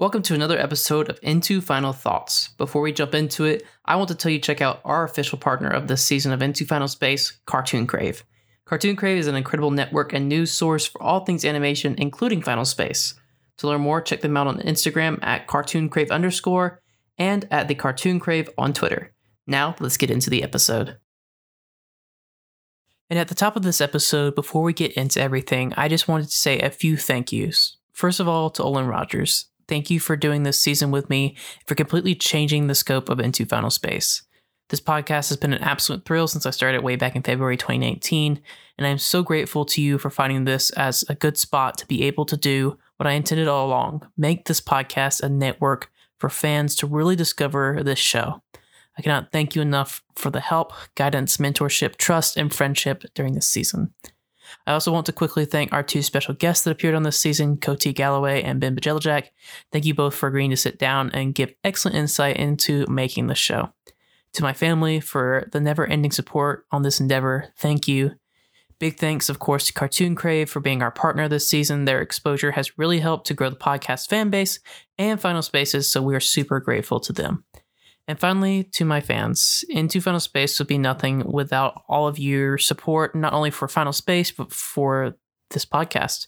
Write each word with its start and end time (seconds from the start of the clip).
Welcome 0.00 0.22
to 0.22 0.34
another 0.34 0.60
episode 0.60 1.10
of 1.10 1.18
Into 1.22 1.60
Final 1.60 1.92
Thoughts. 1.92 2.50
Before 2.56 2.82
we 2.82 2.92
jump 2.92 3.16
into 3.16 3.46
it, 3.46 3.66
I 3.84 3.96
want 3.96 4.06
to 4.10 4.14
tell 4.14 4.30
you 4.30 4.38
check 4.38 4.60
out 4.60 4.80
our 4.84 5.02
official 5.02 5.38
partner 5.38 5.68
of 5.68 5.88
this 5.88 6.04
season 6.04 6.30
of 6.30 6.40
Into 6.40 6.64
Final 6.64 6.86
Space, 6.86 7.32
Cartoon 7.46 7.84
Crave. 7.84 8.22
Cartoon 8.64 8.94
Crave 8.94 9.18
is 9.18 9.26
an 9.26 9.34
incredible 9.34 9.72
network 9.72 10.12
and 10.12 10.28
news 10.28 10.52
source 10.52 10.86
for 10.86 11.02
all 11.02 11.24
things 11.24 11.44
animation, 11.44 11.96
including 11.98 12.42
Final 12.42 12.64
Space. 12.64 13.14
To 13.56 13.66
learn 13.66 13.80
more, 13.80 14.00
check 14.00 14.20
them 14.20 14.36
out 14.36 14.46
on 14.46 14.60
Instagram 14.60 15.18
at 15.20 15.48
Cartoon 15.48 15.88
Crave 15.88 16.12
underscore 16.12 16.80
and 17.18 17.48
at 17.50 17.66
the 17.66 17.74
Cartoon 17.74 18.20
Crave 18.20 18.48
on 18.56 18.72
Twitter. 18.72 19.12
Now, 19.48 19.74
let's 19.80 19.96
get 19.96 20.12
into 20.12 20.30
the 20.30 20.44
episode. 20.44 20.96
And 23.10 23.18
at 23.18 23.26
the 23.26 23.34
top 23.34 23.56
of 23.56 23.64
this 23.64 23.80
episode, 23.80 24.36
before 24.36 24.62
we 24.62 24.72
get 24.72 24.92
into 24.92 25.20
everything, 25.20 25.74
I 25.76 25.88
just 25.88 26.06
wanted 26.06 26.28
to 26.28 26.36
say 26.36 26.60
a 26.60 26.70
few 26.70 26.96
thank 26.96 27.32
yous. 27.32 27.78
First 27.92 28.20
of 28.20 28.28
all, 28.28 28.48
to 28.50 28.62
Olan 28.62 28.88
Rogers. 28.88 29.46
Thank 29.68 29.90
you 29.90 30.00
for 30.00 30.16
doing 30.16 30.42
this 30.42 30.58
season 30.58 30.90
with 30.90 31.10
me, 31.10 31.36
for 31.66 31.74
completely 31.74 32.14
changing 32.14 32.66
the 32.66 32.74
scope 32.74 33.08
of 33.08 33.20
Into 33.20 33.44
Final 33.44 33.70
Space. 33.70 34.22
This 34.70 34.80
podcast 34.80 35.28
has 35.28 35.36
been 35.36 35.52
an 35.52 35.62
absolute 35.62 36.04
thrill 36.04 36.26
since 36.26 36.44
I 36.44 36.50
started 36.50 36.82
way 36.82 36.96
back 36.96 37.14
in 37.14 37.22
February 37.22 37.56
2019, 37.56 38.40
and 38.76 38.86
I 38.86 38.90
am 38.90 38.98
so 38.98 39.22
grateful 39.22 39.64
to 39.66 39.82
you 39.82 39.98
for 39.98 40.10
finding 40.10 40.44
this 40.44 40.70
as 40.70 41.04
a 41.08 41.14
good 41.14 41.38
spot 41.38 41.78
to 41.78 41.86
be 41.86 42.02
able 42.04 42.26
to 42.26 42.36
do 42.36 42.78
what 42.96 43.06
I 43.06 43.12
intended 43.12 43.48
all 43.48 43.66
along 43.66 44.06
make 44.16 44.44
this 44.44 44.60
podcast 44.60 45.22
a 45.22 45.28
network 45.28 45.90
for 46.18 46.28
fans 46.28 46.74
to 46.76 46.86
really 46.86 47.16
discover 47.16 47.82
this 47.82 47.98
show. 47.98 48.42
I 48.98 49.02
cannot 49.02 49.32
thank 49.32 49.54
you 49.54 49.62
enough 49.62 50.02
for 50.16 50.30
the 50.30 50.40
help, 50.40 50.72
guidance, 50.96 51.36
mentorship, 51.36 51.96
trust, 51.96 52.36
and 52.36 52.52
friendship 52.52 53.04
during 53.14 53.34
this 53.34 53.48
season. 53.48 53.94
I 54.66 54.72
also 54.72 54.92
want 54.92 55.06
to 55.06 55.12
quickly 55.12 55.44
thank 55.44 55.72
our 55.72 55.82
two 55.82 56.02
special 56.02 56.34
guests 56.34 56.64
that 56.64 56.70
appeared 56.70 56.94
on 56.94 57.02
this 57.02 57.18
season, 57.18 57.56
Coty 57.56 57.94
Galloway 57.94 58.42
and 58.42 58.60
Ben 58.60 58.76
Bjelajac. 58.76 59.28
Thank 59.72 59.84
you 59.84 59.94
both 59.94 60.14
for 60.14 60.28
agreeing 60.28 60.50
to 60.50 60.56
sit 60.56 60.78
down 60.78 61.10
and 61.12 61.34
give 61.34 61.54
excellent 61.64 61.96
insight 61.96 62.36
into 62.36 62.86
making 62.88 63.26
the 63.26 63.34
show. 63.34 63.72
To 64.34 64.42
my 64.42 64.52
family 64.52 65.00
for 65.00 65.48
the 65.52 65.60
never 65.60 65.86
ending 65.86 66.12
support 66.12 66.66
on 66.70 66.82
this 66.82 67.00
endeavor, 67.00 67.52
thank 67.56 67.88
you. 67.88 68.12
Big 68.78 68.96
thanks, 68.96 69.28
of 69.28 69.40
course, 69.40 69.66
to 69.66 69.72
Cartoon 69.72 70.14
Crave 70.14 70.48
for 70.48 70.60
being 70.60 70.82
our 70.82 70.92
partner 70.92 71.28
this 71.28 71.48
season. 71.48 71.84
Their 71.84 72.00
exposure 72.00 72.52
has 72.52 72.78
really 72.78 73.00
helped 73.00 73.26
to 73.26 73.34
grow 73.34 73.50
the 73.50 73.56
podcast 73.56 74.08
fan 74.08 74.30
base 74.30 74.60
and 74.96 75.20
Final 75.20 75.42
Spaces, 75.42 75.90
so 75.90 76.00
we 76.00 76.14
are 76.14 76.20
super 76.20 76.60
grateful 76.60 77.00
to 77.00 77.12
them. 77.12 77.44
And 78.08 78.18
finally, 78.18 78.64
to 78.72 78.86
my 78.86 79.02
fans, 79.02 79.66
Into 79.68 80.00
Final 80.00 80.18
Space 80.18 80.58
would 80.58 80.66
be 80.66 80.78
nothing 80.78 81.30
without 81.30 81.82
all 81.88 82.08
of 82.08 82.18
your 82.18 82.56
support, 82.56 83.14
not 83.14 83.34
only 83.34 83.50
for 83.50 83.68
Final 83.68 83.92
Space, 83.92 84.30
but 84.30 84.50
for 84.50 85.14
this 85.50 85.66
podcast. 85.66 86.26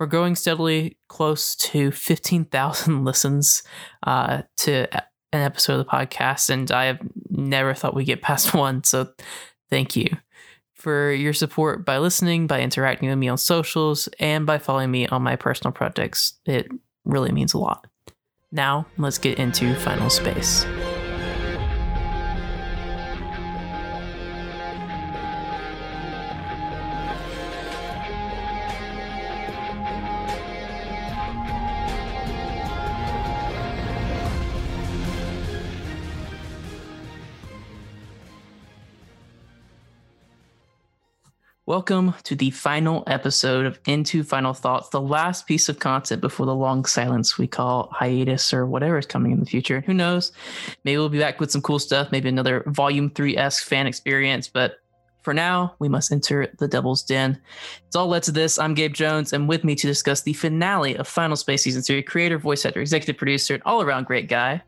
We're 0.00 0.06
growing 0.06 0.34
steadily 0.34 0.96
close 1.08 1.54
to 1.56 1.90
15,000 1.90 3.04
listens 3.04 3.62
uh, 4.06 4.42
to 4.58 4.86
an 4.94 5.42
episode 5.42 5.80
of 5.80 5.86
the 5.86 5.92
podcast, 5.92 6.48
and 6.48 6.70
I 6.70 6.86
have 6.86 7.00
never 7.28 7.74
thought 7.74 7.94
we'd 7.94 8.04
get 8.04 8.22
past 8.22 8.54
one. 8.54 8.82
So 8.84 9.12
thank 9.68 9.96
you 9.96 10.16
for 10.74 11.12
your 11.12 11.34
support 11.34 11.84
by 11.84 11.98
listening, 11.98 12.46
by 12.46 12.62
interacting 12.62 13.10
with 13.10 13.18
me 13.18 13.28
on 13.28 13.36
socials, 13.36 14.08
and 14.18 14.46
by 14.46 14.56
following 14.56 14.90
me 14.90 15.06
on 15.08 15.22
my 15.22 15.36
personal 15.36 15.72
projects. 15.72 16.38
It 16.46 16.68
really 17.04 17.32
means 17.32 17.52
a 17.52 17.58
lot. 17.58 17.86
Now, 18.50 18.86
let's 18.96 19.18
get 19.18 19.38
into 19.38 19.74
Final 19.74 20.08
Space. 20.08 20.64
Welcome 41.68 42.14
to 42.22 42.34
the 42.34 42.50
final 42.50 43.04
episode 43.06 43.66
of 43.66 43.78
Into 43.86 44.22
Final 44.22 44.54
Thoughts, 44.54 44.88
the 44.88 45.02
last 45.02 45.46
piece 45.46 45.68
of 45.68 45.80
content 45.80 46.22
before 46.22 46.46
the 46.46 46.54
long 46.54 46.86
silence 46.86 47.36
we 47.36 47.46
call 47.46 47.90
hiatus 47.92 48.54
or 48.54 48.64
whatever 48.64 48.96
is 48.96 49.04
coming 49.04 49.32
in 49.32 49.40
the 49.40 49.44
future. 49.44 49.82
Who 49.82 49.92
knows? 49.92 50.32
Maybe 50.84 50.96
we'll 50.96 51.10
be 51.10 51.18
back 51.18 51.40
with 51.40 51.50
some 51.50 51.60
cool 51.60 51.78
stuff, 51.78 52.10
maybe 52.10 52.30
another 52.30 52.62
Volume 52.68 53.10
3 53.10 53.36
esque 53.36 53.64
fan 53.64 53.86
experience, 53.86 54.48
but 54.48 54.78
for 55.20 55.34
now, 55.34 55.74
we 55.78 55.90
must 55.90 56.10
enter 56.10 56.50
the 56.56 56.66
Devil's 56.66 57.02
Den. 57.02 57.38
It's 57.86 57.96
all 57.96 58.08
led 58.08 58.22
to 58.22 58.32
this. 58.32 58.58
I'm 58.58 58.72
Gabe 58.72 58.94
Jones, 58.94 59.34
and 59.34 59.46
with 59.46 59.62
me 59.62 59.74
to 59.74 59.86
discuss 59.86 60.22
the 60.22 60.32
finale 60.32 60.96
of 60.96 61.06
Final 61.06 61.36
Space 61.36 61.64
Season 61.64 61.82
3, 61.82 62.02
creator, 62.02 62.38
voice 62.38 62.64
actor, 62.64 62.80
executive 62.80 63.18
producer, 63.18 63.52
and 63.52 63.62
all 63.64 63.82
around 63.82 64.06
great 64.06 64.26
guy. 64.26 64.62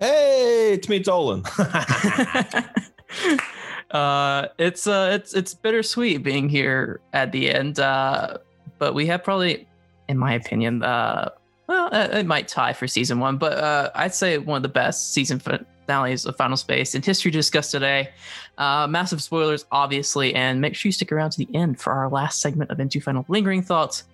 Hey, 0.00 0.72
it's 0.72 0.88
me, 0.88 0.98
Dolan. 0.98 1.44
uh, 3.90 4.48
it's 4.58 4.86
uh, 4.86 5.10
it's 5.12 5.34
it's 5.34 5.54
bittersweet 5.54 6.22
being 6.22 6.48
here 6.48 7.00
at 7.12 7.32
the 7.32 7.50
end. 7.50 7.80
Uh, 7.80 8.38
but 8.78 8.94
we 8.94 9.06
have 9.06 9.22
probably, 9.22 9.66
in 10.08 10.16
my 10.16 10.34
opinion, 10.34 10.82
uh, 10.82 11.30
well, 11.66 11.88
it, 11.92 12.18
it 12.18 12.26
might 12.26 12.48
tie 12.48 12.72
for 12.72 12.86
season 12.88 13.20
one, 13.20 13.36
but 13.36 13.58
uh, 13.58 13.90
I'd 13.94 14.14
say 14.14 14.38
one 14.38 14.56
of 14.56 14.62
the 14.62 14.68
best 14.68 15.12
season 15.12 15.38
finales 15.38 16.24
of 16.24 16.36
Final 16.36 16.56
Space 16.56 16.94
in 16.94 17.02
history 17.02 17.30
to 17.30 17.38
discuss 17.38 17.70
today. 17.70 18.10
Uh, 18.58 18.86
massive 18.86 19.22
spoilers, 19.22 19.66
obviously, 19.70 20.34
and 20.34 20.60
make 20.60 20.74
sure 20.74 20.88
you 20.88 20.92
stick 20.92 21.12
around 21.12 21.30
to 21.32 21.38
the 21.38 21.48
end 21.54 21.80
for 21.80 21.92
our 21.92 22.08
last 22.08 22.40
segment 22.40 22.70
of 22.70 22.80
Into 22.80 23.00
Final 23.00 23.24
lingering 23.28 23.62
thoughts. 23.62 24.04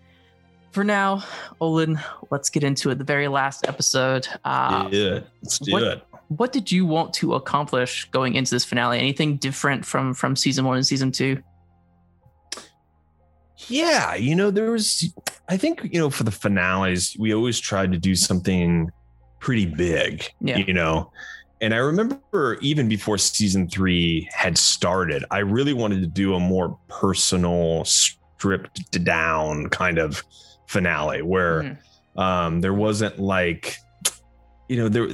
For 0.72 0.84
now, 0.84 1.24
Olan, 1.60 2.02
let's 2.30 2.50
get 2.50 2.62
into 2.62 2.90
it. 2.90 2.98
The 2.98 3.04
very 3.04 3.28
last 3.28 3.66
episode. 3.66 4.28
Uh, 4.44 4.88
yeah, 4.90 5.20
let's 5.42 5.58
do 5.58 5.72
what, 5.72 5.82
it 5.82 6.02
what 6.28 6.52
did 6.52 6.70
you 6.70 6.86
want 6.86 7.12
to 7.14 7.34
accomplish 7.34 8.08
going 8.10 8.34
into 8.34 8.54
this 8.54 8.64
finale? 8.64 8.98
Anything 8.98 9.36
different 9.36 9.84
from 9.84 10.14
from 10.14 10.36
season 10.36 10.64
one 10.64 10.76
and 10.76 10.86
season 10.86 11.12
two? 11.12 11.42
Yeah, 13.68 14.14
you 14.14 14.34
know, 14.34 14.50
there 14.50 14.70
was 14.70 15.12
I 15.48 15.56
think, 15.56 15.82
you 15.92 16.00
know, 16.00 16.10
for 16.10 16.24
the 16.24 16.30
finales, 16.30 17.16
we 17.18 17.34
always 17.34 17.58
tried 17.58 17.92
to 17.92 17.98
do 17.98 18.14
something 18.14 18.90
pretty 19.40 19.66
big. 19.66 20.24
Yeah. 20.40 20.58
You 20.58 20.72
know. 20.72 21.12
And 21.62 21.72
I 21.72 21.78
remember 21.78 22.58
even 22.60 22.86
before 22.86 23.16
season 23.16 23.66
three 23.68 24.28
had 24.30 24.58
started, 24.58 25.24
I 25.30 25.38
really 25.38 25.72
wanted 25.72 26.02
to 26.02 26.06
do 26.06 26.34
a 26.34 26.40
more 26.40 26.78
personal, 26.88 27.84
stripped 27.86 29.02
down 29.04 29.70
kind 29.70 29.98
of 29.98 30.22
finale 30.66 31.22
where 31.22 31.62
mm-hmm. 31.62 32.20
um, 32.20 32.60
there 32.60 32.74
wasn't 32.74 33.18
like 33.18 33.76
you 34.68 34.76
know 34.76 34.88
there 34.88 35.08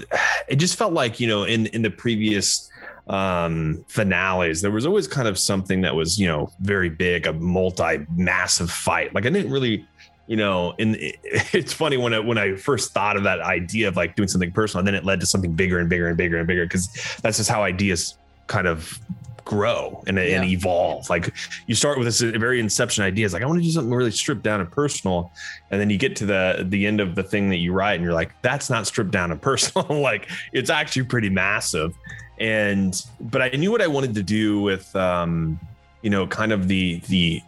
it 0.53 0.57
just 0.57 0.77
felt 0.77 0.93
like 0.93 1.19
you 1.19 1.27
know 1.27 1.45
in 1.45 1.67
in 1.69 1.81
the 1.81 1.91
previous 1.91 2.71
um 3.09 3.85
finales 3.89 4.61
there 4.61 4.71
was 4.71 4.87
always 4.87 5.09
kind 5.09 5.27
of 5.27 5.39
something 5.39 5.81
that 5.81 5.97
was 5.97 6.21
you 6.21 6.29
know 6.29 6.53
very 6.61 6.91
big 6.91 7.27
a 7.27 7.33
multi 7.33 8.07
massive 8.15 8.71
fight. 8.71 9.13
Like 9.15 9.27
i 9.27 9.31
didn't 9.31 9.51
really 9.51 9.85
you 10.27 10.37
know 10.37 10.75
and 10.79 10.97
it, 11.01 11.17
it's 11.55 11.73
funny 11.73 11.97
when 11.97 12.13
i 12.15 12.19
when 12.19 12.39
i 12.39 12.55
first 12.55 12.93
thought 12.93 13.17
of 13.17 13.25
that 13.25 13.41
idea 13.41 13.89
of 13.89 13.97
like 13.97 14.15
doing 14.15 14.29
something 14.29 14.53
personal 14.53 14.81
and 14.81 14.87
then 14.87 14.95
it 14.95 15.05
led 15.05 15.21
to 15.21 15.27
something 15.27 15.53
bigger 15.53 15.79
and 15.79 15.89
bigger 15.89 16.07
and 16.07 16.17
bigger 16.17 16.37
and 16.37 16.47
bigger 16.47 16.65
because 16.67 16.89
that's 17.23 17.39
just 17.39 17.51
how 17.51 17.63
ideas 17.63 18.19
kind 18.47 18.69
of 18.69 19.01
grow 19.45 20.03
and, 20.07 20.17
yeah. 20.17 20.41
and 20.41 20.45
evolve. 20.45 21.09
Like 21.11 21.33
you 21.67 21.75
start 21.75 21.99
with 21.99 22.07
this 22.07 22.21
very 22.21 22.61
inception 22.61 23.05
ideas, 23.05 23.33
like 23.33 23.43
I 23.43 23.47
want 23.47 23.59
to 23.59 23.65
do 23.65 23.71
something 23.71 23.93
really 23.93 24.11
stripped 24.11 24.43
down 24.43 24.61
and 24.61 24.71
personal, 24.71 25.33
and 25.71 25.81
then 25.81 25.91
you 25.91 25.99
get 25.99 26.17
to 26.17 26.27
the 26.27 26.65
the 26.69 26.87
end 26.87 27.01
of 27.01 27.15
the 27.15 27.23
thing 27.23 27.51
that 27.51 27.59
you 27.59 27.73
write, 27.73 27.95
and 27.95 28.05
you're 28.05 28.15
like, 28.15 28.41
that's 28.43 28.71
not 28.71 28.87
stripped 28.87 29.11
down 29.11 29.31
and 29.31 29.41
personal. 29.51 30.01
like 30.01 30.29
it's 30.53 30.71
actually 30.71 31.05
pretty 31.05 31.31
massive. 31.31 31.95
And 32.39 33.01
but 33.21 33.43
I 33.43 33.51
knew 33.51 33.71
what 33.71 33.83
I 33.83 33.87
wanted 33.87 34.15
to 34.15 34.23
do 34.23 34.61
with 34.61 34.95
um, 34.97 35.61
you 36.03 36.11
know, 36.11 36.27
kind 36.27 36.53
of 36.53 36.69
the 36.69 37.01
the 37.09 37.43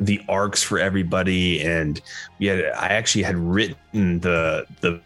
the 0.00 0.20
arcs 0.28 0.62
for 0.62 0.78
everybody. 0.78 1.62
And 1.62 2.00
we 2.38 2.46
had 2.46 2.64
i 2.72 2.88
actually 2.88 3.22
had 3.22 3.36
written 3.36 4.20
the 4.20 4.66
the 4.80 5.00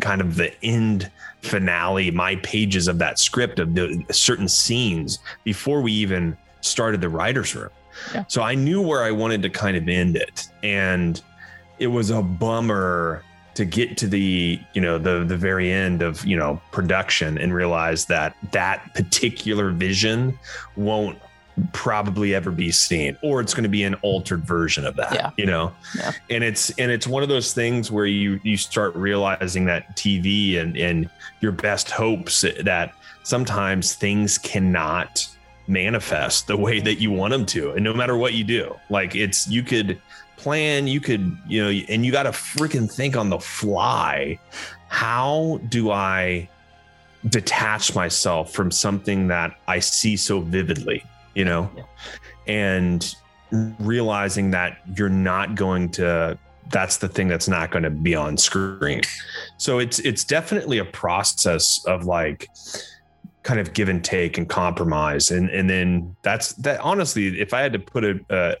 kind 0.00 0.20
of 0.20 0.36
the 0.36 0.52
end 0.62 1.10
finale 1.40 2.10
my 2.10 2.36
pages 2.36 2.88
of 2.88 2.98
that 2.98 3.18
script 3.18 3.58
of 3.58 3.74
the 3.74 4.04
certain 4.10 4.48
scenes 4.48 5.18
before 5.44 5.80
we 5.80 5.92
even 5.92 6.36
started 6.60 7.00
the 7.00 7.08
writers 7.08 7.54
room. 7.54 7.70
Yeah. 8.14 8.24
so 8.26 8.42
i 8.42 8.54
knew 8.54 8.80
where 8.80 9.02
i 9.02 9.10
wanted 9.10 9.42
to 9.42 9.50
kind 9.50 9.76
of 9.76 9.88
end 9.88 10.16
it. 10.16 10.48
And 10.62 11.20
it 11.78 11.88
was 11.88 12.10
a 12.10 12.22
bummer 12.22 13.22
to 13.54 13.64
get 13.64 13.96
to 13.98 14.06
the 14.06 14.58
you 14.72 14.80
know 14.80 14.98
the 14.98 15.24
the 15.24 15.36
very 15.36 15.70
end 15.70 16.02
of 16.02 16.24
you 16.24 16.36
know 16.36 16.60
production 16.70 17.38
and 17.38 17.54
realize 17.54 18.06
that 18.06 18.36
that 18.52 18.94
particular 18.94 19.70
vision 19.70 20.38
won't 20.76 21.18
probably 21.72 22.34
ever 22.34 22.50
be 22.50 22.70
seen 22.70 23.16
or 23.22 23.40
it's 23.40 23.52
going 23.52 23.62
to 23.62 23.68
be 23.68 23.82
an 23.82 23.94
altered 23.96 24.42
version 24.42 24.86
of 24.86 24.96
that 24.96 25.12
yeah. 25.12 25.30
you 25.36 25.44
know 25.44 25.70
yeah. 25.96 26.12
and 26.30 26.42
it's 26.42 26.70
and 26.78 26.90
it's 26.90 27.06
one 27.06 27.22
of 27.22 27.28
those 27.28 27.52
things 27.52 27.90
where 27.90 28.06
you 28.06 28.40
you 28.42 28.56
start 28.56 28.94
realizing 28.96 29.66
that 29.66 29.94
tv 29.94 30.58
and 30.58 30.78
and 30.78 31.10
your 31.40 31.52
best 31.52 31.90
hopes 31.90 32.40
that 32.62 32.92
sometimes 33.22 33.94
things 33.94 34.38
cannot 34.38 35.28
manifest 35.66 36.46
the 36.46 36.56
way 36.56 36.80
that 36.80 36.94
you 36.94 37.10
want 37.10 37.32
them 37.32 37.44
to 37.44 37.72
and 37.72 37.84
no 37.84 37.92
matter 37.92 38.16
what 38.16 38.32
you 38.32 38.44
do 38.44 38.74
like 38.88 39.14
it's 39.14 39.46
you 39.48 39.62
could 39.62 40.00
plan, 40.42 40.88
you 40.88 41.00
could, 41.00 41.36
you 41.46 41.62
know, 41.62 41.70
and 41.88 42.04
you 42.04 42.10
got 42.10 42.24
to 42.24 42.30
freaking 42.30 42.92
think 42.92 43.16
on 43.16 43.30
the 43.30 43.38
fly. 43.38 44.38
How 44.88 45.60
do 45.68 45.92
I 45.92 46.48
detach 47.28 47.94
myself 47.94 48.52
from 48.52 48.70
something 48.70 49.28
that 49.28 49.56
I 49.68 49.78
see 49.78 50.16
so 50.16 50.40
vividly, 50.40 51.04
you 51.34 51.44
know? 51.44 51.70
Yeah. 51.76 51.82
And 52.46 53.14
realizing 53.78 54.50
that 54.52 54.78
you're 54.96 55.08
not 55.08 55.54
going 55.54 55.90
to 55.90 56.38
that's 56.70 56.96
the 56.96 57.08
thing 57.08 57.28
that's 57.28 57.48
not 57.48 57.70
going 57.70 57.82
to 57.82 57.90
be 57.90 58.14
on 58.14 58.36
screen. 58.36 59.02
So 59.58 59.78
it's 59.78 59.98
it's 60.00 60.24
definitely 60.24 60.78
a 60.78 60.84
process 60.84 61.84
of 61.86 62.04
like 62.04 62.48
kind 63.42 63.58
of 63.58 63.72
give 63.72 63.88
and 63.88 64.04
take 64.04 64.38
and 64.38 64.48
compromise 64.48 65.30
and 65.30 65.50
and 65.50 65.68
then 65.68 66.14
that's 66.22 66.52
that 66.54 66.78
honestly 66.80 67.40
if 67.40 67.52
i 67.52 67.60
had 67.60 67.72
to 67.72 67.78
put 67.78 68.04
a 68.04 68.20
a, 68.30 68.56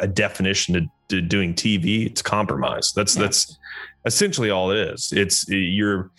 a 0.00 0.06
definition 0.06 0.74
to, 0.74 0.86
to, 1.08 1.20
doing 1.20 1.52
tv 1.52 2.06
it's 2.06 2.22
compromise 2.22 2.92
that's 2.92 3.16
yeah. 3.16 3.22
that's 3.22 3.58
essentially 4.06 4.50
all 4.50 4.70
it 4.70 4.78
is 4.78 5.12
it's 5.12 5.48
you're 5.48 6.12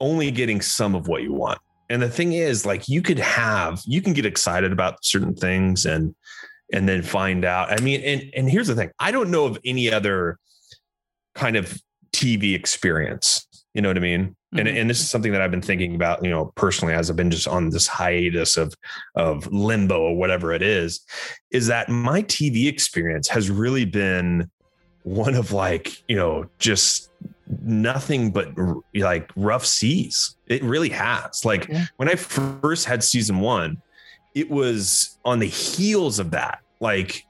only 0.00 0.30
getting 0.30 0.60
some 0.60 0.94
of 0.94 1.08
what 1.08 1.22
you 1.22 1.32
want 1.32 1.58
and 1.88 2.02
the 2.02 2.08
thing 2.08 2.32
is 2.32 2.66
like 2.66 2.88
you 2.88 3.02
could 3.02 3.18
have 3.18 3.82
you 3.86 4.00
can 4.00 4.12
get 4.12 4.26
excited 4.26 4.72
about 4.72 5.04
certain 5.04 5.34
things 5.34 5.86
and 5.86 6.14
and 6.72 6.88
then 6.88 7.02
find 7.02 7.44
out 7.44 7.70
i 7.70 7.82
mean 7.82 8.00
and 8.02 8.30
and 8.34 8.50
here's 8.50 8.68
the 8.68 8.74
thing 8.74 8.90
i 8.98 9.10
don't 9.10 9.30
know 9.30 9.46
of 9.46 9.58
any 9.64 9.90
other 9.92 10.38
kind 11.34 11.56
of 11.56 11.80
tv 12.12 12.54
experience 12.54 13.48
you 13.78 13.82
know 13.82 13.90
what 13.90 13.96
I 13.96 14.00
mean? 14.00 14.26
Mm-hmm. 14.26 14.58
And 14.58 14.68
and 14.68 14.90
this 14.90 14.98
is 15.00 15.08
something 15.08 15.30
that 15.30 15.40
I've 15.40 15.52
been 15.52 15.62
thinking 15.62 15.94
about, 15.94 16.24
you 16.24 16.30
know, 16.30 16.52
personally 16.56 16.94
as 16.94 17.10
I've 17.10 17.16
been 17.16 17.30
just 17.30 17.46
on 17.46 17.70
this 17.70 17.86
hiatus 17.86 18.56
of 18.56 18.74
of 19.14 19.46
limbo 19.52 20.00
or 20.00 20.16
whatever 20.16 20.52
it 20.52 20.62
is, 20.62 21.00
is 21.52 21.68
that 21.68 21.88
my 21.88 22.22
TV 22.24 22.66
experience 22.66 23.28
has 23.28 23.50
really 23.50 23.84
been 23.84 24.50
one 25.04 25.36
of 25.36 25.52
like, 25.52 26.02
you 26.08 26.16
know, 26.16 26.48
just 26.58 27.10
nothing 27.68 28.30
but 28.30 28.48
like 28.94 29.30
rough 29.36 29.64
seas. 29.64 30.36
It 30.46 30.62
really 30.62 30.88
has. 30.90 31.44
Like 31.44 31.68
yeah. 31.68 31.86
when 31.96 32.08
I 32.08 32.14
first 32.14 32.86
had 32.86 33.04
season 33.04 33.40
1, 33.40 33.80
it 34.34 34.50
was 34.50 35.18
on 35.24 35.38
the 35.38 35.46
heels 35.46 36.18
of 36.18 36.30
that. 36.32 36.60
Like 36.80 37.24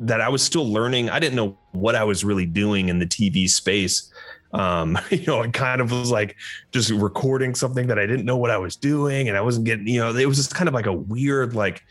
that 0.00 0.20
I 0.20 0.28
was 0.28 0.42
still 0.42 0.70
learning. 0.70 1.10
I 1.10 1.18
didn't 1.18 1.36
know 1.36 1.58
what 1.72 1.94
I 1.94 2.04
was 2.04 2.24
really 2.24 2.46
doing 2.46 2.88
in 2.88 2.98
the 2.98 3.06
TV 3.06 3.48
space 3.48 4.12
um 4.52 4.98
you 5.10 5.26
know 5.26 5.42
it 5.42 5.52
kind 5.52 5.80
of 5.80 5.90
was 5.90 6.10
like 6.10 6.36
just 6.72 6.90
recording 6.90 7.54
something 7.54 7.86
that 7.86 7.98
i 7.98 8.06
didn't 8.06 8.24
know 8.24 8.36
what 8.36 8.50
i 8.50 8.58
was 8.58 8.76
doing 8.76 9.28
and 9.28 9.36
i 9.36 9.40
wasn't 9.40 9.64
getting 9.64 9.86
you 9.86 10.00
know 10.00 10.14
it 10.14 10.26
was 10.26 10.36
just 10.36 10.54
kind 10.54 10.68
of 10.68 10.74
like 10.74 10.86
a 10.86 10.92
weird 10.92 11.54
like 11.54 11.82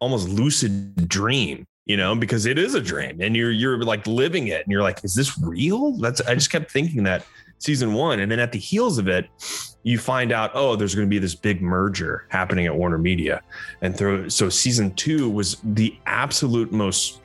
almost 0.00 0.28
lucid 0.28 1.08
dream 1.08 1.66
you 1.86 1.96
know 1.96 2.14
because 2.14 2.46
it 2.46 2.58
is 2.58 2.74
a 2.74 2.80
dream 2.80 3.20
and 3.20 3.36
you're 3.36 3.50
you're 3.50 3.82
like 3.82 4.06
living 4.06 4.48
it 4.48 4.62
and 4.62 4.72
you're 4.72 4.82
like 4.82 5.04
is 5.04 5.14
this 5.14 5.38
real 5.38 5.92
that's 5.98 6.20
i 6.22 6.34
just 6.34 6.50
kept 6.50 6.70
thinking 6.70 7.02
that 7.02 7.24
season 7.58 7.94
one. 7.94 8.20
And 8.20 8.30
then 8.30 8.38
at 8.38 8.52
the 8.52 8.58
heels 8.58 8.98
of 8.98 9.08
it, 9.08 9.28
you 9.84 9.98
find 9.98 10.32
out, 10.32 10.50
oh, 10.54 10.76
there's 10.76 10.94
going 10.94 11.06
to 11.06 11.10
be 11.10 11.18
this 11.18 11.34
big 11.34 11.62
merger 11.62 12.26
happening 12.28 12.66
at 12.66 12.74
Warner 12.74 12.98
Media. 12.98 13.40
And 13.80 13.96
through, 13.96 14.28
so 14.28 14.48
season 14.48 14.92
two 14.94 15.30
was 15.30 15.56
the 15.62 15.96
absolute 16.06 16.72
most 16.72 17.20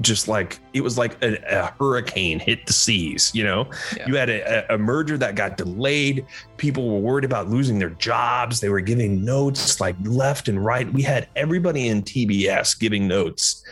just 0.00 0.28
like 0.28 0.58
it 0.72 0.80
was 0.80 0.96
like 0.96 1.22
a, 1.22 1.36
a 1.50 1.74
hurricane 1.78 2.38
hit 2.38 2.64
the 2.66 2.72
seas. 2.72 3.32
You 3.34 3.44
know, 3.44 3.70
yeah. 3.96 4.06
you 4.06 4.16
had 4.16 4.30
a, 4.30 4.74
a 4.74 4.78
merger 4.78 5.18
that 5.18 5.34
got 5.34 5.56
delayed. 5.56 6.24
People 6.56 6.88
were 6.88 7.00
worried 7.00 7.24
about 7.24 7.48
losing 7.48 7.78
their 7.78 7.90
jobs. 7.90 8.60
They 8.60 8.68
were 8.68 8.80
giving 8.80 9.24
notes 9.24 9.80
like 9.80 9.96
left 10.04 10.48
and 10.48 10.64
right. 10.64 10.90
We 10.92 11.02
had 11.02 11.28
everybody 11.36 11.88
in 11.88 12.02
TBS 12.02 12.78
giving 12.78 13.08
notes. 13.08 13.64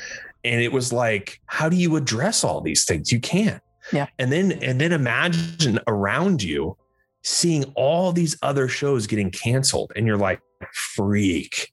And 0.45 0.61
it 0.61 0.73
was 0.73 0.93
like, 0.93 1.41
how 1.47 1.71
do 1.71 1.77
you 1.77 1.97
address 1.97 2.45
all 2.45 2.61
these 2.61 2.85
things? 2.85 3.11
You 3.11 3.21
can't. 3.21 3.63
Yeah. 3.93 4.07
And 4.19 4.33
then 4.33 4.53
and 4.53 4.81
then 4.81 4.93
imagine 4.93 5.79
around 5.87 6.43
you 6.43 6.77
seeing 7.23 7.65
all 7.75 8.13
these 8.13 8.37
other 8.43 8.69
shows 8.69 9.07
getting 9.07 9.31
canceled 9.31 9.93
and 9.97 10.07
you're 10.07 10.19
like 10.19 10.41
freak 10.73 11.73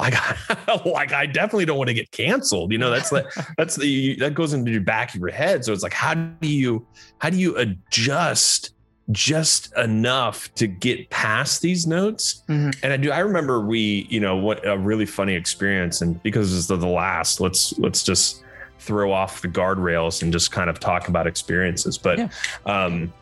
like, 0.00 0.14
like 0.86 1.12
I 1.12 1.26
definitely 1.26 1.66
don't 1.66 1.78
want 1.78 1.88
to 1.88 1.94
get 1.94 2.10
canceled. 2.10 2.72
You 2.72 2.78
know, 2.78 2.90
that's 2.90 3.10
the 3.10 3.24
that's 3.58 3.76
the 3.76 4.16
that 4.16 4.34
goes 4.34 4.52
into 4.52 4.70
your 4.70 4.80
back 4.80 5.14
of 5.14 5.20
your 5.20 5.30
head. 5.30 5.64
So 5.64 5.72
it's 5.72 5.82
like, 5.82 5.92
how 5.92 6.14
do 6.14 6.48
you 6.48 6.86
how 7.18 7.30
do 7.30 7.36
you 7.36 7.56
adjust 7.56 8.74
just 9.12 9.76
enough 9.76 10.52
to 10.54 10.66
get 10.66 11.10
past 11.10 11.62
these 11.62 11.86
notes? 11.86 12.42
Mm-hmm. 12.48 12.70
And 12.82 12.92
I 12.92 12.96
do. 12.96 13.10
I 13.10 13.18
remember 13.20 13.60
we, 13.60 14.06
you 14.08 14.20
know, 14.20 14.36
what 14.36 14.66
a 14.66 14.78
really 14.78 15.06
funny 15.06 15.34
experience. 15.34 16.00
And 16.00 16.20
because 16.22 16.56
it's 16.56 16.66
the, 16.66 16.76
the 16.76 16.88
last, 16.88 17.40
let's 17.40 17.78
let's 17.78 18.02
just 18.02 18.42
throw 18.80 19.12
off 19.12 19.42
the 19.42 19.48
guardrails 19.48 20.22
and 20.22 20.32
just 20.32 20.50
kind 20.50 20.70
of 20.70 20.80
talk 20.80 21.08
about 21.08 21.26
experiences. 21.26 21.98
But 21.98 22.18
yeah. 22.18 22.28
um, 22.66 23.12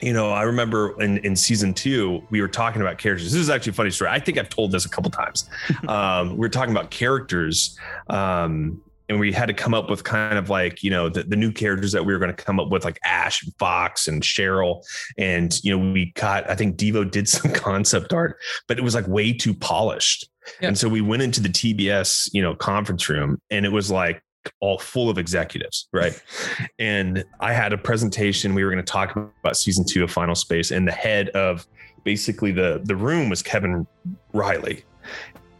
you 0.00 0.12
know, 0.12 0.30
I 0.30 0.42
remember 0.42 1.00
in, 1.02 1.18
in 1.18 1.34
season 1.34 1.74
two, 1.74 2.22
we 2.30 2.40
were 2.40 2.48
talking 2.48 2.80
about 2.80 2.98
characters. 2.98 3.32
This 3.32 3.40
is 3.40 3.50
actually 3.50 3.70
a 3.70 3.74
funny 3.74 3.90
story. 3.90 4.10
I 4.10 4.20
think 4.20 4.38
I've 4.38 4.48
told 4.48 4.70
this 4.70 4.84
a 4.84 4.88
couple 4.88 5.10
times. 5.10 5.48
um, 5.88 6.32
we 6.32 6.38
were 6.38 6.48
talking 6.48 6.70
about 6.70 6.90
characters. 6.90 7.76
Um, 8.08 8.80
and 9.08 9.18
we 9.18 9.32
had 9.32 9.46
to 9.46 9.54
come 9.54 9.72
up 9.72 9.88
with 9.88 10.04
kind 10.04 10.36
of 10.36 10.50
like 10.50 10.82
you 10.82 10.90
know 10.90 11.08
the, 11.08 11.22
the 11.22 11.36
new 11.36 11.50
characters 11.50 11.92
that 11.92 12.04
we 12.04 12.12
were 12.12 12.18
going 12.18 12.34
to 12.34 12.44
come 12.44 12.60
up 12.60 12.68
with 12.68 12.84
like 12.84 12.98
ash 13.04 13.42
and 13.42 13.54
fox 13.58 14.06
and 14.06 14.22
cheryl 14.22 14.84
and 15.16 15.64
you 15.64 15.76
know 15.76 15.92
we 15.92 16.12
got 16.14 16.48
i 16.50 16.54
think 16.54 16.76
devo 16.76 17.10
did 17.10 17.28
some 17.28 17.50
concept 17.52 18.12
art 18.12 18.36
but 18.66 18.78
it 18.78 18.82
was 18.82 18.94
like 18.94 19.08
way 19.08 19.32
too 19.32 19.54
polished 19.54 20.28
yeah. 20.60 20.68
and 20.68 20.78
so 20.78 20.88
we 20.88 21.00
went 21.00 21.22
into 21.22 21.40
the 21.40 21.48
tbs 21.48 22.28
you 22.32 22.42
know 22.42 22.54
conference 22.54 23.08
room 23.08 23.40
and 23.50 23.64
it 23.64 23.72
was 23.72 23.90
like 23.90 24.22
all 24.60 24.78
full 24.78 25.10
of 25.10 25.18
executives, 25.18 25.88
right? 25.92 26.20
and 26.78 27.24
I 27.40 27.52
had 27.52 27.72
a 27.72 27.78
presentation. 27.78 28.54
We 28.54 28.64
were 28.64 28.70
going 28.70 28.84
to 28.84 28.92
talk 28.92 29.16
about 29.16 29.56
season 29.56 29.84
two 29.84 30.04
of 30.04 30.10
Final 30.10 30.34
Space, 30.34 30.70
and 30.70 30.86
the 30.86 30.92
head 30.92 31.28
of 31.30 31.66
basically 32.04 32.52
the 32.52 32.80
the 32.84 32.96
room 32.96 33.28
was 33.28 33.42
Kevin 33.42 33.86
Reilly. 34.32 34.84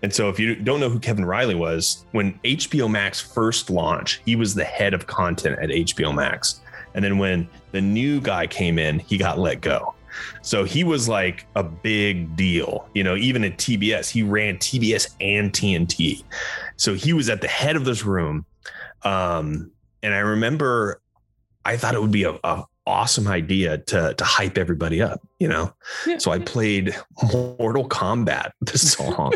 And 0.02 0.14
so, 0.14 0.28
if 0.28 0.38
you 0.38 0.54
don't 0.54 0.78
know 0.78 0.88
who 0.88 1.00
Kevin 1.00 1.25
Reilly 1.25 1.56
was, 1.56 2.06
when 2.12 2.38
HBO 2.44 2.88
Max 2.88 3.20
first 3.20 3.69
launched, 3.69 4.22
he 4.25 4.36
was 4.36 4.54
the 4.54 4.64
head 4.64 4.94
of 4.94 5.06
content 5.06 5.58
at 5.60 5.70
HBO 5.70 6.14
Max. 6.14 6.60
And 6.94 7.04
then 7.04 7.19
when 7.19 7.48
the 7.72 7.81
new 7.81 8.20
guy 8.20 8.46
came 8.46 8.78
in, 8.78 9.00
he 9.00 9.19
got 9.19 9.38
let 9.38 9.60
go. 9.60 9.94
So 10.42 10.64
he 10.64 10.84
was 10.84 11.08
like 11.08 11.46
a 11.54 11.62
big 11.62 12.34
deal, 12.36 12.88
you 12.94 13.04
know, 13.04 13.16
even 13.16 13.44
at 13.44 13.58
TBS, 13.58 14.10
he 14.10 14.22
ran 14.22 14.56
TBS 14.56 15.14
and 15.20 15.52
TNT. 15.52 16.24
So 16.76 16.94
he 16.94 17.12
was 17.12 17.28
at 17.28 17.40
the 17.40 17.48
head 17.48 17.76
of 17.76 17.84
this 17.84 18.04
room 18.04 18.44
um, 19.02 19.70
and 20.02 20.14
I 20.14 20.18
remember 20.18 21.00
I 21.64 21.76
thought 21.76 21.94
it 21.94 22.00
would 22.00 22.12
be 22.12 22.24
a, 22.24 22.38
a 22.44 22.64
awesome 22.88 23.28
idea 23.28 23.76
to 23.76 24.14
to 24.14 24.24
hype 24.24 24.56
everybody 24.56 25.02
up, 25.02 25.20
you 25.38 25.46
know. 25.46 25.72
Yeah. 26.06 26.18
So 26.18 26.30
I 26.30 26.38
played 26.38 26.96
Mortal 27.32 27.86
Kombat, 27.88 28.52
the 28.62 28.78
song. 28.78 29.34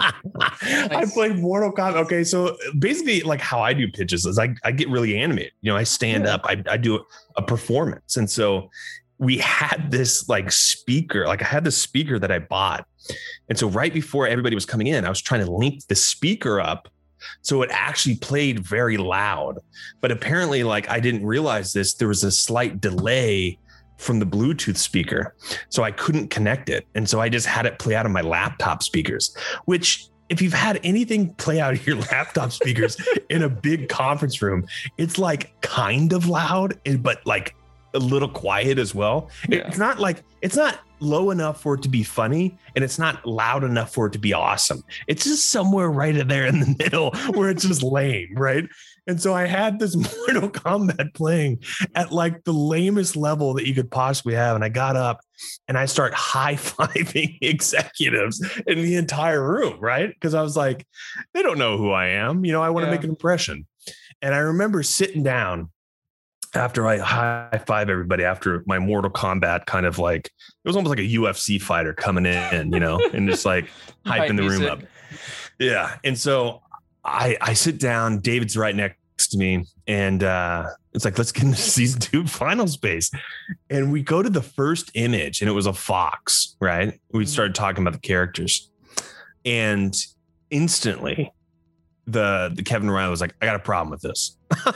I 0.00 1.06
played 1.14 1.38
Mortal 1.38 1.72
Kombat. 1.72 1.96
Okay, 2.04 2.24
so 2.24 2.56
basically, 2.78 3.20
like 3.22 3.40
how 3.40 3.60
I 3.60 3.72
do 3.72 3.86
pitches 3.88 4.26
is 4.26 4.38
I, 4.38 4.54
I 4.64 4.72
get 4.72 4.88
really 4.88 5.16
animated. 5.16 5.52
You 5.60 5.70
know, 5.70 5.76
I 5.76 5.84
stand 5.84 6.24
yeah. 6.24 6.34
up, 6.34 6.40
I, 6.44 6.62
I 6.68 6.76
do 6.76 7.04
a 7.36 7.42
performance, 7.42 8.16
and 8.16 8.28
so 8.28 8.70
we 9.18 9.38
had 9.38 9.90
this 9.90 10.28
like 10.28 10.50
speaker, 10.50 11.26
like 11.26 11.42
I 11.42 11.46
had 11.46 11.62
the 11.62 11.70
speaker 11.70 12.18
that 12.18 12.32
I 12.32 12.40
bought, 12.40 12.86
and 13.48 13.56
so 13.56 13.68
right 13.68 13.94
before 13.94 14.26
everybody 14.26 14.56
was 14.56 14.66
coming 14.66 14.88
in, 14.88 15.04
I 15.04 15.08
was 15.08 15.22
trying 15.22 15.44
to 15.44 15.50
link 15.50 15.86
the 15.86 15.94
speaker 15.94 16.60
up 16.60 16.88
so 17.42 17.62
it 17.62 17.70
actually 17.72 18.16
played 18.16 18.60
very 18.60 18.96
loud. 18.96 19.58
But 20.00 20.12
apparently, 20.12 20.62
like 20.62 20.88
I 20.90 21.00
didn't 21.00 21.24
realize 21.24 21.72
this, 21.72 21.94
there 21.94 22.08
was 22.08 22.24
a 22.24 22.30
slight 22.30 22.80
delay 22.80 23.58
from 23.98 24.18
the 24.18 24.26
Bluetooth 24.26 24.78
speaker. 24.78 25.34
So 25.68 25.82
I 25.82 25.90
couldn't 25.90 26.28
connect 26.28 26.70
it. 26.70 26.86
And 26.94 27.08
so 27.08 27.20
I 27.20 27.28
just 27.28 27.46
had 27.46 27.66
it 27.66 27.78
play 27.78 27.94
out 27.94 28.06
of 28.06 28.12
my 28.12 28.22
laptop 28.22 28.82
speakers, 28.82 29.36
which 29.66 30.06
if 30.30 30.40
you've 30.40 30.54
had 30.54 30.80
anything 30.84 31.34
play 31.34 31.60
out 31.60 31.74
of 31.74 31.86
your 31.86 31.96
laptop 32.12 32.52
speakers 32.52 32.96
in 33.28 33.42
a 33.42 33.48
big 33.48 33.88
conference 33.88 34.40
room, 34.40 34.66
it's 34.96 35.18
like 35.18 35.60
kind 35.60 36.12
of 36.12 36.28
loud, 36.28 36.80
but 37.00 37.24
like 37.26 37.54
a 37.94 37.98
little 37.98 38.28
quiet 38.28 38.78
as 38.78 38.94
well. 38.94 39.30
Yeah. 39.48 39.66
It's 39.66 39.78
not 39.78 39.98
like 39.98 40.22
it's 40.42 40.56
not 40.56 40.80
low 41.00 41.30
enough 41.30 41.60
for 41.60 41.74
it 41.74 41.82
to 41.82 41.88
be 41.88 42.02
funny 42.02 42.58
and 42.76 42.84
it's 42.84 42.98
not 42.98 43.24
loud 43.26 43.64
enough 43.64 43.92
for 43.92 44.06
it 44.06 44.12
to 44.12 44.18
be 44.18 44.32
awesome. 44.32 44.82
It's 45.08 45.24
just 45.24 45.50
somewhere 45.50 45.90
right 45.90 46.14
in 46.14 46.28
there 46.28 46.46
in 46.46 46.60
the 46.60 46.76
middle 46.78 47.12
where 47.34 47.50
it's 47.50 47.64
just 47.64 47.82
lame, 47.82 48.34
right? 48.36 48.68
And 49.06 49.20
so 49.20 49.34
I 49.34 49.46
had 49.46 49.78
this 49.78 49.96
Mortal 50.28 50.50
Kombat 50.50 51.14
playing 51.14 51.62
at 51.94 52.12
like 52.12 52.44
the 52.44 52.52
lamest 52.52 53.16
level 53.16 53.54
that 53.54 53.66
you 53.66 53.74
could 53.74 53.90
possibly 53.90 54.34
have. 54.34 54.54
And 54.54 54.64
I 54.64 54.68
got 54.68 54.96
up 54.96 55.20
and 55.66 55.78
I 55.78 55.86
start 55.86 56.14
high 56.14 56.54
fiving 56.54 57.38
executives 57.40 58.44
in 58.66 58.82
the 58.82 58.96
entire 58.96 59.42
room, 59.42 59.80
right? 59.80 60.10
Because 60.10 60.34
I 60.34 60.42
was 60.42 60.56
like, 60.56 60.86
they 61.34 61.42
don't 61.42 61.58
know 61.58 61.78
who 61.78 61.90
I 61.90 62.08
am. 62.08 62.44
You 62.44 62.52
know, 62.52 62.62
I 62.62 62.70
want 62.70 62.84
to 62.84 62.88
yeah. 62.88 62.96
make 62.96 63.04
an 63.04 63.10
impression. 63.10 63.66
And 64.22 64.34
I 64.34 64.38
remember 64.38 64.82
sitting 64.82 65.22
down 65.22 65.70
after 66.54 66.86
I 66.86 66.98
high 66.98 67.62
five 67.66 67.88
everybody 67.88 68.24
after 68.24 68.62
my 68.66 68.78
Mortal 68.78 69.10
Kombat 69.10 69.66
kind 69.66 69.86
of 69.86 69.98
like 69.98 70.26
it 70.26 70.68
was 70.68 70.76
almost 70.76 70.90
like 70.90 70.98
a 70.98 71.08
UFC 71.08 71.60
fighter 71.60 71.92
coming 71.92 72.26
in, 72.26 72.72
you 72.72 72.80
know, 72.80 73.00
and 73.12 73.28
just 73.28 73.44
like 73.44 73.68
hyping 74.06 74.36
the 74.36 74.48
room 74.48 74.64
up. 74.64 74.80
Yeah. 75.58 75.96
And 76.04 76.18
so 76.18 76.62
I 77.04 77.36
I 77.40 77.54
sit 77.54 77.78
down, 77.78 78.18
David's 78.18 78.56
right 78.56 78.74
next 78.74 78.96
to 79.30 79.38
me 79.38 79.64
and 79.86 80.22
uh, 80.22 80.66
it's 80.92 81.04
like, 81.04 81.18
let's 81.18 81.32
get 81.32 81.44
into 81.44 81.56
season 81.60 82.00
two 82.00 82.26
final 82.26 82.66
space. 82.66 83.10
And 83.68 83.92
we 83.92 84.02
go 84.02 84.22
to 84.22 84.30
the 84.30 84.42
first 84.42 84.90
image 84.94 85.40
and 85.40 85.48
it 85.48 85.52
was 85.52 85.66
a 85.66 85.72
fox, 85.72 86.56
right? 86.60 87.00
We 87.12 87.24
mm-hmm. 87.24 87.28
started 87.28 87.54
talking 87.54 87.82
about 87.82 87.94
the 87.94 88.06
characters. 88.06 88.70
And 89.44 89.96
instantly 90.50 91.32
the 92.12 92.52
the 92.54 92.62
Kevin 92.62 92.90
Reilly 92.90 93.10
was 93.10 93.20
like, 93.20 93.34
I 93.40 93.46
got 93.46 93.56
a 93.56 93.60
problem 93.60 93.90
with 93.90 94.00
this. 94.00 94.36
and 94.66 94.74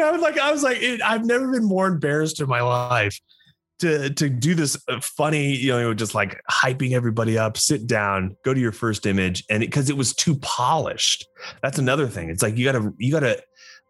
I 0.00 0.10
was 0.10 0.20
like, 0.20 0.38
I 0.38 0.50
was 0.50 0.62
like, 0.62 0.78
I've 1.04 1.24
never 1.24 1.52
been 1.52 1.64
more 1.64 1.86
embarrassed 1.86 2.40
in 2.40 2.48
my 2.48 2.60
life 2.60 3.18
to 3.82 4.10
to 4.10 4.28
do 4.28 4.54
this 4.54 4.76
uh, 4.88 5.00
funny, 5.00 5.56
you 5.56 5.72
know, 5.72 5.92
just 5.92 6.14
like 6.14 6.40
hyping 6.50 6.92
everybody 6.92 7.36
up, 7.36 7.56
sit 7.56 7.86
down, 7.86 8.36
go 8.44 8.54
to 8.54 8.60
your 8.60 8.72
first 8.72 9.06
image, 9.06 9.44
and 9.50 9.60
because 9.60 9.90
it, 9.90 9.94
it, 9.94 9.96
was 9.96 10.14
too 10.14 10.36
polished. 10.36 11.26
That's 11.62 11.78
another 11.78 12.06
thing. 12.06 12.30
It's 12.30 12.42
like 12.42 12.56
you 12.56 12.64
gotta 12.64 12.92
you 12.98 13.12
gotta 13.12 13.42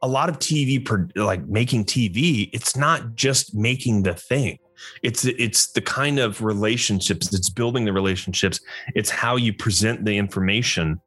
a 0.02 0.08
lot 0.08 0.28
of 0.28 0.38
TV 0.38 0.84
like 1.16 1.46
making 1.46 1.84
TV. 1.84 2.50
It's 2.52 2.76
not 2.76 3.14
just 3.14 3.54
making 3.54 4.02
the 4.02 4.14
thing. 4.14 4.58
It's 5.02 5.24
it's 5.24 5.72
the 5.72 5.80
kind 5.80 6.18
of 6.18 6.42
relationships. 6.42 7.32
It's 7.32 7.50
building 7.50 7.84
the 7.84 7.92
relationships. 7.92 8.60
It's 8.94 9.10
how 9.10 9.36
you 9.36 9.52
present 9.52 10.04
the 10.04 10.16
information. 10.16 11.00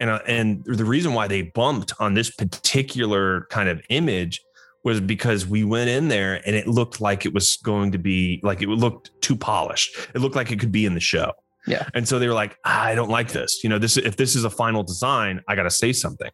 And, 0.00 0.10
uh, 0.10 0.20
and 0.26 0.64
the 0.64 0.84
reason 0.84 1.14
why 1.14 1.28
they 1.28 1.42
bumped 1.42 1.92
on 2.00 2.14
this 2.14 2.30
particular 2.30 3.46
kind 3.50 3.68
of 3.68 3.80
image 3.90 4.40
was 4.84 5.00
because 5.00 5.46
we 5.46 5.64
went 5.64 5.90
in 5.90 6.08
there 6.08 6.40
and 6.46 6.54
it 6.54 6.66
looked 6.66 7.00
like 7.00 7.26
it 7.26 7.34
was 7.34 7.56
going 7.62 7.92
to 7.92 7.98
be 7.98 8.40
like 8.42 8.62
it 8.62 8.68
looked 8.68 9.10
too 9.20 9.36
polished. 9.36 9.96
It 10.14 10.20
looked 10.20 10.36
like 10.36 10.50
it 10.50 10.58
could 10.58 10.72
be 10.72 10.86
in 10.86 10.94
the 10.94 11.00
show. 11.00 11.32
Yeah. 11.66 11.86
And 11.94 12.08
so 12.08 12.18
they 12.18 12.26
were 12.26 12.34
like, 12.34 12.56
I 12.64 12.94
don't 12.94 13.10
like 13.10 13.32
this. 13.32 13.62
You 13.62 13.70
know, 13.70 13.78
this 13.78 13.96
if 13.96 14.16
this 14.16 14.34
is 14.34 14.44
a 14.44 14.50
final 14.50 14.82
design, 14.82 15.42
I 15.48 15.54
got 15.54 15.64
to 15.64 15.70
say 15.70 15.92
something. 15.92 16.30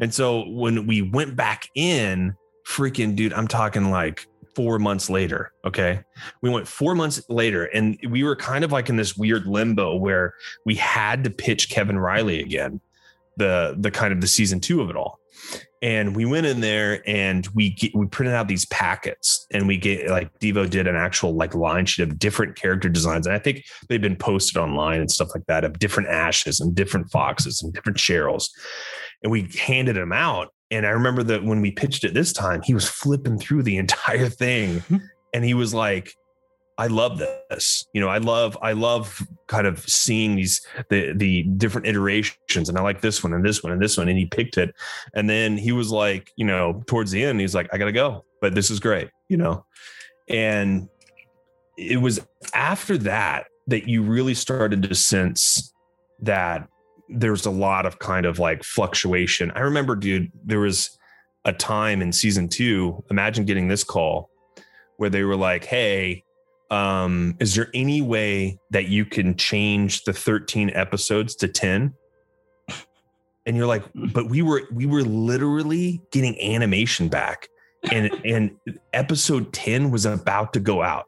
And 0.00 0.12
so 0.12 0.48
when 0.48 0.86
we 0.86 1.02
went 1.02 1.36
back 1.36 1.68
in, 1.74 2.34
freaking 2.66 3.14
dude, 3.14 3.32
I'm 3.32 3.48
talking 3.48 3.90
like 3.90 4.26
4 4.54 4.78
months 4.78 5.08
later, 5.10 5.52
okay? 5.64 6.00
We 6.40 6.50
went 6.50 6.68
4 6.68 6.94
months 6.94 7.22
later 7.28 7.66
and 7.66 7.98
we 8.08 8.22
were 8.24 8.36
kind 8.36 8.64
of 8.64 8.72
like 8.72 8.88
in 8.88 8.96
this 8.96 9.16
weird 9.16 9.46
limbo 9.46 9.96
where 9.96 10.34
we 10.64 10.74
had 10.74 11.24
to 11.24 11.30
pitch 11.30 11.70
Kevin 11.70 11.98
Reilly 11.98 12.40
again. 12.40 12.80
The 13.38 13.76
the 13.78 13.90
kind 13.90 14.12
of 14.12 14.20
the 14.20 14.26
season 14.26 14.60
2 14.60 14.82
of 14.82 14.90
it 14.90 14.96
all 14.96 15.18
and 15.82 16.14
we 16.14 16.24
went 16.24 16.46
in 16.46 16.60
there 16.60 17.02
and 17.08 17.46
we 17.54 17.70
get, 17.70 17.94
we 17.94 18.06
printed 18.06 18.34
out 18.34 18.46
these 18.46 18.64
packets 18.66 19.46
and 19.52 19.66
we 19.66 19.76
get 19.76 20.08
like 20.08 20.38
Devo 20.38 20.70
did 20.70 20.86
an 20.86 20.94
actual 20.94 21.34
like 21.34 21.54
line 21.54 21.86
sheet 21.86 22.04
of 22.04 22.18
different 22.18 22.54
character 22.54 22.88
designs 22.88 23.26
and 23.26 23.34
I 23.34 23.38
think 23.38 23.64
they've 23.88 24.00
been 24.00 24.16
posted 24.16 24.56
online 24.56 25.00
and 25.00 25.10
stuff 25.10 25.30
like 25.34 25.44
that 25.46 25.64
of 25.64 25.78
different 25.78 26.08
ashes 26.08 26.60
and 26.60 26.74
different 26.74 27.10
foxes 27.10 27.62
and 27.62 27.72
different 27.72 27.98
Cheryls 27.98 28.48
and 29.22 29.32
we 29.32 29.48
handed 29.60 29.96
them 29.96 30.12
out 30.12 30.54
and 30.72 30.86
I 30.86 30.90
remember 30.90 31.22
that 31.24 31.44
when 31.44 31.60
we 31.60 31.70
pitched 31.70 32.04
it 32.04 32.14
this 32.14 32.32
time 32.32 32.62
he 32.62 32.74
was 32.74 32.88
flipping 32.88 33.38
through 33.38 33.62
the 33.62 33.76
entire 33.84 34.28
thing 34.28 34.80
mm-hmm. 34.80 34.96
and 35.32 35.44
he 35.44 35.54
was 35.54 35.72
like 35.72 36.14
I 36.78 36.86
love 36.86 37.18
this. 37.18 37.86
You 37.92 38.00
know, 38.00 38.08
I 38.08 38.18
love 38.18 38.56
I 38.62 38.72
love 38.72 39.22
kind 39.46 39.66
of 39.66 39.80
seeing 39.88 40.36
these 40.36 40.66
the 40.88 41.12
the 41.14 41.42
different 41.42 41.86
iterations 41.86 42.68
and 42.68 42.78
I 42.78 42.82
like 42.82 43.02
this 43.02 43.22
one 43.22 43.34
and 43.34 43.44
this 43.44 43.62
one 43.62 43.72
and 43.72 43.80
this 43.80 43.98
one 43.98 44.08
and 44.08 44.18
he 44.18 44.26
picked 44.26 44.56
it 44.56 44.74
and 45.14 45.28
then 45.28 45.58
he 45.58 45.72
was 45.72 45.90
like, 45.90 46.32
you 46.36 46.46
know, 46.46 46.82
towards 46.86 47.10
the 47.10 47.22
end 47.22 47.40
he's 47.40 47.54
like 47.54 47.68
I 47.72 47.78
got 47.78 47.84
to 47.84 47.92
go, 47.92 48.24
but 48.40 48.54
this 48.54 48.70
is 48.70 48.80
great, 48.80 49.10
you 49.28 49.36
know. 49.36 49.64
And 50.28 50.88
it 51.76 52.00
was 52.00 52.20
after 52.54 52.96
that 52.98 53.46
that 53.66 53.88
you 53.88 54.02
really 54.02 54.34
started 54.34 54.82
to 54.84 54.94
sense 54.94 55.72
that 56.20 56.68
there's 57.12 57.46
a 57.46 57.50
lot 57.50 57.86
of 57.86 57.98
kind 57.98 58.26
of 58.26 58.38
like 58.38 58.64
fluctuation. 58.64 59.50
I 59.52 59.60
remember 59.60 59.96
dude, 59.96 60.30
there 60.44 60.60
was 60.60 60.98
a 61.44 61.52
time 61.52 62.02
in 62.02 62.12
season 62.12 62.48
2, 62.48 63.04
imagine 63.10 63.44
getting 63.44 63.68
this 63.68 63.84
call 63.84 64.30
where 64.96 65.10
they 65.10 65.24
were 65.24 65.36
like, 65.36 65.64
"Hey, 65.64 66.24
um, 66.72 67.36
is 67.38 67.54
there 67.54 67.68
any 67.74 68.00
way 68.00 68.58
that 68.70 68.88
you 68.88 69.04
can 69.04 69.36
change 69.36 70.04
the 70.04 70.12
13 70.12 70.70
episodes 70.70 71.36
to 71.36 71.48
10 71.48 71.92
and 73.44 73.56
you're 73.56 73.66
like 73.66 73.84
but 74.12 74.28
we 74.28 74.42
were 74.42 74.62
we 74.72 74.86
were 74.86 75.02
literally 75.02 76.00
getting 76.10 76.40
animation 76.40 77.08
back 77.08 77.48
and 77.90 78.10
and 78.24 78.52
episode 78.94 79.52
10 79.52 79.90
was 79.90 80.06
about 80.06 80.52
to 80.54 80.60
go 80.60 80.82
out 80.82 81.06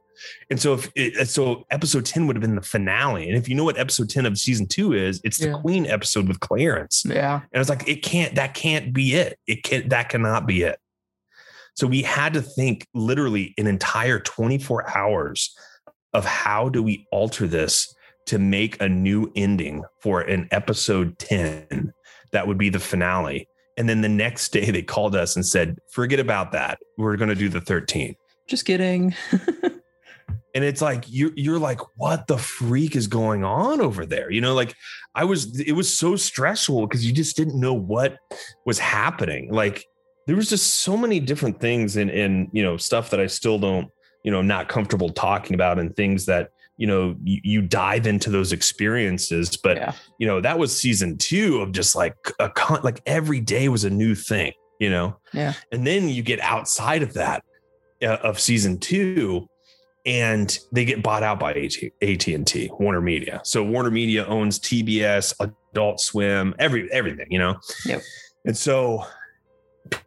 and 0.50 0.60
so 0.60 0.74
if 0.74 0.90
it, 0.94 1.16
uh, 1.16 1.24
so 1.24 1.64
episode 1.70 2.04
10 2.04 2.26
would 2.26 2.36
have 2.36 2.40
been 2.40 2.54
the 2.54 2.62
finale 2.62 3.28
and 3.28 3.36
if 3.36 3.48
you 3.48 3.54
know 3.54 3.64
what 3.64 3.78
episode 3.78 4.08
10 4.08 4.26
of 4.26 4.38
season 4.38 4.66
2 4.66 4.92
is 4.92 5.20
it's 5.24 5.38
the 5.38 5.48
yeah. 5.48 5.58
queen 5.60 5.86
episode 5.86 6.28
with 6.28 6.40
clarence 6.40 7.04
yeah 7.06 7.40
and 7.52 7.60
it's 7.60 7.70
like 7.70 7.88
it 7.88 8.02
can't 8.02 8.34
that 8.34 8.54
can't 8.54 8.92
be 8.92 9.14
it 9.14 9.38
it 9.46 9.62
can't 9.62 9.88
that 9.90 10.08
cannot 10.08 10.46
be 10.46 10.62
it 10.62 10.78
so 11.74 11.86
we 11.86 12.02
had 12.02 12.34
to 12.34 12.42
think 12.42 12.86
literally 12.94 13.52
an 13.58 13.66
entire 13.66 14.20
24 14.20 14.96
hours 14.96 15.54
of 16.12 16.24
how 16.24 16.68
do 16.68 16.82
we 16.82 17.06
alter 17.10 17.46
this 17.46 17.92
to 18.26 18.38
make 18.38 18.80
a 18.80 18.88
new 18.88 19.30
ending 19.36 19.84
for 20.00 20.20
an 20.20 20.48
episode 20.50 21.18
10 21.18 21.92
that 22.32 22.46
would 22.46 22.58
be 22.58 22.70
the 22.70 22.80
finale. 22.80 23.48
And 23.76 23.88
then 23.88 24.00
the 24.00 24.08
next 24.08 24.52
day 24.52 24.70
they 24.70 24.82
called 24.82 25.16
us 25.16 25.36
and 25.36 25.44
said, 25.44 25.78
forget 25.90 26.20
about 26.20 26.52
that. 26.52 26.78
We're 26.96 27.16
going 27.16 27.28
to 27.28 27.34
do 27.34 27.48
the 27.48 27.60
13. 27.60 28.14
Just 28.46 28.64
kidding. 28.64 29.14
and 30.54 30.64
it's 30.64 30.80
like 30.80 31.04
you're 31.08 31.32
you're 31.36 31.58
like 31.58 31.80
what 31.96 32.26
the 32.26 32.38
freak 32.38 32.96
is 32.96 33.06
going 33.06 33.44
on 33.44 33.80
over 33.80 34.06
there? 34.06 34.30
You 34.30 34.40
know 34.40 34.54
like 34.54 34.74
i 35.14 35.24
was 35.24 35.60
it 35.60 35.72
was 35.72 35.96
so 35.96 36.16
stressful 36.16 36.86
because 36.86 37.06
you 37.06 37.12
just 37.12 37.36
didn't 37.36 37.58
know 37.58 37.74
what 37.74 38.18
was 38.66 38.78
happening. 38.78 39.52
Like 39.52 39.86
there 40.26 40.36
was 40.36 40.48
just 40.48 40.76
so 40.76 40.96
many 40.96 41.20
different 41.20 41.60
things 41.60 41.96
and 41.96 42.10
and 42.10 42.48
you 42.52 42.62
know 42.62 42.76
stuff 42.76 43.10
that 43.10 43.20
I 43.20 43.26
still 43.26 43.58
don't 43.58 43.88
you 44.22 44.30
know 44.30 44.42
not 44.42 44.68
comfortable 44.68 45.10
talking 45.10 45.54
about 45.54 45.78
and 45.78 45.94
things 45.94 46.26
that 46.26 46.50
you 46.76 46.86
know 46.86 47.16
you, 47.22 47.40
you 47.42 47.62
dive 47.62 48.06
into 48.06 48.30
those 48.30 48.52
experiences. 48.52 49.56
But 49.56 49.76
yeah. 49.76 49.92
you 50.18 50.26
know 50.26 50.40
that 50.40 50.58
was 50.58 50.76
season 50.76 51.18
two 51.18 51.60
of 51.60 51.72
just 51.72 51.94
like 51.94 52.16
a 52.38 52.48
con- 52.48 52.82
like 52.82 53.02
every 53.06 53.40
day 53.40 53.68
was 53.68 53.84
a 53.84 53.90
new 53.90 54.14
thing 54.14 54.52
you 54.78 54.90
know? 54.90 55.16
Yeah. 55.32 55.54
And 55.72 55.86
then 55.86 56.08
you 56.08 56.22
get 56.22 56.40
outside 56.40 57.02
of 57.02 57.14
that 57.14 57.44
uh, 58.02 58.18
of 58.22 58.40
season 58.40 58.78
two 58.78 59.48
and 60.06 60.58
they 60.72 60.84
get 60.84 61.02
bought 61.02 61.22
out 61.22 61.40
by 61.40 61.52
AT- 61.54 61.92
AT&T 62.02 62.70
Warner 62.78 63.00
Media 63.00 63.40
so 63.44 63.62
Warner 63.64 63.90
Media 63.90 64.26
owns 64.26 64.58
TBS 64.58 65.34
Adult 65.40 66.00
Swim 66.00 66.54
every 66.58 66.90
everything 66.92 67.26
you 67.30 67.38
know 67.38 67.56
yep 67.86 68.02
and 68.44 68.56
so 68.56 69.04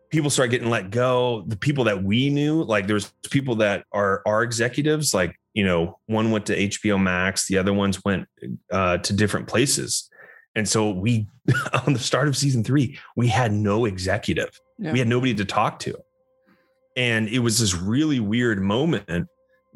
people 0.09 0.29
start 0.29 0.49
getting 0.49 0.69
let 0.69 0.89
go. 0.89 1.43
The 1.47 1.57
people 1.57 1.83
that 1.85 2.03
we 2.03 2.29
knew, 2.29 2.63
like 2.63 2.87
there's 2.87 3.13
people 3.29 3.55
that 3.55 3.85
are 3.91 4.21
our 4.25 4.43
executives, 4.43 5.13
like, 5.13 5.39
you 5.53 5.65
know, 5.65 5.99
one 6.05 6.31
went 6.31 6.45
to 6.47 6.57
HBO 6.57 7.01
Max, 7.01 7.47
the 7.47 7.57
other 7.57 7.73
ones 7.73 8.03
went 8.05 8.27
uh, 8.71 8.97
to 8.97 9.13
different 9.13 9.47
places. 9.47 10.09
And 10.55 10.67
so 10.67 10.91
we, 10.91 11.27
on 11.85 11.93
the 11.93 11.99
start 11.99 12.27
of 12.27 12.37
season 12.37 12.63
three, 12.63 12.97
we 13.15 13.27
had 13.27 13.51
no 13.51 13.85
executive. 13.85 14.59
Yeah. 14.77 14.93
We 14.93 14.99
had 14.99 15.07
nobody 15.07 15.33
to 15.35 15.45
talk 15.45 15.79
to. 15.79 15.97
And 16.95 17.27
it 17.27 17.39
was 17.39 17.59
this 17.59 17.75
really 17.75 18.19
weird 18.19 18.59
moment 18.59 19.27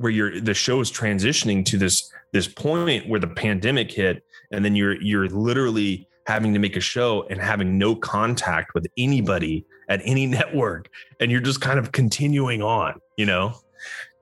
where 0.02 0.12
you're 0.12 0.40
the 0.40 0.54
show 0.54 0.80
is 0.80 0.92
transitioning 0.92 1.66
to 1.66 1.78
this 1.78 2.12
this 2.34 2.48
point 2.48 3.08
where 3.08 3.20
the 3.20 3.28
pandemic 3.28 3.92
hit 3.92 4.24
and 4.52 4.64
then 4.64 4.76
you're 4.76 5.02
you're 5.02 5.28
literally 5.28 6.08
having 6.28 6.54
to 6.54 6.60
make 6.60 6.76
a 6.76 6.82
show 6.82 7.26
and 7.30 7.42
having 7.42 7.78
no 7.78 7.96
contact 7.96 8.74
with 8.74 8.88
anybody 8.98 9.66
at 9.90 10.02
any 10.04 10.26
network 10.38 10.90
and 11.20 11.32
you're 11.32 11.42
just 11.42 11.62
kind 11.62 11.80
of 11.80 11.92
continuing 11.92 12.62
on 12.62 13.00
you 13.18 13.26
know? 13.26 13.54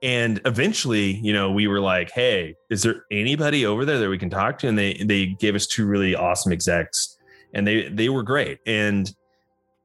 And 0.02 0.40
eventually 0.46 1.16
you 1.22 1.32
know 1.32 1.50
we 1.50 1.66
were 1.66 1.80
like 1.80 2.10
hey 2.10 2.54
is 2.70 2.82
there 2.82 3.04
anybody 3.10 3.66
over 3.66 3.84
there 3.84 3.98
that 3.98 4.08
we 4.08 4.18
can 4.18 4.30
talk 4.30 4.58
to? 4.60 4.68
And 4.68 4.78
they 4.78 4.94
they 4.94 5.26
gave 5.26 5.54
us 5.54 5.66
two 5.66 5.86
really 5.86 6.14
awesome 6.14 6.52
execs 6.52 7.16
and 7.54 7.66
they 7.66 7.88
they 7.88 8.08
were 8.08 8.22
great. 8.22 8.58
And 8.66 9.12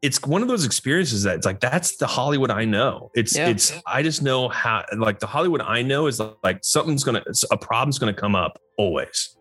it's 0.05 0.21
one 0.21 0.41
of 0.41 0.47
those 0.47 0.65
experiences 0.65 1.23
that 1.23 1.35
it's 1.35 1.45
like 1.45 1.59
that's 1.59 1.97
the 1.97 2.07
hollywood 2.07 2.51
i 2.51 2.63
know 2.63 3.09
it's 3.15 3.35
yeah. 3.35 3.47
it's 3.47 3.73
i 3.87 4.03
just 4.03 4.21
know 4.21 4.47
how 4.49 4.83
like 4.97 5.19
the 5.19 5.27
hollywood 5.27 5.61
i 5.61 5.81
know 5.81 6.07
is 6.07 6.21
like 6.43 6.59
something's 6.63 7.03
gonna 7.03 7.23
a 7.51 7.57
problem's 7.57 7.97
gonna 7.97 8.13
come 8.13 8.35
up 8.35 8.59
always 8.77 9.35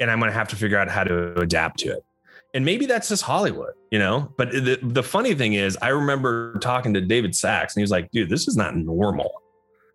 and 0.00 0.10
I'm 0.10 0.20
to 0.20 0.32
have 0.32 0.48
to 0.48 0.56
figure 0.56 0.78
out 0.78 0.88
how 0.88 1.04
to 1.04 1.38
adapt 1.40 1.80
to 1.80 1.92
it. 1.92 2.04
And 2.54 2.64
maybe 2.64 2.86
that's 2.86 3.08
just 3.08 3.22
Hollywood, 3.22 3.74
you 3.90 3.98
know? 3.98 4.32
But 4.36 4.52
the, 4.52 4.78
the 4.82 5.02
funny 5.02 5.34
thing 5.34 5.52
is, 5.52 5.76
I 5.82 5.88
remember 5.88 6.58
talking 6.60 6.94
to 6.94 7.00
David 7.00 7.36
Sacks 7.36 7.74
and 7.74 7.80
he 7.80 7.82
was 7.82 7.90
like, 7.90 8.10
dude, 8.10 8.30
this 8.30 8.48
is 8.48 8.56
not 8.56 8.74
normal. 8.74 9.30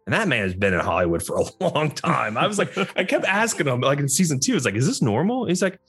And 0.06 0.14
that 0.14 0.28
man 0.28 0.44
has 0.44 0.54
been 0.54 0.74
in 0.74 0.80
Hollywood 0.80 1.24
for 1.24 1.38
a 1.38 1.44
long 1.64 1.92
time. 1.92 2.38
I 2.38 2.48
was 2.48 2.58
like, 2.58 2.78
I 2.98 3.04
kept 3.04 3.26
asking 3.26 3.68
him, 3.68 3.82
like 3.82 4.00
in 4.00 4.10
season 4.10 4.40
two, 4.40 4.56
it's 4.56 4.66
like, 4.66 4.76
is 4.76 4.86
this 4.86 5.02
normal? 5.02 5.46
He's 5.46 5.62
like, 5.62 5.80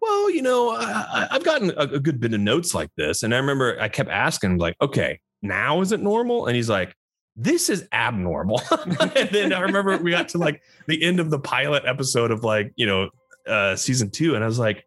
well, 0.00 0.30
you 0.30 0.42
know, 0.42 0.70
I, 0.70 1.28
have 1.30 1.44
gotten 1.44 1.70
a, 1.70 1.94
a, 1.94 2.00
good 2.00 2.20
bit 2.20 2.34
of 2.34 2.40
notes 2.40 2.74
like 2.74 2.90
this. 2.96 3.22
And 3.22 3.34
I 3.34 3.38
remember 3.38 3.80
I 3.80 3.88
kept 3.88 4.10
asking, 4.10 4.58
like, 4.58 4.76
okay, 4.80 5.20
now 5.42 5.80
is 5.80 5.92
it 5.92 6.00
normal? 6.00 6.46
And 6.46 6.56
he's 6.56 6.68
like, 6.68 6.94
this 7.36 7.70
is 7.70 7.88
abnormal. 7.92 8.60
and 8.70 9.30
then 9.30 9.52
I 9.52 9.60
remember 9.60 9.96
we 9.98 10.10
got 10.10 10.28
to 10.30 10.38
like 10.38 10.60
the 10.86 11.02
end 11.02 11.20
of 11.20 11.30
the 11.30 11.38
pilot 11.38 11.84
episode 11.86 12.30
of 12.30 12.44
like, 12.44 12.72
you 12.76 12.86
know, 12.86 13.08
uh, 13.46 13.76
season 13.76 14.10
two, 14.10 14.34
and 14.34 14.44
I 14.44 14.46
was 14.46 14.58
like, 14.58 14.84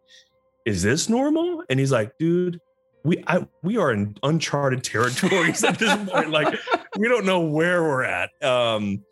"Is 0.64 0.82
this 0.82 1.08
normal?" 1.08 1.62
And 1.68 1.78
he's 1.78 1.92
like, 1.92 2.16
"Dude, 2.18 2.60
we 3.04 3.22
I, 3.26 3.46
we 3.62 3.76
are 3.76 3.92
in 3.92 4.16
uncharted 4.22 4.84
territories 4.84 5.62
at 5.64 5.78
this 5.78 5.94
point. 6.08 6.30
Like 6.30 6.58
we 6.98 7.08
don't 7.08 7.26
know 7.26 7.40
where 7.40 7.82
we're 7.82 8.04
at. 8.04 8.30
Um, 8.42 9.04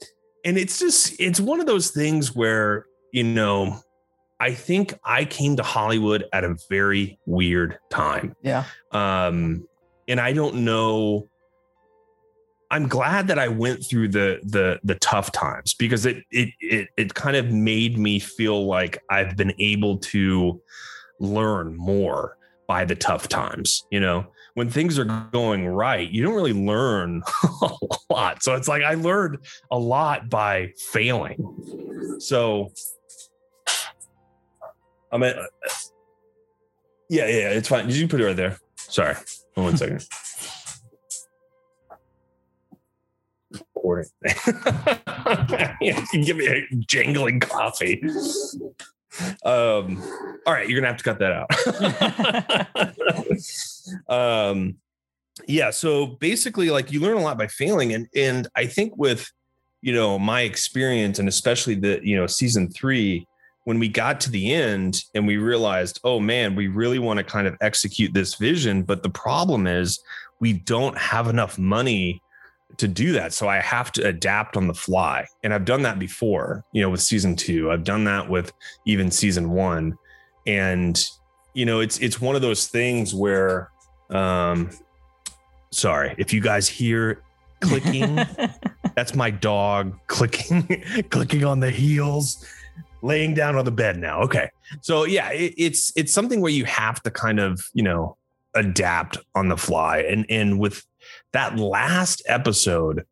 and 0.44 0.58
it's 0.58 0.78
just 0.78 1.18
it's 1.20 1.40
one 1.40 1.60
of 1.60 1.66
those 1.66 1.90
things 1.90 2.34
where 2.34 2.86
you 3.12 3.24
know 3.24 3.80
I 4.40 4.52
think 4.52 4.94
I 5.04 5.24
came 5.24 5.56
to 5.56 5.62
Hollywood 5.62 6.24
at 6.32 6.44
a 6.44 6.56
very 6.68 7.18
weird 7.26 7.78
time. 7.90 8.34
Yeah. 8.42 8.64
Um, 8.90 9.66
and 10.08 10.20
I 10.20 10.32
don't 10.32 10.56
know. 10.56 11.28
I'm 12.70 12.88
glad 12.88 13.28
that 13.28 13.38
I 13.38 13.48
went 13.48 13.84
through 13.86 14.08
the 14.08 14.40
the 14.42 14.80
the 14.82 14.96
tough 14.96 15.32
times 15.32 15.74
because 15.74 16.06
it 16.06 16.24
it 16.30 16.50
it 16.60 16.88
it 16.96 17.14
kind 17.14 17.36
of 17.36 17.52
made 17.52 17.96
me 17.96 18.18
feel 18.18 18.66
like 18.66 19.02
I've 19.08 19.36
been 19.36 19.54
able 19.58 19.98
to 19.98 20.60
learn 21.20 21.76
more 21.76 22.36
by 22.66 22.84
the 22.84 22.96
tough 22.96 23.28
times. 23.28 23.86
You 23.90 24.00
know, 24.00 24.26
when 24.54 24.70
things 24.70 24.98
are 24.98 25.04
going 25.04 25.66
right, 25.66 26.08
you 26.08 26.22
don't 26.22 26.34
really 26.34 26.52
learn 26.52 27.22
a 27.62 27.70
lot. 28.10 28.42
So 28.42 28.54
it's 28.54 28.68
like 28.68 28.82
I 28.82 28.94
learned 28.94 29.38
a 29.70 29.78
lot 29.78 30.30
by 30.30 30.72
failing. 30.92 32.16
So 32.18 32.72
I 35.14 35.16
mean, 35.16 35.32
yeah, 37.08 37.26
yeah, 37.26 37.50
it's 37.50 37.68
fine. 37.68 37.86
Did 37.86 37.96
you 37.96 38.08
put 38.08 38.20
it 38.20 38.26
right 38.26 38.36
there? 38.36 38.58
Sorry. 38.76 39.14
One 39.54 39.76
second. 39.76 40.04
Recording. 43.52 44.10
give 46.12 46.36
me 46.36 46.46
a 46.48 46.66
jangling 46.88 47.38
coffee. 47.38 48.02
Um, 49.44 50.02
all 50.46 50.52
right, 50.52 50.68
you're 50.68 50.80
gonna 50.80 50.92
have 50.92 50.98
to 50.98 51.04
cut 51.04 51.18
that 51.18 51.32
out. 51.32 51.50
um, 54.50 54.76
yeah. 55.46 55.70
So 55.70 56.06
basically, 56.06 56.70
like 56.70 56.92
you 56.92 57.00
learn 57.00 57.16
a 57.16 57.22
lot 57.22 57.38
by 57.38 57.46
failing, 57.46 57.94
and 57.94 58.08
and 58.14 58.48
I 58.54 58.66
think 58.66 58.96
with 58.96 59.30
you 59.82 59.92
know 59.92 60.18
my 60.18 60.42
experience, 60.42 61.18
and 61.18 61.28
especially 61.28 61.74
the 61.74 62.00
you 62.02 62.16
know 62.16 62.26
season 62.26 62.70
three, 62.70 63.26
when 63.64 63.78
we 63.78 63.88
got 63.88 64.20
to 64.20 64.30
the 64.30 64.52
end 64.52 65.02
and 65.14 65.26
we 65.26 65.36
realized, 65.36 66.00
oh 66.04 66.20
man, 66.20 66.54
we 66.54 66.68
really 66.68 66.98
want 66.98 67.18
to 67.18 67.24
kind 67.24 67.46
of 67.46 67.56
execute 67.60 68.12
this 68.14 68.34
vision, 68.34 68.82
but 68.82 69.02
the 69.02 69.10
problem 69.10 69.66
is 69.66 70.00
we 70.40 70.52
don't 70.52 70.96
have 70.98 71.28
enough 71.28 71.58
money 71.58 72.20
to 72.78 72.88
do 72.88 73.12
that. 73.12 73.32
So 73.32 73.48
I 73.48 73.60
have 73.60 73.92
to 73.92 74.06
adapt 74.06 74.56
on 74.56 74.66
the 74.66 74.74
fly. 74.74 75.26
And 75.42 75.54
I've 75.54 75.64
done 75.64 75.82
that 75.82 75.98
before, 75.98 76.64
you 76.72 76.82
know, 76.82 76.90
with 76.90 77.00
season 77.00 77.36
2. 77.36 77.70
I've 77.70 77.84
done 77.84 78.04
that 78.04 78.28
with 78.28 78.52
even 78.86 79.10
season 79.10 79.50
1. 79.50 79.96
And 80.46 81.08
you 81.54 81.64
know, 81.64 81.80
it's 81.80 81.98
it's 81.98 82.20
one 82.20 82.34
of 82.34 82.42
those 82.42 82.66
things 82.66 83.14
where 83.14 83.70
um 84.10 84.70
sorry, 85.70 86.14
if 86.18 86.32
you 86.32 86.40
guys 86.40 86.68
hear 86.68 87.22
clicking, 87.60 88.18
that's 88.96 89.14
my 89.14 89.30
dog 89.30 89.96
clicking 90.08 90.84
clicking 91.10 91.44
on 91.44 91.60
the 91.60 91.70
heels 91.70 92.44
laying 93.02 93.34
down 93.34 93.54
on 93.54 93.64
the 93.64 93.70
bed 93.70 93.98
now. 93.98 94.20
Okay. 94.22 94.48
So 94.80 95.04
yeah, 95.04 95.30
it, 95.30 95.54
it's 95.56 95.92
it's 95.94 96.12
something 96.12 96.40
where 96.40 96.50
you 96.50 96.64
have 96.64 97.02
to 97.02 97.10
kind 97.10 97.38
of, 97.38 97.68
you 97.74 97.82
know, 97.82 98.16
adapt 98.54 99.18
on 99.34 99.48
the 99.48 99.56
fly. 99.56 99.98
And 99.98 100.26
and 100.28 100.58
with 100.58 100.84
that 101.34 101.58
last 101.58 102.22
episode, 102.26 103.04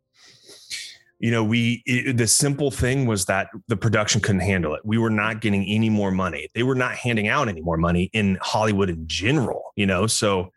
you 1.18 1.30
know, 1.30 1.44
we 1.44 1.82
it, 1.86 2.16
the 2.16 2.26
simple 2.26 2.70
thing 2.70 3.06
was 3.06 3.26
that 3.26 3.48
the 3.68 3.76
production 3.76 4.20
couldn't 4.20 4.40
handle 4.40 4.74
it. 4.74 4.80
We 4.84 4.96
were 4.96 5.10
not 5.10 5.40
getting 5.40 5.64
any 5.66 5.90
more 5.90 6.10
money. 6.10 6.48
They 6.54 6.62
were 6.62 6.74
not 6.74 6.94
handing 6.94 7.28
out 7.28 7.48
any 7.48 7.60
more 7.60 7.76
money 7.76 8.10
in 8.12 8.38
Hollywood 8.40 8.88
in 8.88 9.06
general, 9.06 9.72
you 9.76 9.86
know. 9.86 10.06
So 10.06 10.50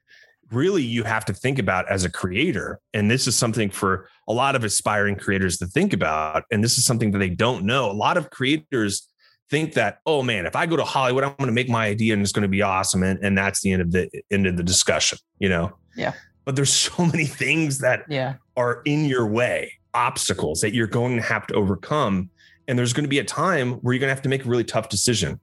really 0.51 0.83
you 0.83 1.03
have 1.03 1.25
to 1.25 1.33
think 1.33 1.59
about 1.59 1.89
as 1.89 2.05
a 2.05 2.09
creator 2.09 2.79
and 2.93 3.09
this 3.09 3.25
is 3.25 3.35
something 3.35 3.67
for 3.69 4.07
a 4.27 4.33
lot 4.33 4.55
of 4.55 4.63
aspiring 4.63 5.15
creators 5.15 5.57
to 5.57 5.65
think 5.65 5.91
about 5.91 6.43
and 6.51 6.63
this 6.63 6.77
is 6.77 6.85
something 6.85 7.11
that 7.11 7.19
they 7.19 7.29
don't 7.29 7.65
know. 7.65 7.89
A 7.89 7.93
lot 7.93 8.15
of 8.15 8.29
creators 8.29 9.09
think 9.49 9.73
that 9.73 9.99
oh 10.07 10.23
man 10.23 10.47
if 10.47 10.55
i 10.55 10.65
go 10.65 10.75
to 10.75 10.83
hollywood 10.83 11.23
i'm 11.23 11.35
going 11.37 11.45
to 11.47 11.53
make 11.53 11.69
my 11.69 11.85
idea 11.85 12.13
and 12.13 12.21
it's 12.23 12.31
going 12.31 12.41
to 12.41 12.47
be 12.47 12.63
awesome 12.63 13.03
and, 13.03 13.19
and 13.23 13.37
that's 13.37 13.61
the 13.61 13.71
end 13.71 13.81
of 13.81 13.91
the 13.91 14.09
end 14.31 14.47
of 14.47 14.57
the 14.57 14.63
discussion 14.63 15.19
you 15.37 15.47
know 15.47 15.71
yeah 15.95 16.13
but 16.45 16.55
there's 16.55 16.73
so 16.73 17.05
many 17.05 17.25
things 17.25 17.79
that 17.79 18.03
yeah. 18.09 18.35
are 18.55 18.81
in 18.85 19.05
your 19.05 19.25
way 19.25 19.73
obstacles 19.93 20.61
that 20.61 20.73
you're 20.73 20.87
going 20.87 21.15
to 21.15 21.21
have 21.21 21.47
to 21.47 21.53
overcome 21.53 22.29
and 22.67 22.77
there's 22.77 22.93
going 22.93 23.03
to 23.03 23.09
be 23.09 23.19
a 23.19 23.23
time 23.23 23.73
where 23.75 23.93
you're 23.93 23.99
going 23.99 24.09
to 24.09 24.13
have 24.13 24.21
to 24.21 24.29
make 24.29 24.43
a 24.43 24.49
really 24.49 24.63
tough 24.63 24.89
decision 24.89 25.39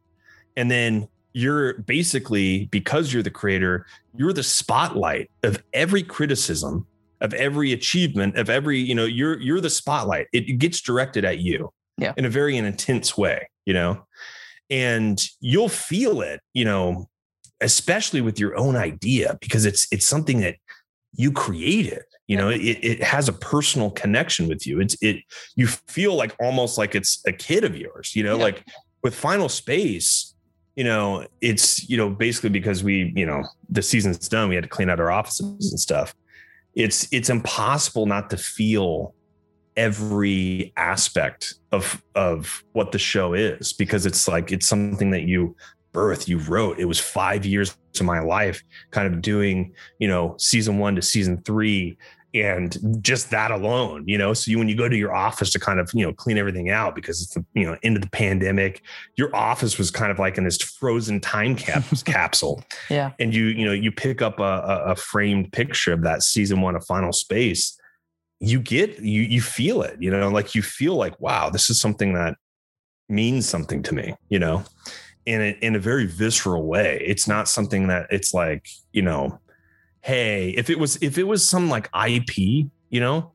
and 0.57 0.71
then 0.71 1.09
you're 1.33 1.79
basically 1.79 2.67
because 2.67 3.15
you're 3.15 3.23
the 3.23 3.31
creator 3.31 3.87
you're 4.15 4.35
the 4.35 4.43
spotlight 4.43 5.31
of 5.43 5.63
every 5.73 6.03
criticism 6.03 6.87
of 7.23 7.33
every 7.33 7.73
achievement 7.73 8.37
of 8.37 8.51
every 8.51 8.79
you 8.79 8.95
know 8.95 9.07
you're 9.07 9.41
you're 9.41 9.61
the 9.61 9.71
spotlight 9.71 10.27
it 10.35 10.59
gets 10.59 10.83
directed 10.83 11.25
at 11.25 11.39
you 11.39 11.73
yeah. 11.97 12.13
in 12.19 12.27
a 12.27 12.29
very 12.29 12.59
intense 12.59 13.17
way 13.17 13.49
you 13.65 13.75
know, 13.75 14.05
and 14.71 15.23
you'll 15.41 15.69
feel 15.69 16.21
it, 16.21 16.41
you 16.55 16.65
know, 16.65 17.09
especially 17.61 18.21
with 18.21 18.41
your 18.41 18.57
own 18.57 18.77
idea 18.77 19.39
because 19.41 19.65
it's 19.65 19.87
it's 19.93 20.07
something 20.07 20.41
that 20.41 20.57
you 21.15 21.31
create 21.33 21.87
it 21.87 22.05
you 22.27 22.37
know 22.37 22.49
it, 22.49 22.59
it 22.61 23.03
has 23.03 23.29
a 23.29 23.33
personal 23.33 23.91
connection 23.91 24.49
with 24.49 24.67
you 24.67 24.81
it's 24.81 24.97
it 25.03 25.17
you 25.57 25.67
feel 25.67 26.15
like 26.15 26.35
almost 26.41 26.79
like 26.79 26.95
it's 26.95 27.23
a 27.27 27.33
kid 27.33 27.65
of 27.65 27.77
yours 27.77 28.15
you 28.17 28.23
know 28.23 28.37
yeah. 28.37 28.45
like 28.45 28.65
with 29.03 29.15
final 29.15 29.49
space 29.49 30.35
you 30.77 30.85
know 30.85 31.27
it's 31.41 31.89
you 31.89 31.97
know 31.97 32.09
basically 32.09 32.51
because 32.51 32.83
we 32.83 33.13
you 33.15 33.27
know 33.27 33.43
the 33.69 33.83
season's 33.83 34.29
done 34.29 34.49
we 34.49 34.55
had 34.55 34.65
to 34.65 34.71
clean 34.71 34.89
out 34.89 35.01
our 35.01 35.11
offices 35.11 35.71
and 35.71 35.81
stuff 35.81 36.15
it's 36.75 37.07
it's 37.13 37.29
impossible 37.29 38.07
not 38.07 38.31
to 38.31 38.37
feel 38.37 39.15
every 39.77 40.73
aspect 40.77 41.55
of 41.73 42.03
of 42.15 42.63
what 42.73 42.93
the 42.93 42.99
show 42.99 43.35
is 43.35 43.73
because 43.73 44.07
it's 44.07 44.29
like 44.29 44.53
it's 44.53 44.67
something 44.67 45.11
that 45.11 45.23
you 45.23 45.57
birth 45.93 46.29
you 46.29 46.39
wrote 46.39 46.79
it 46.79 46.87
was 46.87 46.99
five 46.99 47.45
years 47.45 47.77
of 48.01 48.07
my 48.07 48.21
life 48.21 48.63
kind 48.91 49.13
of 49.13 49.21
doing 49.21 49.73
you 49.99 50.09
know 50.09 50.35
season 50.39 50.79
one 50.79 50.97
to 50.97 51.03
season 51.03 51.41
three 51.43 51.97
and 52.35 52.79
just 53.03 53.31
that 53.31 53.51
alone 53.51 54.05
you 54.07 54.17
know? 54.17 54.33
So 54.33 54.51
you 54.51 54.59
when 54.59 54.69
you 54.69 54.77
go 54.77 54.89
to 54.89 54.97
your 54.97 55.15
office 55.15 55.51
to 55.51 55.61
kind 55.61 55.79
of 55.79 55.91
you 55.93 56.05
know 56.05 56.13
clean 56.13 56.39
everything 56.39 56.71
out 56.71 56.95
because 56.95 57.21
it's 57.23 57.35
the 57.35 57.45
you 57.55 57.67
know 57.67 57.77
end 57.83 57.97
of 57.97 58.03
the 58.03 58.11
pandemic 58.11 58.83
your 59.17 59.35
office 59.37 59.79
was 59.79 59.91
kind 59.91 60.11
of 60.11 60.19
like 60.19 60.39
in 60.39 60.45
this 60.45 60.59
frozen 60.59 61.21
time 61.21 61.57
cap- 61.57 61.85
capsule. 62.05 62.65
Yeah. 62.89 63.13
And 63.19 63.35
you 63.35 63.45
you 63.47 63.67
know 63.67 63.73
you 63.73 63.93
pick 63.93 64.23
up 64.23 64.41
a, 64.41 64.43
a, 64.43 64.85
a 64.93 64.97
framed 64.97 65.53
picture 65.53 65.93
of 65.93 66.03
that 66.03 66.23
season 66.23 66.61
one 66.61 66.77
of 66.77 66.85
final 66.87 67.13
space 67.13 67.79
you 68.41 68.61
get 68.61 68.99
you 69.01 69.23
you 69.23 69.41
feel 69.41 69.83
it 69.83 69.97
you 70.01 70.11
know? 70.11 70.29
Like 70.29 70.55
you 70.55 70.63
feel 70.63 70.97
like 70.97 71.21
wow 71.21 71.51
this 71.51 71.69
is 71.69 71.81
something 71.81 72.15
that 72.15 72.37
means 73.09 73.47
something 73.47 73.83
to 73.83 73.95
me 73.95 74.15
you 74.31 74.39
know 74.39 74.65
in 75.27 75.41
a, 75.41 75.59
in 75.61 75.77
a 75.77 75.79
very 75.79 76.07
visceral 76.07 76.65
way. 76.65 77.03
It's 77.07 77.29
not 77.29 77.49
something 77.49 77.89
that 77.89 78.07
it's 78.11 78.35
like 78.35 78.69
you 78.93 79.03
know 79.03 79.39
hey 80.03 80.51
if 80.51 80.69
it 80.69 80.79
was 80.79 80.97
if 80.97 81.17
it 81.17 81.23
was 81.23 81.49
some 81.49 81.71
like 81.71 81.89
ip 82.09 82.37
you 82.37 82.69
know 83.01 83.31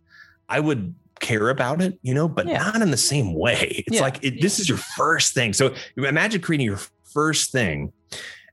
i 0.49 0.59
would 0.59 0.93
care 1.19 1.49
about 1.49 1.81
it 1.81 1.97
you 2.01 2.13
know 2.13 2.27
but 2.27 2.45
yeah. 2.45 2.57
not 2.57 2.81
in 2.81 2.91
the 2.91 2.97
same 2.97 3.33
way. 3.33 3.83
It's 3.87 3.95
yeah. 3.95 4.01
like 4.01 4.23
it, 4.23 4.39
this 4.39 4.59
is 4.59 4.69
your 4.69 4.77
first 4.77 5.33
thing. 5.33 5.53
So 5.53 5.73
imagine 5.95 6.41
creating 6.41 6.67
your 6.67 6.79
first 7.03 7.51
thing 7.51 7.91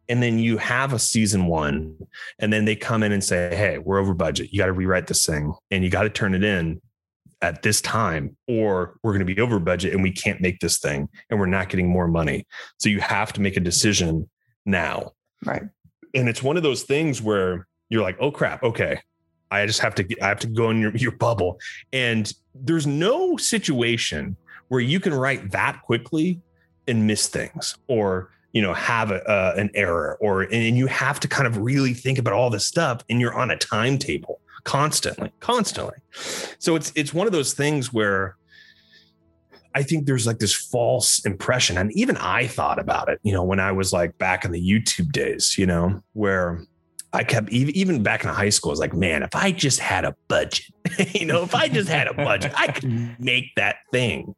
and 0.08 0.22
then 0.22 0.38
you 0.38 0.56
have 0.56 0.92
a 0.92 0.98
season 0.98 1.46
one 1.46 1.94
and 2.38 2.52
then 2.52 2.64
they 2.64 2.76
come 2.76 3.02
in 3.02 3.12
and 3.12 3.22
say 3.22 3.54
hey 3.54 3.78
we're 3.78 3.98
over 3.98 4.14
budget. 4.14 4.50
You 4.52 4.58
got 4.58 4.66
to 4.66 4.72
rewrite 4.72 5.08
this 5.08 5.26
thing 5.26 5.52
and 5.70 5.84
you 5.84 5.90
got 5.90 6.04
to 6.04 6.10
turn 6.10 6.34
it 6.34 6.42
in 6.42 6.80
at 7.44 7.62
this 7.62 7.82
time 7.82 8.34
or 8.48 8.96
we're 9.02 9.12
going 9.12 9.26
to 9.26 9.34
be 9.34 9.38
over 9.38 9.58
budget 9.58 9.92
and 9.92 10.02
we 10.02 10.10
can't 10.10 10.40
make 10.40 10.60
this 10.60 10.78
thing 10.78 11.08
and 11.28 11.38
we're 11.38 11.46
not 11.46 11.68
getting 11.68 11.88
more 11.88 12.08
money. 12.08 12.46
So 12.78 12.88
you 12.88 13.00
have 13.00 13.34
to 13.34 13.40
make 13.42 13.58
a 13.58 13.60
decision 13.60 14.28
now. 14.64 15.12
Right. 15.44 15.62
And 16.14 16.28
it's 16.28 16.42
one 16.42 16.56
of 16.56 16.62
those 16.62 16.84
things 16.84 17.20
where 17.20 17.66
you're 17.90 18.02
like 18.02 18.16
oh 18.18 18.30
crap 18.30 18.62
okay. 18.62 18.98
I 19.50 19.66
just 19.66 19.80
have 19.80 19.94
to 19.96 20.22
i 20.22 20.26
have 20.26 20.40
to 20.40 20.46
go 20.46 20.70
in 20.70 20.80
your, 20.80 20.96
your 20.96 21.12
bubble. 21.12 21.58
And 21.92 22.32
there's 22.54 22.86
no 22.86 23.36
situation 23.36 24.36
where 24.68 24.80
you 24.80 24.98
can 24.98 25.12
write 25.12 25.50
that 25.50 25.82
quickly 25.82 26.40
and 26.88 27.06
miss 27.06 27.28
things 27.28 27.76
or 27.88 28.30
you 28.54 28.62
know 28.62 28.72
have 28.72 29.10
a, 29.10 29.22
uh, 29.28 29.54
an 29.58 29.70
error 29.74 30.16
or 30.20 30.42
and 30.42 30.78
you 30.78 30.86
have 30.86 31.20
to 31.20 31.28
kind 31.28 31.46
of 31.46 31.58
really 31.58 31.92
think 31.92 32.18
about 32.18 32.32
all 32.32 32.48
this 32.48 32.66
stuff 32.66 33.02
and 33.10 33.20
you're 33.20 33.34
on 33.34 33.50
a 33.50 33.56
timetable 33.56 34.40
constantly 34.64 35.32
constantly 35.40 35.96
so 36.58 36.74
it's 36.74 36.92
it's 36.94 37.12
one 37.12 37.26
of 37.26 37.32
those 37.32 37.52
things 37.52 37.92
where 37.92 38.36
I 39.76 39.82
think 39.82 40.06
there's 40.06 40.26
like 40.26 40.38
this 40.38 40.54
false 40.54 41.24
impression. 41.26 41.76
And 41.76 41.90
even 41.92 42.16
I 42.18 42.46
thought 42.46 42.78
about 42.78 43.08
it, 43.08 43.18
you 43.24 43.32
know, 43.32 43.42
when 43.42 43.58
I 43.58 43.72
was 43.72 43.92
like 43.92 44.16
back 44.18 44.44
in 44.44 44.52
the 44.52 44.62
YouTube 44.62 45.10
days, 45.10 45.58
you 45.58 45.66
know, 45.66 46.00
where 46.12 46.64
I 47.12 47.24
kept 47.24 47.50
even 47.50 48.02
back 48.02 48.22
in 48.22 48.30
high 48.30 48.50
school, 48.50 48.70
I 48.70 48.74
was 48.74 48.78
like, 48.78 48.94
man, 48.94 49.24
if 49.24 49.34
I 49.34 49.50
just 49.50 49.80
had 49.80 50.04
a 50.04 50.14
budget, 50.28 50.66
you 51.12 51.26
know, 51.26 51.42
if 51.42 51.56
I 51.56 51.66
just 51.66 51.88
had 51.88 52.06
a 52.06 52.14
budget, 52.14 52.52
I 52.56 52.68
could 52.68 53.18
make 53.18 53.52
that 53.56 53.78
thing 53.90 54.36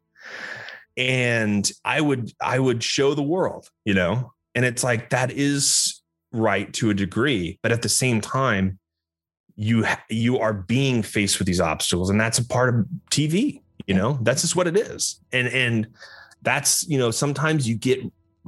and 0.97 1.71
I 1.85 2.01
would 2.01 2.33
I 2.41 2.59
would 2.59 2.83
show 2.83 3.13
the 3.13 3.23
world, 3.23 3.69
you 3.85 3.93
know. 3.93 4.33
And 4.55 4.65
it's 4.65 4.83
like 4.83 5.11
that 5.11 5.31
is 5.31 6.01
right 6.33 6.73
to 6.73 6.89
a 6.89 6.93
degree, 6.93 7.59
but 7.61 7.71
at 7.71 7.83
the 7.83 7.89
same 7.89 8.21
time, 8.21 8.79
you 9.57 9.85
you 10.09 10.37
are 10.39 10.53
being 10.53 11.01
faced 11.01 11.39
with 11.39 11.47
these 11.47 11.59
obstacles, 11.59 12.09
and 12.09 12.21
that's 12.21 12.37
a 12.37 12.45
part 12.45 12.73
of 12.73 12.85
TV. 13.09 13.61
You 13.87 13.95
know, 13.95 14.19
that's 14.21 14.41
just 14.41 14.55
what 14.55 14.67
it 14.67 14.77
is, 14.77 15.19
and 15.33 15.47
and 15.47 15.87
that's 16.43 16.87
you 16.87 16.97
know 16.97 17.11
sometimes 17.11 17.67
you 17.67 17.75
get 17.75 17.99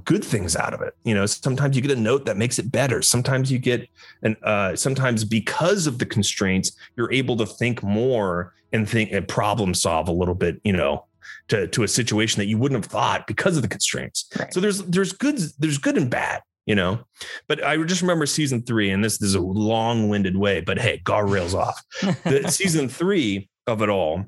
good 0.05 0.23
things 0.23 0.55
out 0.55 0.73
of 0.73 0.81
it. 0.81 0.95
You 1.03 1.15
know, 1.15 1.25
sometimes 1.25 1.75
you 1.75 1.81
get 1.81 1.91
a 1.91 1.99
note 1.99 2.25
that 2.25 2.37
makes 2.37 2.59
it 2.59 2.71
better. 2.71 3.01
Sometimes 3.01 3.51
you 3.51 3.57
get 3.57 3.89
and 4.21 4.37
uh, 4.43 4.75
sometimes 4.75 5.25
because 5.25 5.87
of 5.87 5.97
the 5.97 6.05
constraints, 6.05 6.71
you're 6.95 7.11
able 7.11 7.35
to 7.37 7.45
think 7.45 7.81
more 7.81 8.53
and 8.71 8.87
think 8.87 9.11
and 9.11 9.27
problem 9.27 9.73
solve 9.73 10.07
a 10.07 10.13
little 10.13 10.35
bit. 10.35 10.61
You 10.63 10.73
know, 10.73 11.05
to 11.47 11.67
to 11.69 11.83
a 11.83 11.87
situation 11.87 12.39
that 12.39 12.45
you 12.45 12.59
wouldn't 12.59 12.83
have 12.83 12.91
thought 12.91 13.25
because 13.25 13.55
of 13.55 13.63
the 13.63 13.67
constraints. 13.67 14.29
Right. 14.37 14.53
So 14.53 14.59
there's 14.59 14.83
there's 14.83 15.13
good 15.13 15.39
there's 15.57 15.79
good 15.79 15.97
and 15.97 16.09
bad 16.09 16.43
you 16.69 16.75
know. 16.75 16.99
But 17.47 17.63
I 17.63 17.75
just 17.83 18.03
remember 18.03 18.27
season 18.27 18.61
three, 18.61 18.91
and 18.91 19.03
this, 19.03 19.17
this 19.17 19.29
is 19.29 19.35
a 19.35 19.41
long-winded 19.41 20.37
way, 20.37 20.61
but 20.61 20.77
hey, 20.77 21.01
guardrails 21.03 21.55
off. 21.55 21.81
the 22.23 22.47
season 22.49 22.87
three 22.87 23.49
of 23.65 23.81
it 23.81 23.89
all, 23.89 24.23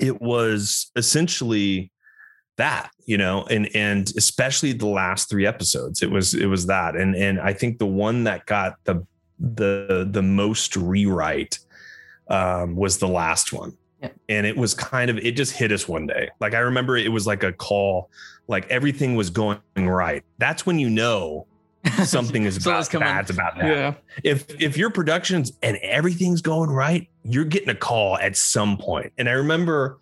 it 0.00 0.22
was 0.22 0.90
essentially 0.96 1.92
that, 2.56 2.90
you 3.04 3.18
know, 3.18 3.44
and 3.50 3.68
and 3.74 4.10
especially 4.16 4.72
the 4.72 4.86
last 4.86 5.28
three 5.28 5.46
episodes, 5.46 6.02
it 6.02 6.10
was 6.10 6.32
it 6.32 6.46
was 6.46 6.66
that, 6.66 6.96
and 6.96 7.14
and 7.14 7.38
I 7.38 7.52
think 7.52 7.78
the 7.78 7.86
one 7.86 8.24
that 8.24 8.46
got 8.46 8.76
the 8.84 9.06
the 9.38 10.08
the 10.10 10.22
most 10.22 10.74
rewrite 10.74 11.58
um, 12.28 12.76
was 12.76 12.96
the 12.96 13.08
last 13.08 13.52
one. 13.52 13.76
And 14.28 14.46
it 14.46 14.56
was 14.56 14.74
kind 14.74 15.10
of, 15.10 15.18
it 15.18 15.36
just 15.36 15.52
hit 15.52 15.70
us 15.70 15.86
one 15.86 16.08
day. 16.08 16.28
Like 16.40 16.54
I 16.54 16.58
remember 16.58 16.96
it 16.96 17.12
was 17.12 17.24
like 17.24 17.44
a 17.44 17.52
call, 17.52 18.10
like 18.52 18.68
everything 18.70 19.16
was 19.16 19.30
going 19.30 19.58
right. 19.76 20.22
That's 20.38 20.64
when 20.64 20.78
you 20.78 20.88
know 20.88 21.48
something 22.04 22.44
is 22.44 22.58
about 22.58 22.88
bad's 22.92 23.30
about 23.30 23.56
that. 23.56 23.66
Yeah. 23.66 23.94
If 24.22 24.48
if 24.60 24.76
your 24.76 24.90
productions 24.90 25.52
and 25.62 25.76
everything's 25.78 26.40
going 26.40 26.70
right, 26.70 27.08
you're 27.24 27.44
getting 27.44 27.70
a 27.70 27.74
call 27.74 28.18
at 28.18 28.36
some 28.36 28.76
point. 28.76 29.12
And 29.18 29.28
I 29.28 29.32
remember 29.32 29.98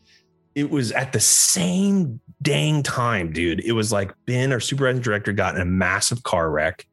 it 0.55 0.69
was 0.69 0.93
at 0.93 1.13
the 1.13 1.21
same 1.21 2.21
dang 2.43 2.83
time, 2.83 3.33
dude. 3.33 3.61
It 3.61 3.73
was 3.73 3.93
like 3.93 4.13
Ben, 4.27 4.53
our 4.53 4.61
supervising 4.61 5.01
director, 5.01 5.33
got 5.33 5.55
in 5.55 5.63
a 5.63 5.67
massive 5.67 6.23
car 6.23 6.51
wreck. 6.51 6.87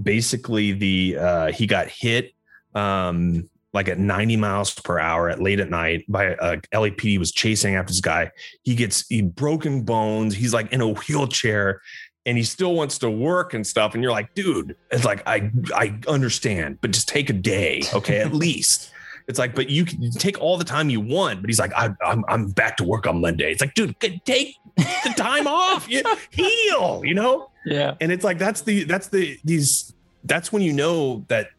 Basically, 0.00 0.72
the 0.72 1.16
uh 1.18 1.52
he 1.52 1.66
got 1.66 1.88
hit 1.88 2.32
um 2.74 3.48
like 3.72 3.88
at 3.88 3.98
90 3.98 4.36
miles 4.36 4.74
per 4.74 4.98
hour 4.98 5.28
at 5.28 5.40
late 5.40 5.60
at 5.60 5.70
night 5.70 6.04
by 6.08 6.34
uh, 6.34 6.56
a 6.72 6.76
LAPD 6.76 7.18
was 7.18 7.32
chasing 7.32 7.76
after 7.76 7.92
this 7.92 8.00
guy. 8.00 8.30
He 8.62 8.74
gets 8.74 9.06
he 9.08 9.22
broken 9.22 9.82
bones. 9.82 10.34
He's 10.34 10.52
like 10.52 10.72
in 10.72 10.80
a 10.80 10.88
wheelchair 10.88 11.80
and 12.26 12.36
he 12.36 12.44
still 12.44 12.74
wants 12.74 12.98
to 12.98 13.10
work 13.10 13.54
and 13.54 13.66
stuff. 13.66 13.94
And 13.94 14.02
you're 14.02 14.12
like, 14.12 14.34
dude, 14.34 14.76
it's 14.90 15.04
like 15.04 15.22
I 15.26 15.50
I 15.74 15.98
understand, 16.08 16.78
but 16.80 16.90
just 16.90 17.08
take 17.08 17.30
a 17.30 17.34
day, 17.34 17.82
okay, 17.94 18.18
at 18.18 18.34
least. 18.34 18.92
It's 19.28 19.38
like, 19.38 19.54
but 19.54 19.70
you 19.70 19.84
can 19.84 20.10
take 20.10 20.40
all 20.40 20.56
the 20.56 20.64
time 20.64 20.90
you 20.90 21.00
want. 21.00 21.40
But 21.40 21.50
he's 21.50 21.60
like, 21.60 21.72
I, 21.74 21.90
I'm 22.04 22.24
I'm 22.28 22.50
back 22.50 22.76
to 22.78 22.84
work 22.84 23.06
on 23.06 23.20
Monday. 23.20 23.52
It's 23.52 23.60
like, 23.60 23.74
dude, 23.74 23.94
take 24.24 24.56
the 24.76 25.14
time 25.16 25.46
off, 25.46 25.88
you, 25.88 26.02
heal, 26.30 27.02
you 27.04 27.14
know. 27.14 27.50
Yeah. 27.64 27.94
And 28.00 28.10
it's 28.10 28.24
like 28.24 28.38
that's 28.38 28.62
the 28.62 28.84
that's 28.84 29.08
the 29.08 29.38
these 29.44 29.94
that's 30.24 30.52
when 30.52 30.62
you 30.62 30.72
know 30.72 31.24
that 31.28 31.50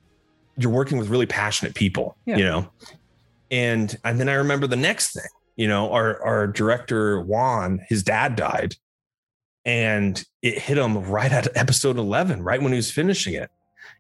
you're 0.62 0.72
working 0.72 0.98
with 0.98 1.10
really 1.10 1.26
passionate 1.26 1.76
people, 1.76 2.18
yeah. 2.26 2.38
you 2.38 2.44
know. 2.44 2.70
And 3.50 3.98
and 4.04 4.20
then 4.20 4.30
I 4.30 4.34
remember 4.34 4.68
the 4.68 4.76
next 4.76 5.14
thing, 5.14 5.30
you 5.56 5.68
know, 5.68 5.92
our 5.92 6.22
our 6.24 6.48
director 6.48 7.22
Juan, 7.22 7.80
his 7.88 8.04
dad 8.04 8.36
died, 8.36 8.76
and 9.66 10.24
it 10.42 10.58
hit 10.58 10.78
him 10.78 10.98
right 11.04 11.32
at 11.32 11.56
episode 11.56 11.98
11, 11.98 12.44
right 12.44 12.62
when 12.62 12.72
he 12.72 12.78
was 12.78 12.92
finishing 12.92 13.34
it. 13.34 13.50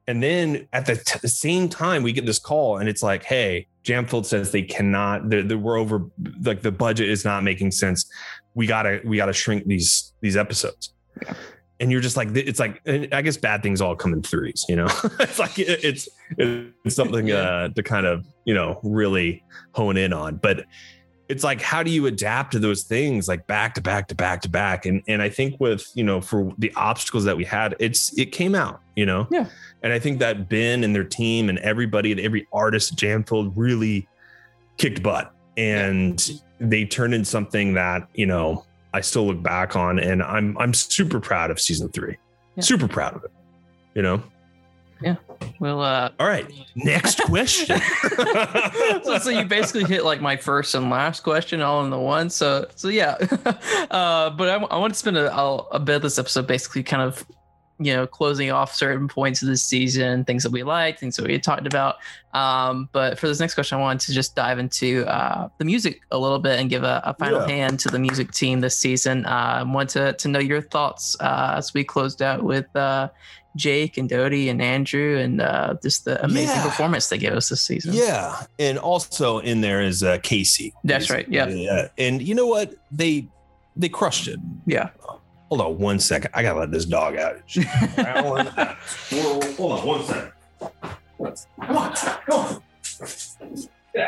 And 0.07 0.23
then 0.23 0.67
at 0.73 0.87
the, 0.87 0.95
t- 0.95 1.19
the 1.21 1.27
same 1.27 1.69
time, 1.69 2.01
we 2.01 2.11
get 2.11 2.25
this 2.25 2.39
call, 2.39 2.77
and 2.77 2.89
it's 2.89 3.03
like, 3.03 3.23
"Hey, 3.23 3.67
Jam 3.83 4.05
Filled 4.05 4.25
says 4.25 4.51
they 4.51 4.63
cannot. 4.63 5.29
They're, 5.29 5.43
they're, 5.43 5.57
we're 5.57 5.77
over. 5.77 6.05
Like 6.43 6.61
the 6.61 6.71
budget 6.71 7.09
is 7.09 7.25
not 7.25 7.43
making 7.43 7.71
sense. 7.71 8.09
We 8.55 8.67
gotta 8.67 9.01
we 9.03 9.17
gotta 9.17 9.33
shrink 9.33 9.65
these 9.65 10.13
these 10.21 10.37
episodes." 10.37 10.93
Yeah 11.21 11.33
and 11.81 11.91
you're 11.91 11.99
just 11.99 12.15
like 12.15 12.29
it's 12.35 12.59
like 12.59 12.81
i 13.11 13.21
guess 13.21 13.35
bad 13.35 13.61
things 13.61 13.81
all 13.81 13.95
come 13.95 14.13
in 14.13 14.21
threes 14.21 14.65
you 14.69 14.75
know? 14.75 14.87
It's 15.19 15.39
like 15.39 15.57
it's 15.57 16.07
it's 16.37 16.95
something 16.95 17.31
uh, 17.31 17.69
to 17.69 17.83
kind 17.83 18.05
of 18.05 18.25
you 18.45 18.53
know 18.53 18.79
really 18.83 19.43
hone 19.73 19.97
in 19.97 20.13
on. 20.13 20.37
But 20.37 20.65
it's 21.27 21.43
like 21.43 21.61
how 21.61 21.83
do 21.83 21.91
you 21.91 22.05
adapt 22.05 22.51
to 22.53 22.59
those 22.59 22.83
things 22.83 23.27
like 23.27 23.47
back 23.47 23.73
to 23.75 23.81
back 23.81 24.07
to 24.09 24.15
back 24.15 24.41
to 24.41 24.49
back? 24.49 24.85
And 24.85 25.01
and 25.07 25.21
i 25.21 25.29
think 25.29 25.59
with 25.59 25.85
you 25.93 26.03
know 26.03 26.21
for 26.21 26.53
the 26.57 26.71
obstacles 26.75 27.23
that 27.25 27.37
we 27.37 27.43
had 27.43 27.75
it's 27.79 28.17
it 28.17 28.31
came 28.31 28.55
out 28.55 28.81
you 28.95 29.05
know? 29.05 29.27
Yeah. 29.31 29.47
And 29.83 29.93
i 29.93 29.99
think 29.99 30.19
that 30.19 30.49
ben 30.49 30.83
and 30.83 30.95
their 30.95 31.03
team 31.03 31.49
and 31.49 31.57
everybody 31.59 32.11
and 32.11 32.19
every 32.21 32.47
artist 32.53 32.95
jam 32.95 33.23
filled 33.23 33.55
really 33.57 34.07
kicked 34.77 35.03
butt. 35.03 35.33
And 35.57 36.27
yeah. 36.27 36.35
they 36.59 36.85
turned 36.85 37.13
in 37.13 37.25
something 37.25 37.73
that 37.73 38.07
you 38.13 38.25
know 38.25 38.65
I 38.93 39.01
still 39.01 39.27
look 39.27 39.41
back 39.41 39.75
on, 39.75 39.99
and 39.99 40.21
I'm 40.21 40.57
I'm 40.57 40.73
super 40.73 41.19
proud 41.19 41.51
of 41.51 41.59
season 41.59 41.89
three. 41.89 42.17
Yeah. 42.55 42.63
Super 42.63 42.87
proud 42.87 43.15
of 43.15 43.23
it. 43.23 43.31
You 43.95 44.01
know. 44.01 44.23
Yeah. 45.01 45.15
Well. 45.59 45.81
Uh, 45.81 46.11
All 46.19 46.27
right. 46.27 46.51
Next 46.75 47.21
question. 47.25 47.79
so, 49.03 49.17
so, 49.17 49.29
you 49.29 49.45
basically 49.45 49.83
hit 49.85 50.05
like 50.05 50.21
my 50.21 50.35
first 50.35 50.75
and 50.75 50.89
last 50.89 51.21
question 51.23 51.61
all 51.61 51.83
in 51.83 51.89
the 51.89 51.99
one. 51.99 52.29
So 52.29 52.67
so 52.75 52.87
yeah. 52.89 53.15
uh, 53.91 54.29
but 54.29 54.49
I, 54.49 54.55
I 54.55 54.77
want 54.77 54.93
to 54.93 54.99
spend 54.99 55.17
a, 55.17 55.33
a 55.35 55.79
bit 55.79 55.97
of 55.97 56.01
this 56.03 56.19
episode 56.19 56.47
basically 56.47 56.83
kind 56.83 57.01
of 57.01 57.25
you 57.83 57.93
know, 57.93 58.05
closing 58.05 58.51
off 58.51 58.73
certain 58.73 59.07
points 59.07 59.41
of 59.41 59.47
the 59.47 59.57
season, 59.57 60.23
things 60.25 60.43
that 60.43 60.51
we 60.51 60.63
liked, 60.63 60.99
things 60.99 61.15
that 61.15 61.25
we 61.25 61.33
had 61.33 61.43
talked 61.43 61.67
about. 61.67 61.95
Um, 62.33 62.89
but 62.91 63.19
for 63.19 63.27
this 63.27 63.39
next 63.39 63.55
question, 63.55 63.77
I 63.77 63.81
wanted 63.81 64.05
to 64.07 64.13
just 64.13 64.35
dive 64.35 64.59
into 64.59 65.05
uh, 65.07 65.49
the 65.57 65.65
music 65.65 66.01
a 66.11 66.17
little 66.17 66.39
bit 66.39 66.59
and 66.59 66.69
give 66.69 66.83
a, 66.83 67.01
a 67.03 67.13
final 67.15 67.41
yeah. 67.41 67.55
hand 67.55 67.79
to 67.81 67.89
the 67.89 67.99
music 67.99 68.31
team 68.31 68.61
this 68.61 68.77
season. 68.77 69.25
Uh, 69.25 69.29
I 69.59 69.63
want 69.63 69.89
to, 69.91 70.13
to 70.13 70.27
know 70.27 70.39
your 70.39 70.61
thoughts 70.61 71.17
uh, 71.19 71.55
as 71.57 71.73
we 71.73 71.83
closed 71.83 72.21
out 72.21 72.43
with 72.43 72.73
uh, 72.75 73.09
Jake 73.55 73.97
and 73.97 74.07
Dodie 74.07 74.49
and 74.49 74.61
Andrew 74.61 75.17
and 75.17 75.41
uh, 75.41 75.75
just 75.81 76.05
the 76.05 76.23
amazing 76.23 76.55
yeah. 76.55 76.63
performance 76.63 77.09
they 77.09 77.17
gave 77.17 77.33
us 77.33 77.49
this 77.49 77.61
season. 77.61 77.93
Yeah. 77.93 78.43
And 78.59 78.77
also 78.77 79.39
in 79.39 79.61
there 79.61 79.81
is 79.81 80.03
uh, 80.03 80.19
Casey. 80.23 80.73
That's 80.83 81.09
right. 81.09 81.27
Yeah. 81.27 81.49
yeah. 81.49 81.87
And 81.97 82.21
you 82.21 82.35
know 82.35 82.47
what? 82.47 82.75
They 82.91 83.27
they 83.75 83.89
crushed 83.89 84.27
it. 84.27 84.39
Yeah. 84.65 84.89
Hold 85.51 85.59
on 85.59 85.77
one 85.79 85.99
second. 85.99 86.31
I 86.33 86.43
gotta 86.43 86.59
let 86.61 86.71
this 86.71 86.85
dog 86.85 87.17
out. 87.17 87.41
hold, 87.51 88.47
hold 89.57 89.71
on 89.73 89.85
one 89.85 90.05
second. 90.05 90.31
Come 91.59 91.77
on, 91.77 91.93
come 91.93 92.39
on. 92.39 92.63
Yeah. 93.93 94.07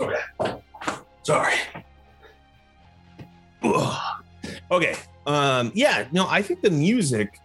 Okay. 0.00 0.60
Sorry. 1.22 1.54
Ugh. 3.62 4.24
Okay. 4.72 4.96
Um, 5.24 5.70
yeah, 5.76 6.08
no, 6.10 6.26
I 6.28 6.42
think 6.42 6.60
the 6.60 6.70
music, 6.70 7.38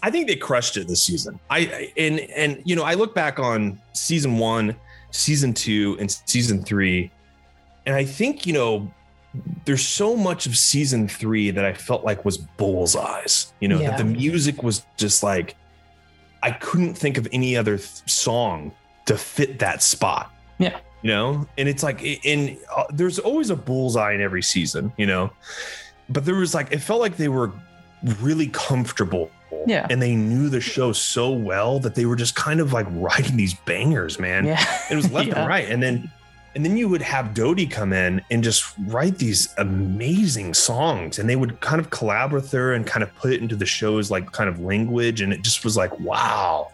I 0.00 0.12
think 0.12 0.28
they 0.28 0.36
crushed 0.36 0.76
it 0.76 0.86
this 0.86 1.02
season. 1.02 1.40
I 1.50 1.90
and 1.96 2.20
and 2.20 2.62
you 2.64 2.76
know, 2.76 2.84
I 2.84 2.94
look 2.94 3.16
back 3.16 3.40
on 3.40 3.80
season 3.94 4.38
one, 4.38 4.76
season 5.10 5.52
two, 5.52 5.96
and 5.98 6.08
season 6.08 6.62
three 6.62 7.10
and 7.86 7.94
I 7.94 8.04
think, 8.04 8.46
you 8.46 8.52
know, 8.52 8.92
there's 9.64 9.86
so 9.86 10.16
much 10.16 10.46
of 10.46 10.56
season 10.56 11.08
three 11.08 11.50
that 11.50 11.64
I 11.64 11.72
felt 11.72 12.04
like 12.04 12.24
was 12.24 12.36
bullseyes, 12.38 13.52
you 13.60 13.68
know, 13.68 13.80
yeah. 13.80 13.90
that 13.90 13.98
the 13.98 14.04
music 14.04 14.62
was 14.62 14.84
just 14.96 15.22
like, 15.22 15.56
I 16.42 16.50
couldn't 16.50 16.94
think 16.94 17.16
of 17.16 17.28
any 17.32 17.56
other 17.56 17.76
th- 17.76 18.08
song 18.08 18.72
to 19.06 19.16
fit 19.16 19.58
that 19.60 19.82
spot. 19.82 20.32
Yeah. 20.58 20.78
You 21.02 21.10
know, 21.10 21.46
and 21.56 21.68
it's 21.68 21.82
like, 21.82 22.02
in 22.02 22.58
uh, 22.74 22.84
there's 22.90 23.18
always 23.18 23.50
a 23.50 23.56
bullseye 23.56 24.12
in 24.12 24.20
every 24.20 24.42
season, 24.42 24.92
you 24.96 25.06
know, 25.06 25.30
but 26.08 26.24
there 26.24 26.34
was 26.34 26.54
like, 26.54 26.72
it 26.72 26.78
felt 26.78 27.00
like 27.00 27.16
they 27.16 27.28
were 27.28 27.52
really 28.20 28.48
comfortable. 28.48 29.30
Yeah. 29.66 29.86
And 29.90 30.00
they 30.00 30.14
knew 30.14 30.48
the 30.48 30.60
show 30.60 30.92
so 30.92 31.30
well 31.30 31.78
that 31.80 31.94
they 31.94 32.06
were 32.06 32.16
just 32.16 32.34
kind 32.34 32.60
of 32.60 32.72
like 32.72 32.86
writing 32.90 33.36
these 33.36 33.54
bangers, 33.54 34.18
man. 34.18 34.46
Yeah. 34.46 34.64
it 34.90 34.96
was 34.96 35.10
left 35.12 35.28
yeah. 35.30 35.40
and 35.40 35.48
right. 35.48 35.68
And 35.68 35.82
then, 35.82 36.10
and 36.56 36.64
then 36.64 36.76
you 36.78 36.88
would 36.88 37.02
have 37.02 37.34
Dodie 37.34 37.66
come 37.66 37.92
in 37.92 38.22
and 38.30 38.42
just 38.42 38.72
write 38.86 39.18
these 39.18 39.54
amazing 39.58 40.54
songs, 40.54 41.18
and 41.18 41.28
they 41.28 41.36
would 41.36 41.60
kind 41.60 41.78
of 41.78 41.90
collaborate 41.90 42.44
with 42.44 42.52
her 42.52 42.72
and 42.72 42.86
kind 42.86 43.02
of 43.02 43.14
put 43.14 43.32
it 43.32 43.42
into 43.42 43.54
the 43.54 43.66
show's 43.66 44.10
like 44.10 44.32
kind 44.32 44.48
of 44.48 44.58
language, 44.58 45.20
and 45.20 45.34
it 45.34 45.42
just 45.42 45.64
was 45.64 45.76
like 45.76 46.00
wow. 46.00 46.72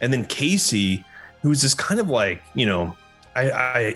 And 0.00 0.12
then 0.12 0.24
Casey, 0.24 1.04
who 1.42 1.48
was 1.48 1.60
just 1.60 1.76
kind 1.78 2.00
of 2.00 2.08
like 2.08 2.42
you 2.54 2.64
know 2.64 2.96
I, 3.36 3.50
I, 3.50 3.94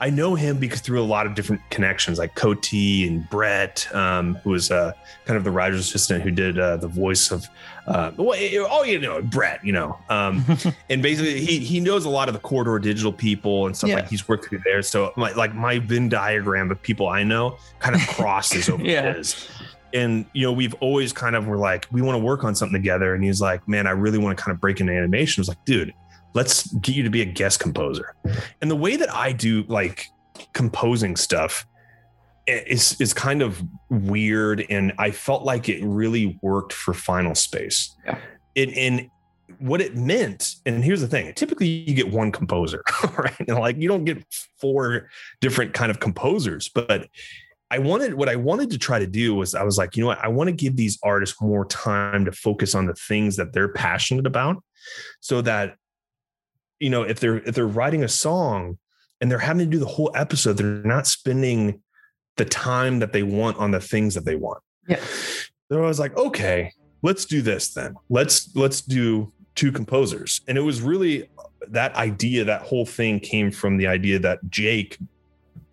I 0.00 0.10
know 0.10 0.34
him 0.34 0.58
because 0.58 0.80
through 0.80 1.00
a 1.00 1.04
lot 1.04 1.26
of 1.26 1.34
different 1.34 1.62
connections, 1.70 2.18
like 2.18 2.34
Coty 2.34 3.06
and 3.06 3.28
Brett, 3.30 3.86
um, 3.94 4.34
who 4.36 4.50
was 4.50 4.70
uh, 4.70 4.92
kind 5.24 5.36
of 5.36 5.44
the 5.44 5.50
writer's 5.50 5.80
assistant 5.80 6.22
who 6.22 6.30
did 6.30 6.58
uh, 6.58 6.76
the 6.76 6.88
voice 6.88 7.30
of, 7.30 7.48
uh, 7.86 8.12
well, 8.16 8.38
oh, 8.70 8.84
you 8.84 9.00
know, 9.00 9.20
Brett, 9.22 9.64
you 9.64 9.72
know, 9.72 9.98
um, 10.08 10.44
and 10.90 11.02
basically 11.02 11.40
he 11.44 11.58
he 11.58 11.80
knows 11.80 12.04
a 12.04 12.08
lot 12.08 12.28
of 12.28 12.34
the 12.34 12.40
corridor 12.40 12.78
digital 12.78 13.12
people 13.12 13.66
and 13.66 13.76
stuff 13.76 13.90
yeah. 13.90 13.96
like 13.96 14.08
he's 14.08 14.28
worked 14.28 14.48
through 14.48 14.60
there. 14.64 14.82
So 14.82 15.12
my, 15.16 15.32
like 15.32 15.54
my 15.54 15.78
Venn 15.78 16.08
diagram 16.08 16.70
of 16.70 16.80
people 16.80 17.08
I 17.08 17.24
know 17.24 17.58
kind 17.80 17.96
of 17.96 18.06
crosses 18.08 18.68
over 18.70 18.84
yeah. 18.84 19.14
his. 19.14 19.48
and 19.92 20.24
you 20.32 20.42
know 20.42 20.52
we've 20.52 20.74
always 20.74 21.12
kind 21.12 21.34
of 21.34 21.46
were 21.46 21.58
like 21.58 21.86
we 21.90 22.00
want 22.02 22.14
to 22.14 22.24
work 22.24 22.44
on 22.44 22.54
something 22.54 22.80
together 22.80 23.14
and 23.14 23.22
he's 23.22 23.42
like 23.42 23.66
man 23.68 23.86
i 23.86 23.90
really 23.90 24.16
want 24.16 24.36
to 24.36 24.42
kind 24.42 24.54
of 24.54 24.60
break 24.60 24.80
into 24.80 24.90
animation 24.90 25.38
I 25.38 25.42
was 25.42 25.48
like 25.48 25.62
dude 25.66 25.92
let's 26.32 26.72
get 26.76 26.96
you 26.96 27.02
to 27.02 27.10
be 27.10 27.20
a 27.20 27.26
guest 27.26 27.60
composer 27.60 28.14
and 28.62 28.70
the 28.70 28.76
way 28.76 28.96
that 28.96 29.12
i 29.12 29.32
do 29.32 29.64
like 29.64 30.08
composing 30.54 31.14
stuff 31.14 31.66
is 32.46 33.00
is 33.00 33.14
kind 33.14 33.42
of 33.42 33.62
weird 33.90 34.64
and 34.68 34.92
i 34.98 35.10
felt 35.10 35.44
like 35.44 35.68
it 35.68 35.82
really 35.84 36.38
worked 36.42 36.72
for 36.72 36.92
final 36.92 37.34
space 37.34 37.94
yeah. 38.04 38.18
it, 38.54 38.76
and 38.76 39.08
what 39.58 39.80
it 39.80 39.96
meant 39.96 40.56
and 40.66 40.82
here's 40.82 41.00
the 41.00 41.06
thing 41.06 41.32
typically 41.34 41.66
you 41.66 41.94
get 41.94 42.10
one 42.10 42.32
composer 42.32 42.82
right 43.18 43.38
and 43.40 43.58
like 43.58 43.76
you 43.76 43.88
don't 43.88 44.04
get 44.04 44.24
four 44.60 45.08
different 45.40 45.72
kind 45.72 45.90
of 45.90 46.00
composers 46.00 46.68
but 46.68 47.08
I 47.70 47.78
wanted 47.78 48.14
what 48.14 48.28
I 48.28 48.36
wanted 48.36 48.70
to 48.72 48.78
try 48.78 48.98
to 48.98 49.06
do 49.06 49.34
was 49.34 49.54
I 49.54 49.62
was 49.62 49.78
like, 49.78 49.96
you 49.96 50.02
know 50.02 50.08
what? 50.08 50.22
I 50.22 50.28
want 50.28 50.48
to 50.48 50.52
give 50.52 50.76
these 50.76 50.98
artists 51.02 51.40
more 51.40 51.64
time 51.64 52.26
to 52.26 52.32
focus 52.32 52.74
on 52.74 52.84
the 52.84 52.92
things 52.92 53.36
that 53.36 53.54
they're 53.54 53.72
passionate 53.72 54.26
about 54.26 54.62
so 55.20 55.40
that 55.40 55.76
you 56.80 56.90
know, 56.90 57.02
if 57.02 57.20
they're 57.20 57.38
if 57.38 57.54
they're 57.54 57.66
writing 57.66 58.02
a 58.04 58.08
song 58.08 58.76
and 59.20 59.30
they're 59.30 59.38
having 59.38 59.64
to 59.64 59.70
do 59.70 59.78
the 59.78 59.86
whole 59.86 60.10
episode, 60.14 60.58
they're 60.58 60.82
not 60.82 61.06
spending 61.06 61.80
the 62.36 62.44
time 62.44 62.98
that 63.00 63.12
they 63.12 63.22
want 63.22 63.56
on 63.58 63.70
the 63.70 63.80
things 63.80 64.14
that 64.14 64.24
they 64.24 64.36
want. 64.36 64.62
Yeah. 64.88 65.00
So 65.70 65.82
I 65.82 65.86
was 65.86 65.98
like, 65.98 66.16
okay, 66.16 66.72
let's 67.02 67.24
do 67.24 67.42
this 67.42 67.74
then. 67.74 67.94
Let's 68.08 68.54
let's 68.54 68.80
do 68.80 69.32
two 69.54 69.72
composers. 69.72 70.40
And 70.48 70.56
it 70.56 70.62
was 70.62 70.80
really 70.80 71.28
that 71.68 71.94
idea, 71.94 72.44
that 72.44 72.62
whole 72.62 72.86
thing 72.86 73.20
came 73.20 73.50
from 73.50 73.76
the 73.76 73.86
idea 73.86 74.18
that 74.18 74.38
Jake 74.48 74.98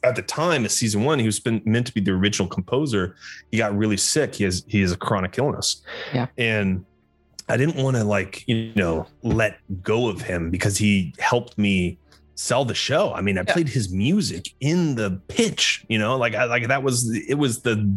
at 0.04 0.16
the 0.16 0.22
time 0.22 0.64
of 0.64 0.72
season 0.72 1.04
one, 1.04 1.20
he 1.20 1.26
was 1.26 1.40
been, 1.40 1.62
meant 1.66 1.88
to 1.88 1.94
be 1.94 2.02
the 2.02 2.12
original 2.12 2.48
composer. 2.48 3.16
He 3.52 3.58
got 3.58 3.76
really 3.76 3.98
sick. 3.98 4.36
He 4.36 4.44
has 4.46 4.64
he 4.68 4.82
has 4.82 4.92
a 4.92 4.98
chronic 4.98 5.38
illness. 5.38 5.82
Yeah. 6.14 6.28
And 6.38 6.86
I 7.50 7.58
didn't 7.58 7.82
want 7.82 7.98
to 7.98 8.04
like, 8.04 8.48
you 8.48 8.72
know, 8.76 9.08
let 9.24 9.60
go 9.82 10.08
of 10.08 10.22
him 10.22 10.52
because 10.52 10.78
he 10.78 11.14
helped 11.20 11.58
me 11.58 11.98
sell 12.40 12.64
the 12.64 12.74
show. 12.74 13.12
I 13.14 13.20
mean, 13.20 13.38
I 13.38 13.42
yeah. 13.46 13.52
played 13.52 13.68
his 13.68 13.92
music 13.92 14.54
in 14.62 14.96
the 14.96 15.20
pitch, 15.28 15.86
you 15.90 16.00
know, 16.00 16.16
like 16.16 16.36
I 16.36 16.46
like 16.46 16.70
that 16.70 16.84
was 16.84 17.14
it 17.28 17.34
was 17.34 17.64
the 17.64 17.94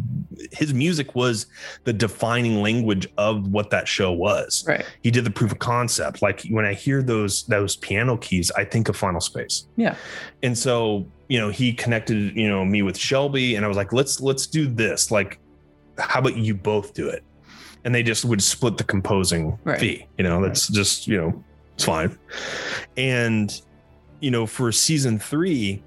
his 0.51 0.73
music 0.73 1.15
was 1.15 1.45
the 1.85 1.93
defining 1.93 2.61
language 2.61 3.07
of 3.17 3.47
what 3.47 3.69
that 3.69 3.87
show 3.87 4.11
was. 4.11 4.65
Right. 4.67 4.85
He 5.01 5.11
did 5.11 5.23
the 5.23 5.31
proof 5.31 5.53
of 5.53 5.59
concept. 5.59 6.21
Like 6.21 6.43
when 6.49 6.65
I 6.65 6.73
hear 6.73 7.01
those 7.01 7.43
those 7.43 7.77
piano 7.77 8.17
keys, 8.17 8.51
I 8.51 8.65
think 8.65 8.89
of 8.89 8.97
Final 8.97 9.21
Space. 9.21 9.65
Yeah. 9.77 9.95
And 10.43 10.57
so, 10.57 11.07
you 11.29 11.39
know, 11.39 11.47
he 11.49 11.71
connected, 11.71 12.35
you 12.35 12.49
know, 12.49 12.65
me 12.65 12.81
with 12.81 12.97
Shelby 12.97 13.55
and 13.55 13.63
I 13.63 13.69
was 13.69 13.77
like, 13.77 13.93
let's 13.93 14.19
let's 14.19 14.45
do 14.45 14.67
this. 14.67 15.09
Like 15.09 15.39
how 15.97 16.19
about 16.19 16.35
you 16.35 16.53
both 16.53 16.93
do 16.93 17.07
it? 17.07 17.23
And 17.85 17.95
they 17.95 18.03
just 18.03 18.25
would 18.25 18.43
split 18.43 18.75
the 18.75 18.83
composing 18.83 19.57
right. 19.63 19.79
fee. 19.79 20.05
You 20.17 20.25
know, 20.25 20.41
that's 20.41 20.69
right. 20.69 20.75
just, 20.75 21.07
you 21.07 21.15
know, 21.15 21.43
it's 21.75 21.85
fine. 21.85 22.19
And 22.97 23.61
you 24.23 24.31
know, 24.31 24.47
for 24.47 24.71
season 24.71 25.19
three, 25.19 25.83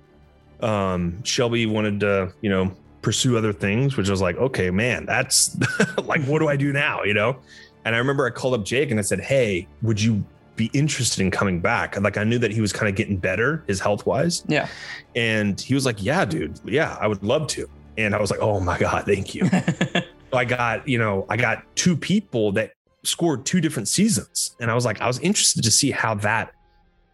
um, 0.61 1.25
Shelby 1.25 1.65
wanted 1.65 2.01
to, 2.01 2.35
you 2.43 2.51
know, 2.51 2.71
pursue 3.01 3.39
other 3.39 3.53
things, 3.53 3.97
which 3.97 4.11
was 4.11 4.21
like, 4.21 4.37
okay, 4.37 4.71
man, 4.71 5.07
that's 5.07 5.57
like, 6.05 6.23
what 6.25 6.41
do 6.41 6.49
I 6.49 6.55
do 6.57 6.71
now? 6.71 7.03
You 7.03 7.15
know? 7.15 7.39
And 7.87 7.95
I 7.95 7.99
remember 7.99 8.27
I 8.27 8.31
called 8.31 8.53
up 8.53 8.65
Jake 8.65 8.91
and 8.91 9.01
I 9.01 9.03
said, 9.03 9.21
Hey, 9.21 9.67
would 9.81 10.03
you 10.03 10.23
be 10.57 10.71
interested 10.75 11.23
in 11.23 11.31
coming 11.31 11.61
back? 11.61 11.99
Like 11.99 12.19
I 12.19 12.25
knew 12.25 12.39
that 12.41 12.51
he 12.51 12.61
was 12.61 12.75
kind 12.75 12.91
of 12.91 12.95
getting 12.95 13.17
better, 13.17 13.65
his 13.69 13.81
health 13.81 14.05
wise. 14.05 14.45
Yeah. 14.49 14.69
And 15.15 15.59
he 15.59 15.73
was 15.73 15.87
like, 15.87 16.03
Yeah, 16.03 16.27
dude, 16.27 16.61
yeah, 16.65 16.99
I 17.01 17.07
would 17.07 17.23
love 17.23 17.47
to. 17.49 17.67
And 17.97 18.15
I 18.15 18.21
was 18.21 18.31
like, 18.31 18.41
Oh 18.41 18.61
my 18.61 18.77
God, 18.77 19.07
thank 19.07 19.35
you. 19.35 19.49
so 19.95 20.03
I 20.35 20.45
got, 20.45 20.87
you 20.87 20.99
know, 20.99 21.25
I 21.31 21.39
got 21.39 21.65
two 21.75 21.97
people 21.97 22.53
that 22.53 22.73
scored 23.03 23.47
two 23.47 23.63
different 23.63 23.89
seasons. 23.89 24.57
And 24.61 24.71
I 24.71 24.75
was 24.75 24.85
like, 24.85 25.01
I 25.01 25.07
was 25.07 25.21
interested 25.21 25.63
to 25.63 25.71
see 25.71 25.91
how 25.91 26.17
that 26.17 26.53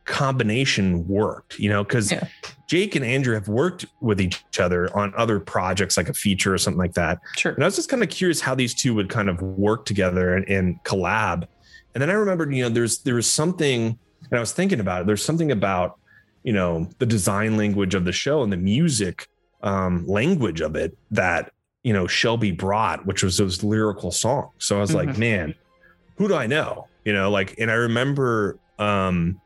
combination 0.04 1.06
worked, 1.06 1.58
you 1.58 1.68
know, 1.68 1.84
because 1.84 2.12
yeah. 2.12 2.26
Jake 2.66 2.96
and 2.96 3.04
Andrew 3.04 3.34
have 3.34 3.48
worked 3.48 3.84
with 4.00 4.20
each 4.20 4.42
other 4.58 4.94
on 4.96 5.12
other 5.16 5.38
projects 5.38 5.96
like 5.96 6.08
a 6.08 6.14
feature 6.14 6.54
or 6.54 6.58
something 6.58 6.78
like 6.78 6.94
that. 6.94 7.20
Sure. 7.36 7.52
And 7.52 7.62
I 7.62 7.66
was 7.66 7.76
just 7.76 7.88
kind 7.88 8.02
of 8.02 8.08
curious 8.08 8.40
how 8.40 8.54
these 8.54 8.74
two 8.74 8.94
would 8.94 9.08
kind 9.08 9.28
of 9.28 9.40
work 9.42 9.84
together 9.84 10.34
and, 10.34 10.48
and 10.48 10.82
collab. 10.84 11.46
And 11.94 12.00
then 12.00 12.10
I 12.10 12.14
remembered, 12.14 12.54
you 12.54 12.62
know, 12.62 12.68
there's 12.68 12.98
there 13.00 13.16
was 13.16 13.30
something, 13.30 13.98
and 14.30 14.38
I 14.38 14.40
was 14.40 14.52
thinking 14.52 14.80
about 14.80 15.02
it. 15.02 15.06
There's 15.06 15.24
something 15.24 15.52
about, 15.52 15.98
you 16.42 16.52
know, 16.52 16.88
the 16.98 17.06
design 17.06 17.56
language 17.56 17.94
of 17.94 18.04
the 18.04 18.12
show 18.12 18.42
and 18.42 18.52
the 18.52 18.56
music 18.56 19.28
um, 19.62 20.06
language 20.06 20.60
of 20.60 20.74
it 20.74 20.96
that 21.10 21.52
you 21.82 21.92
know 21.92 22.06
Shelby 22.06 22.50
brought, 22.50 23.06
which 23.06 23.22
was 23.22 23.36
those 23.36 23.62
lyrical 23.62 24.10
songs. 24.10 24.52
So 24.58 24.78
I 24.78 24.80
was 24.80 24.90
mm-hmm. 24.90 25.08
like, 25.08 25.18
man, 25.18 25.54
who 26.16 26.28
do 26.28 26.34
I 26.34 26.46
know? 26.46 26.88
You 27.04 27.12
know, 27.12 27.30
like, 27.30 27.54
and 27.58 27.70
I 27.70 27.74
remember 27.74 28.58
um 28.78 29.40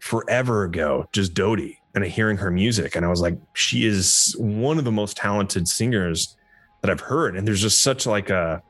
forever 0.00 0.64
ago, 0.64 1.08
just 1.12 1.34
Dodie 1.34 1.80
and 1.94 2.04
hearing 2.04 2.36
her 2.36 2.50
music. 2.50 2.96
And 2.96 3.04
I 3.04 3.08
was 3.08 3.20
like, 3.20 3.38
she 3.54 3.86
is 3.86 4.34
one 4.38 4.78
of 4.78 4.84
the 4.84 4.92
most 4.92 5.16
talented 5.16 5.68
singers 5.68 6.36
that 6.82 6.90
I've 6.90 7.00
heard. 7.00 7.36
And 7.36 7.46
there's 7.46 7.62
just 7.62 7.82
such 7.82 8.06
like 8.06 8.30
a, 8.30 8.62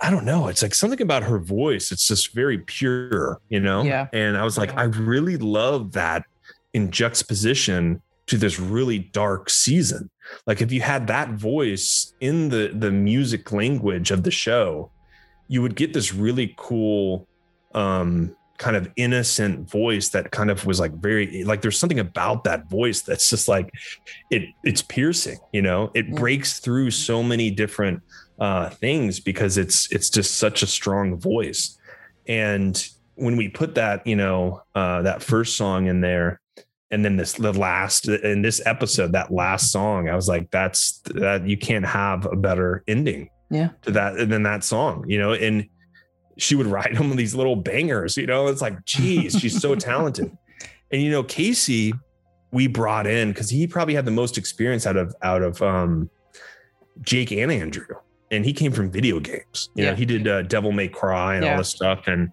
I 0.00 0.10
don't 0.10 0.24
know. 0.24 0.48
It's 0.48 0.62
like 0.62 0.74
something 0.74 1.00
about 1.00 1.22
her 1.24 1.38
voice. 1.38 1.92
It's 1.92 2.08
just 2.08 2.32
very 2.32 2.58
pure, 2.58 3.40
you 3.48 3.60
know? 3.60 3.82
Yeah. 3.82 4.08
And 4.12 4.36
I 4.36 4.44
was 4.44 4.56
like, 4.56 4.76
I 4.76 4.84
really 4.84 5.36
love 5.36 5.92
that 5.92 6.24
in 6.72 6.90
juxtaposition 6.90 8.00
to 8.26 8.38
this 8.38 8.60
really 8.60 8.98
dark 8.98 9.50
season. 9.50 10.08
Like 10.46 10.62
if 10.62 10.72
you 10.72 10.80
had 10.80 11.08
that 11.08 11.30
voice 11.30 12.14
in 12.20 12.48
the 12.48 12.70
the 12.72 12.92
music 12.92 13.50
language 13.50 14.12
of 14.12 14.22
the 14.22 14.30
show, 14.30 14.92
you 15.48 15.62
would 15.62 15.74
get 15.74 15.92
this 15.92 16.14
really 16.14 16.54
cool 16.56 17.26
um 17.74 18.36
kind 18.60 18.76
of 18.76 18.92
innocent 18.96 19.68
voice 19.68 20.10
that 20.10 20.30
kind 20.30 20.50
of 20.50 20.66
was 20.66 20.78
like 20.78 20.92
very 20.92 21.42
like 21.44 21.62
there's 21.62 21.78
something 21.78 21.98
about 21.98 22.44
that 22.44 22.68
voice 22.68 23.00
that's 23.00 23.30
just 23.30 23.48
like 23.48 23.72
it 24.30 24.42
it's 24.64 24.82
piercing 24.82 25.38
you 25.52 25.62
know? 25.62 25.90
It 25.94 26.14
breaks 26.14 26.60
through 26.60 26.90
so 26.90 27.22
many 27.22 27.50
different 27.50 28.02
uh 28.38 28.68
things 28.68 29.18
because 29.18 29.56
it's 29.56 29.90
it's 29.90 30.10
just 30.10 30.36
such 30.36 30.62
a 30.62 30.66
strong 30.66 31.18
voice. 31.18 31.78
And 32.28 32.86
when 33.14 33.36
we 33.36 33.48
put 33.48 33.74
that 33.74 34.06
you 34.06 34.16
know 34.16 34.62
uh 34.74 35.02
that 35.02 35.22
first 35.22 35.56
song 35.56 35.86
in 35.86 36.02
there 36.02 36.40
and 36.90 37.02
then 37.02 37.16
this 37.16 37.32
the 37.32 37.52
last 37.52 38.08
in 38.08 38.42
this 38.42 38.60
episode 38.66 39.12
that 39.12 39.30
last 39.30 39.70
song 39.70 40.08
i 40.08 40.16
was 40.16 40.26
like 40.26 40.50
that's 40.50 41.00
that 41.14 41.46
you 41.46 41.56
can't 41.56 41.84
have 41.84 42.24
a 42.26 42.34
better 42.34 42.82
ending 42.88 43.28
yeah. 43.50 43.70
to 43.82 43.90
that 43.90 44.28
than 44.28 44.42
that 44.44 44.64
song 44.64 45.04
you 45.06 45.18
know? 45.18 45.32
And 45.32 45.68
she 46.40 46.54
would 46.54 46.66
write 46.66 46.94
him 46.96 47.14
these 47.16 47.34
little 47.34 47.56
bangers, 47.56 48.16
you 48.16 48.26
know, 48.26 48.46
it's 48.46 48.62
like, 48.62 48.84
geez, 48.84 49.38
she's 49.38 49.60
so 49.60 49.74
talented. 49.76 50.36
And, 50.92 51.02
you 51.02 51.10
know, 51.10 51.22
Casey, 51.22 51.92
we 52.50 52.66
brought 52.66 53.06
in 53.06 53.30
because 53.30 53.48
he 53.48 53.66
probably 53.66 53.94
had 53.94 54.04
the 54.04 54.10
most 54.10 54.36
experience 54.36 54.86
out 54.86 54.96
of, 54.96 55.14
out 55.22 55.42
of, 55.42 55.62
um, 55.62 56.10
Jake 57.02 57.30
and 57.32 57.50
Andrew. 57.50 57.86
And 58.32 58.44
he 58.44 58.52
came 58.52 58.70
from 58.70 58.90
video 58.92 59.18
games. 59.18 59.70
You 59.74 59.84
yeah. 59.84 59.90
know, 59.90 59.96
he 59.96 60.04
did 60.04 60.28
uh, 60.28 60.42
Devil 60.42 60.70
May 60.70 60.86
Cry 60.86 61.34
and 61.34 61.44
yeah. 61.44 61.52
all 61.52 61.58
this 61.58 61.68
stuff. 61.68 62.06
And 62.06 62.30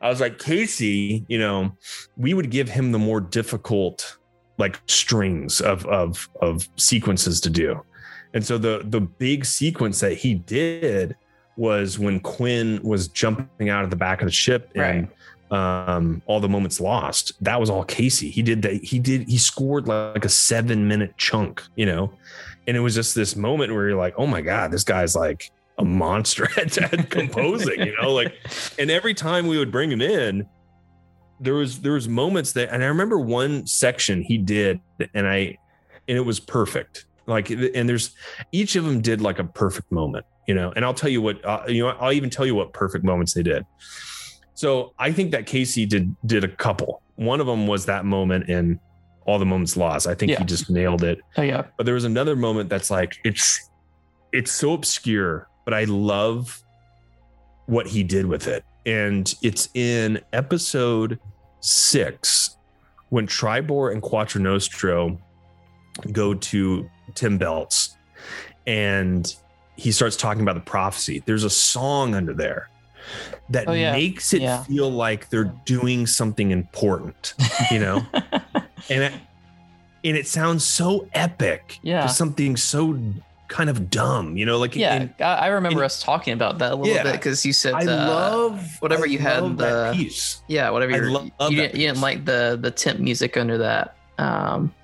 I 0.00 0.08
was 0.08 0.20
like, 0.20 0.38
Casey, 0.38 1.24
you 1.28 1.38
know, 1.38 1.76
we 2.16 2.34
would 2.34 2.50
give 2.50 2.68
him 2.68 2.90
the 2.90 2.98
more 2.98 3.20
difficult 3.20 4.18
like 4.58 4.80
strings 4.86 5.60
of 5.60 5.86
of 5.86 6.28
of 6.40 6.68
sequences 6.76 7.40
to 7.42 7.50
do. 7.50 7.80
And 8.34 8.44
so 8.44 8.58
the 8.58 8.82
the 8.84 9.00
big 9.00 9.44
sequence 9.44 10.00
that 10.00 10.14
he 10.14 10.34
did 10.34 11.16
was 11.56 11.98
when 11.98 12.20
Quinn 12.20 12.80
was 12.82 13.08
jumping 13.08 13.68
out 13.68 13.84
of 13.84 13.90
the 13.90 13.96
back 13.96 14.20
of 14.20 14.26
the 14.26 14.32
ship 14.32 14.70
and 14.74 15.08
right. 15.50 15.88
um, 15.88 16.22
all 16.26 16.40
the 16.40 16.48
moments 16.48 16.80
lost. 16.80 17.32
That 17.40 17.58
was 17.58 17.70
all 17.70 17.84
Casey. 17.84 18.30
He 18.30 18.42
did 18.42 18.62
that. 18.62 18.74
He 18.84 18.98
did. 18.98 19.28
He 19.28 19.38
scored 19.38 19.88
like 19.88 20.24
a 20.24 20.28
seven 20.28 20.86
minute 20.86 21.16
chunk, 21.16 21.62
you 21.76 21.86
know, 21.86 22.12
and 22.66 22.76
it 22.76 22.80
was 22.80 22.94
just 22.94 23.14
this 23.14 23.36
moment 23.36 23.72
where 23.72 23.88
you're 23.88 23.98
like, 23.98 24.14
oh 24.16 24.26
my 24.26 24.40
god, 24.40 24.70
this 24.70 24.84
guy's 24.84 25.14
like 25.14 25.50
a 25.78 25.84
monster 25.84 26.48
at, 26.56 26.76
at 26.78 27.10
composing, 27.10 27.80
you 27.80 27.94
know, 28.00 28.12
like. 28.12 28.34
And 28.78 28.90
every 28.90 29.14
time 29.14 29.46
we 29.46 29.58
would 29.58 29.70
bring 29.72 29.90
him 29.90 30.00
in, 30.00 30.46
there 31.40 31.54
was 31.54 31.80
there 31.80 31.92
was 31.92 32.08
moments 32.08 32.52
that, 32.52 32.70
and 32.72 32.82
I 32.82 32.86
remember 32.86 33.18
one 33.18 33.66
section 33.66 34.22
he 34.22 34.38
did, 34.38 34.80
and 35.14 35.26
I, 35.26 35.58
and 36.08 36.16
it 36.16 36.24
was 36.24 36.40
perfect. 36.40 37.05
Like, 37.26 37.50
and 37.50 37.88
there's 37.88 38.14
each 38.52 38.76
of 38.76 38.84
them 38.84 39.00
did 39.00 39.20
like 39.20 39.38
a 39.38 39.44
perfect 39.44 39.90
moment 39.90 40.26
you 40.46 40.54
know? 40.54 40.72
And 40.74 40.84
i'll 40.84 40.94
tell 40.94 41.10
you 41.10 41.20
what 41.20 41.44
uh, 41.44 41.64
you 41.68 41.82
know 41.82 41.90
i'll 42.00 42.12
even 42.12 42.30
tell 42.30 42.46
you 42.46 42.54
what 42.54 42.72
perfect 42.72 43.04
moments 43.04 43.34
they 43.34 43.42
did. 43.42 43.64
So 44.54 44.94
i 44.98 45.12
think 45.12 45.32
that 45.32 45.46
casey 45.46 45.86
did 45.86 46.14
did 46.24 46.44
a 46.44 46.48
couple. 46.48 47.02
One 47.16 47.40
of 47.40 47.46
them 47.46 47.66
was 47.66 47.86
that 47.86 48.04
moment 48.04 48.48
in 48.48 48.80
all 49.26 49.38
the 49.38 49.44
moments 49.44 49.76
lost. 49.76 50.06
I 50.06 50.14
think 50.14 50.30
yeah. 50.30 50.38
he 50.38 50.44
just 50.44 50.70
nailed 50.70 51.02
it. 51.02 51.18
Oh 51.36 51.42
yeah. 51.42 51.64
But 51.76 51.84
there 51.84 51.94
was 51.94 52.04
another 52.04 52.36
moment 52.36 52.70
that's 52.70 52.90
like 52.90 53.16
it's 53.24 53.70
it's 54.32 54.52
so 54.52 54.72
obscure 54.72 55.48
but 55.64 55.72
i 55.72 55.84
love 55.84 56.62
what 57.66 57.86
he 57.86 58.02
did 58.02 58.26
with 58.26 58.46
it. 58.46 58.64
And 58.84 59.34
it's 59.42 59.68
in 59.74 60.20
episode 60.32 61.18
six 61.60 62.56
when 63.08 63.26
Tribore 63.26 63.92
and 63.92 64.00
Quatronostro 64.00 65.18
go 66.12 66.34
to 66.34 66.88
tim 67.16 67.38
belt's 67.38 67.96
and 68.66 69.34
he 69.76 69.92
starts 69.92 70.16
talking 70.16 70.42
about 70.42 70.54
the 70.54 70.60
prophecy, 70.60 71.22
there's 71.26 71.44
a 71.44 71.50
song 71.50 72.14
under 72.14 72.32
there 72.32 72.68
that 73.50 73.68
oh, 73.68 73.72
yeah. 73.72 73.92
makes 73.92 74.34
it 74.34 74.42
yeah. 74.42 74.64
feel 74.64 74.90
like 74.90 75.28
they're 75.28 75.52
doing 75.64 76.06
something 76.06 76.50
important, 76.50 77.34
you 77.70 77.78
know? 77.78 78.04
and 78.90 79.02
it, 79.04 79.12
and 80.02 80.16
it 80.16 80.26
sounds 80.26 80.64
so 80.64 81.08
epic. 81.12 81.78
Yeah. 81.82 82.06
something 82.06 82.56
so 82.56 82.98
kind 83.48 83.70
of 83.70 83.90
dumb, 83.90 84.36
you 84.36 84.44
know, 84.44 84.58
like 84.58 84.74
yeah. 84.74 84.94
And, 84.94 85.14
I 85.20 85.48
remember 85.48 85.80
and, 85.80 85.86
us 85.86 86.02
talking 86.02 86.32
about 86.32 86.58
that 86.58 86.72
a 86.72 86.74
little 86.74 86.92
yeah, 86.92 87.04
bit 87.04 87.12
because 87.12 87.46
you 87.46 87.52
said 87.52 87.74
I 87.74 87.82
uh, 87.82 88.08
love 88.08 88.76
whatever 88.80 89.04
I 89.04 89.06
you 89.06 89.18
had 89.18 89.56
the 89.56 89.92
piece. 89.94 90.42
Yeah, 90.48 90.70
whatever 90.70 90.92
you 90.92 91.10
love 91.10 91.30
you, 91.50 91.56
didn't, 91.56 91.78
you 91.78 91.86
didn't 91.86 92.00
like 92.00 92.24
the 92.24 92.58
the 92.60 92.72
temp 92.72 92.98
music 92.98 93.36
under 93.36 93.58
that. 93.58 93.96
Um, 94.18 94.74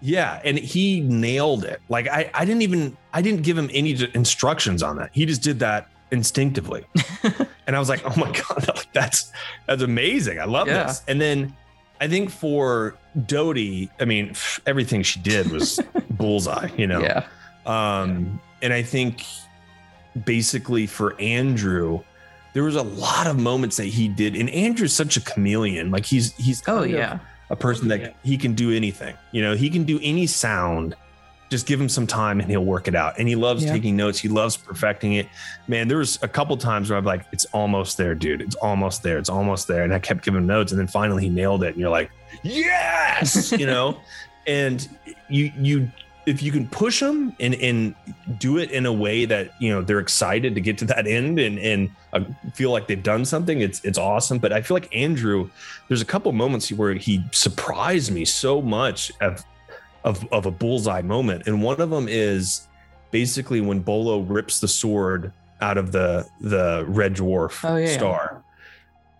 yeah, 0.00 0.40
and 0.44 0.58
he 0.58 1.00
nailed 1.00 1.64
it. 1.64 1.80
Like 1.88 2.08
I, 2.08 2.30
I 2.32 2.44
didn't 2.44 2.62
even 2.62 2.96
I 3.12 3.22
didn't 3.22 3.42
give 3.42 3.56
him 3.56 3.70
any 3.72 3.96
instructions 4.14 4.82
on 4.82 4.96
that. 4.96 5.10
He 5.12 5.26
just 5.26 5.42
did 5.42 5.58
that 5.60 5.88
instinctively, 6.10 6.84
and 7.66 7.76
I 7.76 7.78
was 7.78 7.88
like, 7.88 8.02
oh 8.04 8.18
my 8.18 8.30
god, 8.48 8.86
that's 8.92 9.32
that's 9.66 9.82
amazing. 9.82 10.40
I 10.40 10.44
love 10.44 10.68
yeah. 10.68 10.86
this. 10.86 11.02
And 11.06 11.20
then 11.20 11.54
I 12.00 12.08
think 12.08 12.30
for 12.30 12.96
Dodie, 13.26 13.90
I 14.00 14.04
mean, 14.06 14.34
everything 14.66 15.02
she 15.02 15.20
did 15.20 15.50
was 15.50 15.80
bullseye. 16.10 16.70
You 16.76 16.86
know. 16.86 17.00
Yeah. 17.00 17.26
Um, 17.66 18.40
and 18.62 18.72
I 18.72 18.82
think 18.82 19.24
basically 20.24 20.86
for 20.86 21.18
Andrew, 21.20 22.02
there 22.54 22.62
was 22.64 22.76
a 22.76 22.82
lot 22.82 23.26
of 23.26 23.38
moments 23.38 23.76
that 23.76 23.86
he 23.86 24.08
did, 24.08 24.34
and 24.34 24.48
Andrew's 24.50 24.94
such 24.94 25.16
a 25.18 25.20
chameleon. 25.20 25.90
Like 25.90 26.06
he's 26.06 26.34
he's 26.36 26.62
oh 26.66 26.84
yeah 26.84 27.18
a 27.50 27.56
person 27.56 27.88
that 27.88 28.14
he 28.22 28.38
can 28.38 28.54
do 28.54 28.70
anything. 28.70 29.16
You 29.32 29.42
know, 29.42 29.54
he 29.54 29.68
can 29.70 29.84
do 29.84 29.98
any 30.02 30.26
sound. 30.26 30.94
Just 31.50 31.66
give 31.66 31.80
him 31.80 31.88
some 31.88 32.06
time 32.06 32.38
and 32.38 32.48
he'll 32.48 32.64
work 32.64 32.86
it 32.86 32.94
out. 32.94 33.18
And 33.18 33.26
he 33.26 33.34
loves 33.34 33.64
yeah. 33.64 33.72
taking 33.72 33.96
notes. 33.96 34.20
He 34.20 34.28
loves 34.28 34.56
perfecting 34.56 35.14
it. 35.14 35.26
Man, 35.66 35.88
there 35.88 35.98
was 35.98 36.16
a 36.22 36.28
couple 36.28 36.56
times 36.56 36.88
where 36.90 36.98
I'm 36.98 37.04
like, 37.04 37.26
it's 37.32 37.44
almost 37.46 37.96
there, 37.96 38.14
dude. 38.14 38.40
It's 38.40 38.54
almost 38.56 39.02
there. 39.02 39.18
It's 39.18 39.28
almost 39.28 39.66
there. 39.66 39.82
And 39.82 39.92
I 39.92 39.98
kept 39.98 40.24
giving 40.24 40.38
him 40.38 40.46
notes. 40.46 40.70
And 40.70 40.78
then 40.78 40.86
finally 40.86 41.24
he 41.24 41.28
nailed 41.28 41.64
it. 41.64 41.70
And 41.70 41.76
you're 41.78 41.90
like, 41.90 42.12
yes, 42.44 43.50
you 43.58 43.66
know? 43.66 44.00
and 44.46 44.88
you 45.28 45.52
you 45.56 45.90
if 46.30 46.42
you 46.42 46.52
can 46.52 46.66
push 46.68 47.00
them 47.00 47.34
and 47.40 47.54
and 47.56 47.94
do 48.38 48.56
it 48.58 48.70
in 48.70 48.86
a 48.86 48.92
way 48.92 49.24
that 49.24 49.52
you 49.60 49.70
know 49.70 49.82
they're 49.82 49.98
excited 49.98 50.54
to 50.54 50.60
get 50.60 50.78
to 50.78 50.84
that 50.84 51.06
end 51.18 51.38
and 51.38 51.58
and 51.58 51.90
uh, 52.12 52.20
feel 52.54 52.70
like 52.70 52.86
they've 52.86 53.02
done 53.02 53.24
something 53.24 53.60
it's 53.60 53.84
it's 53.84 53.98
awesome. 53.98 54.38
But 54.38 54.52
i 54.52 54.62
feel 54.62 54.76
like 54.76 54.94
andrew 54.94 55.50
there's 55.88 56.00
a 56.00 56.06
couple 56.06 56.30
moments 56.32 56.70
where 56.72 56.94
he 56.94 57.22
surprised 57.32 58.12
me 58.12 58.24
so 58.24 58.62
much 58.62 59.12
of 59.20 59.44
of, 60.04 60.26
of 60.32 60.46
a 60.46 60.50
bullseye 60.50 61.02
moment. 61.02 61.46
And 61.46 61.62
one 61.62 61.80
of 61.80 61.90
them 61.90 62.06
is 62.08 62.68
basically 63.10 63.60
when 63.60 63.80
bolo 63.80 64.20
rips 64.20 64.60
the 64.60 64.68
sword 64.68 65.32
out 65.60 65.76
of 65.76 65.92
the 65.92 66.26
the 66.40 66.84
red 66.88 67.14
dwarf 67.14 67.68
oh, 67.68 67.76
yeah, 67.76 67.92
star. 67.92 68.42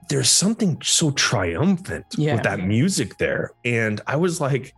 There's 0.08 0.30
something 0.30 0.80
so 0.82 1.10
triumphant 1.10 2.06
yeah. 2.16 2.34
with 2.34 2.44
that 2.44 2.60
music 2.60 3.18
there. 3.18 3.52
And 3.64 4.00
i 4.06 4.16
was 4.16 4.40
like 4.40 4.74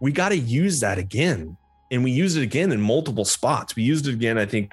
we 0.00 0.10
got 0.10 0.30
to 0.30 0.38
use 0.38 0.80
that 0.80 0.98
again 0.98 1.56
and 1.92 2.02
we 2.02 2.10
used 2.10 2.36
it 2.36 2.42
again 2.42 2.72
in 2.72 2.80
multiple 2.80 3.24
spots. 3.24 3.76
We 3.76 3.82
used 3.82 4.08
it 4.08 4.14
again, 4.14 4.38
I 4.38 4.46
think, 4.46 4.72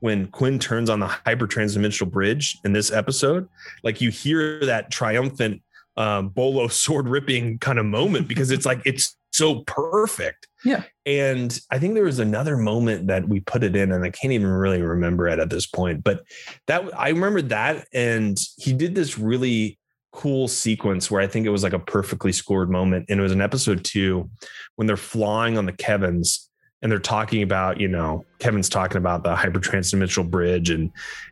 when 0.00 0.26
Quinn 0.26 0.58
turns 0.58 0.90
on 0.90 1.00
the 1.00 1.06
hyper 1.06 1.46
transdimensional 1.46 2.10
bridge 2.10 2.58
in 2.64 2.72
this 2.72 2.92
episode. 2.92 3.48
Like 3.82 4.00
you 4.00 4.10
hear 4.10 4.60
that 4.66 4.90
triumphant 4.90 5.62
um, 5.96 6.28
Bolo 6.28 6.68
sword 6.68 7.08
ripping 7.08 7.58
kind 7.60 7.78
of 7.78 7.86
moment 7.86 8.28
because 8.28 8.50
it's 8.50 8.66
like 8.66 8.82
it's 8.84 9.16
so 9.32 9.62
perfect. 9.66 10.48
Yeah. 10.64 10.82
And 11.04 11.58
I 11.70 11.78
think 11.78 11.94
there 11.94 12.04
was 12.04 12.18
another 12.18 12.56
moment 12.56 13.06
that 13.06 13.28
we 13.28 13.40
put 13.40 13.62
it 13.62 13.76
in, 13.76 13.92
and 13.92 14.04
I 14.04 14.10
can't 14.10 14.32
even 14.32 14.48
really 14.48 14.82
remember 14.82 15.28
it 15.28 15.38
at 15.38 15.50
this 15.50 15.66
point. 15.66 16.02
But 16.02 16.24
that 16.66 16.82
I 16.98 17.10
remember 17.10 17.42
that, 17.42 17.86
and 17.92 18.36
he 18.56 18.72
did 18.72 18.94
this 18.94 19.18
really 19.18 19.78
cool 20.16 20.48
sequence 20.48 21.10
where 21.10 21.20
I 21.20 21.26
think 21.26 21.46
it 21.46 21.50
was 21.50 21.62
like 21.62 21.74
a 21.74 21.78
perfectly 21.78 22.32
scored 22.32 22.70
moment. 22.70 23.04
And 23.08 23.20
it 23.20 23.22
was 23.22 23.32
in 23.32 23.42
episode 23.42 23.84
two 23.84 24.30
when 24.76 24.86
they're 24.86 24.96
flying 24.96 25.58
on 25.58 25.66
the 25.66 25.72
Kevins 25.72 26.45
and 26.82 26.92
they're 26.92 26.98
talking 26.98 27.42
about 27.42 27.80
you 27.80 27.88
know 27.88 28.24
kevin's 28.38 28.68
talking 28.68 28.98
about 28.98 29.22
the 29.22 29.34
hypertransdimensional 29.34 30.30
bridge 30.30 30.70
and 30.70 30.90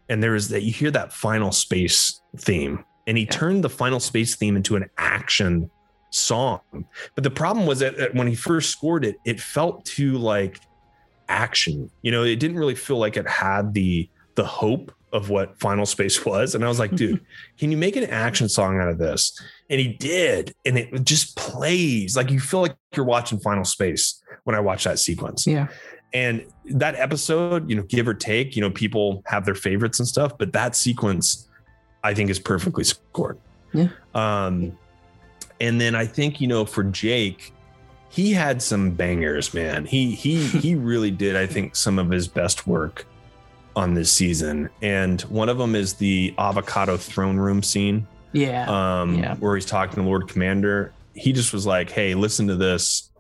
and 0.09 0.23
there's 0.23 0.49
that 0.49 0.63
you 0.63 0.73
hear 0.73 0.91
that 0.91 1.13
final 1.13 1.53
space 1.53 2.21
theme 2.39 2.85
and 3.07 3.19
he 3.19 3.25
yeah. 3.25 3.31
turned 3.31 3.65
the 3.65 3.71
final 3.71 4.01
space 4.01 4.37
theme 4.37 4.57
into 4.57 4.77
an 4.77 4.89
action 4.99 5.71
song. 6.11 6.61
But 7.15 7.25
the 7.25 7.31
problem 7.31 7.67
was 7.67 7.81
that 7.81 8.15
when 8.15 8.27
he 8.27 8.35
first 8.35 8.71
scored 8.71 9.05
it 9.05 9.17
it 9.25 9.41
felt 9.41 9.85
too 9.85 10.17
like 10.19 10.61
action. 11.29 11.91
You 12.03 12.13
know 12.13 12.23
it 12.23 12.37
didn't 12.37 12.59
really 12.59 12.75
feel 12.75 12.99
like 12.99 13.17
it 13.17 13.29
had 13.29 13.75
the 13.75 14.09
the 14.37 14.45
hope 14.45 14.93
of 15.13 15.31
what 15.31 15.59
final 15.61 15.87
space 15.87 16.25
was. 16.25 16.55
And 16.55 16.65
i 16.65 16.69
was 16.69 16.79
like 16.79 16.95
dude 16.97 17.21
can 17.59 17.71
you 17.71 17.77
make 17.77 17.97
an 17.97 18.05
action 18.05 18.49
song 18.49 18.79
out 18.81 18.89
of 18.89 18.99
this? 18.99 19.39
And 19.69 19.81
he 19.81 19.89
did. 19.89 20.55
And 20.65 20.79
it 20.79 21.05
just 21.05 21.37
plays. 21.37 22.17
Like 22.17 22.31
you 22.31 22.41
feel 22.41 22.61
like 22.61 22.77
you're 22.95 23.05
watching 23.05 23.41
final 23.41 23.65
space 23.65 24.23
when 24.45 24.57
i 24.57 24.61
watch 24.61 24.85
that 24.85 24.99
sequence 24.99 25.47
yeah 25.47 25.69
and 26.13 26.45
that 26.67 26.95
episode 26.97 27.69
you 27.69 27.77
know 27.77 27.83
give 27.85 28.07
or 28.07 28.15
take 28.15 28.57
you 28.57 28.63
know 28.63 28.71
people 28.71 29.23
have 29.27 29.45
their 29.45 29.55
favorites 29.55 29.99
and 29.99 30.09
stuff 30.09 30.37
but 30.39 30.53
that 30.53 30.75
sequence 30.75 31.49
i 32.03 32.13
think 32.13 32.31
is 32.31 32.39
perfectly 32.39 32.85
scored 32.85 33.39
yeah 33.73 33.89
um 34.15 34.77
and 35.61 35.81
then 35.81 35.95
i 35.95 36.05
think 36.05 36.41
you 36.41 36.47
know 36.47 36.65
for 36.65 36.85
jake 36.85 37.53
he 38.11 38.33
had 38.33 38.61
some 38.63 38.91
bangers 38.91 39.55
man 39.55 39.85
he 39.85 40.15
he 40.15 40.45
he 40.47 40.75
really 40.75 41.11
did 41.11 41.37
i 41.37 41.47
think 41.47 41.77
some 41.77 41.99
of 41.99 42.11
his 42.11 42.29
best 42.29 42.67
work 42.67 43.07
on 43.77 43.95
this 43.95 44.13
season 44.13 44.69
and 44.83 45.23
one 45.23 45.49
of 45.49 45.59
them 45.59 45.75
is 45.75 45.95
the 45.95 46.33
avocado 46.39 46.97
throne 46.97 47.37
room 47.37 47.63
scene 47.63 48.07
yeah. 48.35 48.67
Um, 49.01 49.15
yeah. 49.15 49.37
where 49.37 49.55
he's 49.55 49.65
talking 49.65 49.95
to 49.95 50.03
Lord 50.03 50.29
Commander. 50.29 50.93
He 51.15 51.33
just 51.33 51.53
was 51.55 51.65
like, 51.65 51.89
"Hey, 51.89 52.15
listen 52.15 52.49
to 52.49 52.57
this." 52.57 53.11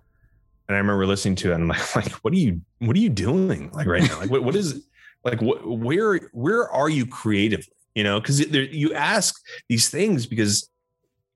And 0.68 0.76
I 0.76 0.78
remember 0.78 1.06
listening 1.06 1.36
to 1.36 1.50
it, 1.50 1.54
and 1.54 1.64
I'm 1.64 1.68
like, 1.94 1.96
"Like, 1.96 2.12
what 2.12 2.32
are 2.32 2.38
you, 2.38 2.60
what 2.78 2.96
are 2.96 3.00
you 3.00 3.10
doing, 3.10 3.70
like 3.72 3.86
right 3.86 4.02
now? 4.02 4.18
Like, 4.18 4.30
what, 4.30 4.44
what 4.44 4.56
is, 4.56 4.86
like, 5.24 5.40
what, 5.40 5.66
where, 5.66 6.18
where 6.32 6.70
are 6.70 6.88
you 6.88 7.06
creatively? 7.06 7.72
You 7.94 8.04
know, 8.04 8.20
because 8.20 8.40
you 8.40 8.92
ask 8.94 9.40
these 9.68 9.88
things 9.88 10.26
because 10.26 10.68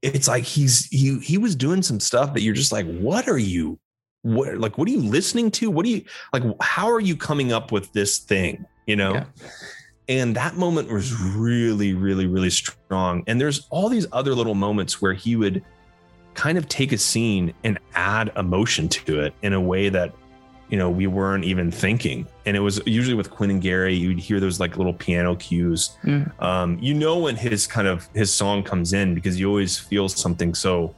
it's 0.03 0.27
like 0.29 0.45
he's 0.45 0.87
he 0.87 1.19
he 1.21 1.39
was 1.39 1.55
doing 1.55 1.83
some 1.83 2.01
stuff 2.01 2.35
that 2.35 2.43
you're 2.43 2.55
just 2.55 2.73
like, 2.73 2.87
what 2.87 3.29
are 3.29 3.39
you, 3.39 3.79
what, 4.23 4.59
like, 4.59 4.77
what 4.77 4.89
are 4.89 4.91
you 4.91 5.03
listening 5.03 5.51
to? 5.53 5.71
What 5.71 5.85
do 5.85 5.93
you 5.93 6.05
like? 6.33 6.43
How 6.61 6.91
are 6.91 7.01
you 7.01 7.17
coming 7.17 7.53
up 7.53 7.71
with 7.71 7.93
this 7.93 8.19
thing? 8.19 8.67
You 8.87 8.97
know." 8.97 9.15
Yeah 9.15 9.25
and 10.09 10.35
that 10.35 10.57
moment 10.57 10.91
was 10.91 11.13
really 11.21 11.93
really 11.93 12.27
really 12.27 12.49
strong 12.51 13.23
and 13.27 13.39
there's 13.39 13.67
all 13.69 13.89
these 13.89 14.07
other 14.11 14.35
little 14.35 14.55
moments 14.55 15.03
where 15.03 15.13
he 15.13 15.37
would 15.37 15.63
kind 16.39 16.57
of 16.57 16.69
take 16.69 16.93
a 16.93 16.99
scene 16.99 17.53
and 17.65 17.81
add 17.97 18.31
emotion 18.37 18.89
to 18.89 19.19
it 19.19 19.35
in 19.43 19.55
a 19.55 19.61
way 19.61 19.89
that 19.89 20.15
you 20.69 20.79
know 20.79 20.89
we 20.89 21.09
weren't 21.09 21.43
even 21.43 21.69
thinking. 21.69 22.29
And 22.47 22.57
it 22.57 22.61
was 22.61 22.81
usually 22.87 23.17
with 23.17 23.29
quinn 23.29 23.51
and 23.51 23.61
gary 23.61 23.93
you'd 23.97 24.21
hear 24.21 24.39
those 24.39 24.61
like 24.61 24.77
little 24.77 24.93
piano 24.93 25.35
cues. 25.35 25.99
Mm. 26.05 26.31
um, 26.41 26.79
you 26.81 26.95
know 26.95 27.19
when 27.19 27.35
his 27.35 27.67
kind 27.67 27.89
of 27.89 28.09
his 28.15 28.33
song 28.33 28.63
comes 28.63 28.93
in 28.93 29.17
because 29.17 29.41
you 29.41 29.49
always 29.49 29.81
feel 29.81 30.09
something 30.09 30.55
so 30.55 30.95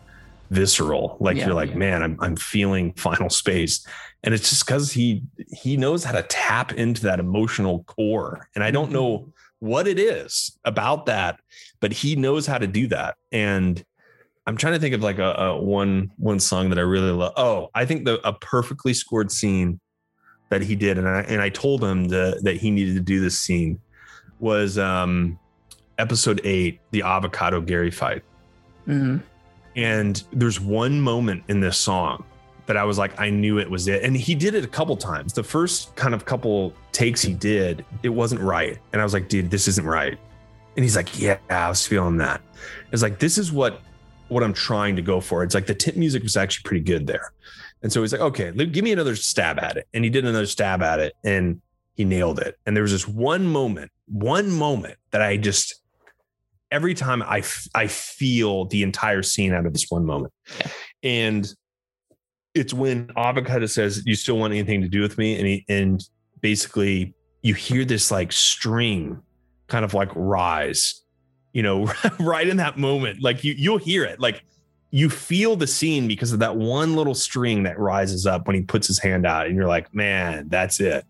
visceral. 0.51 1.17
Like 1.21 1.39
yeah, 1.39 1.47
you're 1.47 1.55
like 1.55 1.71
yeah. 1.71 1.77
man 1.77 2.03
I'm, 2.03 2.19
I'm 2.21 2.37
feeling 2.37 2.93
final 3.09 3.31
space. 3.31 3.87
And 4.23 4.35
it's 4.35 4.51
just 4.51 4.67
because 4.67 4.93
he 4.93 5.23
he 5.51 5.79
knows 5.79 6.05
how 6.05 6.13
to 6.13 6.23
tap 6.25 6.75
into 6.75 7.01
that 7.05 7.19
emotional 7.19 7.85
core. 7.85 8.51
And 8.55 8.63
i 8.63 8.71
don't 8.71 8.87
mm-hmm. 8.87 8.95
know 8.95 9.33
what 9.61 9.87
it 9.87 9.99
is 9.99 10.59
about 10.65 11.07
that 11.07 11.39
but 11.81 11.93
he 11.93 12.15
knows 12.15 12.47
how 12.47 12.59
to 12.59 12.67
do 12.67 12.87
that. 12.89 13.17
And 13.33 13.83
i'm 14.47 14.57
trying 14.57 14.73
to 14.73 14.79
think 14.79 14.95
of 14.95 15.03
like 15.03 15.19
a, 15.19 15.33
a 15.33 15.61
one 15.61 16.11
one 16.17 16.41
song 16.41 16.69
that 16.71 16.79
i 16.79 16.83
really 16.83 17.11
love 17.11 17.33
oh 17.37 17.69
i 17.75 17.85
think 17.85 18.05
the 18.05 18.27
a 18.27 18.33
perfectly 18.33 18.95
scored 18.95 19.31
scene 19.31 19.81
that 20.49 20.63
he 20.63 20.75
did 20.75 20.99
and 20.99 21.09
i 21.09 21.21
and 21.23 21.41
i 21.41 21.49
told 21.49 21.83
him 21.83 22.09
to, 22.09 22.39
that 22.43 22.57
he 22.57 22.71
needed 22.71 22.95
to 22.95 23.01
do 23.01 23.21
this 23.21 23.39
scene 23.39 23.79
was 24.39 24.79
um 24.79 25.39
episode 25.99 26.41
eight 26.45 26.81
the 26.91 27.03
avocado 27.03 27.61
gary 27.61 27.91
fight 27.91 28.23
mm-hmm. 28.87 29.19
and 29.77 30.25
there's 30.33 30.61
one 30.61 31.01
moment 31.01 31.43
in 31.49 31.61
this 31.61 31.77
song 31.77 32.25
that 32.71 32.77
I 32.77 32.85
was 32.85 32.99
like, 32.99 33.19
I 33.19 33.31
knew 33.31 33.59
it 33.59 33.69
was 33.69 33.89
it. 33.89 34.05
And 34.05 34.17
he 34.17 34.33
did 34.33 34.55
it 34.55 34.63
a 34.63 34.69
couple 34.69 34.97
times. 34.97 35.33
The 35.33 35.43
first 35.43 35.97
kind 35.97 36.15
of 36.15 36.25
couple 36.25 36.73
takes 36.93 37.21
he 37.21 37.35
did, 37.35 37.85
it 38.05 38.11
wasn't 38.11 38.41
right. 38.43 38.79
And 38.93 39.03
I 39.03 39.05
was 39.05 39.13
like, 39.13 39.29
dude, 39.29 39.51
this 39.51 39.67
isn't 39.67 39.85
right. 39.85 40.17
And 40.77 40.85
he's 40.85 40.95
like, 40.95 41.19
yeah, 41.19 41.39
I 41.51 41.69
was 41.69 41.85
feeling 41.85 42.17
that. 42.19 42.41
It's 42.93 43.03
like, 43.03 43.19
this 43.19 43.39
is 43.39 43.51
what 43.51 43.81
what 44.31 44.43
I'm 44.43 44.53
trying 44.53 44.97
to 44.97 45.03
go 45.03 45.21
for. 45.21 45.43
It's 45.43 45.55
like 45.55 45.67
the 45.67 45.75
tip 45.75 45.97
music 45.97 46.23
was 46.23 46.37
actually 46.37 46.63
pretty 46.65 46.85
good 46.85 47.07
there. 47.07 47.33
And 47.83 47.93
so 47.93 48.03
he's 48.03 48.13
like, 48.13 48.21
okay, 48.21 48.53
give 48.67 48.85
me 48.85 48.93
another 48.93 49.17
stab 49.17 49.59
at 49.59 49.77
it. 49.77 49.87
And 49.95 50.05
he 50.05 50.11
did 50.11 50.25
another 50.25 50.47
stab 50.47 50.83
at 50.83 51.01
it 51.01 51.15
and 51.25 51.61
he 51.95 52.05
nailed 52.05 52.39
it. 52.39 52.57
And 52.67 52.77
there 52.77 52.83
was 52.83 52.93
this 52.93 53.09
one 53.09 53.47
moment, 53.47 53.91
one 54.07 54.51
moment 54.51 54.97
that 55.13 55.23
I 55.23 55.37
just, 55.37 55.81
every 56.71 56.95
time 56.95 57.23
I, 57.23 57.43
I 57.75 57.87
feel 57.87 58.67
the 58.67 58.83
entire 58.83 59.23
scene 59.23 59.53
out 59.53 59.67
of 59.67 59.73
this 59.73 59.87
one 59.89 60.05
moment. 60.05 60.33
Yeah. 60.59 60.71
And 61.03 61.55
it's 62.55 62.75
when 62.75 63.11
avocado 63.17 63.67
says 63.67 64.03
you 64.07 64.15
still 64.15 64.37
want 64.37 64.53
anything 64.53 64.83
to 64.83 64.89
do 64.89 65.01
with 65.01 65.17
me 65.17 65.39
and 65.39 65.47
he 65.47 65.65
and 65.69 66.03
basically 66.41 67.15
you 67.43 67.55
hear 67.55 67.85
this 67.85 68.11
like 68.11 68.33
string 68.33 69.21
kind 69.69 69.85
of 69.85 69.95
like 69.95 70.11
rise, 70.15 71.00
you 71.53 71.63
know, 71.63 71.93
right 72.21 72.47
in 72.47 72.57
that 72.59 72.79
moment. 72.79 73.23
Like 73.23 73.45
you 73.45 73.55
you'll 73.57 73.79
hear 73.79 74.05
it. 74.05 74.21
Like 74.21 74.43
you 74.91 75.09
feel 75.09 75.57
the 75.57 75.67
scene 75.67 76.09
because 76.09 76.33
of 76.33 76.41
that 76.41 76.57
one 76.57 76.97
little 76.97 77.15
string 77.15 77.63
that 77.63 77.79
rises 77.79 78.27
up 78.27 78.47
when 78.47 78.57
he 78.57 78.63
puts 78.63 78.87
his 78.87 78.99
hand 78.99 79.27
out 79.27 79.47
and 79.47 79.57
you're 79.57 79.69
like, 79.69 79.95
"Man, 79.95 80.49
that's 80.49 80.81
it." 80.81 81.05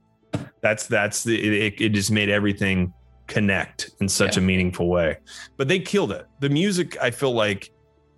That's 0.61 0.87
that's 0.87 1.25
the 1.25 1.67
it, 1.67 1.81
it 1.81 1.89
just 1.91 2.11
made 2.11 2.29
everything 2.29 2.93
connect 3.27 3.91
in 4.01 4.09
such 4.09 4.37
yeah. 4.37 4.43
a 4.43 4.47
meaningful 4.47 4.89
way. 4.89 5.19
But 5.57 5.69
they 5.69 5.79
killed 5.79 6.13
it. 6.13 6.27
The 6.41 6.49
music 6.49 6.99
I 7.01 7.11
feel 7.11 7.33
like 7.33 7.71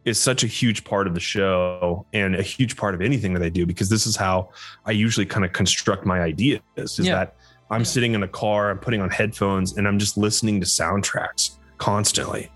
is 0.05 0.18
such 0.18 0.43
a 0.43 0.47
huge 0.49 0.83
part 0.85 1.07
of 1.07 1.14
the 1.14 1.20
show 1.20 2.05
and 2.12 2.35
a 2.35 2.43
huge 2.43 2.77
part 2.77 2.95
of 2.95 3.01
anything 3.01 3.33
that 3.35 3.43
I 3.43 3.49
do 3.49 3.66
because 3.66 3.89
this 3.89 4.07
is 4.07 4.16
how 4.16 4.51
I 4.85 4.91
usually 4.91 5.27
kind 5.27 5.45
of 5.45 5.53
construct 5.53 6.05
my 6.05 6.20
ideas 6.20 6.61
is 6.77 6.99
yeah. 7.01 7.14
that 7.14 7.37
I'm 7.70 7.83
yeah. 7.83 7.85
sitting 7.85 8.14
in 8.14 8.25
a 8.25 8.29
car, 8.29 8.70
I'm 8.70 8.79
putting 8.79 9.01
on 9.01 9.11
headphones 9.11 9.77
and 9.77 9.87
I'm 9.87 10.01
just 10.01 10.16
listening 10.16 10.61
to 10.61 10.66
soundtracks 10.66 11.59
constantly. 11.83 12.49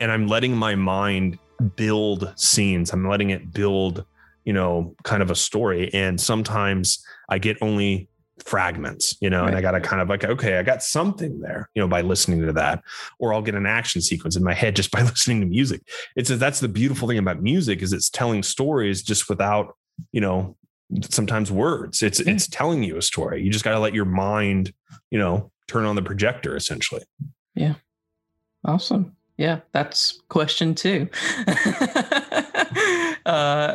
And 0.00 0.10
I'm 0.10 0.26
letting 0.26 0.56
my 0.56 0.74
mind 0.74 1.38
build 1.76 2.32
scenes. 2.34 2.92
I'm 2.92 3.08
letting 3.08 3.30
it 3.30 3.52
build, 3.52 4.04
you 4.44 4.52
know, 4.52 4.96
kind 5.04 5.22
of 5.22 5.30
a 5.30 5.36
story. 5.36 5.88
And 5.94 6.20
sometimes 6.20 7.00
I 7.28 7.38
get 7.38 7.58
only 7.62 8.08
fragments, 8.40 9.16
you 9.20 9.30
know, 9.30 9.42
right. 9.42 9.50
and 9.50 9.56
I 9.56 9.60
got 9.60 9.72
to 9.72 9.80
kind 9.80 10.02
of 10.02 10.08
like, 10.08 10.24
okay, 10.24 10.58
I 10.58 10.64
got 10.64 10.82
something 10.82 11.38
there, 11.38 11.70
you 11.76 11.80
know, 11.80 11.86
by 11.86 12.00
listening 12.00 12.44
to 12.44 12.52
that, 12.54 12.82
or 13.20 13.32
I'll 13.32 13.40
get 13.40 13.54
an 13.54 13.66
action 13.66 14.02
sequence 14.02 14.34
in 14.34 14.42
my 14.42 14.52
head 14.52 14.74
just 14.74 14.90
by 14.96 15.02
listening 15.02 15.40
to 15.42 15.46
music. 15.46 15.82
It's 16.16 16.30
a, 16.30 16.36
that's 16.36 16.58
the 16.58 16.68
beautiful 16.68 17.06
thing 17.06 17.18
about 17.18 17.40
music 17.40 17.82
is 17.82 17.92
it's 17.92 18.10
telling 18.10 18.42
stories 18.42 19.00
just 19.00 19.28
without, 19.28 19.76
you 20.10 20.20
know, 20.20 20.56
sometimes 21.08 21.52
words. 21.52 22.02
It's 22.02 22.18
it's 22.18 22.48
telling 22.48 22.82
you 22.82 22.96
a 22.96 23.02
story. 23.02 23.44
You 23.44 23.52
just 23.52 23.64
got 23.64 23.72
to 23.74 23.78
let 23.78 23.94
your 23.94 24.06
mind, 24.06 24.74
you 25.12 25.20
know, 25.20 25.52
turn 25.68 25.84
on 25.84 25.94
the 25.94 26.02
projector 26.02 26.56
essentially. 26.56 27.04
Yeah. 27.54 27.74
Awesome. 28.64 29.16
Yeah, 29.36 29.60
that's 29.72 30.20
question 30.28 30.74
two. 30.74 31.08
uh, 33.26 33.74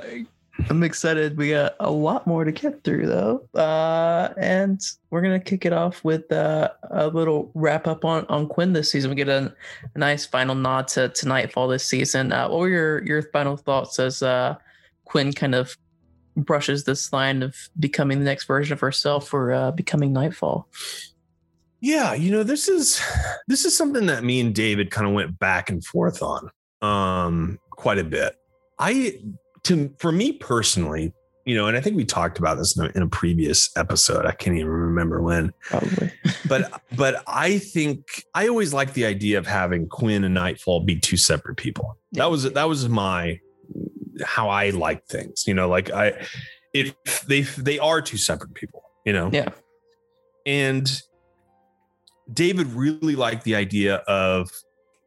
I'm 0.70 0.84
excited. 0.84 1.38
We 1.38 1.52
got 1.52 1.76
a 1.80 1.92
lot 1.92 2.26
more 2.26 2.44
to 2.44 2.52
get 2.52 2.84
through 2.84 3.08
though. 3.08 3.48
Uh, 3.54 4.34
and 4.38 4.82
we're 5.10 5.22
gonna 5.22 5.40
kick 5.40 5.66
it 5.66 5.74
off 5.74 6.04
with 6.04 6.32
uh, 6.32 6.70
a 6.90 7.08
little 7.08 7.52
wrap 7.54 7.88
up 7.88 8.06
on, 8.06 8.26
on 8.28 8.48
Quinn 8.48 8.74
this 8.74 8.92
season. 8.92 9.10
We 9.10 9.16
get 9.16 9.30
a, 9.30 9.54
a 9.94 10.00
nice 10.00 10.26
final 10.26 10.56
nod 10.56 10.88
to, 10.90 11.10
to 11.10 11.28
Nightfall 11.28 11.68
this 11.68 11.86
season. 11.86 12.32
Uh, 12.32 12.50
what 12.50 12.60
were 12.60 12.70
your, 12.70 13.06
your 13.06 13.24
final 13.24 13.58
thoughts 13.58 14.00
as 14.00 14.24
uh, 14.24 14.56
Quinn 15.06 15.32
kind 15.34 15.56
of 15.56 15.78
brushes 16.36 16.84
this 16.84 17.12
line 17.12 17.44
of 17.44 17.56
becoming 17.80 18.20
the 18.20 18.26
next 18.26 18.46
version 18.46 18.74
of 18.74 18.80
herself 18.80 19.34
or 19.34 19.52
uh, 19.52 19.72
becoming 19.72 20.14
Nightfall? 20.14 20.68
Yeah, 21.82 22.14
you 22.14 22.32
know, 22.32 22.44
this 22.44 22.68
is 22.68 23.02
this 23.48 23.66
is 23.66 23.76
something 23.76 24.06
that 24.08 24.24
me 24.24 24.40
and 24.40 24.54
David 24.54 24.92
kind 24.92 25.08
of 25.08 25.14
went 25.14 25.38
back 25.40 25.70
and 25.70 25.84
forth 25.84 26.22
on 26.22 26.50
um 26.82 27.60
quite 27.72 27.98
a 27.98 28.04
bit. 28.04 28.36
I 28.80 29.20
to 29.64 29.94
for 29.98 30.12
me 30.12 30.34
personally, 30.34 31.14
you 31.46 31.56
know, 31.56 31.68
and 31.68 31.78
I 31.78 31.82
think 31.82 31.96
we 31.96 32.06
talked 32.06 32.40
about 32.40 32.58
this 32.58 32.78
in 32.78 32.86
a, 32.86 32.90
in 32.90 33.02
a 33.02 33.08
previous 33.08 33.70
episode. 33.78 34.26
I 34.26 34.34
can't 34.34 34.56
even 34.58 34.68
remember 34.68 35.22
when. 35.22 35.54
Probably. 35.62 36.12
but 36.48 36.82
but 36.96 37.24
I 37.28 37.58
think 37.58 38.26
I 38.34 38.48
always 38.48 38.74
like 38.74 38.94
the 38.94 39.06
idea 39.06 39.38
of 39.38 39.48
having 39.48 39.88
Quinn 39.88 40.24
and 40.24 40.34
Nightfall 40.34 40.82
be 40.82 41.00
two 41.00 41.18
separate 41.18 41.56
people. 41.56 41.98
Yeah. 42.12 42.24
That 42.24 42.32
was 42.32 42.44
that 42.52 42.68
was 42.68 42.90
my 42.90 43.40
how 44.26 44.50
I 44.50 44.72
like 44.72 45.06
things. 45.06 45.46
You 45.48 45.54
know, 45.54 45.70
like 45.70 45.92
I 45.92 46.26
if 46.74 46.96
they 47.28 47.42
they 47.42 47.80
are 47.80 48.02
two 48.02 48.18
separate 48.18 48.54
people, 48.54 48.84
you 49.06 49.14
know. 49.14 49.30
Yeah. 49.32 49.50
And 50.46 51.02
David 52.34 52.68
really 52.68 53.16
liked 53.16 53.44
the 53.44 53.56
idea 53.56 53.96
of 54.08 54.50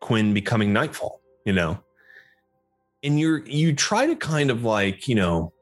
Quinn 0.01 0.33
becoming 0.35 0.73
Nightfall, 0.73 1.21
you 1.45 1.53
know. 1.53 1.79
And 3.03 3.19
you're 3.19 3.45
you 3.47 3.75
try 3.75 4.07
to 4.07 4.17
kind 4.17 4.51
of 4.51 4.65
like, 4.65 5.09
you 5.09 5.15
know, 5.15 5.53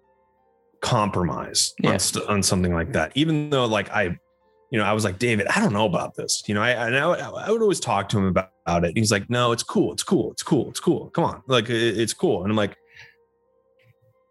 compromise 0.81 1.75
yeah. 1.81 1.93
on, 1.93 1.99
st- 1.99 2.27
on 2.27 2.43
something 2.43 2.73
like 2.73 2.93
that. 2.93 3.13
Even 3.15 3.51
though 3.51 3.67
like 3.67 3.91
I 3.91 4.19
you 4.71 4.79
know, 4.79 4.85
I 4.85 4.93
was 4.93 5.03
like, 5.03 5.19
David, 5.19 5.47
I 5.47 5.61
don't 5.61 5.73
know 5.73 5.87
about 5.87 6.15
this. 6.15 6.43
You 6.47 6.55
know, 6.55 6.61
I 6.61 6.73
I, 6.73 6.99
I 6.99 7.51
would 7.51 7.63
always 7.63 7.81
talk 7.81 8.09
to 8.11 8.19
him 8.19 8.27
about, 8.27 8.51
about 8.67 8.85
it. 8.85 8.97
He's 8.97 9.11
like, 9.11 9.31
no, 9.31 9.53
it's 9.53 9.63
cool. 9.63 9.93
It's 9.93 10.03
cool. 10.03 10.31
It's 10.33 10.43
cool. 10.43 10.69
It's 10.69 10.81
cool. 10.81 11.11
Come 11.11 11.25
on. 11.25 11.43
Like 11.47 11.71
it, 11.71 11.99
it's 11.99 12.13
cool. 12.13 12.43
And 12.43 12.51
I'm 12.51 12.57
like, 12.57 12.77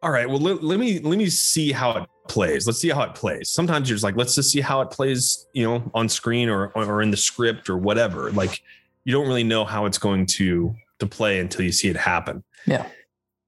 all 0.04 0.12
right, 0.12 0.30
well, 0.30 0.40
let, 0.40 0.64
let 0.64 0.80
me 0.80 1.00
let 1.00 1.18
me 1.18 1.28
see 1.28 1.72
how 1.72 1.98
it 1.98 2.10
plays. 2.28 2.66
Let's 2.66 2.80
see 2.80 2.90
how 2.90 3.04
it 3.04 3.16
plays. 3.16 3.50
Sometimes 3.50 3.90
you're 3.90 3.96
just 3.96 4.04
like, 4.04 4.16
let's 4.16 4.36
just 4.36 4.52
see 4.52 4.62
how 4.62 4.82
it 4.82 4.92
plays, 4.92 5.48
you 5.54 5.64
know, 5.64 5.90
on 5.94 6.10
screen 6.10 6.50
or 6.50 6.68
or 6.70 7.02
in 7.02 7.12
the 7.12 7.18
script 7.18 7.70
or 7.70 7.78
whatever. 7.78 8.32
Like 8.32 8.62
you 9.04 9.14
don't 9.14 9.28
really 9.28 9.44
know 9.44 9.64
how 9.64 9.86
it's 9.86 9.98
going 9.98 10.26
to 10.26 10.76
to 11.00 11.08
play 11.08 11.40
until 11.40 11.64
you 11.64 11.72
see 11.72 11.88
it 11.88 11.96
happen. 11.96 12.44
Yeah. 12.66 12.88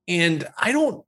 And 0.08 0.48
I 0.58 0.72
don't 0.72 1.06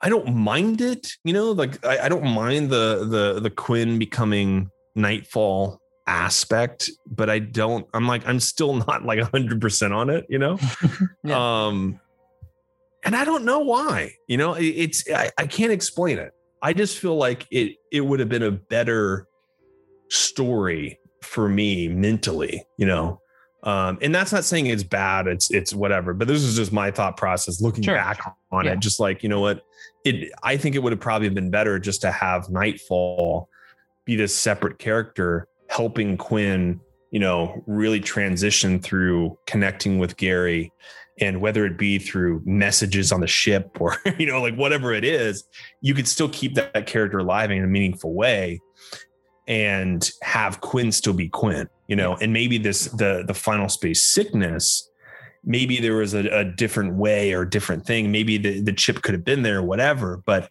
I 0.00 0.08
don't 0.08 0.34
mind 0.34 0.80
it, 0.80 1.12
you 1.24 1.32
know, 1.32 1.52
like 1.52 1.84
I, 1.84 2.00
I 2.00 2.08
don't 2.08 2.26
mind 2.26 2.70
the 2.70 3.06
the 3.08 3.40
the 3.40 3.50
Quinn 3.50 3.98
becoming 3.98 4.70
Nightfall 4.94 5.80
aspect, 6.06 6.90
but 7.06 7.28
I 7.28 7.38
don't 7.38 7.86
I'm 7.92 8.06
like 8.06 8.26
I'm 8.26 8.40
still 8.40 8.74
not 8.88 9.04
like 9.04 9.18
100% 9.18 9.94
on 9.94 10.10
it, 10.10 10.26
you 10.28 10.38
know? 10.38 10.58
yeah. 11.24 11.66
Um 11.66 12.00
and 13.04 13.14
I 13.14 13.24
don't 13.24 13.44
know 13.44 13.60
why. 13.60 14.14
You 14.26 14.36
know, 14.36 14.56
it's 14.58 15.08
I, 15.10 15.30
I 15.38 15.46
can't 15.46 15.70
explain 15.70 16.18
it. 16.18 16.32
I 16.66 16.72
just 16.72 16.98
feel 16.98 17.14
like 17.14 17.46
it 17.52 17.76
it 17.92 18.00
would 18.00 18.18
have 18.18 18.28
been 18.28 18.42
a 18.42 18.50
better 18.50 19.28
story 20.08 20.98
for 21.22 21.48
me 21.48 21.86
mentally, 21.86 22.66
you 22.76 22.86
know. 22.86 23.20
Um, 23.62 23.98
and 24.02 24.12
that's 24.12 24.32
not 24.32 24.44
saying 24.44 24.66
it's 24.66 24.82
bad, 24.82 25.28
it's 25.28 25.48
it's 25.52 25.72
whatever, 25.72 26.12
but 26.12 26.26
this 26.26 26.42
is 26.42 26.56
just 26.56 26.72
my 26.72 26.90
thought 26.90 27.16
process 27.16 27.60
looking 27.60 27.84
sure. 27.84 27.94
back 27.94 28.20
on 28.50 28.64
yeah. 28.64 28.72
it. 28.72 28.80
Just 28.80 28.98
like, 28.98 29.22
you 29.22 29.28
know 29.28 29.38
what, 29.38 29.62
it 30.04 30.32
I 30.42 30.56
think 30.56 30.74
it 30.74 30.80
would 30.80 30.90
have 30.90 30.98
probably 30.98 31.28
been 31.28 31.52
better 31.52 31.78
just 31.78 32.00
to 32.00 32.10
have 32.10 32.50
Nightfall 32.50 33.48
be 34.04 34.16
this 34.16 34.34
separate 34.34 34.80
character 34.80 35.46
helping 35.68 36.16
Quinn, 36.16 36.80
you 37.12 37.20
know, 37.20 37.62
really 37.68 38.00
transition 38.00 38.80
through 38.80 39.38
connecting 39.46 40.00
with 40.00 40.16
Gary 40.16 40.72
and 41.18 41.40
whether 41.40 41.64
it 41.64 41.78
be 41.78 41.98
through 41.98 42.42
messages 42.44 43.10
on 43.12 43.20
the 43.20 43.26
ship 43.26 43.80
or 43.80 43.96
you 44.18 44.26
know 44.26 44.40
like 44.40 44.54
whatever 44.54 44.92
it 44.92 45.04
is 45.04 45.44
you 45.80 45.94
could 45.94 46.06
still 46.06 46.28
keep 46.28 46.54
that, 46.54 46.72
that, 46.74 46.86
character 46.86 47.18
alive 47.18 47.50
in 47.50 47.64
a 47.64 47.66
meaningful 47.66 48.14
way 48.14 48.60
and 49.48 50.10
have 50.22 50.60
quinn 50.60 50.92
still 50.92 51.14
be 51.14 51.28
quinn 51.28 51.68
you 51.86 51.96
know? 51.96 52.16
And 52.16 52.32
maybe 52.32 52.58
this 52.58 52.86
the 52.86 53.24
the 53.26 53.34
final 53.34 53.68
space 53.68 54.02
sickness 54.02 54.88
maybe 55.48 55.80
there 55.80 55.94
was 55.94 56.12
a, 56.12 56.26
a 56.36 56.44
different 56.44 56.94
way 56.94 57.32
or 57.32 57.44
different 57.44 57.86
thing. 57.86 58.10
Maybe 58.10 58.36
the, 58.36 58.60
the 58.60 58.72
chip 58.72 59.02
could 59.02 59.14
have 59.14 59.24
been 59.24 59.42
there 59.42 59.58
or 59.58 59.62
whatever 59.62 60.22
but 60.26 60.48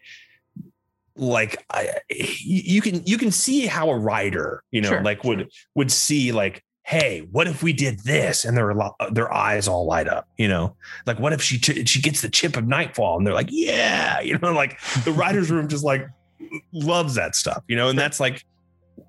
like 1.18 1.64
I, 1.70 1.90
you 2.10 2.82
can 2.82 3.06
you 3.06 3.18
can 3.18 3.32
see 3.32 3.66
how 3.68 3.90
a 3.90 3.98
writer 3.98 4.64
you 4.72 4.82
know 4.82 4.90
sure. 4.90 5.02
like 5.04 5.24
would 5.24 5.50
would 5.74 5.90
see 5.90 6.34
like 6.34 6.65
hey, 6.86 7.28
what 7.32 7.48
if 7.48 7.64
we 7.64 7.74
did 7.74 8.00
this? 8.02 8.46
And 8.46 8.56
their 8.56 8.74
their 9.12 9.34
eyes 9.34 9.68
all 9.68 9.86
light 9.86 10.08
up, 10.08 10.28
you 10.38 10.48
know, 10.48 10.76
like 11.06 11.20
what 11.20 11.34
if 11.34 11.42
she 11.42 11.58
she 11.58 12.02
gets 12.02 12.22
the 12.22 12.30
chip 12.30 12.56
of 12.58 12.68
nightfall? 12.68 13.18
And 13.18 13.26
they're 13.26 13.34
like, 13.34 13.50
yeah, 13.50 14.20
you 14.22 14.38
know, 14.38 14.54
like 14.54 14.80
the 15.04 15.12
writers' 15.12 15.52
room 15.52 15.68
just 15.68 15.84
like 15.84 16.08
loves 16.72 17.16
that 17.16 17.36
stuff, 17.36 17.64
you 17.68 17.76
know, 17.76 17.90
and 17.90 17.98
that's 17.98 18.20
like 18.20 18.46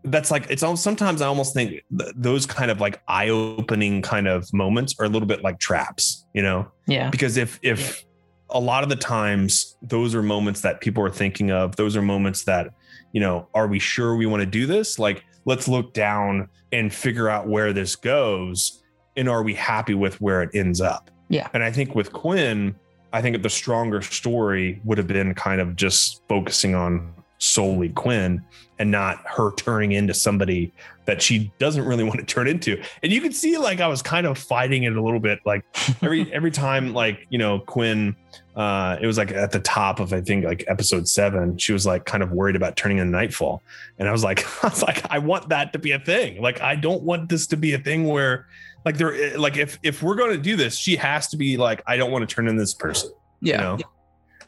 that's 0.05 0.31
like 0.31 0.47
it's 0.49 0.63
almost 0.63 0.83
sometimes 0.83 1.21
I 1.21 1.27
almost 1.27 1.55
think 1.55 1.83
th- 1.97 2.13
those 2.17 2.47
kind 2.47 2.71
of 2.71 2.81
like 2.81 3.01
eye 3.09 3.29
opening 3.29 4.03
kind 4.03 4.27
of 4.27 4.53
moments 4.53 4.95
are 4.99 5.05
a 5.05 5.09
little 5.09 5.29
bit 5.29 5.43
like 5.43 5.59
traps, 5.59 6.27
you 6.33 6.43
know, 6.43 6.67
yeah, 6.87 7.11
because 7.11 7.37
if 7.37 7.59
if 7.63 8.05
a 8.51 8.61
lot 8.61 8.85
of 8.85 8.89
the 8.89 8.97
times 8.97 9.77
those 9.83 10.15
are 10.15 10.23
moments 10.23 10.63
that 10.63 10.81
people 10.81 11.05
are 11.05 11.11
thinking 11.11 11.51
of, 11.51 11.77
those 11.77 11.97
are 11.97 12.03
moments 12.03 12.45
that 12.45 12.69
you 13.13 13.21
know, 13.21 13.49
are 13.55 13.67
we 13.67 13.79
sure 13.79 14.17
we 14.17 14.27
want 14.27 14.41
to 14.43 14.47
do 14.47 14.67
this? 14.67 14.99
Like 14.99 15.25
let's 15.47 15.67
look 15.67 15.95
down 15.95 16.49
and 16.73 16.93
figure 16.93 17.29
out 17.29 17.49
where 17.49 17.73
this 17.73 17.97
goes 17.97 18.83
and 19.17 19.31
are 19.31 19.43
we 19.43 19.55
happy 19.55 19.95
with 19.95 20.21
where 20.21 20.43
it 20.43 20.51
ends 20.55 20.81
up? 20.81 21.11
Yeah. 21.29 21.49
And 21.55 21.63
i 21.63 21.73
think 21.73 21.95
with 21.95 22.13
quinn 22.13 22.75
i 23.13 23.21
think 23.21 23.43
the 23.43 23.51
stronger 23.51 24.03
story 24.03 24.81
would 24.85 24.99
have 24.99 25.07
been 25.07 25.35
kind 25.35 25.61
of 25.61 25.75
just 25.75 26.23
focusing 26.29 26.75
on 26.75 27.13
solely 27.39 27.89
quinn 27.91 28.43
and 28.79 28.91
not 28.91 29.23
her 29.27 29.53
turning 29.57 29.93
into 29.93 30.15
somebody 30.15 30.73
that 31.05 31.21
she 31.21 31.53
doesn't 31.59 31.85
really 31.85 32.05
want 32.11 32.19
to 32.19 32.27
turn 32.27 32.49
into. 32.49 32.81
And 33.03 33.13
you 33.13 33.21
can 33.21 33.33
see 33.33 33.59
like 33.59 33.81
i 33.81 33.89
was 33.89 34.03
kind 34.03 34.27
of 34.27 34.39
fighting 34.39 34.85
it 34.85 34.97
a 34.97 35.03
little 35.03 35.21
bit 35.21 35.41
like 35.45 35.65
every 36.03 36.33
every 36.33 36.51
time 36.51 36.93
like 36.93 37.27
you 37.31 37.39
know 37.39 37.61
quinn 37.61 38.17
uh 38.57 38.97
it 39.01 39.07
was 39.07 39.19
like 39.19 39.31
at 39.31 39.53
the 39.53 39.61
top 39.61 40.01
of 40.01 40.13
i 40.13 40.21
think 40.21 40.45
like 40.45 40.65
episode 40.67 41.07
seven 41.07 41.57
she 41.59 41.73
was 41.73 41.87
like 41.87 42.07
kind 42.07 42.23
of 42.23 42.33
worried 42.33 42.57
about 42.57 42.75
turning 42.77 42.99
into 42.99 43.11
nightfall. 43.11 43.63
And 43.99 44.09
i 44.09 44.13
was 44.13 44.25
like 44.25 44.45
i 44.65 44.69
was 44.69 44.83
like 44.83 45.03
i 45.11 45.19
want 45.19 45.51
that 45.51 45.73
to 45.75 45.79
be 45.79 45.93
a 45.93 45.99
thing. 45.99 46.41
Like 46.41 46.61
i 46.61 46.75
don't 46.75 47.03
want 47.03 47.29
this 47.29 47.47
to 47.49 47.57
be 47.57 47.75
a 47.75 47.79
thing 47.79 48.07
where 48.07 48.47
like 48.85 48.97
there 48.97 49.15
eh, 49.15 49.37
like 49.37 49.57
if 49.57 49.79
if 49.83 50.03
we're 50.03 50.15
going 50.15 50.33
to 50.33 50.43
do 50.43 50.57
this 50.57 50.77
she 50.79 50.97
has 50.97 51.29
to 51.29 51.37
be 51.37 51.57
like 51.57 51.83
i 51.87 51.97
don't 51.97 52.11
want 52.11 52.29
to 52.29 52.33
turn 52.33 52.49
in 52.49 52.57
this 52.57 52.73
person 52.73 53.11
yeah. 53.41 53.55
you 53.55 53.79
know? 53.79 53.79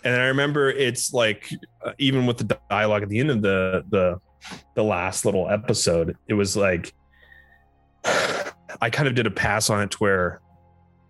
and 0.05 0.15
i 0.15 0.27
remember 0.27 0.71
it's 0.71 1.13
like 1.13 1.53
uh, 1.85 1.93
even 1.99 2.25
with 2.25 2.39
the 2.39 2.59
dialogue 2.71 3.03
at 3.03 3.09
the 3.09 3.19
end 3.19 3.31
of 3.31 3.43
the 3.43 3.85
the 3.91 4.21
the 4.75 4.83
last 4.83 5.25
little 5.25 5.49
episode, 5.49 6.17
it 6.29 6.35
was 6.35 6.57
like 6.57 6.95
I 8.81 8.91
kind 8.91 9.09
of 9.09 9.15
did 9.15 9.27
a 9.27 9.31
pass 9.31 9.71
on 9.71 9.83
it 9.83 9.91
to 9.93 9.99
where 9.99 10.41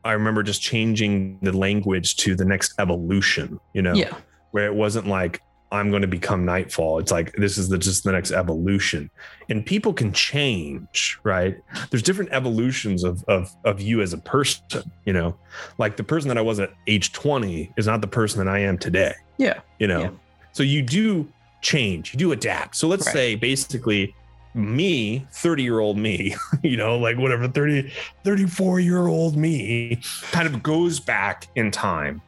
I 0.09 0.13
remember 0.13 0.43
just 0.43 0.63
changing 0.63 1.39
the 1.43 1.53
language 1.53 2.17
to 2.17 2.35
the 2.35 2.45
next 2.47 2.73
evolution, 2.81 3.61
you 3.75 3.83
know, 3.83 3.93
yeah. 3.93 4.17
where 4.53 4.65
it 4.65 4.75
wasn't 4.75 5.07
like 5.07 5.43
I'm 5.71 5.91
going 5.91 6.01
to 6.01 6.09
become 6.09 6.47
Nightfall. 6.47 6.99
It's 6.99 7.13
like 7.13 7.35
this 7.35 7.59
is 7.59 7.69
the 7.69 7.77
just 7.77 8.05
the 8.05 8.13
next 8.13 8.33
evolution, 8.33 9.11
and 9.51 9.67
people 9.67 9.93
can 9.93 10.15
change, 10.15 11.19
right? 11.25 11.59
There's 11.91 12.03
different 12.03 12.31
evolutions 12.33 13.05
of 13.05 13.23
of 13.29 13.55
of 13.67 13.83
you 13.83 14.01
as 14.01 14.15
a 14.15 14.19
person, 14.19 14.91
you 15.05 15.13
know, 15.13 15.37
like 15.77 15.99
the 15.99 16.05
person 16.05 16.29
that 16.29 16.39
I 16.39 16.41
was 16.41 16.59
at 16.59 16.71
age 16.87 17.13
20 17.13 17.71
is 17.77 17.87
not 17.87 18.01
the 18.01 18.07
person 18.09 18.39
that 18.43 18.51
I 18.51 18.61
am 18.61 18.79
today. 18.79 19.13
Yeah, 19.37 19.61
you 19.79 19.87
know, 19.89 20.01
Yeah. 20.01 20.11
so 20.53 20.63
you 20.63 20.81
do 20.81 21.29
change, 21.61 22.15
you 22.15 22.19
do 22.19 22.33
adapt. 22.33 22.77
So 22.77 22.89
let's 22.89 23.05
Right. 23.05 23.13
say 23.13 23.35
basically 23.35 24.15
me 24.55 25.27
30 25.31 25.63
year 25.63 25.81
old 25.81 25.97
me 25.97 26.35
you 26.63 26.77
know 26.77 26.99
like 26.99 27.17
whatever 27.19 27.47
30 27.47 27.93
34 28.25 28.81
year 28.81 29.07
old 29.07 29.37
me 29.37 30.01
kind 30.31 30.47
of 30.47 30.63
goes 30.63 30.99
back 30.99 31.49
in 31.55 31.71
time 31.71 32.21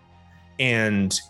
and 0.58 1.20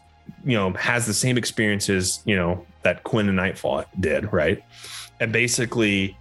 you 0.44 0.56
know 0.56 0.70
has 0.72 1.06
the 1.06 1.14
same 1.14 1.38
experiences 1.38 2.20
you 2.24 2.36
know 2.36 2.64
that 2.82 3.02
quinn 3.04 3.28
and 3.28 3.36
nightfall 3.36 3.84
did 4.00 4.30
right? 4.32 4.62
And 5.20 5.32
basically 5.32 6.16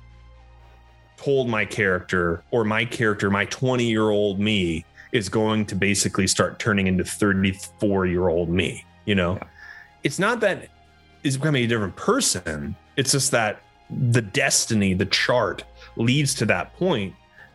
told 1.18 1.50
my 1.50 1.66
character 1.66 2.44
or 2.52 2.64
my 2.64 2.86
character 2.86 3.30
my 3.30 3.46
20 3.46 3.86
year 3.86 4.10
old 4.10 4.40
me 4.40 4.86
is 5.12 5.28
going 5.28 5.66
to 5.66 5.76
basically 5.76 6.28
start 6.28 6.60
turning 6.60 6.88
into 6.88 7.04
34 7.04 8.06
year 8.06 8.28
old 8.28 8.50
me 8.50 8.86
you 9.06 9.16
know? 9.16 9.40
It's 10.04 10.20
not 10.20 10.40
that 10.42 10.70
it's 11.24 11.36
becoming 11.36 11.64
a 11.64 11.68
different 11.68 11.96
person 11.96 12.76
it's 12.96 13.14
just 13.14 13.32
that 13.32 13.62
the 13.90 14.22
destiny 14.22 14.94
the 14.94 15.06
chart 15.06 15.64
leads 15.96 16.34
to 16.36 16.46
that 16.46 16.74
point 16.76 17.14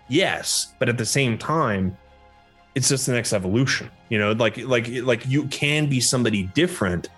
yes 0.09 0.75
but 0.79 0.89
at 0.89 0.99
the 0.99 1.05
same 1.07 1.39
time 1.39 1.97
it's 2.75 2.89
just 2.89 3.07
the 3.07 3.13
next 3.13 3.33
evolution 3.33 3.89
you 4.09 4.19
know 4.19 4.33
like 4.33 4.57
like 4.59 4.89
like 5.03 5.25
you 5.27 5.47
can 5.47 5.89
be 5.89 6.01
somebody 6.01 6.43
different 6.55 7.09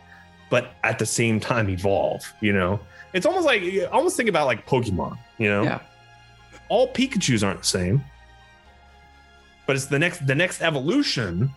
but 0.51 0.73
at 0.85 0.99
the 0.99 1.07
same 1.07 1.41
time 1.41 1.69
evolve 1.71 2.23
you 2.41 2.53
know 2.53 2.79
it's 3.15 3.25
almost 3.27 3.47
like 3.47 3.63
almost 3.91 4.17
think 4.17 4.29
about 4.29 4.47
like 4.47 4.67
pokemon 4.67 5.17
you 5.39 5.49
know 5.49 5.63
Yeah. 5.63 5.81
all 6.69 6.93
pikachus 6.93 7.43
aren't 7.47 7.61
the 7.61 7.67
same 7.67 8.05
but 9.67 9.77
it's 9.77 9.87
the 9.87 9.99
next 9.99 10.27
the 10.27 10.35
next 10.35 10.61
evolution 10.61 11.51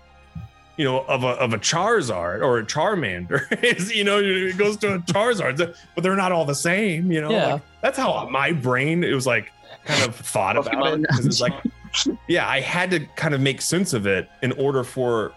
you 0.79 0.85
know 0.85 1.01
of 1.09 1.23
a 1.25 1.31
of 1.43 1.53
a 1.53 1.57
charizard 1.59 2.41
or 2.41 2.57
a 2.59 2.65
charmander 2.65 3.41
is 3.63 3.93
you 3.93 4.03
know 4.05 4.17
it 4.19 4.57
goes 4.57 4.77
to 4.77 4.93
a 4.95 4.99
charizard 5.13 5.57
but 5.93 6.01
they're 6.03 6.15
not 6.15 6.31
all 6.31 6.45
the 6.45 6.55
same 6.55 7.11
you 7.11 7.19
know 7.21 7.29
Yeah. 7.29 7.53
like, 7.53 7.61
that's 7.81 7.97
how 7.97 8.29
my 8.29 8.53
brain 8.53 9.03
it 9.03 9.13
was 9.13 9.27
like 9.27 9.51
kind 9.83 10.03
of 10.07 10.15
thought 10.15 10.55
about 10.55 10.99
it 11.01 11.05
it's 11.25 11.41
like 11.41 11.53
yeah 12.29 12.47
i 12.47 12.61
had 12.61 12.89
to 12.91 12.99
kind 13.17 13.33
of 13.33 13.41
make 13.41 13.61
sense 13.61 13.91
of 13.91 14.07
it 14.07 14.29
in 14.41 14.53
order 14.53 14.85
for 14.85 15.33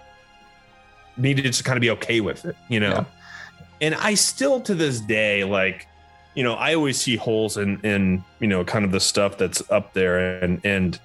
me 1.17 1.35
to 1.35 1.43
just 1.43 1.65
kind 1.65 1.77
of 1.77 1.81
be 1.81 1.91
okay 1.91 2.21
with 2.21 2.45
it 2.45 2.55
you 2.69 2.79
know 2.79 2.91
Yeah. 2.93 3.05
and 3.81 3.95
i 3.97 4.15
still 4.15 4.61
to 4.61 4.75
this 4.77 5.01
day 5.01 5.43
like 5.43 5.89
you 6.37 6.45
know 6.45 6.55
i 6.55 6.73
always 6.75 7.01
see 7.01 7.17
holes 7.17 7.57
in 7.57 7.81
in 7.81 8.23
you 8.39 8.47
know 8.47 8.65
kind 8.65 8.85
of 8.85 8.93
the 8.93 9.01
stuff 9.01 9.39
that's 9.39 9.61
up 9.73 9.93
there 9.93 10.39
and 10.45 10.61
and 10.65 11.01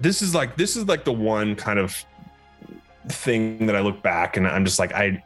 this 0.00 0.22
is 0.22 0.34
like 0.34 0.56
this 0.56 0.76
is 0.76 0.86
like 0.88 1.04
the 1.04 1.12
one 1.12 1.54
kind 1.54 1.78
of 1.78 2.04
thing 3.08 3.66
that 3.66 3.74
i 3.76 3.80
look 3.80 4.02
back 4.02 4.36
and 4.36 4.46
i'm 4.46 4.64
just 4.64 4.78
like 4.78 4.92
i 4.92 5.22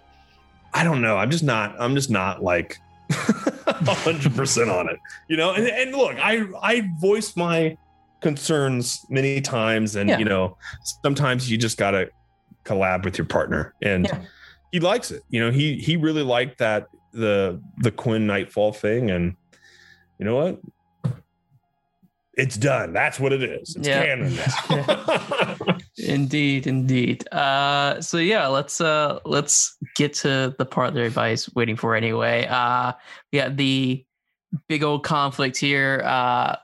i 0.73 0.85
don't 0.85 1.01
know 1.01 1.17
i'm 1.17 1.31
just 1.31 1.45
not 1.45 1.75
i'm 1.81 1.95
just 1.95 2.11
not 2.11 2.43
like 2.43 2.79
100% 3.11 4.73
on 4.73 4.89
it 4.89 4.99
you 5.29 5.37
know 5.37 5.53
and, 5.55 5.67
and 5.67 5.93
look 5.93 6.17
i 6.19 6.45
i 6.63 6.89
voiced 7.01 7.37
my 7.37 7.77
concerns 8.21 9.05
many 9.11 9.41
times 9.41 9.97
and 9.97 10.09
Yeah. 10.09 10.19
you 10.19 10.25
know 10.25 10.57
sometimes 11.03 11.51
you 11.51 11.59
just 11.59 11.77
gotta 11.79 12.11
collab 12.65 13.05
with 13.05 13.19
your 13.19 13.27
partner 13.27 13.75
and 13.83 14.07
Yeah. 14.07 14.21
he 14.73 14.81
likes 14.81 15.11
it 15.11 15.23
you 15.29 15.41
know 15.41 15.51
he 15.51 15.77
he 15.77 15.97
really 15.97 16.23
liked 16.23 16.59
that 16.59 16.87
the 17.13 17.61
the 17.79 17.91
quinn 17.91 18.27
nightfall 18.27 18.73
thing 18.73 19.11
and 19.11 19.35
you 20.19 20.25
know 20.25 20.37
what 20.37 20.61
it's 22.37 22.57
done 22.57 22.93
that's 22.93 23.19
what 23.21 23.33
it 23.33 23.43
is 23.43 23.77
it's 23.77 23.87
Yeah. 23.87 24.05
canon 24.05 24.35
now 24.37 25.79
Indeed, 25.97 26.67
indeed. 26.67 27.27
Uh, 27.33 28.01
so 28.01 28.19
yeah, 28.19 28.49
let's 28.49 28.81
uh 28.81 29.21
let's 29.25 29.77
get 29.95 30.13
to 30.15 30.55
the 30.59 30.67
part 30.67 30.93
that 30.93 30.99
everybody's 31.01 31.53
waiting 31.55 31.77
for 31.77 31.95
anyway. 31.95 32.47
Uh, 32.51 32.93
we 33.33 33.39
got 33.39 33.57
the 33.57 34.05
big 34.69 34.83
old 34.83 35.05
conflict 35.05 35.57
here. 35.57 36.03
Uh, 36.05 36.57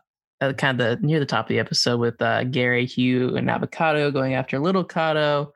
kind 0.57 0.81
of 0.81 1.01
the, 1.01 1.07
near 1.07 1.21
the 1.21 1.27
top 1.27 1.45
of 1.45 1.49
the 1.49 1.61
episode 1.61 1.99
with 2.01 2.21
uh, 2.21 2.43
Gary, 2.45 2.85
Hugh, 2.87 3.37
and 3.37 3.49
Avocado 3.49 4.11
going 4.11 4.35
after 4.35 4.59
Little 4.59 4.85
Cato, 4.85 5.53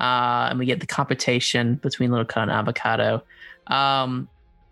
uh, 0.00 0.46
and 0.50 0.58
we 0.58 0.64
get 0.64 0.80
the 0.80 0.86
competition 0.86 1.74
between 1.76 2.10
Little 2.10 2.24
Cato 2.24 2.42
and 2.42 2.50
Avocado. 2.50 3.22
Um, 3.66 4.26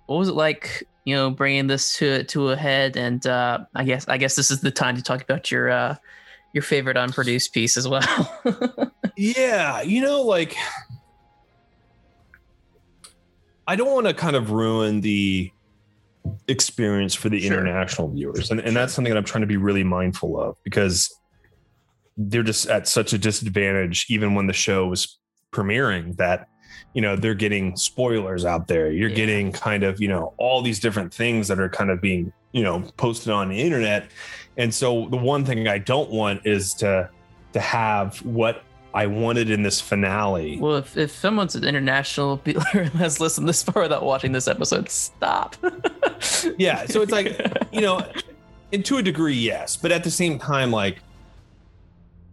what 0.06 0.16
was 0.16 0.28
it 0.28 0.34
like? 0.34 0.88
You 1.06 1.14
know, 1.14 1.30
bringing 1.30 1.68
this 1.68 1.94
to 1.94 2.24
to 2.24 2.50
a 2.50 2.56
head, 2.56 2.98
and 2.98 3.26
uh, 3.26 3.60
I 3.74 3.84
guess 3.84 4.06
I 4.08 4.18
guess 4.18 4.36
this 4.36 4.50
is 4.50 4.60
the 4.60 4.70
time 4.70 4.96
to 4.96 5.02
talk 5.02 5.22
about 5.22 5.50
your 5.50 5.70
uh, 5.70 5.96
your 6.52 6.62
favorite 6.62 6.98
unproduced 6.98 7.54
piece 7.54 7.78
as 7.78 7.88
well. 7.88 8.02
Yeah, 9.18 9.80
you 9.80 10.02
know, 10.02 10.20
like 10.20 10.54
I 13.66 13.74
don't 13.76 13.90
want 13.90 14.06
to 14.06 14.14
kind 14.14 14.36
of 14.36 14.50
ruin 14.50 15.00
the 15.00 15.50
experience 16.48 17.14
for 17.14 17.28
the 17.28 17.40
Sure. 17.40 17.52
international 17.52 18.10
viewers. 18.10 18.50
And, 18.50 18.60
and 18.60 18.76
that's 18.76 18.92
something 18.92 19.10
that 19.12 19.16
I'm 19.18 19.24
trying 19.24 19.40
to 19.40 19.46
be 19.46 19.56
really 19.56 19.84
mindful 19.84 20.40
of 20.40 20.56
because 20.64 21.14
they're 22.16 22.42
just 22.42 22.68
at 22.68 22.86
such 22.86 23.12
a 23.12 23.18
disadvantage, 23.18 24.06
even 24.08 24.34
when 24.34 24.46
the 24.46 24.52
show 24.52 24.86
was 24.86 25.18
premiering, 25.52 26.16
that 26.16 26.48
you 26.92 27.02
know 27.02 27.16
they're 27.16 27.34
getting 27.34 27.76
spoilers 27.76 28.44
out 28.44 28.68
there. 28.68 28.90
You're 28.90 29.10
Yeah. 29.10 29.16
getting 29.16 29.52
kind 29.52 29.82
of, 29.84 30.00
you 30.00 30.08
know, 30.08 30.32
all 30.38 30.62
these 30.62 30.80
different 30.80 31.12
things 31.12 31.48
that 31.48 31.58
are 31.60 31.68
kind 31.68 31.90
of 31.90 32.00
being, 32.00 32.32
you 32.52 32.62
know, 32.62 32.80
posted 32.96 33.32
on 33.32 33.48
the 33.48 33.60
internet. 33.60 34.08
And 34.56 34.72
so 34.72 35.06
the 35.10 35.16
one 35.18 35.44
thing 35.44 35.68
I 35.68 35.78
don't 35.78 36.10
want 36.10 36.46
is 36.46 36.72
to 36.74 37.10
to 37.52 37.60
have 37.60 38.18
what 38.24 38.62
I 38.94 39.06
wanted 39.06 39.50
in 39.50 39.62
this 39.62 39.78
finale. 39.78 40.58
Well, 40.58 40.76
if, 40.76 40.96
if 40.96 41.10
someone's 41.10 41.54
an 41.54 41.64
international 41.64 42.40
and 42.46 42.88
has 42.94 43.20
listened 43.20 43.46
this 43.46 43.62
far 43.62 43.82
without 43.82 44.02
watching 44.02 44.32
this 44.32 44.48
episode, 44.48 44.88
stop. 44.90 45.56
Yeah, 46.58 46.86
so 46.86 47.02
it's 47.02 47.12
like, 47.12 47.38
you 47.72 47.80
know, 47.82 48.00
and 48.72 48.84
to 48.86 48.96
a 48.96 49.02
degree, 49.02 49.34
yes, 49.34 49.76
but 49.76 49.92
at 49.92 50.02
the 50.02 50.10
same 50.10 50.38
time, 50.38 50.70
like, 50.70 50.98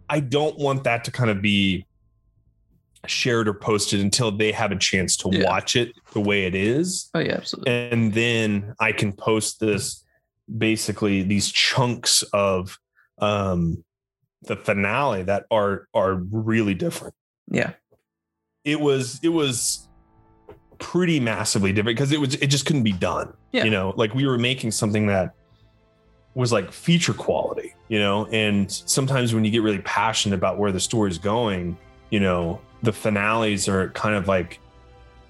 I 0.08 0.20
don't 0.20 0.58
want 0.58 0.84
that 0.84 1.04
to 1.04 1.10
kind 1.10 1.30
of 1.30 1.40
be 1.42 1.86
shared 3.06 3.48
or 3.48 3.54
posted 3.54 4.00
until 4.00 4.30
they 4.30 4.52
have 4.52 4.72
a 4.72 4.76
chance 4.76 5.16
to 5.18 5.28
Yeah. 5.32 5.44
watch 5.44 5.76
it 5.76 5.92
the 6.12 6.20
way 6.20 6.44
it 6.46 6.54
is. 6.54 7.10
oh 7.14 7.18
yeah, 7.20 7.34
absolutely. 7.34 7.72
And 7.90 8.12
then 8.12 8.74
I 8.80 8.92
can 8.92 9.12
post 9.12 9.60
this 9.60 10.04
basically 10.58 11.22
these 11.22 11.50
chunks 11.50 12.22
of 12.32 12.78
um 13.18 13.82
the 14.42 14.56
finale 14.56 15.22
that 15.22 15.46
are 15.50 15.88
are 15.94 16.14
really 16.30 16.74
different. 16.74 17.14
Yeah, 17.50 17.72
It 18.64 18.80
was 18.80 19.20
it 19.22 19.30
was 19.30 19.88
pretty 20.78 21.20
massively 21.20 21.72
different 21.72 21.96
because 21.96 22.12
it 22.12 22.20
was 22.20 22.34
it 22.34 22.48
just 22.48 22.66
couldn't 22.66 22.82
be 22.82 22.92
done. 22.92 23.32
Yeah. 23.52 23.64
You 23.64 23.70
know, 23.70 23.94
like 23.96 24.14
we 24.14 24.26
were 24.26 24.38
making 24.38 24.72
something 24.72 25.06
that 25.06 25.34
was 26.34 26.52
like 26.52 26.72
feature 26.72 27.14
quality, 27.14 27.74
you 27.88 27.98
know, 28.00 28.26
and 28.26 28.70
sometimes 28.70 29.32
when 29.32 29.44
you 29.44 29.50
get 29.52 29.62
really 29.62 29.78
passionate 29.78 30.34
about 30.34 30.58
where 30.58 30.72
the 30.72 30.80
story's 30.80 31.16
going, 31.16 31.78
you 32.10 32.18
know, 32.20 32.60
the 32.84 32.92
finales 32.92 33.68
are 33.68 33.88
kind 33.90 34.14
of 34.14 34.28
like 34.28 34.60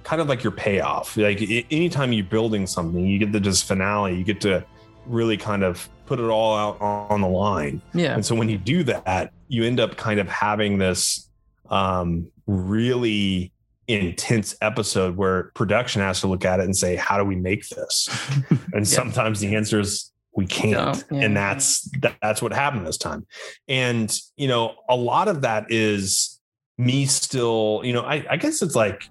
kind 0.02 0.20
of 0.20 0.28
like 0.28 0.42
your 0.42 0.52
payoff. 0.52 1.16
Like 1.16 1.40
anytime 1.70 2.12
you're 2.12 2.24
building 2.24 2.66
something, 2.66 3.05
you 3.07 3.18
get 3.18 3.32
the 3.32 3.40
this 3.40 3.62
finale, 3.62 4.16
you 4.16 4.24
get 4.24 4.40
to 4.42 4.64
really 5.07 5.36
kind 5.36 5.62
of 5.62 5.88
put 6.07 6.20
it 6.20 6.24
all 6.24 6.57
out 6.57 6.80
on 6.80 7.20
the 7.20 7.28
line. 7.28 7.80
yeah, 7.94 8.14
And 8.14 8.24
so 8.24 8.34
when 8.34 8.48
you 8.48 8.59
do 8.59 8.82
that, 8.84 9.32
you 9.48 9.64
end 9.64 9.80
up 9.80 9.96
kind 9.96 10.20
of 10.20 10.28
having 10.28 10.78
this 10.78 11.30
um, 11.70 12.30
really 12.46 13.52
intense 13.88 14.57
episode 14.61 15.16
where 15.16 15.44
production 15.55 16.02
has 16.02 16.20
to 16.20 16.26
look 16.26 16.44
at 16.44 16.61
it 16.61 16.64
and 16.64 16.76
say, 16.76 16.96
how 16.96 17.18
do 17.18 17.24
we 17.24 17.36
make 17.36 17.68
this? 17.68 18.09
And 18.74 18.86
sometimes 18.88 19.38
the 19.38 19.55
answer 19.55 19.78
is 19.78 20.11
we 20.34 20.46
can't. 20.46 21.05
No, 21.11 21.16
yeah. 21.16 21.24
And 21.24 21.36
that's 21.36 21.82
that, 22.00 22.16
that's 22.20 22.42
what 22.42 22.52
happened 22.52 22.86
this 22.86 22.98
time. 22.98 23.24
And 23.68 24.12
you 24.36 24.48
know, 24.48 24.74
a 24.88 24.96
lot 24.96 25.28
of 25.28 25.42
that 25.42 25.66
is 25.70 26.34
me 26.76 27.06
still, 27.06 27.80
you 27.84 27.92
know, 27.92 28.02
I, 28.02 28.24
I 28.30 28.36
guess 28.36 28.62
it's 28.62 28.74
like 28.74 29.08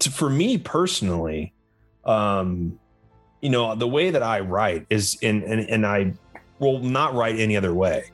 to, 0.00 0.10
for 0.10 0.28
me 0.28 0.58
personally, 0.58 1.52
um, 2.04 2.78
you 3.40 3.50
know, 3.50 3.74
the 3.74 3.88
way 3.88 4.10
that 4.10 4.22
I 4.22 4.40
write 4.40 4.86
is 4.90 5.18
and 5.22 5.42
and, 5.42 5.60
and 5.68 5.86
I 5.86 6.14
will 6.58 6.80
not 6.80 7.14
write 7.14 7.38
any 7.38 7.56
other 7.56 7.74
way 7.74 8.10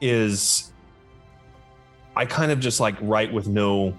is 0.00 0.72
I 2.16 2.24
kind 2.26 2.52
of 2.52 2.60
just 2.60 2.80
like 2.80 2.96
write 3.00 3.32
with 3.32 3.48
no 3.48 3.96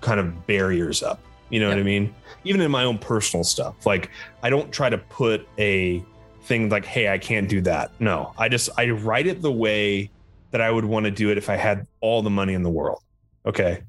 kind 0.00 0.20
of 0.20 0.46
barriers 0.46 1.02
up. 1.02 1.20
You 1.50 1.60
know 1.60 1.68
yep. 1.68 1.76
what 1.76 1.80
I 1.80 1.84
mean? 1.84 2.14
Even 2.44 2.60
in 2.60 2.70
my 2.70 2.84
own 2.84 2.98
personal 2.98 3.44
stuff. 3.44 3.86
Like 3.86 4.10
I 4.42 4.50
don't 4.50 4.72
try 4.72 4.90
to 4.90 4.98
put 4.98 5.46
a 5.58 6.04
thing 6.42 6.68
like, 6.68 6.84
hey, 6.84 7.08
I 7.08 7.18
can't 7.18 7.48
do 7.48 7.60
that. 7.62 7.92
No, 8.00 8.32
I 8.38 8.48
just 8.48 8.70
I 8.76 8.90
write 8.90 9.26
it 9.26 9.42
the 9.42 9.52
way 9.52 10.10
that 10.54 10.60
I 10.60 10.70
would 10.70 10.84
want 10.84 11.02
to 11.02 11.10
do 11.10 11.32
it 11.32 11.36
if 11.36 11.50
I 11.50 11.56
had 11.56 11.84
all 12.00 12.22
the 12.22 12.30
money 12.30 12.54
in 12.54 12.62
the 12.62 12.70
world. 12.70 13.02
Okay. 13.44 13.82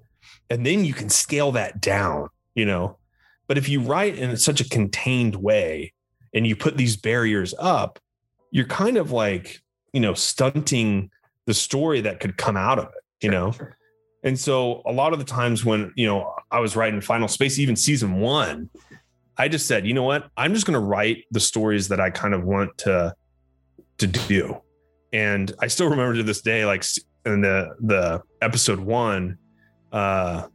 And 0.50 0.66
then 0.66 0.84
you 0.84 0.96
can 0.96 1.10
scale 1.10 1.52
that 1.52 1.80
down, 1.80 2.30
you 2.56 2.66
know. 2.66 2.98
But 3.46 3.60
if 3.60 3.70
you 3.70 3.82
write 3.82 4.16
in 4.18 4.36
such 4.36 4.62
a 4.62 4.68
contained 4.68 5.36
way 5.36 5.94
and 6.34 6.48
you 6.48 6.56
put 6.56 6.76
these 6.76 6.98
barriers 6.98 7.54
up, 7.60 8.00
you're 8.50 8.66
kind 8.66 8.98
of 8.98 9.12
like, 9.12 9.62
you 9.94 10.00
know, 10.00 10.16
stunting 10.16 11.12
the 11.46 11.54
story 11.54 12.02
that 12.02 12.20
could 12.20 12.36
come 12.36 12.58
out 12.58 12.80
of 12.80 12.86
it, 12.86 13.24
you 13.24 13.30
know. 13.30 13.54
And 14.24 14.40
so 14.40 14.82
a 14.88 14.92
lot 14.92 15.14
of 15.14 15.20
the 15.20 15.26
times 15.26 15.64
when, 15.64 15.94
you 15.96 16.08
know, 16.08 16.34
I 16.50 16.62
was 16.62 16.76
writing 16.76 17.00
Final 17.00 17.28
Space, 17.28 17.60
even 17.60 17.76
season 17.76 18.20
one, 18.22 18.72
I 19.38 19.50
just 19.50 19.68
said, 19.68 19.86
you 19.86 19.94
know 19.94 20.02
what? 20.02 20.32
I'm 20.36 20.56
just 20.56 20.66
going 20.66 20.74
to 20.74 20.80
write 20.80 21.26
the 21.30 21.40
stories 21.40 21.90
that 21.90 22.00
I 22.00 22.10
kind 22.10 22.34
of 22.34 22.44
want 22.44 22.76
to 22.80 23.14
to 24.00 24.08
do. 24.08 24.62
And 25.16 25.54
I 25.62 25.68
still 25.68 25.88
remember 25.90 26.16
to 26.16 26.24
this 26.24 26.42
day, 26.42 26.66
like 26.66 26.84
in 27.26 27.40
the 27.40 27.74
the 27.80 28.22
episode 28.42 28.80
one, 28.80 29.38
uh, 29.94 30.48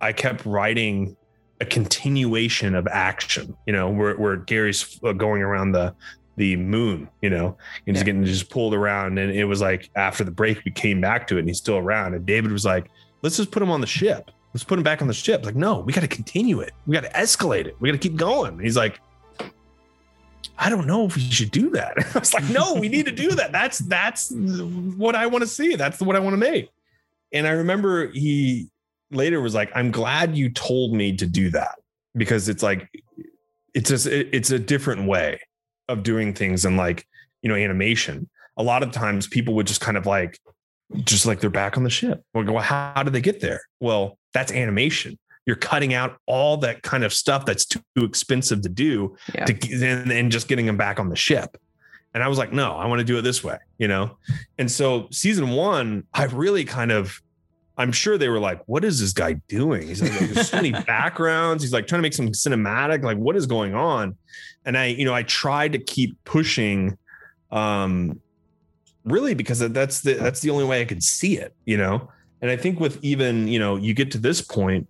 I 0.00 0.12
kept 0.12 0.44
writing 0.44 1.16
a 1.60 1.64
continuation 1.64 2.74
of 2.74 2.88
action. 2.88 3.56
You 3.68 3.72
know, 3.72 3.88
where 3.88 4.16
where 4.16 4.36
Gary's 4.36 4.98
uh, 5.04 5.12
going 5.12 5.42
around 5.42 5.70
the 5.72 5.94
the 6.36 6.56
moon, 6.56 7.08
you 7.22 7.30
know, 7.30 7.56
and 7.86 7.96
he's 7.96 7.98
yeah. 7.98 8.06
getting 8.06 8.24
just 8.24 8.50
pulled 8.50 8.74
around. 8.74 9.16
And 9.18 9.30
it 9.30 9.44
was 9.44 9.60
like 9.60 9.90
after 9.94 10.24
the 10.24 10.32
break, 10.32 10.64
we 10.64 10.72
came 10.72 11.00
back 11.00 11.28
to 11.28 11.36
it 11.36 11.40
and 11.40 11.48
he's 11.48 11.58
still 11.58 11.76
around. 11.76 12.14
And 12.14 12.26
David 12.26 12.50
was 12.50 12.64
like, 12.64 12.90
let's 13.22 13.36
just 13.36 13.52
put 13.52 13.62
him 13.62 13.70
on 13.70 13.80
the 13.80 13.86
ship. 13.86 14.32
Let's 14.52 14.64
put 14.64 14.76
him 14.76 14.82
back 14.82 15.02
on 15.02 15.06
the 15.06 15.14
ship. 15.14 15.44
Like, 15.44 15.54
no, 15.54 15.78
we 15.78 15.92
got 15.92 16.00
to 16.00 16.08
continue 16.08 16.58
it. 16.58 16.72
We 16.84 16.94
got 16.94 17.04
to 17.04 17.10
escalate 17.10 17.66
it. 17.66 17.76
We 17.78 17.88
got 17.88 18.00
to 18.00 18.08
keep 18.08 18.16
going. 18.16 18.54
And 18.54 18.62
he's 18.62 18.76
like, 18.76 19.00
I 20.58 20.68
don't 20.68 20.86
know 20.86 21.06
if 21.06 21.16
we 21.16 21.22
should 21.22 21.50
do 21.50 21.70
that. 21.70 21.94
I 22.14 22.18
was 22.18 22.34
like, 22.34 22.48
no, 22.50 22.74
we 22.74 22.88
need 22.88 23.06
to 23.06 23.12
do 23.12 23.30
that. 23.32 23.52
That's 23.52 23.78
that's 23.78 24.30
what 24.30 25.14
I 25.14 25.26
want 25.26 25.42
to 25.42 25.48
see. 25.48 25.76
That's 25.76 26.00
what 26.00 26.16
I 26.16 26.18
want 26.20 26.34
to 26.34 26.38
make. 26.38 26.70
And 27.32 27.46
I 27.46 27.50
remember 27.50 28.08
he 28.08 28.68
later 29.10 29.40
was 29.40 29.54
like, 29.54 29.70
I'm 29.74 29.90
glad 29.90 30.36
you 30.36 30.50
told 30.50 30.92
me 30.92 31.16
to 31.16 31.26
do 31.26 31.50
that 31.50 31.76
because 32.14 32.48
it's 32.48 32.62
like 32.62 32.88
it's 33.74 33.88
just 33.88 34.06
it's 34.06 34.50
a 34.50 34.58
different 34.58 35.08
way 35.08 35.40
of 35.88 36.02
doing 36.02 36.34
things 36.34 36.64
and 36.64 36.76
like 36.76 37.06
you 37.42 37.48
know 37.48 37.56
animation. 37.56 38.28
A 38.56 38.62
lot 38.62 38.82
of 38.82 38.92
times 38.92 39.26
people 39.26 39.54
would 39.54 39.66
just 39.66 39.80
kind 39.80 39.96
of 39.96 40.06
like 40.06 40.38
just 41.04 41.24
like 41.24 41.40
they're 41.40 41.50
back 41.50 41.76
on 41.76 41.84
the 41.84 41.90
ship. 41.90 42.22
We'll 42.34 42.44
go, 42.44 42.58
how 42.58 43.02
did 43.02 43.12
they 43.12 43.20
get 43.20 43.40
there? 43.40 43.60
Well, 43.80 44.18
that's 44.34 44.52
animation. 44.52 45.18
You're 45.50 45.56
cutting 45.56 45.94
out 45.94 46.16
all 46.26 46.56
that 46.58 46.82
kind 46.82 47.02
of 47.02 47.12
stuff 47.12 47.44
that's 47.44 47.64
too 47.64 47.80
expensive 47.96 48.62
to 48.62 48.68
do 48.68 49.16
yeah. 49.34 49.46
to, 49.46 49.84
and, 49.84 50.12
and 50.12 50.30
just 50.30 50.46
getting 50.46 50.64
them 50.64 50.76
back 50.76 51.00
on 51.00 51.08
the 51.08 51.16
ship. 51.16 51.56
And 52.14 52.22
I 52.22 52.28
was 52.28 52.38
like, 52.38 52.52
no, 52.52 52.76
I 52.76 52.86
want 52.86 53.00
to 53.00 53.04
do 53.04 53.18
it 53.18 53.22
this 53.22 53.42
way, 53.42 53.58
you 53.78 53.88
know? 53.88 54.16
And 54.58 54.70
so 54.70 55.08
season 55.10 55.48
one, 55.50 56.04
I 56.14 56.26
really 56.26 56.64
kind 56.64 56.92
of, 56.92 57.20
I'm 57.76 57.90
sure 57.90 58.16
they 58.16 58.28
were 58.28 58.38
like, 58.38 58.62
what 58.66 58.84
is 58.84 59.00
this 59.00 59.12
guy 59.12 59.32
doing? 59.48 59.88
He's 59.88 60.00
like, 60.00 60.12
there's 60.12 60.50
so 60.50 60.58
many 60.58 60.70
backgrounds. 60.86 61.64
He's 61.64 61.72
like 61.72 61.88
trying 61.88 61.98
to 61.98 62.02
make 62.02 62.14
some 62.14 62.28
cinematic, 62.28 63.02
like, 63.02 63.18
what 63.18 63.34
is 63.34 63.46
going 63.46 63.74
on? 63.74 64.16
And 64.64 64.78
I, 64.78 64.86
you 64.86 65.04
know, 65.04 65.14
I 65.14 65.24
tried 65.24 65.72
to 65.72 65.80
keep 65.80 66.16
pushing 66.22 66.96
um 67.50 68.20
really 69.04 69.34
because 69.34 69.58
that's 69.58 70.02
the 70.02 70.14
that's 70.14 70.40
the 70.40 70.50
only 70.50 70.64
way 70.64 70.80
I 70.80 70.84
could 70.84 71.02
see 71.02 71.36
it, 71.36 71.54
you 71.64 71.76
know. 71.76 72.08
And 72.42 72.50
I 72.50 72.56
think 72.56 72.80
with 72.80 73.02
even 73.02 73.48
you 73.48 73.58
know 73.58 73.76
you 73.76 73.94
get 73.94 74.10
to 74.12 74.18
this 74.18 74.40
point, 74.40 74.88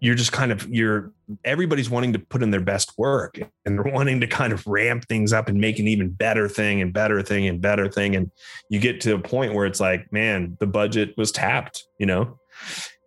you're 0.00 0.14
just 0.14 0.32
kind 0.32 0.52
of 0.52 0.68
you're 0.68 1.12
everybody's 1.44 1.90
wanting 1.90 2.12
to 2.12 2.18
put 2.18 2.42
in 2.42 2.50
their 2.50 2.60
best 2.60 2.96
work 2.96 3.38
and 3.64 3.78
they're 3.78 3.92
wanting 3.92 4.20
to 4.20 4.26
kind 4.26 4.52
of 4.52 4.66
ramp 4.66 5.04
things 5.08 5.32
up 5.32 5.48
and 5.48 5.60
make 5.60 5.78
an 5.78 5.88
even 5.88 6.10
better 6.10 6.48
thing 6.48 6.80
and 6.80 6.92
better 6.92 7.22
thing 7.22 7.46
and 7.46 7.60
better 7.60 7.88
thing. 7.88 8.14
And 8.14 8.30
you 8.70 8.78
get 8.78 9.00
to 9.02 9.14
a 9.14 9.18
point 9.18 9.54
where 9.54 9.66
it's 9.66 9.80
like 9.80 10.12
man 10.12 10.56
the 10.60 10.66
budget 10.66 11.14
was 11.16 11.32
tapped 11.32 11.84
you 11.98 12.06
know? 12.06 12.38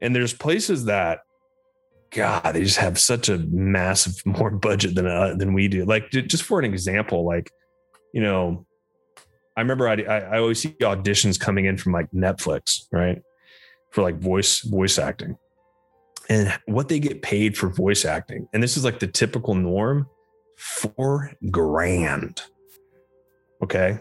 And 0.02 0.16
there's 0.16 0.34
places 0.34 0.86
that 0.86 1.20
god 2.12 2.52
they 2.54 2.64
just 2.64 2.78
have 2.78 3.00
such 3.00 3.30
a 3.30 3.38
massive 3.38 4.22
more 4.26 4.52
budget 4.52 4.96
than 4.96 5.08
uh, 5.08 5.36
than 5.36 5.54
we 5.54 5.68
do. 5.68 5.86
Like 5.86 6.10
just 6.12 6.44
for 6.44 6.60
an 6.60 6.66
example 6.66 7.26
like 7.26 7.52
you 8.14 8.22
know 8.22 8.66
I 9.56 9.62
remember 9.62 9.88
I, 9.88 9.96
I 9.96 10.40
always 10.40 10.62
see 10.62 10.70
auditions 10.82 11.40
coming 11.40 11.66
in 11.66 11.78
from 11.78 11.92
like 11.92 12.10
Netflix, 12.12 12.88
right? 12.92 13.22
For 13.92 14.02
like 14.02 14.18
voice 14.18 14.62
voice 14.62 14.98
acting, 14.98 15.38
and 16.30 16.58
what 16.66 16.90
they 16.90 17.00
get 17.00 17.22
paid 17.22 17.58
for 17.58 17.70
voice 17.70 18.06
acting, 18.06 18.48
and 18.54 18.62
this 18.62 18.78
is 18.78 18.84
like 18.84 19.00
the 19.00 19.08
typical 19.08 19.56
norm, 19.56 20.08
four 20.58 21.32
grand. 21.50 22.42
Okay, 23.64 24.00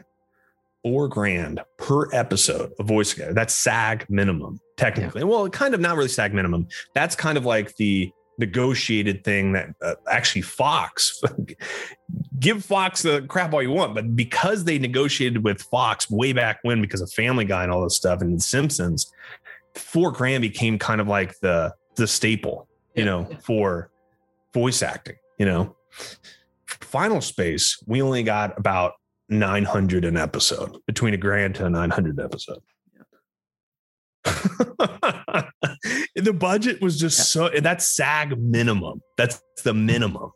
four 0.83 1.09
grand 1.09 1.61
per 1.77 2.13
episode 2.15 2.73
of 2.79 2.87
voice 2.87 3.19
acting. 3.19 3.35
That's 3.35 3.55
SAG 3.55 4.07
minimum, 4.09 4.61
technically. 4.77 5.21
Yeah. 5.23 5.27
Well, 5.27 5.49
kind 5.51 5.75
of 5.75 5.81
not 5.81 5.97
really 5.97 6.09
SAG 6.09 6.35
minimum. 6.35 6.69
That's 6.95 7.15
kind 7.15 7.37
of 7.37 7.45
like 7.45 7.77
the 7.77 8.13
negotiated 8.39 9.23
thing 9.23 9.53
that 9.53 9.69
uh, 9.83 9.95
actually 10.11 10.43
Fox 10.43 11.21
give 12.41 12.65
Fox 12.65 13.03
the 13.03 13.23
crap 13.29 13.53
all 13.53 13.63
you 13.63 13.71
want, 13.71 13.95
but 13.95 14.17
because 14.17 14.65
they 14.65 14.79
negotiated 14.79 15.45
with 15.45 15.63
Fox 15.63 16.11
way 16.11 16.33
back 16.33 16.59
when 16.63 16.81
because 16.81 17.03
of 17.03 17.13
Family 17.13 17.45
Guy 17.45 17.63
and 17.63 17.71
all 17.71 17.85
this 17.85 17.97
stuff 17.97 18.21
and 18.23 18.37
The 18.37 18.41
Simpsons, 18.41 19.13
four 19.75 20.11
grand 20.11 20.43
became 20.43 20.79
kind 20.79 21.01
of 21.01 21.07
like 21.07 21.39
the 21.41 21.75
the 21.97 22.07
staple, 22.07 22.69
you 22.95 23.05
know, 23.05 23.29
for 23.45 23.91
voice 24.53 24.83
acting. 24.83 25.17
You 25.39 25.47
know, 25.47 25.77
Final 26.67 27.21
Space, 27.21 27.83
we 27.87 28.03
only 28.03 28.23
got 28.23 28.59
about 28.59 28.95
900 29.29 30.05
an 30.05 30.17
episode 30.17 30.77
between 30.87 31.15
a 31.15 31.17
grand 31.17 31.55
to 31.57 31.67
a 31.67 31.71
900 31.71 32.21
episode. 32.21 32.59
the 36.15 36.35
budget 36.37 36.83
was 36.83 36.99
just 36.99 37.19
yeah. 37.19 37.49
so 37.49 37.61
that's 37.61 37.89
SAG 37.89 38.39
minimum. 38.39 39.01
That's 39.17 39.41
the 39.65 39.73
minimum. 39.73 40.33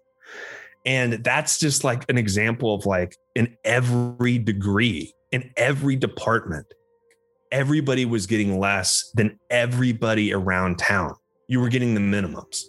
And 0.86 1.24
that's 1.24 1.58
just 1.58 1.84
like 1.84 2.04
an 2.08 2.18
example 2.18 2.74
of 2.74 2.86
like 2.86 3.16
in 3.34 3.56
every 3.64 4.38
degree, 4.38 5.12
in 5.32 5.50
every 5.56 5.96
department, 5.96 6.66
everybody 7.50 8.04
was 8.04 8.26
getting 8.26 8.58
less 8.58 9.10
than 9.14 9.38
everybody 9.50 10.32
around 10.32 10.78
town. 10.78 11.14
You 11.48 11.60
were 11.60 11.68
getting 11.68 11.94
the 11.94 12.00
minimums 12.00 12.64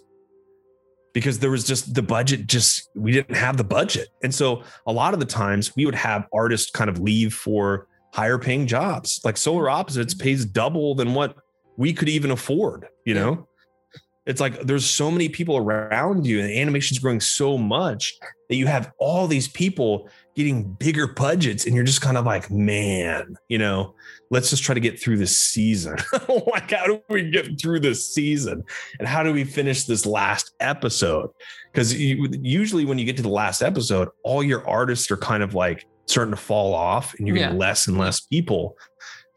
because 1.14 1.38
there 1.38 1.50
was 1.50 1.64
just 1.64 1.94
the 1.94 2.02
budget, 2.02 2.46
just 2.46 2.90
we 2.94 3.10
didn't 3.10 3.36
have 3.36 3.56
the 3.56 3.64
budget. 3.64 4.08
And 4.22 4.34
so 4.34 4.62
a 4.86 4.92
lot 4.92 5.14
of 5.14 5.20
the 5.20 5.26
times 5.26 5.74
we 5.74 5.86
would 5.86 5.94
have 5.94 6.26
artists 6.32 6.70
kind 6.70 6.90
of 6.90 6.98
leave 6.98 7.32
for 7.32 7.86
higher 8.12 8.38
paying 8.38 8.66
jobs. 8.66 9.20
Like 9.24 9.36
Solar 9.36 9.70
Opposites 9.70 10.14
mm-hmm. 10.14 10.22
pays 10.22 10.44
double 10.44 10.94
than 10.94 11.14
what 11.14 11.36
we 11.76 11.92
could 11.92 12.08
even 12.08 12.30
afford, 12.30 12.86
you 13.04 13.14
know? 13.14 13.46
It's 14.26 14.40
like 14.40 14.62
there's 14.62 14.84
so 14.84 15.10
many 15.10 15.28
people 15.28 15.56
around 15.56 16.26
you, 16.26 16.40
and 16.40 16.50
animation's 16.50 16.98
growing 16.98 17.20
so 17.20 17.56
much 17.56 18.12
that 18.48 18.56
you 18.56 18.66
have 18.66 18.92
all 18.98 19.28
these 19.28 19.46
people 19.46 20.08
getting 20.36 20.64
bigger 20.74 21.06
budgets, 21.06 21.64
and 21.64 21.74
you're 21.74 21.84
just 21.84 22.02
kind 22.02 22.18
of 22.18 22.26
like, 22.26 22.50
man, 22.50 23.36
you 23.48 23.56
know, 23.56 23.94
let's 24.30 24.50
just 24.50 24.62
try 24.62 24.74
to 24.74 24.80
get 24.80 25.00
through 25.00 25.16
this 25.16 25.36
season. 25.36 25.96
like, 26.52 26.70
how 26.70 26.86
do 26.86 27.02
we 27.08 27.30
get 27.30 27.58
through 27.58 27.80
this 27.80 28.06
season? 28.06 28.62
And 28.98 29.08
how 29.08 29.22
do 29.22 29.32
we 29.32 29.44
finish 29.44 29.84
this 29.84 30.04
last 30.04 30.52
episode? 30.60 31.30
Because 31.72 31.94
usually 31.98 32.84
when 32.84 32.98
you 32.98 33.06
get 33.06 33.16
to 33.16 33.22
the 33.22 33.28
last 33.28 33.62
episode, 33.62 34.08
all 34.22 34.42
your 34.42 34.66
artists 34.68 35.10
are 35.10 35.16
kind 35.16 35.42
of 35.42 35.54
like 35.54 35.86
starting 36.04 36.32
to 36.32 36.40
fall 36.40 36.74
off 36.74 37.14
and 37.14 37.26
you're 37.26 37.36
getting 37.36 37.54
yeah. 37.54 37.58
less 37.58 37.88
and 37.88 37.98
less 37.98 38.20
people 38.20 38.76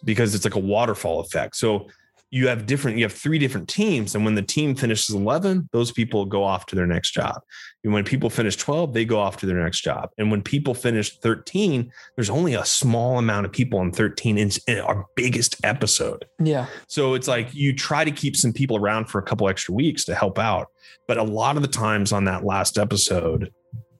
because 0.03 0.35
it's 0.35 0.45
like 0.45 0.55
a 0.55 0.59
waterfall 0.59 1.21
effect. 1.21 1.55
So 1.55 1.87
you 2.31 2.47
have 2.47 2.65
different 2.65 2.97
you 2.97 3.03
have 3.03 3.13
three 3.13 3.39
different 3.39 3.67
teams 3.67 4.13
and 4.13 4.23
when 4.23 4.35
the 4.35 4.41
team 4.41 4.75
finishes 4.75 5.15
11 5.15 5.69
those 5.71 5.91
people 5.91 6.25
go 6.25 6.43
off 6.43 6.65
to 6.67 6.75
their 6.75 6.85
next 6.85 7.11
job. 7.11 7.41
And 7.83 7.93
when 7.93 8.03
people 8.03 8.29
finish 8.29 8.55
12 8.55 8.93
they 8.93 9.05
go 9.05 9.19
off 9.19 9.37
to 9.37 9.45
their 9.45 9.61
next 9.61 9.81
job. 9.81 10.09
And 10.17 10.29
when 10.29 10.41
people 10.41 10.73
finish 10.73 11.17
13 11.19 11.91
there's 12.15 12.29
only 12.29 12.53
a 12.53 12.65
small 12.65 13.17
amount 13.17 13.45
of 13.45 13.51
people 13.51 13.79
on 13.79 13.91
13 13.91 14.37
in, 14.37 14.51
in 14.67 14.79
our 14.79 15.05
biggest 15.15 15.55
episode. 15.63 16.25
Yeah. 16.39 16.67
So 16.87 17.15
it's 17.15 17.27
like 17.27 17.53
you 17.53 17.73
try 17.73 18.03
to 18.03 18.11
keep 18.11 18.35
some 18.35 18.53
people 18.53 18.77
around 18.77 19.05
for 19.05 19.19
a 19.19 19.23
couple 19.23 19.49
extra 19.49 19.73
weeks 19.73 20.05
to 20.05 20.15
help 20.15 20.37
out. 20.37 20.67
But 21.07 21.17
a 21.17 21.23
lot 21.23 21.55
of 21.55 21.63
the 21.63 21.67
times 21.67 22.11
on 22.11 22.25
that 22.25 22.45
last 22.45 22.77
episode 22.77 23.51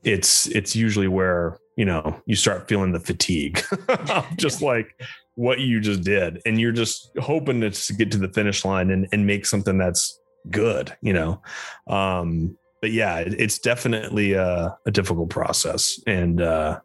it's 0.03 0.47
it's 0.47 0.75
usually 0.75 1.07
where 1.07 1.57
you 1.75 1.86
know 1.86 2.21
you 2.25 2.36
start 2.36 2.67
feeling 2.67 2.91
the 2.91 2.99
fatigue. 2.99 3.61
Just 4.38 4.61
like 4.61 4.88
what 5.36 5.59
you 5.59 5.80
just 5.80 6.03
did 6.03 6.41
and 6.45 6.59
you're 6.59 6.71
just 6.71 7.11
hoping 7.19 7.61
to 7.61 7.93
get 7.93 8.11
to 8.11 8.17
the 8.17 8.30
finish 8.30 8.65
line 8.65 8.89
and, 8.91 9.07
and 9.11 9.25
make 9.25 9.45
something 9.45 9.77
that's 9.77 10.19
good 10.49 10.95
you 11.01 11.13
know 11.13 11.41
um 11.88 12.57
but 12.82 12.91
yeah 12.91 13.19
it, 13.19 13.34
it's 13.39 13.59
definitely 13.59 14.34
a, 14.34 14.75
a, 14.86 14.91
difficult 14.91 15.30
process 15.30 15.99
and 16.07 16.41
uh 16.41 16.80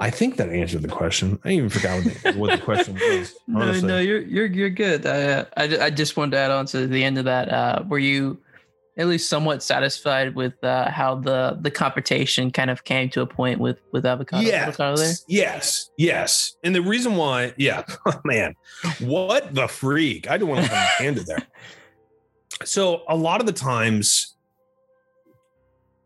I 0.00 0.08
think 0.08 0.36
that 0.36 0.48
answered 0.48 0.80
the 0.80 0.88
question. 0.88 1.38
I 1.44 1.50
even 1.50 1.68
forgot 1.68 2.02
what 2.02 2.14
the, 2.14 2.32
what 2.32 2.58
the 2.58 2.64
question 2.64 2.94
was. 3.10 3.34
Honestly. 3.54 3.86
No, 3.86 3.96
no, 3.96 4.00
you're 4.00 4.22
you're 4.22 4.46
you're 4.46 4.70
good. 4.70 5.04
I, 5.04 5.40
I 5.58 5.84
I 5.84 5.90
just 5.90 6.16
wanted 6.16 6.30
to 6.32 6.38
add 6.38 6.50
on 6.50 6.64
to 6.66 6.86
the 6.86 7.04
end 7.04 7.18
of 7.18 7.26
that. 7.26 7.52
Uh, 7.52 7.82
were 7.86 7.98
you 7.98 8.40
at 9.00 9.06
least 9.06 9.30
somewhat 9.30 9.62
satisfied 9.62 10.34
with 10.34 10.62
uh, 10.62 10.90
how 10.90 11.14
the 11.14 11.58
the 11.62 11.70
confrontation 11.70 12.50
kind 12.50 12.68
of 12.68 12.84
came 12.84 13.08
to 13.10 13.22
a 13.22 13.26
point 13.26 13.58
with 13.58 13.80
with 13.92 14.04
avocado. 14.04 14.42
Yes, 14.42 14.76
there. 14.76 15.14
yes, 15.26 15.90
yes. 15.96 16.56
And 16.62 16.74
the 16.74 16.82
reason 16.82 17.16
why, 17.16 17.54
yeah, 17.56 17.82
oh, 18.06 18.20
man, 18.24 18.54
what 19.00 19.54
the 19.54 19.68
freak! 19.68 20.30
I 20.30 20.36
don't 20.36 20.50
want 20.50 20.66
to 20.66 20.74
hand 20.74 21.16
it 21.16 21.26
there. 21.26 21.46
So 22.64 23.02
a 23.08 23.16
lot 23.16 23.40
of 23.40 23.46
the 23.46 23.54
times, 23.54 24.36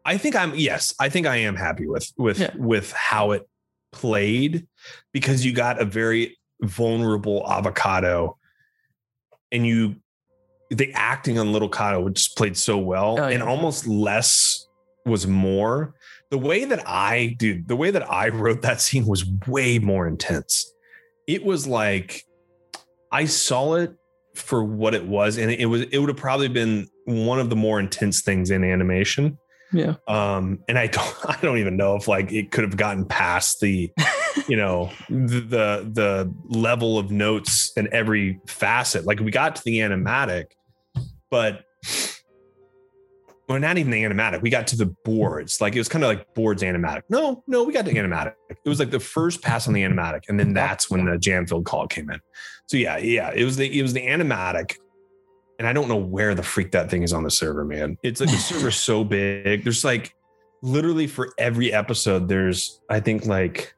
I 0.04 0.16
think 0.16 0.36
I'm 0.36 0.54
yes, 0.54 0.94
I 1.00 1.08
think 1.08 1.26
I 1.26 1.38
am 1.38 1.56
happy 1.56 1.88
with 1.88 2.12
with 2.16 2.38
yeah. 2.38 2.52
with 2.56 2.92
how 2.92 3.32
it 3.32 3.48
played 3.90 4.68
because 5.12 5.44
you 5.44 5.52
got 5.52 5.82
a 5.82 5.84
very 5.84 6.38
vulnerable 6.62 7.44
avocado 7.50 8.38
and 9.50 9.66
you 9.66 9.96
the 10.70 10.92
acting 10.94 11.38
on 11.38 11.52
Little 11.52 11.68
Cato 11.68 12.08
just 12.08 12.36
played 12.36 12.56
so 12.56 12.78
well, 12.78 13.16
oh, 13.18 13.28
yeah. 13.28 13.34
and 13.34 13.42
almost 13.42 13.86
less 13.86 14.66
was 15.04 15.26
more. 15.26 15.94
The 16.30 16.38
way 16.38 16.64
that 16.64 16.82
I 16.88 17.36
do, 17.38 17.62
the 17.64 17.76
way 17.76 17.90
that 17.90 18.10
I 18.10 18.28
wrote 18.28 18.62
that 18.62 18.80
scene 18.80 19.06
was 19.06 19.24
way 19.46 19.78
more 19.78 20.06
intense. 20.06 20.72
It 21.26 21.44
was 21.44 21.66
like 21.66 22.24
I 23.12 23.26
saw 23.26 23.74
it 23.74 23.94
for 24.34 24.64
what 24.64 24.94
it 24.94 25.04
was, 25.04 25.38
and 25.38 25.50
it 25.50 25.66
was 25.66 25.82
it 25.82 25.98
would 25.98 26.08
have 26.08 26.18
probably 26.18 26.48
been 26.48 26.88
one 27.04 27.38
of 27.38 27.50
the 27.50 27.56
more 27.56 27.78
intense 27.78 28.22
things 28.22 28.50
in 28.50 28.64
animation. 28.64 29.38
Yeah. 29.72 29.94
Um, 30.08 30.60
and 30.68 30.78
I 30.78 30.86
don't 30.86 31.16
I 31.28 31.38
don't 31.40 31.58
even 31.58 31.76
know 31.76 31.96
if 31.96 32.08
like 32.08 32.32
it 32.32 32.50
could 32.50 32.64
have 32.64 32.76
gotten 32.76 33.04
past 33.04 33.60
the 33.60 33.92
you 34.48 34.56
know 34.56 34.90
the, 35.08 35.88
the 35.92 36.32
level 36.48 36.98
of 36.98 37.10
notes 37.10 37.72
in 37.76 37.88
every 37.92 38.40
facet. 38.46 39.04
Like 39.04 39.20
we 39.20 39.30
got 39.30 39.56
to 39.56 39.62
the 39.64 39.78
animatic, 39.78 40.46
but 41.30 41.64
well, 43.48 43.58
not 43.58 43.76
even 43.76 43.90
the 43.90 44.02
animatic. 44.02 44.40
We 44.40 44.50
got 44.50 44.66
to 44.68 44.76
the 44.76 44.86
boards. 44.86 45.60
Like 45.60 45.74
it 45.74 45.78
was 45.78 45.88
kind 45.88 46.02
of 46.02 46.08
like 46.08 46.34
boards 46.34 46.62
animatic. 46.62 47.02
No, 47.10 47.42
no, 47.46 47.62
we 47.62 47.72
got 47.72 47.84
the 47.84 47.92
animatic. 47.92 48.34
It 48.48 48.68
was 48.68 48.78
like 48.78 48.90
the 48.90 49.00
first 49.00 49.42
pass 49.42 49.68
on 49.68 49.74
the 49.74 49.82
animatic, 49.82 50.22
and 50.28 50.40
then 50.40 50.54
that's 50.54 50.90
when 50.90 51.04
the 51.04 51.18
jam 51.18 51.46
filled 51.46 51.66
call 51.66 51.86
came 51.86 52.10
in. 52.10 52.20
So 52.66 52.76
yeah, 52.76 52.96
yeah, 52.96 53.32
it 53.34 53.44
was 53.44 53.56
the 53.56 53.78
it 53.78 53.82
was 53.82 53.92
the 53.92 54.06
animatic, 54.06 54.76
and 55.58 55.68
I 55.68 55.72
don't 55.72 55.88
know 55.88 55.96
where 55.96 56.34
the 56.34 56.42
freak 56.42 56.72
that 56.72 56.90
thing 56.90 57.02
is 57.02 57.12
on 57.12 57.22
the 57.22 57.30
server, 57.30 57.64
man. 57.64 57.98
It's 58.02 58.20
like 58.20 58.30
the 58.30 58.36
server's 58.38 58.76
so 58.76 59.04
big. 59.04 59.62
There's 59.64 59.84
like 59.84 60.14
literally 60.62 61.06
for 61.06 61.34
every 61.36 61.72
episode, 61.72 62.28
there's 62.28 62.80
I 62.88 63.00
think 63.00 63.26
like 63.26 63.74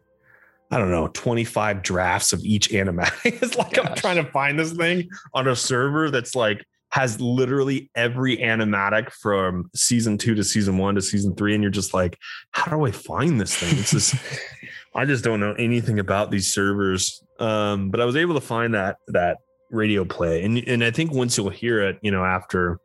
I 0.71 0.79
don't 0.79 0.91
know, 0.91 1.09
25 1.09 1.83
drafts 1.83 2.33
of 2.33 2.41
each 2.45 2.71
animatic. 2.71 3.21
it's 3.43 3.57
like 3.57 3.75
Gosh. 3.75 3.87
I'm 3.87 3.95
trying 3.97 4.25
to 4.25 4.31
find 4.31 4.59
this 4.59 4.73
thing 4.73 5.09
on 5.33 5.47
a 5.47 5.55
server 5.55 6.11
that's 6.11 6.35
like 6.35 6.65
has 6.91 7.21
literally 7.21 7.91
every 7.95 8.39
animatic 8.39 9.11
from 9.13 9.71
season 9.75 10.19
two 10.19 10.35
to 10.35 10.43
season 10.43 10.79
one 10.79 10.95
to 10.95 11.03
season 11.03 11.35
three. 11.35 11.55
And 11.55 11.63
you're 11.63 11.71
just 11.71 11.95
like, 11.95 12.17
how 12.53 12.71
do 12.71 12.85
I 12.85 12.91
find 12.91 13.41
this 13.41 13.57
thing? 13.57 13.79
It's 13.79 13.91
just, 13.91 14.15
I 14.95 15.05
just 15.05 15.23
don't 15.23 15.41
know 15.41 15.53
anything 15.53 15.99
about 15.99 16.31
these 16.31 16.53
servers. 16.53 17.23
Um, 17.39 17.91
but 17.91 18.01
I 18.01 18.05
was 18.05 18.17
able 18.17 18.35
to 18.35 18.41
find 18.41 18.75
that, 18.75 18.97
that 19.09 19.39
radio 19.71 20.05
play. 20.05 20.43
And, 20.45 20.59
and 20.67 20.83
I 20.83 20.91
think 20.91 21.13
once 21.13 21.37
you'll 21.37 21.51
hear 21.51 21.83
it, 21.83 21.99
you 22.03 22.11
know, 22.11 22.25
after, 22.25 22.81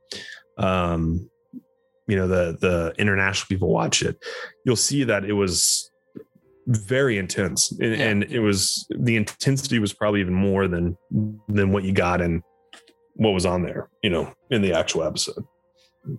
um, 0.57 1.29
you 2.07 2.17
know, 2.17 2.27
the, 2.27 2.57
the 2.59 2.93
international 2.97 3.47
people 3.47 3.69
watch 3.69 4.01
it, 4.01 4.21
you'll 4.65 4.75
see 4.75 5.05
that 5.05 5.23
it 5.23 5.33
was 5.33 5.90
very 6.67 7.17
intense. 7.17 7.71
And, 7.71 7.97
yeah. 7.97 8.07
and, 8.07 8.23
it 8.25 8.39
was 8.39 8.85
the 8.89 9.15
intensity 9.15 9.79
was 9.79 9.93
probably 9.93 10.21
even 10.21 10.33
more 10.33 10.67
than 10.67 10.97
than 11.47 11.71
what 11.71 11.83
you 11.83 11.91
got 11.91 12.21
in 12.21 12.41
what 13.15 13.31
was 13.31 13.45
on 13.45 13.61
there 13.63 13.89
you 14.01 14.09
know 14.09 14.33
in 14.49 14.61
the 14.61 14.73
actual 14.73 15.03
episode. 15.03 15.43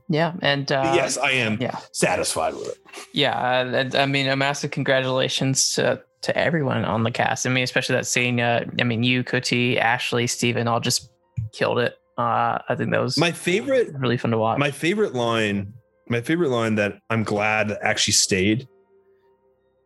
Yeah 0.08 0.34
and 0.42 0.70
uh, 0.70 0.92
yes 0.94 1.18
i 1.18 1.32
am 1.32 1.58
yeah. 1.60 1.76
satisfied 1.92 2.54
with 2.54 2.68
it. 2.68 2.78
Yeah 3.12 3.90
uh, 3.94 3.98
i 3.98 4.06
mean 4.06 4.28
a 4.28 4.36
massive 4.36 4.70
congratulations 4.70 5.72
to 5.74 6.00
to 6.22 6.38
everyone 6.38 6.84
on 6.84 7.02
the 7.02 7.10
cast. 7.10 7.46
I 7.46 7.50
mean 7.50 7.64
especially 7.64 7.96
that 7.96 8.06
scene 8.06 8.40
uh, 8.40 8.64
i 8.80 8.84
mean 8.84 9.02
you 9.02 9.24
Coty, 9.24 9.80
Ashly 9.80 10.28
Steven 10.28 10.68
all 10.68 10.80
just 10.80 11.10
killed 11.52 11.78
it. 11.78 11.96
Uh 12.18 12.58
i 12.68 12.74
think 12.76 12.90
that 12.92 13.00
was 13.00 13.16
my 13.18 13.32
favorite 13.32 13.88
really 13.94 14.16
fun 14.16 14.30
to 14.30 14.38
watch. 14.38 14.58
my 14.58 14.70
favorite 14.70 15.14
line 15.14 15.72
my 16.08 16.20
favorite 16.20 16.50
line 16.50 16.74
that 16.74 16.98
i'm 17.10 17.24
glad 17.24 17.76
actually 17.82 18.12
stayed 18.12 18.68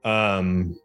um 0.06 0.78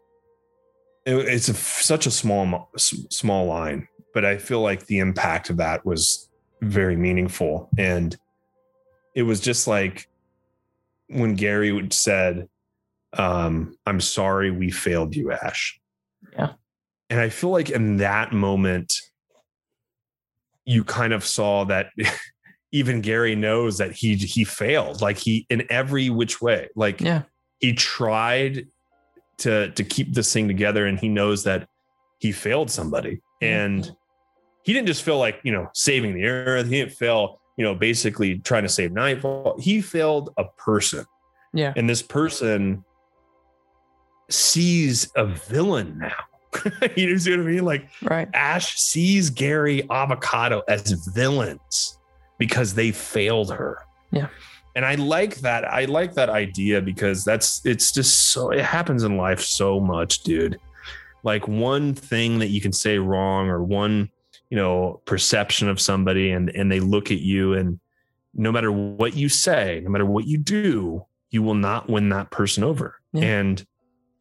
it, 1.06 1.14
it's 1.14 1.48
a, 1.48 1.54
such 1.54 2.06
a 2.06 2.10
small 2.10 2.70
small 2.76 3.46
line 3.46 3.88
but 4.12 4.24
i 4.24 4.36
feel 4.36 4.60
like 4.60 4.86
the 4.86 4.98
impact 4.98 5.48
of 5.48 5.56
that 5.56 5.86
was 5.86 6.28
very 6.62 6.96
meaningful. 6.96 7.68
And 7.76 8.16
it 9.14 9.24
was 9.24 9.40
just 9.40 9.66
like 9.66 10.08
when 11.08 11.34
gary 11.34 11.86
said 11.90 12.48
um 13.18 13.76
i'm 13.84 14.00
sorry 14.00 14.50
we 14.50 14.70
failed 14.70 15.14
you 15.14 15.32
ash. 15.32 15.78
Yeah. 16.32 16.52
And 17.10 17.20
i 17.20 17.28
feel 17.28 17.50
like 17.50 17.68
in 17.68 17.98
that 17.98 18.32
moment 18.32 18.94
you 20.64 20.84
kind 20.84 21.12
of 21.12 21.24
saw 21.24 21.64
that 21.64 21.90
even 22.72 23.02
gary 23.02 23.34
knows 23.34 23.76
that 23.78 23.92
he 23.92 24.14
he 24.14 24.44
failed 24.44 25.02
like 25.02 25.18
he 25.18 25.44
in 25.50 25.66
every 25.68 26.08
which 26.08 26.40
way 26.40 26.68
like 26.74 27.02
yeah. 27.02 27.22
he 27.58 27.74
tried 27.74 28.66
to 29.42 29.70
to 29.72 29.84
keep 29.84 30.14
this 30.14 30.32
thing 30.32 30.46
together 30.46 30.86
and 30.86 30.98
he 30.98 31.08
knows 31.08 31.44
that 31.44 31.68
he 32.18 32.32
failed 32.32 32.70
somebody. 32.70 33.20
And 33.40 33.90
he 34.62 34.72
didn't 34.72 34.86
just 34.86 35.02
feel 35.02 35.18
like 35.18 35.40
you 35.42 35.52
know 35.52 35.68
saving 35.74 36.14
the 36.14 36.24
earth. 36.24 36.68
He 36.68 36.78
didn't 36.78 36.92
fail 36.92 37.40
you 37.56 37.64
know 37.64 37.74
basically 37.74 38.38
trying 38.38 38.62
to 38.62 38.68
save 38.68 38.92
nightfall. 38.92 39.58
He 39.60 39.80
failed 39.80 40.32
a 40.36 40.44
person. 40.56 41.04
Yeah. 41.52 41.72
And 41.76 41.90
this 41.90 42.02
person 42.02 42.84
sees 44.30 45.10
a 45.16 45.26
villain 45.26 45.98
now. 45.98 46.14
You 46.96 47.18
see 47.18 47.30
what 47.30 47.40
i 47.40 47.42
mean? 47.44 47.64
Like 47.64 47.88
right. 48.02 48.28
Ash 48.34 48.74
sees 48.78 49.30
gary 49.30 49.88
avocado 49.90 50.62
as 50.68 50.92
villains 51.14 51.98
because 52.38 52.74
they 52.74 52.92
failed 52.92 53.50
her. 53.50 53.78
Yeah 54.10 54.28
and 54.74 54.84
i 54.84 54.94
like 54.94 55.36
that 55.36 55.64
i 55.70 55.84
like 55.84 56.14
that 56.14 56.28
idea 56.28 56.80
because 56.80 57.24
that's 57.24 57.64
it's 57.64 57.92
just 57.92 58.30
so 58.32 58.50
it 58.50 58.64
happens 58.64 59.02
in 59.04 59.16
life 59.16 59.40
so 59.40 59.80
much 59.80 60.22
dude. 60.22 60.58
Like 61.24 61.46
one 61.46 61.94
thing 61.94 62.40
that 62.40 62.48
you 62.48 62.60
can 62.60 62.72
say 62.72 62.98
wrong 62.98 63.48
or 63.48 63.62
one 63.62 64.10
you 64.50 64.56
know 64.56 65.00
perception 65.04 65.68
of 65.68 65.80
somebody 65.80 66.32
and 66.32 66.50
and 66.50 66.70
they 66.70 66.80
look 66.80 67.12
at 67.12 67.20
you 67.20 67.54
and 67.54 67.78
no 68.34 68.50
matter 68.50 68.72
what 68.72 69.14
you 69.14 69.28
say 69.28 69.80
no 69.84 69.90
matter 69.90 70.04
what 70.04 70.26
you 70.26 70.36
do 70.36 71.06
you 71.32 71.42
will 71.42 71.54
not 71.54 71.88
win 71.88 72.10
that 72.10 72.30
person 72.30 72.62
over. 72.62 73.00
Yeah. 73.12 73.24
and 73.24 73.66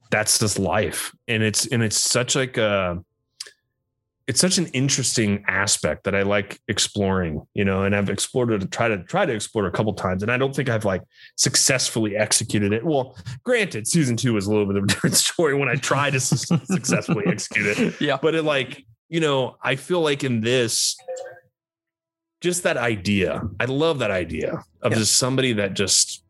that's 0.09 0.39
just 0.39 0.57
life. 0.57 1.13
And 1.27 1.43
it's 1.43 1.67
and 1.67 1.83
it's 1.83 1.99
such 1.99 2.35
like 2.35 2.57
a 2.57 3.03
it's 4.27 4.39
such 4.39 4.57
an 4.57 4.67
interesting 4.67 5.43
aspect 5.47 6.03
that 6.03 6.15
I 6.15 6.21
like 6.21 6.59
exploring, 6.67 7.45
you 7.53 7.65
know, 7.65 7.83
and 7.83 7.95
I've 7.95 8.09
explored 8.09 8.51
it 8.51 8.59
to 8.59 8.67
try 8.67 8.87
to 8.87 9.03
try 9.03 9.25
to 9.25 9.33
explore 9.33 9.65
it 9.65 9.69
a 9.69 9.71
couple 9.71 9.93
times. 9.93 10.21
And 10.21 10.31
I 10.31 10.37
don't 10.37 10.55
think 10.55 10.69
I've 10.69 10.85
like 10.85 11.01
successfully 11.35 12.15
executed 12.15 12.71
it. 12.71 12.85
Well, 12.85 13.17
granted, 13.43 13.87
season 13.87 14.17
two 14.17 14.33
was 14.33 14.47
a 14.47 14.51
little 14.51 14.67
bit 14.67 14.77
of 14.77 14.83
a 14.83 14.87
different 14.87 15.15
story 15.15 15.55
when 15.55 15.69
I 15.69 15.75
tried 15.75 16.11
to 16.11 16.19
successfully 16.19 17.25
execute 17.27 17.77
it. 17.77 18.01
Yeah. 18.01 18.17
But 18.21 18.35
it 18.35 18.43
like, 18.43 18.85
you 19.09 19.19
know, 19.19 19.57
I 19.61 19.75
feel 19.75 20.01
like 20.01 20.23
in 20.23 20.41
this, 20.41 20.97
just 22.41 22.63
that 22.63 22.77
idea, 22.77 23.41
I 23.59 23.65
love 23.65 23.99
that 23.99 24.11
idea 24.11 24.63
of 24.81 24.91
yeah. 24.91 24.97
just 24.97 25.17
somebody 25.17 25.53
that 25.53 25.73
just 25.73 26.23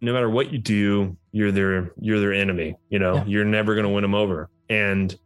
no 0.00 0.12
matter 0.12 0.28
what 0.28 0.52
you 0.52 0.58
do, 0.58 1.16
you're 1.32 1.52
their 1.52 1.92
you're 2.00 2.20
their 2.20 2.32
enemy. 2.32 2.76
You 2.88 2.98
know, 2.98 3.16
yeah. 3.16 3.24
you're 3.26 3.44
never 3.44 3.74
gonna 3.74 3.90
win 3.90 4.02
them 4.02 4.14
over. 4.14 4.50
And 4.68 5.16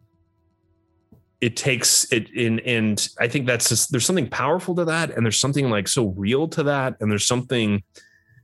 it 1.43 1.57
takes 1.57 2.11
it 2.13 2.31
in 2.31 2.61
and 2.61 3.09
i 3.19 3.27
think 3.27 3.47
that's 3.47 3.69
just 3.69 3.91
there's 3.91 4.07
something 4.07 4.29
powerful 4.29 4.75
to 4.77 4.85
that 4.85 5.11
and 5.11 5.27
there's 5.27 5.39
something 5.39 5.69
like 5.69 5.89
so 5.89 6.07
real 6.17 6.47
to 6.47 6.63
that 6.63 6.97
and 7.01 7.11
there's 7.11 7.27
something 7.27 7.83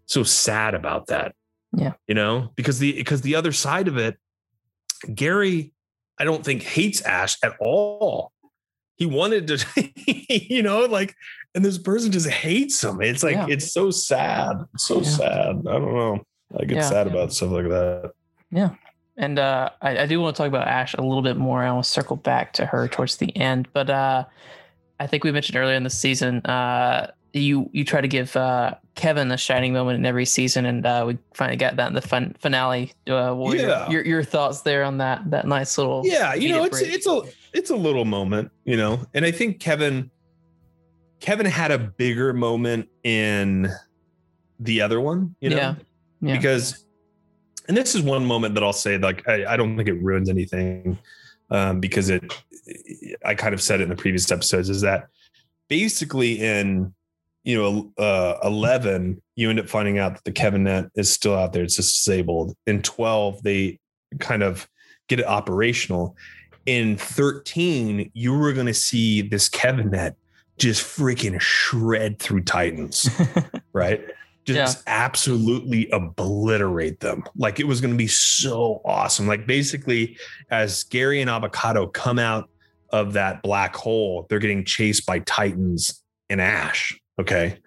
so 0.09 0.23
sad 0.23 0.75
about 0.75 1.07
that. 1.09 1.35
Yeah. 1.77 1.93
You 2.07 2.15
know 2.15 2.51
because 2.57 2.79
the 2.79 2.93
because 2.93 3.21
the 3.21 3.37
other 3.37 3.53
side 3.53 3.89
of 3.89 3.99
it 3.99 4.17
gary 5.15 5.73
i 6.19 6.25
don't 6.25 6.45
think 6.45 6.63
hates 6.63 7.01
ash 7.03 7.37
at 7.45 7.53
all. 7.61 8.33
He 8.97 9.07
wanted 9.07 9.47
to 9.47 9.93
you 10.29 10.63
know 10.63 10.81
like 10.87 11.15
and 11.55 11.65
this 11.65 11.79
person 11.79 12.11
just 12.11 12.29
hates 12.29 12.83
him. 12.83 13.01
It's 13.01 13.23
like 13.23 13.35
yeah. 13.35 13.47
it's 13.49 13.73
so 13.73 13.91
sad. 13.91 14.57
So 14.77 14.97
yeah. 14.97 15.09
sad. 15.09 15.57
I 15.69 15.73
don't 15.79 15.95
know. 15.95 16.25
I 16.59 16.65
get 16.65 16.83
sad 16.85 17.07
about 17.07 17.33
stuff 17.33 17.51
like 17.51 17.69
that. 17.69 18.13
Yeah 18.51 18.71
and 19.19 19.39
uh, 19.39 19.71
I, 19.83 19.99
I, 19.99 20.07
do 20.07 20.21
want 20.21 20.37
to 20.37 20.43
talk 20.43 20.49
about 20.49 20.69
Ash 20.69 20.95
a 20.95 21.03
little 21.03 21.23
bit 21.23 21.37
more. 21.37 21.63
I 21.63 21.71
want 21.73 21.85
to 21.85 21.91
circle 21.91 22.17
back 22.17 22.53
to 22.55 22.65
her 22.65 22.87
towards 22.89 23.17
the 23.17 23.37
end, 23.37 23.69
but 23.73 23.91
uh, 23.91 24.25
I 25.01 25.07
think 25.07 25.25
we 25.25 25.33
mentioned 25.33 25.59
earlier 25.59 25.75
in 25.75 25.83
the 25.83 25.91
season, 25.91 26.39
uh, 26.47 27.11
you 27.33 27.69
you 27.73 27.85
try 27.85 28.01
to 28.01 28.09
give 28.09 28.35
uh, 28.37 28.75
Kevin 28.95 29.31
a 29.31 29.37
shining 29.37 29.73
moment 29.73 29.99
in 29.99 30.07
every 30.07 30.25
season, 30.25 30.65
and 30.65 30.87
uh, 30.87 31.05
we 31.07 31.19
finally 31.35 31.57
got 31.57 31.77
that 31.77 31.89
in 31.89 31.95
the 31.95 32.01
fun, 32.01 32.35
finale. 32.39 32.93
Uh, 33.09 33.37
yeah. 33.53 33.91
Your, 33.91 33.91
your, 33.91 34.07
your 34.07 34.23
thoughts 34.23 34.63
there 34.63 34.85
on 34.85 34.99
that 34.99 35.29
that 35.31 35.47
nice 35.47 35.77
little 35.77 36.03
yeah, 36.05 36.35
you 36.35 36.51
know, 36.51 36.65
it's 36.65 36.81
break. 36.81 36.95
it's 36.95 37.07
a 37.07 37.23
it's 37.53 37.71
a 37.71 37.77
little 37.77 38.05
moment, 38.05 38.51
you 38.65 38.77
know, 38.77 39.05
and 39.15 39.25
I 39.25 39.33
think 39.33 39.61
Kevin 39.61 40.11
Kevin 41.21 41.47
had 41.47 41.71
a 41.71 41.79
bigger 41.79 42.33
moment 42.33 42.89
in 43.03 43.69
the 44.61 44.81
other 44.81 45.01
one, 45.01 45.35
you 45.41 45.51
know? 45.51 45.57
Yeah. 45.57 45.75
yeah. 46.21 46.37
Because 46.37 46.85
and 47.69 47.77
this 47.77 47.95
is 47.95 48.03
one 48.03 48.25
moment 48.25 48.55
that 48.55 48.65
I'll 48.65 48.73
say, 48.73 48.99
like, 48.99 49.29
I, 49.29 49.45
I 49.47 49.57
don't 49.57 49.77
think 49.77 49.89
it 49.89 50.03
ruins 50.03 50.29
anything. 50.29 50.99
Um, 51.51 51.81
because 51.81 52.11
it 52.11 52.31
I 53.25 53.35
kind 53.35 53.55
of 53.55 53.63
said 53.63 53.81
it 53.81 53.85
in 53.85 53.89
the 53.89 53.97
previous 53.97 54.31
episodes, 54.31 54.69
is 54.69 54.83
that 54.83 55.09
basically 55.69 56.39
in 56.41 56.93
you 57.49 57.57
know, 57.57 57.91
uh, 58.05 58.39
11, 58.45 59.23
you 59.35 59.49
end 59.49 59.59
up 59.59 59.71
finding 59.71 59.99
out 59.99 60.15
that 60.15 60.25
the 60.25 60.33
Kevin 60.33 60.65
net 60.65 60.91
is 60.97 61.11
still 61.11 61.35
out 61.35 61.55
there. 61.55 61.63
It's 61.63 61.77
just 61.77 62.05
disabled. 62.05 62.55
In 62.67 62.83
12, 62.83 63.43
they 63.43 63.79
kind 64.19 64.43
of 64.43 64.69
get 65.09 65.21
it 65.21 65.27
operational. 65.27 66.15
In 66.67 66.99
13, 66.99 68.11
you 68.13 68.37
were 68.37 68.53
going 68.53 68.67
to 68.67 68.75
see 68.75 69.23
this 69.23 69.49
Kevin 69.49 69.91
net 69.93 70.17
just 70.59 70.83
freaking 70.85 71.41
shred 71.41 72.19
through 72.19 72.43
Titans, 72.43 73.09
right? 73.73 74.05
Just 74.55 74.79
yeah. 74.87 75.05
absolutely 75.05 75.91
obliterate 75.91 77.01
them. 77.01 77.23
Like 77.37 77.61
it 77.61 77.67
was 77.67 77.81
going 77.81 77.93
to 77.93 77.99
be 77.99 78.07
so 78.07 78.81
awesome. 78.85 79.27
Like 79.27 79.47
basically, 79.47 80.17
as 80.51 80.85
Gary 80.85 81.21
and 81.21 81.29
Avocado 81.29 81.87
come 81.87 82.19
out 82.19 82.49
of 82.91 83.13
that 83.13 83.43
black 83.43 83.77
hole, 83.77 84.27
they're 84.29 84.39
getting 84.39 84.65
chased 84.65 85.05
by 85.07 85.19
Titans 85.21 86.03
and 86.31 86.41
Ash. 86.41 86.99
Okay. 87.21 87.59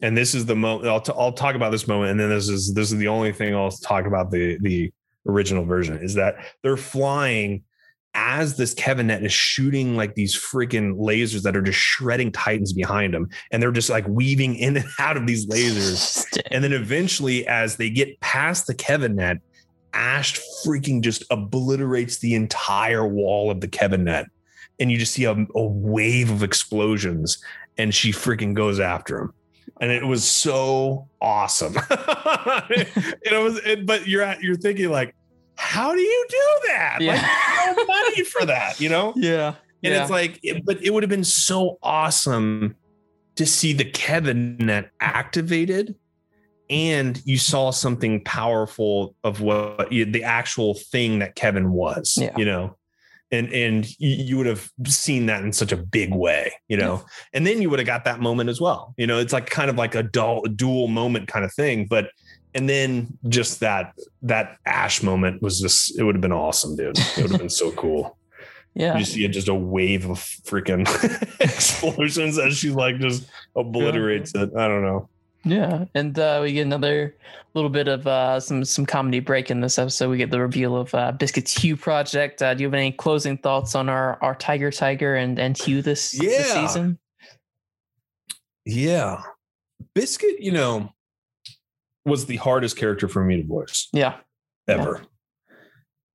And 0.00 0.16
this 0.16 0.34
is 0.34 0.46
the 0.46 0.54
moment 0.54 0.88
I'll, 0.88 1.00
t- 1.00 1.12
I'll 1.16 1.32
talk 1.32 1.56
about 1.56 1.72
this 1.72 1.88
moment. 1.88 2.12
And 2.12 2.20
then 2.20 2.30
this 2.30 2.48
is, 2.48 2.72
this 2.74 2.92
is 2.92 2.98
the 2.98 3.08
only 3.08 3.32
thing 3.32 3.54
I'll 3.54 3.70
talk 3.70 4.06
about 4.06 4.30
the, 4.30 4.56
the 4.60 4.92
original 5.26 5.64
version 5.64 5.98
is 5.98 6.14
that 6.14 6.36
they're 6.62 6.76
flying 6.76 7.64
as 8.14 8.56
this 8.56 8.74
Kevin 8.74 9.06
net 9.08 9.24
is 9.24 9.32
shooting 9.32 9.96
like 9.96 10.14
these 10.14 10.34
freaking 10.34 10.98
lasers 10.98 11.42
that 11.42 11.56
are 11.56 11.62
just 11.62 11.78
shredding 11.78 12.32
Titans 12.32 12.72
behind 12.72 13.14
them. 13.14 13.28
And 13.50 13.62
they're 13.62 13.72
just 13.72 13.90
like 13.90 14.06
weaving 14.08 14.56
in 14.56 14.76
and 14.76 14.86
out 14.98 15.16
of 15.16 15.26
these 15.26 15.46
lasers. 15.46 16.26
and 16.50 16.64
then 16.64 16.72
eventually, 16.72 17.46
as 17.46 17.76
they 17.76 17.90
get 17.90 18.18
past 18.20 18.66
the 18.66 18.74
Kevin 18.74 19.16
net, 19.16 19.38
Ash 19.92 20.40
freaking 20.64 21.02
just 21.02 21.24
obliterates 21.30 22.18
the 22.18 22.34
entire 22.34 23.06
wall 23.06 23.50
of 23.50 23.60
the 23.60 23.68
Kevin 23.68 24.04
net. 24.04 24.26
And 24.78 24.90
you 24.90 24.98
just 24.98 25.12
see 25.12 25.24
a, 25.24 25.34
a 25.54 25.64
wave 25.64 26.30
of 26.30 26.42
explosions 26.42 27.42
and 27.78 27.94
she 27.94 28.12
freaking 28.12 28.54
goes 28.54 28.80
after 28.80 29.18
him 29.18 29.34
and 29.80 29.90
it 29.90 30.06
was 30.06 30.24
so 30.24 31.08
awesome. 31.20 31.74
it 31.90 33.42
was, 33.42 33.58
it, 33.64 33.86
but 33.86 34.06
you're 34.06 34.22
at, 34.22 34.42
you're 34.42 34.56
thinking 34.56 34.90
like, 34.90 35.14
how 35.60 35.94
do 35.94 36.00
you 36.00 36.26
do 36.28 36.68
that? 36.68 36.98
Yeah. 37.00 37.12
Like, 37.12 37.76
no 37.76 37.84
money 37.94 38.24
for 38.24 38.46
that, 38.46 38.80
you 38.80 38.88
know? 38.88 39.12
Yeah. 39.16 39.54
And 39.82 39.94
yeah. 39.94 40.02
it's 40.02 40.10
like, 40.10 40.40
it, 40.42 40.64
but 40.64 40.82
it 40.82 40.92
would 40.92 41.02
have 41.02 41.10
been 41.10 41.24
so 41.24 41.78
awesome 41.82 42.76
to 43.36 43.46
see 43.46 43.72
the 43.72 43.84
Kevin 43.84 44.56
net 44.58 44.90
activated, 45.00 45.94
and 46.68 47.20
you 47.24 47.38
saw 47.38 47.70
something 47.70 48.22
powerful 48.24 49.14
of 49.24 49.40
what 49.40 49.88
the 49.90 50.22
actual 50.22 50.74
thing 50.74 51.20
that 51.20 51.34
Kevin 51.34 51.72
was. 51.72 52.18
Yeah. 52.20 52.36
You 52.36 52.44
know, 52.44 52.76
and 53.32 53.52
and 53.52 53.98
you 53.98 54.36
would 54.36 54.46
have 54.46 54.70
seen 54.86 55.26
that 55.26 55.42
in 55.42 55.52
such 55.52 55.72
a 55.72 55.76
big 55.76 56.14
way 56.14 56.52
you 56.68 56.76
know 56.76 57.04
and 57.32 57.46
then 57.46 57.62
you 57.62 57.70
would 57.70 57.78
have 57.78 57.86
got 57.86 58.04
that 58.04 58.20
moment 58.20 58.50
as 58.50 58.60
well 58.60 58.94
you 58.96 59.06
know 59.06 59.18
it's 59.18 59.32
like 59.32 59.48
kind 59.48 59.70
of 59.70 59.76
like 59.76 59.94
a 59.94 60.02
dual 60.02 60.88
moment 60.88 61.28
kind 61.28 61.44
of 61.44 61.52
thing 61.52 61.86
but 61.86 62.10
and 62.54 62.68
then 62.68 63.18
just 63.28 63.60
that 63.60 63.94
that 64.22 64.58
ash 64.66 65.02
moment 65.02 65.40
was 65.42 65.60
just 65.60 65.98
it 65.98 66.04
would 66.04 66.14
have 66.14 66.22
been 66.22 66.32
awesome 66.32 66.76
dude 66.76 66.98
it 66.98 67.22
would 67.22 67.30
have 67.30 67.40
been 67.40 67.48
so 67.48 67.70
cool 67.76 68.16
yeah 68.74 68.96
you 68.96 69.04
see 69.04 69.26
just 69.28 69.48
a 69.48 69.54
wave 69.54 70.08
of 70.08 70.18
freaking 70.18 70.86
explosions 71.40 72.38
as 72.38 72.56
she 72.56 72.70
like 72.70 72.98
just 72.98 73.28
obliterates 73.56 74.32
yeah. 74.34 74.42
it 74.42 74.50
i 74.56 74.68
don't 74.68 74.82
know 74.82 75.08
yeah, 75.44 75.86
and 75.94 76.18
uh, 76.18 76.40
we 76.42 76.52
get 76.52 76.66
another 76.66 77.16
little 77.54 77.70
bit 77.70 77.88
of 77.88 78.06
uh, 78.06 78.40
some 78.40 78.64
some 78.64 78.84
comedy 78.84 79.20
break 79.20 79.50
in 79.50 79.60
this 79.60 79.78
episode. 79.78 80.10
We 80.10 80.18
get 80.18 80.30
the 80.30 80.40
reveal 80.40 80.76
of 80.76 80.94
uh, 80.94 81.12
Biscuit's 81.12 81.54
Hue 81.54 81.76
project. 81.76 82.42
Uh, 82.42 82.52
do 82.52 82.62
you 82.62 82.66
have 82.66 82.74
any 82.74 82.92
closing 82.92 83.38
thoughts 83.38 83.74
on 83.74 83.88
our 83.88 84.18
our 84.22 84.34
Tiger 84.34 84.70
Tiger 84.70 85.16
and 85.16 85.38
and 85.38 85.56
Hue 85.56 85.80
this, 85.80 86.14
yeah. 86.20 86.28
this 86.28 86.52
season? 86.52 86.98
Yeah, 88.66 89.22
Biscuit, 89.94 90.40
you 90.40 90.52
know, 90.52 90.92
was 92.04 92.26
the 92.26 92.36
hardest 92.36 92.76
character 92.76 93.08
for 93.08 93.24
me 93.24 93.36
to 93.36 93.46
voice. 93.46 93.88
Yeah, 93.92 94.16
ever. 94.68 95.00
Yeah. 95.00 95.06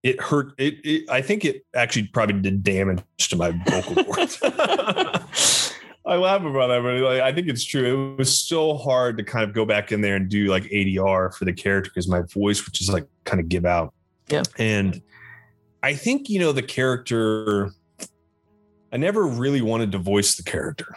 It 0.03 0.21
hurt. 0.21 0.53
It, 0.59 0.75
it. 0.83 1.09
I 1.09 1.21
think 1.21 1.45
it 1.45 1.65
actually 1.73 2.07
probably 2.07 2.39
did 2.39 2.61
damage 2.61 3.01
to 3.17 3.35
my 3.35 3.51
vocal 3.67 4.03
cords. 4.03 4.39
I 6.05 6.17
laugh 6.17 6.41
about 6.41 6.67
that, 6.67 6.83
but 6.83 7.01
like, 7.01 7.21
I 7.21 7.33
think 7.33 7.47
it's 7.47 7.63
true. 7.63 8.13
It 8.13 8.17
was 8.19 8.39
so 8.39 8.77
hard 8.77 9.17
to 9.17 9.23
kind 9.23 9.43
of 9.43 9.55
go 9.55 9.65
back 9.65 9.91
in 9.91 10.01
there 10.01 10.15
and 10.15 10.29
do 10.29 10.45
like 10.45 10.63
ADR 10.65 11.33
for 11.33 11.45
the 11.45 11.53
character 11.53 11.89
because 11.89 12.07
my 12.07 12.21
voice 12.21 12.63
would 12.63 12.73
just 12.73 12.93
like 12.93 13.07
kind 13.23 13.39
of 13.39 13.49
give 13.49 13.65
out. 13.65 13.93
Yeah. 14.29 14.43
And 14.59 15.01
I 15.81 15.95
think, 15.95 16.29
you 16.29 16.39
know, 16.39 16.51
the 16.51 16.61
character, 16.61 17.71
I 18.91 18.97
never 18.97 19.25
really 19.25 19.61
wanted 19.61 19.91
to 19.93 19.97
voice 19.97 20.35
the 20.35 20.43
character. 20.43 20.95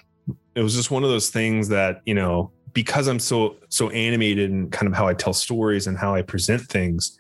It 0.55 0.61
was 0.61 0.75
just 0.75 0.91
one 0.91 1.05
of 1.05 1.11
those 1.11 1.31
things 1.31 1.69
that, 1.69 2.03
you 2.05 2.15
know, 2.15 2.53
because 2.79 3.09
I'm 3.09 3.19
so, 3.19 3.57
so 3.71 3.91
animated 3.91 4.53
and 4.53 4.71
kind 4.71 4.87
of 4.87 4.95
how 4.95 5.09
I 5.09 5.15
tell 5.15 5.33
stories 5.33 5.89
and 5.89 5.99
how 5.99 6.15
I 6.15 6.23
present 6.23 6.63
things, 6.63 7.19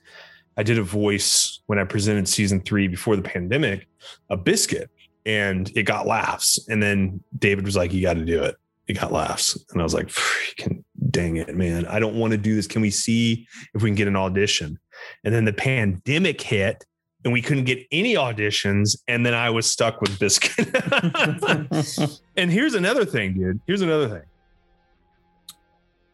I 0.56 0.62
did 0.62 0.78
a 0.78 0.84
voice 0.84 1.58
when 1.66 1.80
I 1.80 1.84
presented 1.84 2.28
season 2.28 2.60
three 2.60 2.86
before 2.86 3.16
the 3.16 3.22
pandemic, 3.22 3.88
a 4.30 4.36
biscuit 4.36 4.88
and 5.26 5.68
it 5.74 5.82
got 5.82 6.06
laughs. 6.06 6.60
And 6.68 6.80
then 6.80 7.24
David 7.36 7.64
was 7.64 7.74
like, 7.74 7.92
"You 7.92 8.02
got 8.02 8.14
to 8.14 8.24
do 8.24 8.40
it." 8.44 8.54
It 8.86 9.00
got 9.00 9.10
laughs, 9.10 9.58
and 9.72 9.80
I 9.80 9.84
was 9.84 9.94
like, 9.94 10.06
"Freaking 10.06 10.84
dang 11.10 11.38
it, 11.38 11.56
man! 11.56 11.86
I 11.86 11.98
don't 11.98 12.14
want 12.14 12.30
to 12.30 12.38
do 12.38 12.54
this. 12.54 12.68
Can 12.68 12.82
we 12.82 12.90
see 12.90 13.48
if 13.74 13.82
we 13.82 13.88
can 13.90 13.96
get 13.96 14.06
an 14.06 14.14
audition?" 14.14 14.78
And 15.24 15.34
then 15.34 15.44
the 15.44 15.52
pandemic 15.52 16.40
hit, 16.40 16.86
and 17.24 17.32
we 17.32 17.42
couldn't 17.42 17.64
get 17.64 17.84
any 17.90 18.14
auditions. 18.14 18.96
And 19.08 19.26
then 19.26 19.34
I 19.34 19.50
was 19.50 19.66
stuck 19.66 20.00
with 20.00 20.20
Biscuit. 20.20 20.68
and 22.36 22.52
here's 22.52 22.74
another 22.74 23.04
thing, 23.04 23.34
dude. 23.34 23.60
Here's 23.66 23.82
another 23.82 24.08
thing. 24.08 24.22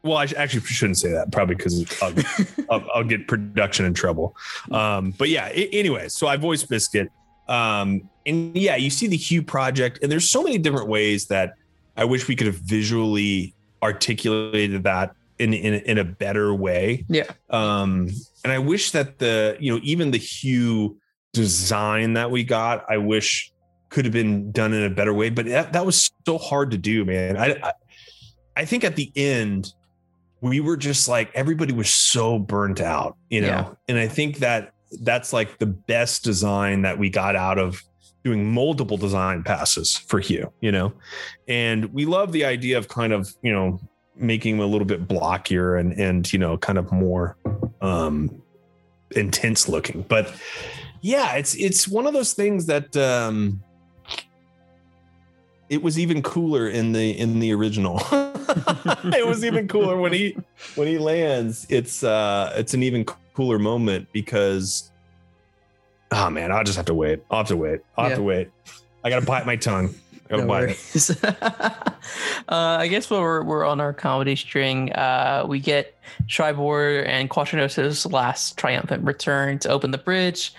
Well, 0.04 0.18
I 0.18 0.24
actually 0.36 0.60
shouldn't 0.60 0.98
say 0.98 1.10
that, 1.12 1.32
probably 1.32 1.54
because 1.54 1.84
I'll, 2.02 2.14
I'll, 2.70 2.86
I'll, 2.94 3.04
get 3.04 3.26
production 3.26 3.86
in 3.86 3.94
trouble. 3.94 4.36
Um, 4.70 5.12
but 5.12 5.30
yeah, 5.30 5.46
it, 5.48 5.70
anyway, 5.72 6.08
so 6.08 6.26
I 6.26 6.36
voiced 6.36 6.68
Biscuit 6.68 7.10
um, 7.48 8.08
and 8.26 8.56
yeah, 8.56 8.76
you 8.76 8.90
see 8.90 9.06
the 9.06 9.16
Hue 9.16 9.42
project, 9.42 9.98
and 10.02 10.10
there's 10.10 10.28
so 10.28 10.42
many 10.42 10.58
different 10.58 10.88
ways 10.88 11.26
that 11.26 11.54
I 11.96 12.04
wish 12.04 12.26
we 12.26 12.36
could 12.36 12.46
have 12.46 12.56
visually 12.56 13.54
articulated 13.82 14.82
that 14.84 15.14
in 15.38 15.52
in, 15.52 15.74
in 15.74 15.98
a 15.98 16.04
better 16.04 16.54
way. 16.54 17.04
Yeah. 17.08 17.30
Um, 17.50 18.08
and 18.42 18.52
I 18.52 18.58
wish 18.58 18.92
that 18.92 19.18
the 19.18 19.56
you 19.60 19.72
know 19.72 19.80
even 19.82 20.10
the 20.10 20.18
Hue 20.18 20.98
design 21.32 22.14
that 22.14 22.30
we 22.30 22.44
got, 22.44 22.84
I 22.88 22.96
wish 22.96 23.52
could 23.90 24.04
have 24.06 24.14
been 24.14 24.50
done 24.50 24.72
in 24.72 24.84
a 24.84 24.90
better 24.90 25.12
way. 25.12 25.30
But 25.30 25.46
that, 25.46 25.72
that 25.72 25.84
was 25.84 26.10
so 26.26 26.38
hard 26.38 26.70
to 26.70 26.78
do, 26.78 27.04
man. 27.04 27.36
I, 27.36 27.56
I 27.62 27.72
I 28.56 28.64
think 28.64 28.84
at 28.84 28.96
the 28.96 29.12
end 29.16 29.72
we 30.44 30.60
were 30.60 30.76
just 30.76 31.08
like 31.08 31.30
everybody 31.34 31.72
was 31.72 31.88
so 31.88 32.38
burnt 32.38 32.78
out, 32.78 33.16
you 33.30 33.40
know. 33.40 33.46
Yeah. 33.46 33.70
And 33.88 33.98
I 33.98 34.06
think 34.08 34.38
that 34.38 34.74
that's 35.00 35.32
like 35.32 35.58
the 35.58 35.66
best 35.66 36.22
design 36.22 36.82
that 36.82 36.98
we 36.98 37.08
got 37.08 37.34
out 37.34 37.58
of 37.58 37.82
doing 38.24 38.52
multiple 38.52 38.98
design 38.98 39.42
passes 39.42 39.96
for 39.96 40.20
Hue, 40.20 40.52
you 40.60 40.70
know? 40.70 40.92
And 41.48 41.86
we 41.94 42.04
love 42.04 42.32
the 42.32 42.44
idea 42.44 42.76
of 42.76 42.88
kind 42.88 43.14
of, 43.14 43.34
you 43.40 43.52
know, 43.52 43.80
making 44.16 44.56
him 44.56 44.60
a 44.60 44.66
little 44.66 44.86
bit 44.86 45.08
blockier 45.08 45.80
and 45.80 45.94
and 45.94 46.30
you 46.30 46.38
know, 46.38 46.58
kind 46.58 46.76
of 46.76 46.92
more 46.92 47.38
um 47.80 48.42
intense 49.12 49.66
looking. 49.66 50.02
But 50.02 50.30
yeah, 51.00 51.36
it's 51.36 51.54
it's 51.54 51.88
one 51.88 52.06
of 52.06 52.12
those 52.12 52.34
things 52.34 52.66
that 52.66 52.94
um 52.98 53.62
it 55.74 55.82
was 55.82 55.98
even 55.98 56.22
cooler 56.22 56.68
in 56.68 56.92
the 56.92 57.10
in 57.18 57.40
the 57.40 57.52
original. 57.52 58.00
it 58.12 59.26
was 59.26 59.44
even 59.44 59.66
cooler 59.66 59.98
when 59.98 60.12
he 60.12 60.36
when 60.76 60.86
he 60.86 60.98
lands. 60.98 61.66
It's 61.68 62.04
uh 62.04 62.52
it's 62.56 62.74
an 62.74 62.84
even 62.84 63.04
cooler 63.34 63.58
moment 63.58 64.06
because 64.12 64.92
oh 66.12 66.30
man, 66.30 66.52
I'll 66.52 66.62
just 66.62 66.76
have 66.76 66.86
to 66.86 66.94
wait. 66.94 67.24
I'll 67.28 67.38
have 67.38 67.48
to 67.48 67.56
wait. 67.56 67.80
I'll 67.96 68.04
yeah. 68.04 68.08
have 68.10 68.18
to 68.18 68.22
wait. 68.22 68.50
I 69.02 69.10
gotta 69.10 69.26
bite 69.26 69.46
my 69.46 69.56
tongue. 69.56 69.92
I 70.26 70.28
gotta 70.28 70.42
no 70.42 70.48
bite 70.48 71.24
uh, 72.48 72.76
I 72.78 72.86
guess 72.86 73.10
while 73.10 73.20
we're, 73.20 73.42
we're 73.42 73.64
on 73.64 73.80
our 73.80 73.92
comedy 73.92 74.36
string, 74.36 74.92
uh, 74.92 75.44
we 75.48 75.58
get 75.58 75.98
Tribore 76.28 77.04
and 77.04 77.28
Quatronostro's 77.28 78.06
last 78.06 78.56
triumphant 78.56 79.02
return 79.02 79.58
to 79.58 79.70
open 79.70 79.90
the 79.90 79.98
bridge. 79.98 80.54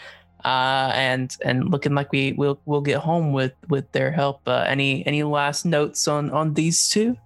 Uh, 0.45 0.91
and 0.93 1.35
and 1.43 1.71
looking 1.71 1.95
like 1.95 2.11
we 2.11 2.33
will 2.33 2.61
we'll 2.65 2.81
get 2.81 2.99
home 2.99 3.33
with 3.33 3.53
with 3.67 3.91
their 3.91 4.11
help. 4.11 4.41
Uh, 4.47 4.63
any 4.67 5.05
any 5.07 5.23
last 5.23 5.65
notes 5.65 6.07
on 6.07 6.29
on 6.29 6.53
these 6.53 6.87
two? 6.87 7.17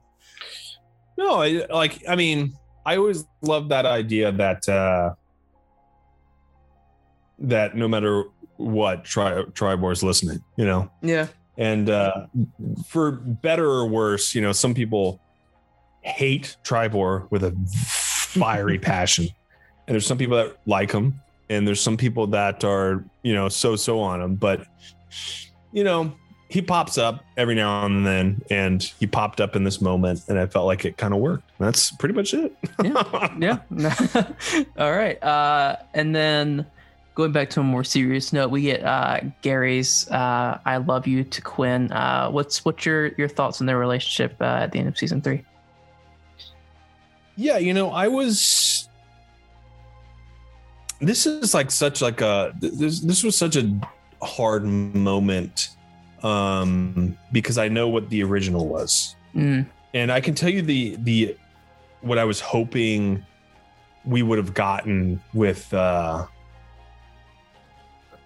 No, 1.18 1.42
I 1.42 1.66
like. 1.70 2.02
I 2.08 2.16
mean, 2.16 2.58
I 2.86 2.96
always 2.96 3.26
love 3.42 3.70
that 3.70 3.86
idea 3.86 4.32
that 4.32 4.70
uh, 4.70 5.16
that 7.40 7.76
no 7.76 7.88
matter 7.88 8.24
what, 8.60 9.06
Tri- 9.06 9.44
Tribore's 9.54 10.04
listening, 10.04 10.44
you 10.58 10.66
know? 10.66 10.92
Yeah. 11.02 11.28
And 11.58 11.90
uh, 11.90 12.28
for 12.88 13.12
better 13.12 13.66
or 13.66 13.88
worse, 13.88 14.36
you 14.36 14.42
know, 14.42 14.52
some 14.52 14.74
people 14.74 15.22
hate 16.02 16.58
Tribor 16.64 17.28
with 17.30 17.44
a 17.44 17.52
fiery 18.28 18.80
passion. 18.80 19.28
And 19.88 19.96
there's 19.96 20.06
some 20.06 20.18
people 20.18 20.38
that 20.38 20.58
like 20.66 20.92
him, 20.92 21.20
and 21.50 21.68
there's 21.68 21.82
some 21.82 21.98
people 21.98 22.28
that 22.28 22.64
are, 22.64 23.04
you 23.24 23.34
know, 23.34 23.50
so 23.50 23.76
so 23.76 24.00
on 24.00 24.22
him. 24.22 24.36
But, 24.36 24.66
you 25.72 25.84
know, 25.84 26.14
he 26.50 26.62
pops 26.62 26.98
up 26.98 27.24
every 27.38 27.56
now 27.56 27.86
and 27.86 28.06
then, 28.06 28.42
and 28.50 28.82
he 29.00 29.06
popped 29.06 29.40
up 29.40 29.56
in 29.56 29.64
this 29.64 29.82
moment, 29.82 30.22
and 30.28 30.40
I 30.40 30.48
felt 30.48 30.66
like 30.66 30.84
it 30.84 30.98
kind 30.98 31.14
of 31.14 31.20
worked. 31.20 31.50
That's 31.60 31.92
pretty 31.92 32.16
much 32.16 32.34
it. 32.34 32.56
yeah. 32.84 33.30
yeah. 33.72 34.32
All 34.78 34.92
right. 34.92 35.22
Uh, 35.24 35.78
and 35.94 36.16
then 36.16 36.66
going 37.14 37.32
back 37.32 37.50
to 37.52 37.60
a 37.60 37.64
more 37.64 37.84
serious 37.84 38.34
note, 38.34 38.50
we 38.50 38.64
get 38.64 38.84
uh, 38.84 39.20
Gary's 39.42 40.10
uh, 40.10 40.58
"I 40.66 40.78
love 40.78 41.06
you" 41.06 41.24
to 41.24 41.42
Quinn. 41.42 41.92
Uh, 41.92 42.30
what's 42.32 42.66
what's 42.66 42.86
your 42.86 43.08
your 43.10 43.28
thoughts 43.28 43.62
on 43.62 43.68
their 43.68 43.78
relationship 43.78 44.36
uh, 44.42 44.46
at 44.46 44.72
the 44.72 44.80
end 44.80 44.88
of 44.88 44.98
season 44.98 45.22
three? 45.22 45.44
Yeah, 47.36 47.58
you 47.58 47.74
know, 47.74 47.92
I 47.92 48.08
was. 48.08 48.79
This 51.00 51.26
is 51.26 51.54
like 51.54 51.72
such 51.72 52.02
like 52.02 52.22
a 52.22 52.54
this 52.60 53.00
this 53.00 53.24
was 53.24 53.38
such 53.38 53.56
a 53.56 53.72
hard 54.22 54.66
moment 54.66 55.70
um 56.24 57.18
because 57.32 57.58
I 57.58 57.70
know 57.70 57.88
what 57.88 58.10
the 58.10 58.24
original 58.24 58.68
was. 58.68 59.16
Mm. 59.34 59.66
And 59.94 60.12
I 60.12 60.22
can 60.22 60.36
tell 60.36 60.50
you 60.50 60.62
the 60.62 60.98
the 60.98 61.38
what 62.02 62.18
I 62.18 62.26
was 62.26 62.42
hoping 62.42 63.26
we 64.06 64.24
would 64.24 64.38
have 64.38 64.54
gotten 64.54 65.22
with 65.34 65.74
uh 65.74 66.26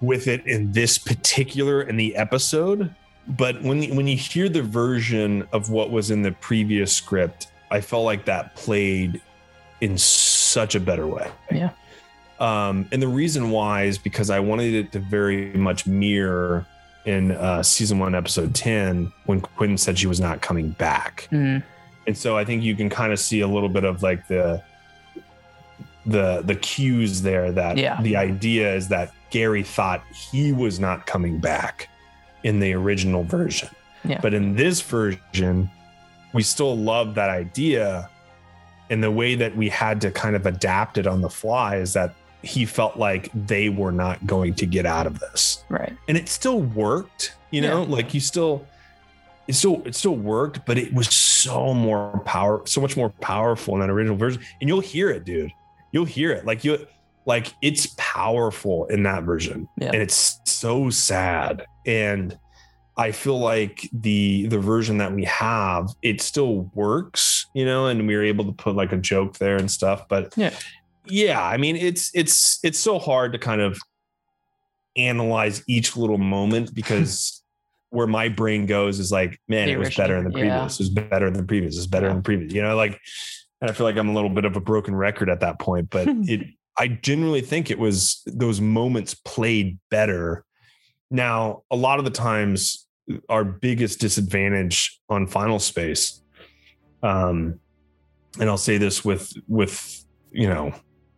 with 0.01 0.27
it 0.27 0.45
in 0.45 0.71
this 0.71 0.97
particular 0.97 1.81
in 1.81 1.95
the 1.97 2.15
episode 2.15 2.93
but 3.27 3.61
when 3.61 3.95
when 3.95 4.05
you 4.05 4.17
hear 4.17 4.49
the 4.49 4.61
version 4.61 5.47
of 5.53 5.69
what 5.69 5.91
was 5.91 6.11
in 6.11 6.21
the 6.21 6.31
previous 6.33 6.93
script 6.93 7.47
i 7.71 7.79
felt 7.79 8.03
like 8.03 8.25
that 8.25 8.53
played 8.55 9.21
in 9.81 9.97
such 9.97 10.75
a 10.75 10.79
better 10.79 11.07
way 11.07 11.31
yeah 11.51 11.69
um 12.43 12.87
and 12.91 13.01
the 13.01 13.07
reason 13.07 13.49
why 13.51 13.83
is 13.83 13.97
because 13.97 14.29
i 14.29 14.39
wanted 14.39 14.73
it 14.73 14.91
to 14.91 14.99
very 14.99 15.53
much 15.53 15.87
mirror 15.87 16.65
in 17.05 17.31
uh 17.31 17.63
season 17.63 17.99
1 17.99 18.15
episode 18.15 18.53
10 18.53 19.11
when 19.25 19.41
quinn 19.41 19.77
said 19.77 19.97
she 19.97 20.07
was 20.07 20.19
not 20.19 20.41
coming 20.41 20.69
back 20.71 21.27
mm. 21.31 21.63
and 22.07 22.17
so 22.17 22.37
i 22.37 22.45
think 22.45 22.63
you 22.63 22.75
can 22.75 22.89
kind 22.89 23.13
of 23.13 23.19
see 23.19 23.41
a 23.41 23.47
little 23.47 23.69
bit 23.69 23.83
of 23.83 24.03
like 24.03 24.27
the 24.27 24.61
the 26.05 26.41
the 26.45 26.55
cues 26.55 27.21
there 27.21 27.51
that 27.51 27.77
yeah. 27.77 28.01
the 28.01 28.15
idea 28.15 28.75
is 28.75 28.89
that 28.89 29.13
Gary 29.29 29.63
thought 29.63 30.03
he 30.13 30.51
was 30.51 30.79
not 30.79 31.05
coming 31.05 31.39
back 31.39 31.89
in 32.43 32.59
the 32.59 32.73
original 32.73 33.23
version. 33.23 33.69
Yeah. 34.03 34.19
But 34.21 34.33
in 34.33 34.55
this 34.55 34.81
version, 34.81 35.71
we 36.33 36.43
still 36.43 36.77
love 36.77 37.15
that 37.15 37.29
idea. 37.29 38.09
And 38.89 39.01
the 39.01 39.11
way 39.11 39.35
that 39.35 39.55
we 39.55 39.69
had 39.69 40.01
to 40.01 40.11
kind 40.11 40.35
of 40.35 40.45
adapt 40.45 40.97
it 40.97 41.07
on 41.07 41.21
the 41.21 41.29
fly 41.29 41.77
is 41.77 41.93
that 41.93 42.13
he 42.43 42.65
felt 42.65 42.97
like 42.97 43.29
they 43.33 43.69
were 43.69 43.91
not 43.91 44.25
going 44.27 44.53
to 44.55 44.65
get 44.65 44.85
out 44.85 45.07
of 45.07 45.19
this. 45.19 45.63
Right. 45.69 45.95
And 46.07 46.17
it 46.17 46.29
still 46.29 46.61
worked, 46.61 47.35
you 47.51 47.61
know, 47.61 47.83
yeah. 47.83 47.89
like 47.89 48.13
you 48.13 48.19
still 48.19 48.67
it 49.47 49.53
still 49.53 49.81
it 49.85 49.95
still 49.95 50.15
worked, 50.15 50.65
but 50.65 50.77
it 50.77 50.93
was 50.93 51.07
so 51.07 51.73
more 51.73 52.21
power, 52.25 52.61
so 52.65 52.81
much 52.81 52.95
more 52.95 53.09
powerful 53.09 53.73
in 53.75 53.79
that 53.81 53.89
original 53.89 54.17
version. 54.17 54.41
And 54.59 54.69
you'll 54.69 54.81
hear 54.81 55.09
it, 55.09 55.25
dude. 55.25 55.51
You'll 55.91 56.05
hear 56.05 56.31
it. 56.31 56.45
Like 56.45 56.63
you 56.63 56.85
like 57.25 57.53
it's 57.61 57.93
powerful 57.97 58.85
in 58.87 59.03
that 59.03 59.23
version 59.23 59.67
yeah. 59.77 59.87
and 59.87 59.95
it's 59.95 60.39
so 60.45 60.89
sad 60.89 61.65
and 61.85 62.37
i 62.97 63.11
feel 63.11 63.39
like 63.39 63.89
the 63.93 64.45
the 64.47 64.59
version 64.59 64.97
that 64.97 65.13
we 65.13 65.23
have 65.23 65.89
it 66.01 66.21
still 66.21 66.69
works 66.73 67.47
you 67.53 67.65
know 67.65 67.87
and 67.87 68.07
we 68.07 68.15
were 68.15 68.23
able 68.23 68.45
to 68.45 68.51
put 68.51 68.75
like 68.75 68.91
a 68.91 68.97
joke 68.97 69.37
there 69.37 69.57
and 69.57 69.71
stuff 69.71 70.07
but 70.07 70.33
yeah 70.37 70.53
yeah 71.07 71.43
i 71.43 71.57
mean 71.57 71.75
it's 71.75 72.11
it's 72.13 72.59
it's 72.63 72.79
so 72.79 72.99
hard 72.99 73.33
to 73.33 73.39
kind 73.39 73.61
of 73.61 73.77
analyze 74.95 75.63
each 75.67 75.97
little 75.97 76.17
moment 76.17 76.73
because 76.75 77.41
where 77.89 78.07
my 78.07 78.27
brain 78.27 78.65
goes 78.65 78.99
is 78.99 79.11
like 79.11 79.39
man 79.47 79.69
it 79.69 79.77
was 79.77 79.95
better 79.95 80.17
in 80.17 80.23
the 80.23 80.31
previous 80.31 80.49
yeah. 80.51 80.63
it 80.63 80.79
was 80.79 80.89
better 80.89 81.25
than 81.29 81.39
the 81.39 81.43
previous 81.43 81.77
it's 81.77 81.87
better 81.87 82.07
than 82.07 82.17
the 82.17 82.23
previous 82.23 82.53
you 82.53 82.61
know 82.61 82.75
like 82.75 82.99
and 83.63 83.69
I 83.69 83.73
feel 83.73 83.85
like 83.85 83.95
I'm 83.95 84.09
a 84.09 84.13
little 84.13 84.29
bit 84.29 84.43
of 84.43 84.57
a 84.57 84.59
broken 84.59 84.93
record 84.93 85.29
at 85.29 85.39
that 85.39 85.57
point, 85.57 85.89
but 85.89 86.05
it 86.27 86.47
I 86.77 86.89
genuinely 86.89 87.39
think 87.39 87.71
it 87.71 87.79
was 87.79 88.21
those 88.25 88.59
moments 88.59 89.13
played 89.13 89.79
better. 89.89 90.43
Now, 91.09 91.63
a 91.71 91.75
lot 91.77 91.97
of 91.97 92.03
the 92.03 92.11
times, 92.11 92.85
our 93.29 93.45
biggest 93.45 93.99
disadvantage 94.01 94.99
on 95.07 95.27
Final 95.27 95.59
Space, 95.59 96.21
um, 97.03 97.59
and 98.37 98.49
I'll 98.49 98.57
say 98.57 98.77
this 98.77 99.05
with 99.05 99.31
with 99.47 100.03
you 100.29 100.49
know 100.49 100.73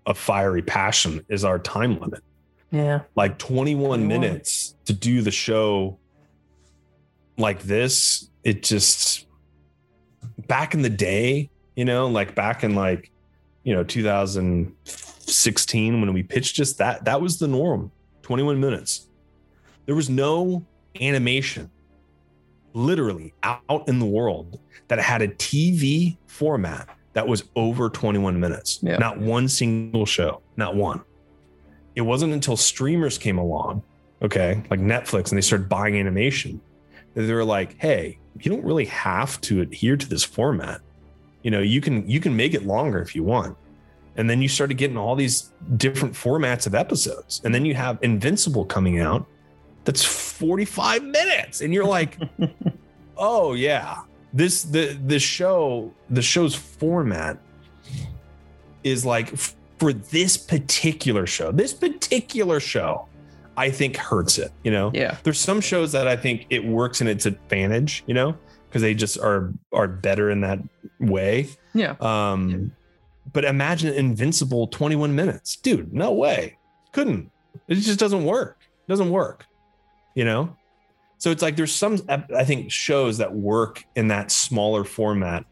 a 0.06 0.14
fiery 0.14 0.62
passion, 0.62 1.26
is 1.30 1.44
our 1.44 1.60
time 1.60 2.00
limit. 2.00 2.24
Yeah, 2.72 3.02
like 3.16 3.38
21, 3.38 4.00
21. 4.00 4.08
minutes 4.08 4.76
to 4.86 4.94
do 4.94 5.22
the 5.22 5.32
show 5.32 6.00
like 7.38 7.64
this. 7.64 8.30
It 8.44 8.64
just 8.64 9.28
back 10.48 10.74
in 10.74 10.82
the 10.82 10.90
day, 10.90 11.50
you 11.76 11.86
know, 11.86 12.08
like 12.08 12.36
back 12.36 12.64
in 12.64 12.76
like 12.76 13.12
you 13.66 13.74
know 13.74 13.84
2016 13.84 16.00
when 16.00 16.14
we 16.14 16.24
pitched 16.24 16.56
just 16.56 16.78
that 16.78 17.04
that 17.04 17.20
was 17.20 17.38
the 17.38 17.48
norm 17.48 17.92
21 18.22 18.58
minutes 18.58 19.10
there 19.86 19.96
was 19.96 20.10
no 20.10 20.66
animation 21.02 21.70
literally 22.74 23.34
out 23.44 23.84
in 23.90 24.00
the 24.00 24.06
world 24.06 24.58
that 24.88 25.00
had 25.00 25.22
a 25.22 25.28
tv 25.28 26.16
format 26.28 26.95
that 27.16 27.28
was 27.28 27.44
over 27.56 27.90
21 27.90 28.40
minutes 28.40 28.80
yeah. 28.84 28.98
not 28.98 29.18
one 29.18 29.48
single 29.48 30.06
show 30.06 30.42
not 30.56 30.76
one 30.76 31.02
it 31.96 32.02
wasn't 32.02 32.32
until 32.32 32.56
streamers 32.56 33.18
came 33.18 33.38
along 33.38 33.82
okay 34.22 34.64
like 34.70 34.80
netflix 34.80 35.30
and 35.30 35.38
they 35.38 35.42
started 35.42 35.68
buying 35.68 35.98
animation 35.98 36.62
that 37.16 37.24
they 37.24 37.34
were 37.34 37.44
like 37.44 37.76
hey 37.80 38.18
you 38.40 38.52
don't 38.52 38.64
really 38.64 38.86
have 38.86 39.42
to 39.42 39.62
adhere 39.62 39.98
to 39.98 40.08
this 40.08 40.24
format 40.24 40.80
you 41.42 41.50
know 41.50 41.60
you 41.62 41.82
can 41.82 42.08
you 42.08 42.20
can 42.20 42.36
make 42.36 42.54
it 42.54 42.66
longer 42.66 43.02
if 43.02 43.16
you 43.16 43.24
want 43.24 43.58
and 44.18 44.30
then 44.30 44.42
you 44.42 44.48
started 44.48 44.78
getting 44.78 44.98
all 44.98 45.16
these 45.16 45.52
different 45.78 46.14
formats 46.14 46.68
of 46.68 46.76
episodes. 46.76 47.42
And 47.44 47.54
then 47.54 47.66
you 47.66 47.74
have 47.76 48.00
Invincible 48.02 48.66
coming 48.66 49.00
out 49.00 49.26
that's 49.84 50.04
45 50.04 51.04
minutes. 51.04 51.62
And 51.62 51.74
you're 51.74 51.86
like, 51.86 52.18
oh 53.18 53.54
yeah. 53.54 54.02
This 54.36 54.64
the 54.64 55.00
the 55.06 55.20
show, 55.20 55.94
the 56.10 56.22
show's 56.22 56.54
format 56.54 57.40
is 58.84 59.06
like 59.06 59.36
for 59.80 59.94
this 59.94 60.38
particular 60.38 61.26
show, 61.26 61.52
this 61.52 61.74
particular 61.74 62.60
show, 62.60 63.08
I 63.58 63.72
think 63.72 63.98
hurts 63.98 64.38
it, 64.38 64.52
you 64.64 64.72
know? 64.72 64.92
Yeah. 64.94 65.18
There's 65.24 65.40
some 65.40 65.62
shows 65.62 65.92
that 65.94 66.08
I 66.08 66.16
think 66.16 66.46
it 66.50 66.64
works 66.64 67.02
in 67.02 67.08
its 67.08 67.26
advantage, 67.26 68.04
you 68.08 68.14
know, 68.14 68.38
because 68.68 68.82
they 68.82 68.94
just 68.94 69.18
are 69.18 69.54
are 69.72 69.88
better 69.88 70.30
in 70.30 70.42
that 70.42 70.60
way. 71.00 71.50
Yeah. 71.74 71.96
Um 72.02 72.50
yeah 72.50 72.58
but 73.34 73.44
imagine 73.44 73.94
Invincible 73.94 74.68
21 74.68 75.16
minutes. 75.16 75.56
Dude, 75.58 75.94
no 75.94 76.14
way. 76.14 76.58
Couldn't. 76.92 77.32
It 77.68 77.76
just 77.76 78.00
doesn't 78.00 78.24
work. 78.24 78.58
It 78.88 78.90
doesn't 78.90 79.10
work. 79.10 79.46
You 80.14 80.26
know? 80.26 80.56
So 81.18 81.32
it's 81.32 81.42
like 81.42 81.56
there's 81.56 81.74
some 81.74 82.00
I 82.10 82.44
think 82.44 82.72
shows 82.72 83.18
that 83.18 83.34
work 83.34 83.84
in 83.96 84.10
that 84.10 84.32
smaller 84.32 84.84
format 84.84 85.46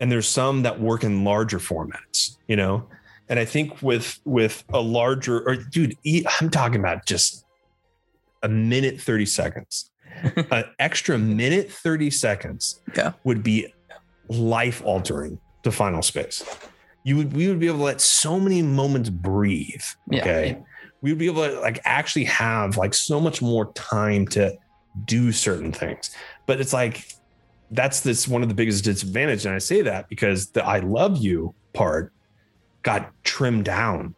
and 0.00 0.10
there's 0.10 0.28
some 0.28 0.62
that 0.62 0.80
work 0.80 1.04
in 1.04 1.24
larger 1.24 1.58
formats, 1.58 2.36
you 2.46 2.56
know? 2.56 2.88
And 3.28 3.38
I 3.38 3.44
think 3.44 3.82
with 3.82 4.18
with 4.24 4.64
a 4.72 4.80
larger 4.80 5.46
or 5.48 5.56
dude, 5.56 5.96
I'm 6.40 6.50
talking 6.50 6.80
about 6.80 7.06
just 7.06 7.44
a 8.42 8.48
minute 8.48 9.00
30 9.00 9.26
seconds. 9.26 9.90
An 10.50 10.64
extra 10.78 11.16
minute 11.16 11.70
30 11.70 12.10
seconds 12.10 12.80
yeah. 12.96 13.12
would 13.24 13.42
be 13.42 13.72
life 14.28 14.82
altering 14.84 15.38
to 15.62 15.70
final 15.70 16.02
space 16.02 16.42
you 17.08 17.16
would 17.16 17.32
we 17.32 17.48
would 17.48 17.58
be 17.58 17.66
able 17.66 17.78
to 17.78 17.84
let 17.84 18.02
so 18.02 18.38
many 18.38 18.60
moments 18.60 19.08
breathe. 19.08 19.82
Okay. 20.12 20.50
Yeah. 20.50 20.58
We 21.00 21.10
would 21.10 21.18
be 21.18 21.26
able 21.26 21.46
to 21.46 21.58
like 21.60 21.80
actually 21.84 22.24
have 22.24 22.76
like 22.76 22.92
so 22.92 23.18
much 23.18 23.40
more 23.40 23.72
time 23.72 24.26
to 24.28 24.54
do 25.04 25.32
certain 25.32 25.72
things. 25.72 26.14
But 26.46 26.60
it's 26.60 26.72
like 26.72 27.06
that's 27.70 28.00
this 28.00 28.26
one 28.26 28.42
of 28.42 28.48
the 28.48 28.54
biggest 28.54 28.84
disadvantage. 28.84 29.44
And 29.44 29.54
I 29.54 29.58
say 29.58 29.82
that 29.82 30.08
because 30.08 30.50
the 30.50 30.64
I 30.64 30.80
love 30.80 31.18
you 31.18 31.54
part 31.72 32.12
got 32.82 33.12
trimmed 33.24 33.64
down 33.64 34.14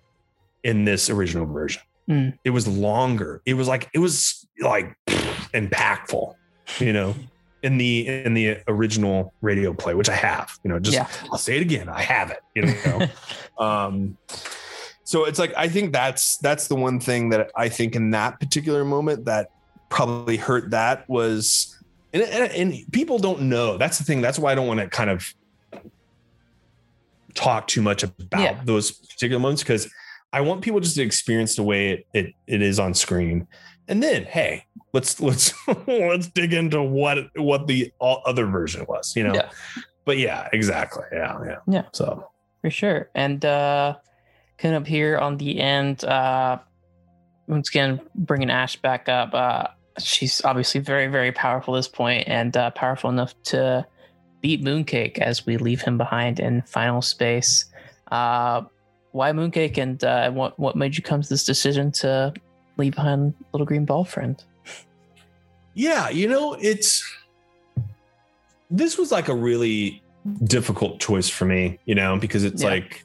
in 0.63 0.85
this 0.85 1.11
original 1.11 1.47
version. 1.47 1.83
Mm. 2.09 2.39
It 2.45 2.51
was 2.51 2.69
longer. 2.69 3.43
It 3.47 3.55
was 3.55 3.69
like 3.69 3.89
it 3.95 3.99
was 3.99 4.47
like 4.61 4.95
impactful, 5.53 6.35
you 6.79 6.93
know 6.93 7.15
in 7.63 7.79
the 7.79 8.07
in 8.09 8.35
the 8.35 8.59
original 8.69 9.33
radio 9.41 9.73
play, 9.73 9.95
which 9.95 10.09
I 10.09 10.15
have. 10.15 10.59
You 10.65 10.71
know, 10.71 10.79
just 10.79 10.97
yeah. 10.97 11.09
I'll 11.31 11.39
say 11.39 11.57
it 11.57 11.63
again. 11.63 11.89
I 11.89 12.03
have 12.03 12.31
it. 12.31 12.41
You 12.55 12.63
know. 12.63 13.09
um, 13.65 14.17
so 15.05 15.25
it's 15.25 15.39
like 15.39 15.53
I 15.57 15.69
think 15.69 15.93
that's 15.93 16.39
that's 16.39 16.69
the 16.69 16.77
one 16.77 17.01
thing 17.01 17.31
that 17.31 17.51
I 17.57 17.69
think 17.69 17.97
in 17.97 18.11
that 18.11 18.41
particular 18.41 18.85
moment 18.85 19.25
that 19.27 19.51
probably 19.91 20.39
hurt. 20.39 20.71
That 20.71 21.07
was 21.09 21.77
and, 22.13 22.23
and, 22.23 22.53
and 22.53 22.93
people 22.93 23.19
don't 23.19 23.43
know. 23.43 23.77
That's 23.77 23.99
the 23.99 24.05
thing. 24.05 24.21
That's 24.21 24.39
why 24.39 24.53
I 24.53 24.55
don't 24.55 24.67
want 24.67 24.81
to 24.81 24.89
kind 24.89 25.11
of 25.11 25.33
talk 27.35 27.69
too 27.69 27.83
much 27.83 28.03
about 28.03 28.41
yeah. 28.41 28.61
those 28.65 28.91
particular 28.91 29.39
moments 29.39 29.63
because 29.63 29.91
I 30.33 30.41
want 30.41 30.63
people 30.63 30.81
just 30.81 30.97
to 30.97 31.03
experience 31.03 31.57
the 31.57 31.63
way 31.63 31.91
it, 31.91 32.07
it 32.15 32.35
it 32.47 32.63
is 32.63 32.79
on 32.79 32.95
screen. 32.95 33.47
And 33.89 34.03
then, 34.03 34.25
hey, 34.25 34.65
let's 34.93 35.21
let's 35.21 35.55
let's 35.87 36.29
dig 36.29 36.53
into 36.53 36.83
what 36.83 37.19
what 37.37 37.67
the 37.67 37.93
other 38.01 38.47
version 38.47 38.87
was, 38.89 39.15
you 39.17 39.25
know. 39.25 39.35
Yeah. 39.35 39.51
But 40.05 40.19
yeah, 40.19 40.49
exactly. 40.53 41.05
Yeah, 41.13 41.39
yeah. 41.45 41.57
Yeah. 41.67 41.83
So 41.93 42.31
for 42.63 42.71
sure. 42.71 43.11
And 43.15 43.45
uh 43.45 43.97
kind 44.59 44.75
of 44.75 44.87
here 44.87 45.19
on 45.19 45.37
the 45.37 45.61
end, 45.61 46.05
uh 46.05 46.59
once 47.47 47.69
again 47.69 48.01
bringing 48.15 48.51
Ash 48.51 48.77
back 48.77 49.09
up. 49.09 49.35
Uh 49.35 49.69
she's 50.05 50.43
obviously 50.45 50.81
very, 50.81 51.07
very 51.07 51.33
powerful 51.33 51.75
at 51.75 51.79
this 51.79 51.89
point 51.89 52.29
and 52.29 52.57
uh, 52.57 52.71
powerful 52.71 53.11
enough 53.11 53.35
to 53.45 53.87
beat 54.41 54.63
Mooncake 54.63 55.19
as 55.19 55.47
we 55.47 55.57
leave 55.57 55.83
him 55.83 55.99
behind 55.99 56.41
in 56.41 56.63
final 56.63 57.03
space. 57.03 57.67
Uh, 58.11 58.63
why 59.13 59.33
Mooncake 59.33 59.79
and 59.79 60.03
uh, 60.05 60.31
what 60.31 60.59
what 60.59 60.77
made 60.77 60.97
you 60.97 61.03
come 61.03 61.23
to 61.23 61.29
this 61.29 61.45
decision 61.45 61.91
to 61.93 62.33
leave 62.77 62.95
behind 62.95 63.35
little 63.53 63.67
green 63.67 63.85
ball 63.85 64.05
friend? 64.05 64.43
Yeah, 65.75 66.09
you 66.11 66.29
know, 66.29 66.55
it's 66.55 67.05
this 68.71 68.97
was 68.99 69.11
like 69.11 69.29
a 69.29 69.35
really 69.35 70.03
difficult 70.45 71.01
choice 71.01 71.29
for 71.29 71.45
me, 71.45 71.79
you 71.87 71.95
know, 71.95 72.19
because 72.19 72.45
it's 72.45 72.63
yeah. 72.63 72.71
like 72.71 73.05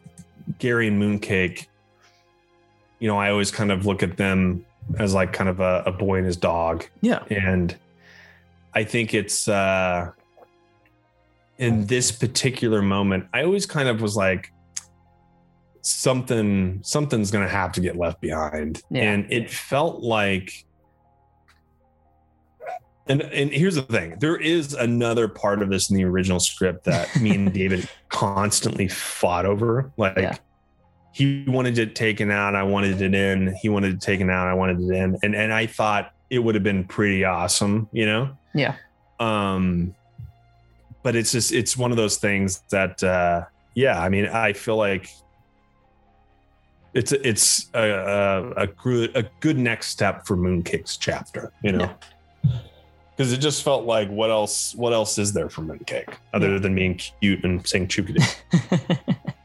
Gary 0.60 0.88
and 0.88 1.02
Mooncake. 1.02 1.68
You 3.00 3.08
know, 3.08 3.18
I 3.18 3.30
always 3.30 3.52
kind 3.52 3.72
of 3.72 3.86
look 3.86 4.04
at 4.04 4.18
them 4.18 4.66
as 4.98 5.14
like 5.14 5.34
kind 5.34 5.50
of 5.50 5.60
a, 5.60 5.84
a 5.86 5.92
boy 5.92 6.18
and 6.18 6.26
his 6.26 6.38
dog. 6.38 6.86
Yeah. 7.02 7.24
And 7.30 7.76
I 8.74 8.84
think 8.84 9.14
it's 9.14 9.48
uh 9.48 10.12
in 11.58 11.86
this 11.86 12.12
particular 12.12 12.82
moment, 12.82 13.28
I 13.34 13.44
always 13.44 13.66
kind 13.66 13.88
of 13.88 14.02
was 14.02 14.18
like, 14.18 14.52
something 15.82 16.80
something's 16.84 17.32
gonna 17.32 17.48
have 17.48 17.72
to 17.74 17.82
get 17.82 17.96
left 17.96 18.20
behind. 18.20 18.82
Yeah. 18.90 19.04
And 19.04 19.32
it 19.32 19.52
felt 19.52 20.02
like 20.02 20.66
and 23.08 23.22
and 23.22 23.52
here's 23.52 23.76
the 23.76 23.84
thing 23.84 24.18
there 24.20 24.36
is 24.36 24.74
another 24.74 25.28
part 25.28 25.62
of 25.62 25.70
this 25.70 25.90
in 25.90 25.96
the 25.96 26.04
original 26.04 26.40
script 26.40 26.86
that 26.86 27.16
me 27.22 27.36
and 27.36 27.54
david 27.54 27.88
constantly 28.10 28.88
fought 28.88 29.46
over 29.46 29.92
like 29.98 30.18
yeah 30.18 30.38
he 31.16 31.46
wanted 31.48 31.78
it 31.78 31.96
taken 31.96 32.30
out. 32.30 32.56
I 32.56 32.64
wanted 32.64 33.02
it 33.02 33.16
in. 33.16 33.56
He 33.62 33.70
wanted 33.70 33.94
it 33.94 34.02
taken 34.02 34.30
out. 34.30 34.50
I 34.50 34.54
wanted 34.54 34.82
it 34.82 34.94
in. 34.94 35.18
And 35.24 35.34
and 35.34 35.54
I 35.54 35.66
thought 35.66 36.12
it 36.30 36.40
would 36.40 36.56
have 36.56 36.64
been 36.64 36.84
pretty 36.84 37.24
awesome, 37.24 37.88
you 37.94 38.06
know? 38.06 38.38
Yeah. 38.54 38.76
Um 39.22 39.96
but 41.04 41.16
it's 41.16 41.32
just 41.32 41.54
it's 41.54 41.78
one 41.78 41.92
of 41.92 41.96
those 41.96 42.18
things 42.18 42.64
that 42.70 43.02
uh 43.02 43.46
yeah, 43.76 44.02
I 44.02 44.10
mean, 44.10 44.26
I 44.26 44.52
feel 44.52 44.76
like 44.76 45.10
it's 46.94 47.14
it's 47.14 47.70
a, 47.74 47.90
a, 47.90 48.52
a 48.64 48.68
good 48.68 49.16
a 49.16 49.24
good 49.40 49.58
next 49.58 49.88
step 49.88 50.28
for 50.28 50.36
Mooncake's 50.36 50.98
chapter, 50.98 51.54
you 51.64 51.72
know. 51.72 51.90
Because 53.16 53.32
it 53.32 53.38
just 53.38 53.64
felt 53.64 53.86
like 53.86 54.10
what 54.10 54.32
else 54.32 54.76
what 54.76 54.92
else 54.92 55.18
is 55.18 55.32
there 55.32 55.50
for 55.50 55.62
Mooncake 55.62 56.14
other 56.34 56.52
yeah. 56.52 56.60
than 56.60 56.76
being 56.76 56.96
cute 56.96 57.42
and 57.46 57.66
saying 57.66 57.88
chookity? 57.88 58.22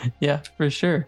yeah, 0.20 0.40
for 0.56 0.70
sure. 0.70 1.06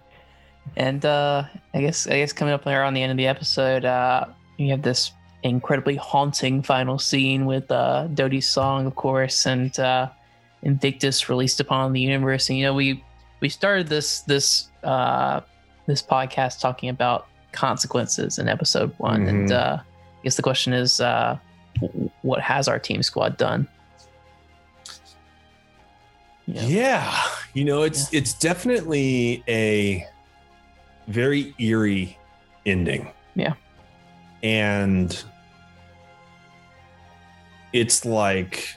And 0.77 1.05
uh, 1.05 1.45
I 1.75 1.81
guess 1.81 2.07
I 2.07 2.19
guess 2.19 2.33
coming 2.33 2.55
up 2.55 2.65
there 2.65 2.85
on 2.85 2.95
the 2.95 3.03
end 3.03 3.11
of 3.11 3.17
the 3.17 3.27
episode, 3.27 3.85
uh, 3.85 4.27
you 4.57 4.71
have 4.71 4.83
this 4.83 5.13
incredibly 5.43 5.97
haunting 5.97 6.63
final 6.63 6.99
scene 6.99 7.47
with 7.47 7.71
uh, 7.71 8.09
Dodie's 8.13 8.47
song, 8.47 8.87
of 8.87 8.95
course, 8.95 9.47
and 9.47 9.79
uh, 9.81 10.09
Invictus 10.63 11.29
released 11.29 11.61
upon 11.61 11.93
the 11.93 12.01
universe. 12.01 12.49
And 12.49 12.59
you 12.59 12.65
know, 12.65 12.75
we 12.75 13.03
we 13.41 13.49
started 13.49 13.89
this 13.89 14.21
this 14.21 14.69
uh, 14.85 15.41
this 15.87 16.03
podcast 16.03 16.61
talking 16.61 16.89
about 16.89 17.27
consequences 17.53 18.39
in 18.39 18.49
episode 18.49 18.93
one, 18.99 19.21
mm-hmm. 19.21 19.29
and 19.29 19.53
uh, 19.53 19.79
I 19.81 20.23
guess 20.23 20.37
the 20.37 20.43
question 20.43 20.73
is, 20.73 21.01
uh, 21.01 21.39
what 22.23 22.41
has 22.41 22.69
our 22.69 22.79
team 22.79 23.03
squad 23.03 23.37
done? 23.37 23.67
Yeah, 26.55 27.15
you 27.55 27.65
know, 27.65 27.83
it's 27.83 28.13
yeah. 28.13 28.19
it's 28.19 28.35
definitely 28.35 29.43
a 29.49 30.07
very 31.09 31.55
eerie 31.59 32.19
ending. 32.67 33.09
Yeah. 33.35 33.55
And 34.43 35.23
it's 37.73 38.05
like 38.05 38.69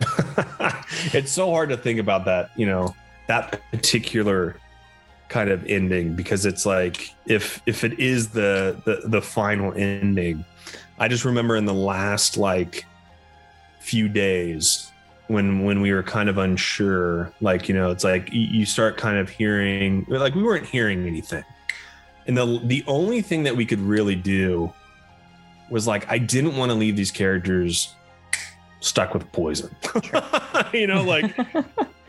it's 1.12 1.32
so 1.32 1.50
hard 1.50 1.68
to 1.70 1.76
think 1.76 2.00
about 2.00 2.24
that, 2.24 2.50
you 2.56 2.66
know, 2.66 2.94
that 3.28 3.60
particular 3.70 4.56
kind 5.28 5.50
of 5.50 5.64
ending 5.66 6.16
because 6.16 6.44
it's 6.44 6.66
like 6.66 7.14
if 7.26 7.62
if 7.66 7.84
it 7.84 7.98
is 8.00 8.28
the 8.28 8.80
the 8.84 9.08
the 9.08 9.22
final 9.22 9.72
ending, 9.74 10.44
I 10.98 11.08
just 11.08 11.24
remember 11.24 11.56
in 11.56 11.64
the 11.64 11.74
last 11.74 12.36
like 12.36 12.84
few 13.80 14.08
days 14.08 14.89
when 15.30 15.62
when 15.62 15.80
we 15.80 15.92
were 15.92 16.02
kind 16.02 16.28
of 16.28 16.38
unsure 16.38 17.32
like 17.40 17.68
you 17.68 17.74
know 17.74 17.90
it's 17.92 18.02
like 18.02 18.28
you 18.32 18.66
start 18.66 18.96
kind 18.96 19.16
of 19.16 19.28
hearing 19.28 20.04
like 20.08 20.34
we 20.34 20.42
weren't 20.42 20.66
hearing 20.66 21.06
anything. 21.06 21.44
And 22.26 22.36
the 22.36 22.60
the 22.64 22.84
only 22.88 23.22
thing 23.22 23.44
that 23.44 23.56
we 23.56 23.64
could 23.64 23.78
really 23.78 24.16
do 24.16 24.72
was 25.70 25.86
like 25.86 26.10
i 26.10 26.18
didn't 26.18 26.56
want 26.56 26.70
to 26.70 26.74
leave 26.74 26.96
these 26.96 27.12
characters 27.12 27.94
stuck 28.80 29.14
with 29.14 29.30
poison. 29.32 29.74
You 30.72 30.86
know 30.86 31.02
like 31.02 31.36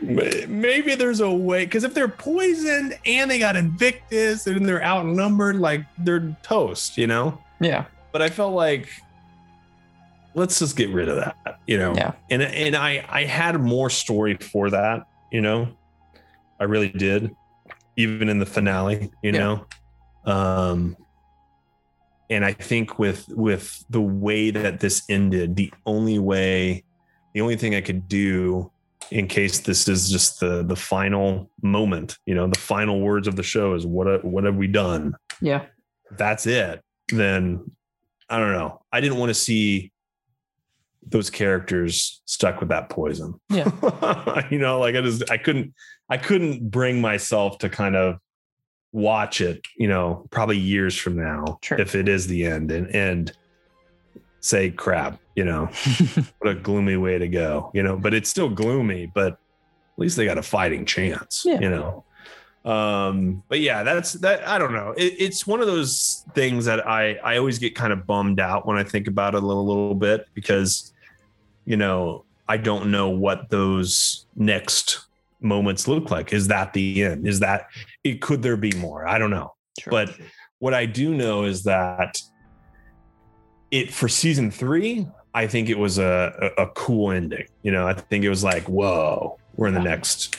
maybe 0.00 0.94
there's 0.94 1.20
a 1.20 1.30
way 1.30 1.64
because 1.64 1.84
if 1.84 1.94
they're 1.94 2.08
poisoned 2.08 2.98
and 3.06 3.30
they 3.30 3.38
got 3.38 3.56
invictus 3.56 4.46
and 4.46 4.66
they're 4.66 4.84
outnumbered 4.84 5.56
like 5.56 5.84
they're 5.98 6.36
toast 6.42 6.98
you 6.98 7.06
know? 7.06 7.38
Yeah. 7.60 7.84
But 8.10 8.20
i 8.22 8.28
felt 8.28 8.54
like 8.54 8.88
let's 10.34 10.58
just 10.58 10.76
get 10.76 10.90
rid 10.90 11.08
of 11.08 11.16
that, 11.16 11.60
you 11.66 11.78
know? 11.78 11.94
Yeah. 11.94 12.12
And, 12.30 12.42
and 12.42 12.76
I, 12.76 13.04
I 13.08 13.24
had 13.24 13.60
more 13.60 13.90
story 13.90 14.36
for 14.36 14.70
that, 14.70 15.06
you 15.30 15.40
know, 15.40 15.76
I 16.60 16.64
really 16.64 16.88
did, 16.88 17.30
even 17.96 18.28
in 18.28 18.38
the 18.38 18.46
finale, 18.46 19.10
you 19.22 19.32
yeah. 19.32 19.38
know? 19.38 19.66
Um, 20.24 20.96
and 22.30 22.44
I 22.44 22.52
think 22.52 22.98
with, 22.98 23.28
with 23.28 23.84
the 23.90 24.00
way 24.00 24.50
that 24.50 24.80
this 24.80 25.02
ended, 25.08 25.56
the 25.56 25.72
only 25.84 26.18
way, 26.18 26.84
the 27.34 27.40
only 27.40 27.56
thing 27.56 27.74
I 27.74 27.80
could 27.80 28.08
do 28.08 28.70
in 29.10 29.26
case 29.26 29.60
this 29.60 29.88
is 29.88 30.10
just 30.10 30.40
the, 30.40 30.62
the 30.62 30.76
final 30.76 31.50
moment, 31.62 32.16
you 32.24 32.34
know, 32.34 32.46
the 32.46 32.58
final 32.58 33.00
words 33.00 33.28
of 33.28 33.36
the 33.36 33.42
show 33.42 33.74
is 33.74 33.84
what, 33.84 34.24
what 34.24 34.44
have 34.44 34.56
we 34.56 34.66
done? 34.66 35.14
Yeah. 35.40 35.66
that's 36.12 36.46
it. 36.46 36.80
Then 37.08 37.70
I 38.28 38.38
don't 38.38 38.52
know. 38.52 38.80
I 38.92 39.00
didn't 39.00 39.18
want 39.18 39.30
to 39.30 39.34
see 39.34 39.92
those 41.06 41.30
characters 41.30 42.20
stuck 42.24 42.60
with 42.60 42.68
that 42.70 42.88
poison. 42.88 43.34
Yeah. 43.48 43.70
you 44.50 44.58
know, 44.58 44.78
like 44.78 44.94
I 44.94 45.00
just 45.00 45.30
I 45.30 45.36
couldn't 45.36 45.74
I 46.08 46.16
couldn't 46.16 46.70
bring 46.70 47.00
myself 47.00 47.58
to 47.58 47.68
kind 47.68 47.96
of 47.96 48.18
watch 48.92 49.40
it, 49.40 49.62
you 49.76 49.88
know, 49.88 50.26
probably 50.30 50.58
years 50.58 50.96
from 50.96 51.16
now 51.16 51.58
sure. 51.62 51.80
if 51.80 51.94
it 51.94 52.08
is 52.08 52.26
the 52.26 52.44
end 52.44 52.70
and 52.70 52.94
and 52.94 53.32
say 54.40 54.70
crap, 54.70 55.20
you 55.36 55.44
know. 55.44 55.66
what 56.38 56.50
a 56.50 56.54
gloomy 56.54 56.96
way 56.96 57.18
to 57.18 57.28
go, 57.28 57.70
you 57.74 57.82
know, 57.82 57.96
but 57.96 58.14
it's 58.14 58.28
still 58.28 58.48
gloomy, 58.48 59.06
but 59.06 59.32
at 59.32 59.98
least 59.98 60.16
they 60.16 60.24
got 60.24 60.38
a 60.38 60.42
fighting 60.42 60.84
chance, 60.84 61.44
yeah. 61.46 61.60
you 61.60 61.70
know. 61.70 62.04
Um, 62.64 63.42
but 63.48 63.60
yeah, 63.60 63.82
that's 63.82 64.12
that. 64.14 64.46
I 64.46 64.56
don't 64.58 64.72
know. 64.72 64.94
It, 64.96 65.14
it's 65.18 65.46
one 65.46 65.60
of 65.60 65.66
those 65.66 66.24
things 66.34 66.64
that 66.66 66.86
I 66.86 67.14
I 67.14 67.36
always 67.36 67.58
get 67.58 67.74
kind 67.74 67.92
of 67.92 68.06
bummed 68.06 68.38
out 68.38 68.66
when 68.66 68.76
I 68.76 68.84
think 68.84 69.08
about 69.08 69.34
it 69.34 69.42
a 69.42 69.46
little, 69.46 69.66
little 69.66 69.94
bit 69.94 70.28
because 70.34 70.91
you 71.64 71.76
know, 71.76 72.24
I 72.48 72.56
don't 72.56 72.90
know 72.90 73.08
what 73.08 73.50
those 73.50 74.26
next 74.36 75.06
moments 75.40 75.88
look 75.88 76.10
like. 76.10 76.32
Is 76.32 76.48
that 76.48 76.72
the 76.72 77.04
end? 77.04 77.26
Is 77.26 77.40
that 77.40 77.68
it? 78.04 78.20
Could 78.20 78.42
there 78.42 78.56
be 78.56 78.72
more? 78.72 79.06
I 79.06 79.18
don't 79.18 79.30
know. 79.30 79.54
Sure. 79.78 79.90
But 79.90 80.14
what 80.58 80.74
I 80.74 80.86
do 80.86 81.14
know 81.14 81.44
is 81.44 81.62
that 81.64 82.20
it 83.70 83.92
for 83.92 84.08
season 84.08 84.50
three, 84.50 85.06
I 85.34 85.46
think 85.46 85.68
it 85.68 85.78
was 85.78 85.98
a, 85.98 86.52
a, 86.58 86.64
a 86.64 86.66
cool 86.68 87.10
ending. 87.12 87.46
You 87.62 87.72
know, 87.72 87.86
I 87.86 87.94
think 87.94 88.24
it 88.24 88.28
was 88.28 88.44
like, 88.44 88.64
whoa, 88.68 89.38
we're 89.56 89.68
in 89.68 89.74
the 89.74 89.80
next 89.80 90.36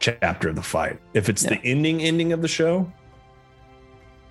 chapter 0.00 0.50
of 0.50 0.56
the 0.56 0.62
fight. 0.62 1.00
If 1.14 1.28
it's 1.28 1.44
yeah. 1.44 1.50
the 1.50 1.60
ending 1.64 2.02
ending 2.02 2.32
of 2.32 2.42
the 2.42 2.48
show, 2.48 2.90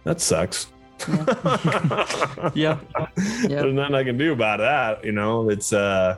that 0.03 0.21
sucks. 0.21 0.67
Yeah. 2.55 2.79
yeah. 2.95 3.61
There's 3.61 3.73
nothing 3.73 3.95
I 3.95 4.03
can 4.03 4.17
do 4.17 4.31
about 4.33 4.59
that. 4.59 5.03
You 5.03 5.11
know, 5.11 5.49
it's 5.49 5.73
uh 5.73 6.17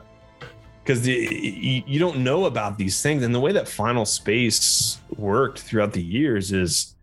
because 0.86 1.06
you 1.06 1.98
don't 1.98 2.18
know 2.18 2.44
about 2.44 2.78
these 2.78 3.02
things 3.02 3.22
and 3.22 3.34
the 3.34 3.40
way 3.40 3.52
that 3.52 3.68
final 3.68 4.04
space 4.04 4.98
worked 5.16 5.58
throughout 5.58 5.92
the 5.92 6.02
years 6.02 6.52
is 6.52 6.94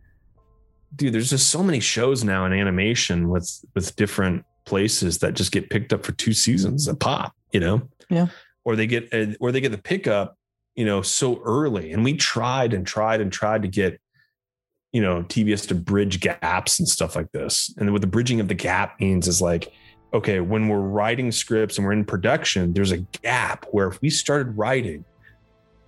dude 0.96 1.14
there's 1.14 1.30
just 1.30 1.50
so 1.50 1.62
many 1.62 1.80
shows 1.80 2.24
now 2.24 2.46
in 2.46 2.54
animation 2.54 3.30
with 3.30 3.64
with 3.76 3.96
different 3.96 4.46
places 4.66 5.18
that 5.18 5.34
just 5.34 5.52
get 5.52 5.70
picked 5.70 5.92
up 5.92 6.06
for 6.06 6.14
two 6.14 6.34
seasons 6.34 6.88
a 6.88 6.96
pop 6.96 7.36
you 7.52 7.60
know 7.60 7.82
yeah 8.10 8.28
or 8.64 8.76
they 8.76 8.88
get 8.88 9.14
or 9.42 9.52
they 9.52 9.60
get 9.60 9.72
the 9.72 9.78
pickup 9.78 10.38
you 10.76 10.86
know, 10.86 11.02
so 11.02 11.42
early. 11.44 11.92
And 11.92 12.04
we 12.04 12.16
tried 12.16 12.74
and 12.74 12.86
tried 12.86 13.22
and 13.22 13.32
tried 13.32 13.62
to 13.62 13.68
get, 13.68 14.00
you 14.92 15.02
know, 15.02 15.24
TBS 15.24 15.68
to 15.68 15.76
bridge 15.76 16.20
gaps 16.20 16.80
and 16.80 16.88
stuff 16.88 17.16
like 17.16 17.32
this. 17.32 17.74
And 17.78 17.92
what 17.92 18.02
the 18.02 18.08
bridging 18.08 18.40
of 18.40 18.48
the 18.48 18.54
gap 18.54 19.00
means 19.00 19.28
is 19.28 19.42
like, 19.42 19.72
okay, 20.14 20.40
when 20.40 20.68
we're 20.68 20.80
writing 20.80 21.32
scripts 21.32 21.78
and 21.78 21.86
we're 21.86 21.94
in 21.94 22.06
production, 22.06 22.74
there's 22.74 22.92
a 22.92 22.98
gap 22.98 23.66
where 23.72 23.88
if 23.88 24.00
we 24.02 24.10
started 24.10 24.56
writing 24.58 25.04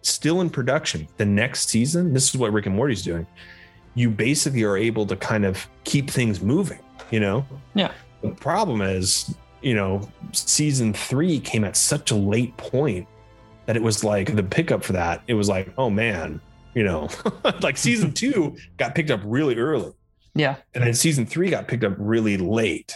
still 0.01 0.41
in 0.41 0.49
production 0.49 1.07
the 1.17 1.25
next 1.25 1.69
season, 1.69 2.13
this 2.13 2.29
is 2.29 2.37
what 2.37 2.51
Rick 2.51 2.65
and 2.65 2.75
Morty's 2.75 3.03
doing. 3.03 3.27
You 3.93 4.09
basically 4.09 4.63
are 4.63 4.77
able 4.77 5.05
to 5.05 5.15
kind 5.15 5.45
of 5.45 5.67
keep 5.83 6.09
things 6.09 6.41
moving, 6.41 6.79
you 7.11 7.19
know? 7.19 7.45
Yeah. 7.75 7.91
The 8.21 8.31
problem 8.31 8.81
is, 8.81 9.33
you 9.61 9.75
know, 9.75 10.09
season 10.31 10.93
three 10.93 11.39
came 11.39 11.63
at 11.63 11.77
such 11.77 12.11
a 12.11 12.15
late 12.15 12.55
point 12.57 13.07
that 13.67 13.75
it 13.75 13.83
was 13.83 14.03
like 14.03 14.35
the 14.35 14.43
pickup 14.43 14.83
for 14.83 14.93
that. 14.93 15.21
It 15.27 15.35
was 15.35 15.49
like, 15.49 15.71
oh 15.77 15.89
man, 15.89 16.41
you 16.73 16.83
know, 16.83 17.09
like 17.61 17.77
season 17.77 18.11
two 18.13 18.57
got 18.77 18.95
picked 18.95 19.11
up 19.11 19.21
really 19.23 19.57
early. 19.57 19.91
Yeah. 20.33 20.57
And 20.73 20.83
then 20.83 20.93
season 20.93 21.25
three 21.25 21.49
got 21.49 21.67
picked 21.67 21.83
up 21.83 21.93
really 21.97 22.37
late. 22.37 22.95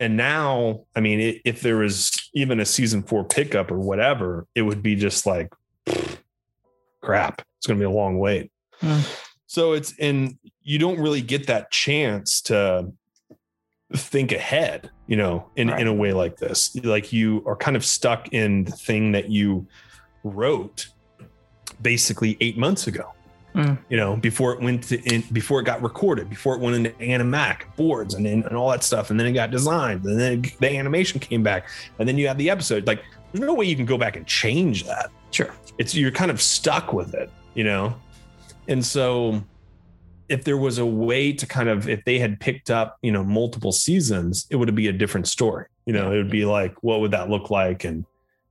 And 0.00 0.16
now, 0.16 0.86
I 0.96 1.00
mean, 1.00 1.20
it, 1.20 1.42
if 1.44 1.60
there 1.60 1.76
was 1.76 2.10
even 2.34 2.58
a 2.58 2.64
season 2.64 3.02
four 3.02 3.22
pickup 3.22 3.70
or 3.70 3.78
whatever, 3.78 4.46
it 4.54 4.62
would 4.62 4.82
be 4.82 4.96
just 4.96 5.26
like, 5.26 5.52
crap, 7.02 7.42
it's 7.58 7.66
going 7.66 7.78
to 7.78 7.82
be 7.82 7.86
a 7.86 7.94
long 7.94 8.18
wait. 8.18 8.50
Mm. 8.80 9.06
So 9.46 9.74
it's, 9.74 9.94
and 10.00 10.38
you 10.62 10.78
don't 10.78 10.98
really 10.98 11.20
get 11.20 11.46
that 11.48 11.70
chance 11.70 12.40
to 12.42 12.90
think 13.94 14.32
ahead, 14.32 14.90
you 15.06 15.16
know, 15.16 15.50
in, 15.56 15.68
right. 15.68 15.80
in 15.80 15.86
a 15.86 15.94
way 15.94 16.12
like 16.12 16.36
this. 16.38 16.74
Like 16.76 17.12
you 17.12 17.42
are 17.46 17.56
kind 17.56 17.76
of 17.76 17.84
stuck 17.84 18.32
in 18.32 18.64
the 18.64 18.72
thing 18.72 19.12
that 19.12 19.28
you 19.28 19.66
wrote 20.24 20.88
basically 21.82 22.38
eight 22.40 22.56
months 22.56 22.86
ago. 22.86 23.12
Mm. 23.54 23.78
You 23.88 23.96
know, 23.96 24.16
before 24.16 24.52
it 24.52 24.60
went 24.60 24.84
to 24.84 25.00
in, 25.12 25.22
before 25.32 25.60
it 25.60 25.64
got 25.64 25.82
recorded, 25.82 26.30
before 26.30 26.54
it 26.54 26.60
went 26.60 26.76
into 26.76 26.90
Animac 26.98 27.74
boards 27.76 28.14
and 28.14 28.26
and 28.26 28.44
all 28.56 28.70
that 28.70 28.84
stuff, 28.84 29.10
and 29.10 29.18
then 29.18 29.26
it 29.26 29.32
got 29.32 29.50
designed, 29.50 30.04
and 30.04 30.20
then 30.20 30.44
the 30.60 30.76
animation 30.76 31.18
came 31.18 31.42
back, 31.42 31.68
and 31.98 32.08
then 32.08 32.16
you 32.16 32.28
have 32.28 32.38
the 32.38 32.48
episode. 32.48 32.86
Like, 32.86 33.02
there's 33.32 33.44
no 33.44 33.54
way 33.54 33.66
you 33.66 33.74
can 33.74 33.86
go 33.86 33.98
back 33.98 34.16
and 34.16 34.26
change 34.26 34.84
that. 34.84 35.10
Sure, 35.32 35.52
it's 35.78 35.94
you're 35.94 36.12
kind 36.12 36.30
of 36.30 36.40
stuck 36.40 36.92
with 36.92 37.12
it, 37.14 37.28
you 37.54 37.64
know. 37.64 37.94
And 38.68 38.84
so, 38.84 39.42
if 40.28 40.44
there 40.44 40.56
was 40.56 40.78
a 40.78 40.86
way 40.86 41.32
to 41.32 41.44
kind 41.44 41.68
of, 41.68 41.88
if 41.88 42.04
they 42.04 42.20
had 42.20 42.38
picked 42.38 42.70
up, 42.70 42.98
you 43.02 43.10
know, 43.10 43.24
multiple 43.24 43.72
seasons, 43.72 44.46
it 44.50 44.56
would 44.56 44.72
be 44.76 44.86
a 44.86 44.92
different 44.92 45.26
story. 45.26 45.66
You 45.86 45.92
know, 45.92 46.12
it 46.12 46.16
would 46.18 46.30
be 46.30 46.44
like, 46.44 46.80
what 46.84 47.00
would 47.00 47.10
that 47.10 47.28
look 47.28 47.50
like, 47.50 47.82
and 47.82 48.04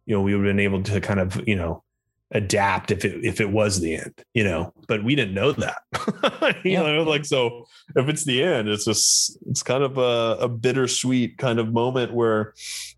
you 0.05 0.15
know, 0.15 0.21
we 0.21 0.35
would 0.35 0.45
have 0.45 0.49
been 0.55 0.59
able 0.59 0.83
to 0.83 0.99
kind 0.99 1.21
of, 1.21 1.47
you 1.47 1.55
know, 1.55 1.83
adapt 2.31 2.91
if 2.91 3.03
it 3.05 3.25
if 3.25 3.41
it 3.41 3.49
was 3.49 3.79
the 3.79 3.95
end, 3.95 4.13
you 4.33 4.43
know. 4.43 4.73
But 4.87 5.03
we 5.03 5.15
didn't 5.15 5.33
know 5.33 5.51
that. 5.53 5.81
you 6.63 6.71
yeah. 6.71 6.81
know, 6.81 7.03
like 7.03 7.25
so 7.25 7.65
if 7.95 8.07
it's 8.07 8.23
the 8.23 8.43
end, 8.43 8.67
it's 8.69 8.85
just 8.85 9.37
it's 9.47 9.63
kind 9.63 9.83
of 9.83 9.97
a, 9.97 10.43
a 10.43 10.49
bittersweet 10.49 11.37
kind 11.37 11.59
of 11.59 11.73
moment 11.73 12.13
where 12.13 12.53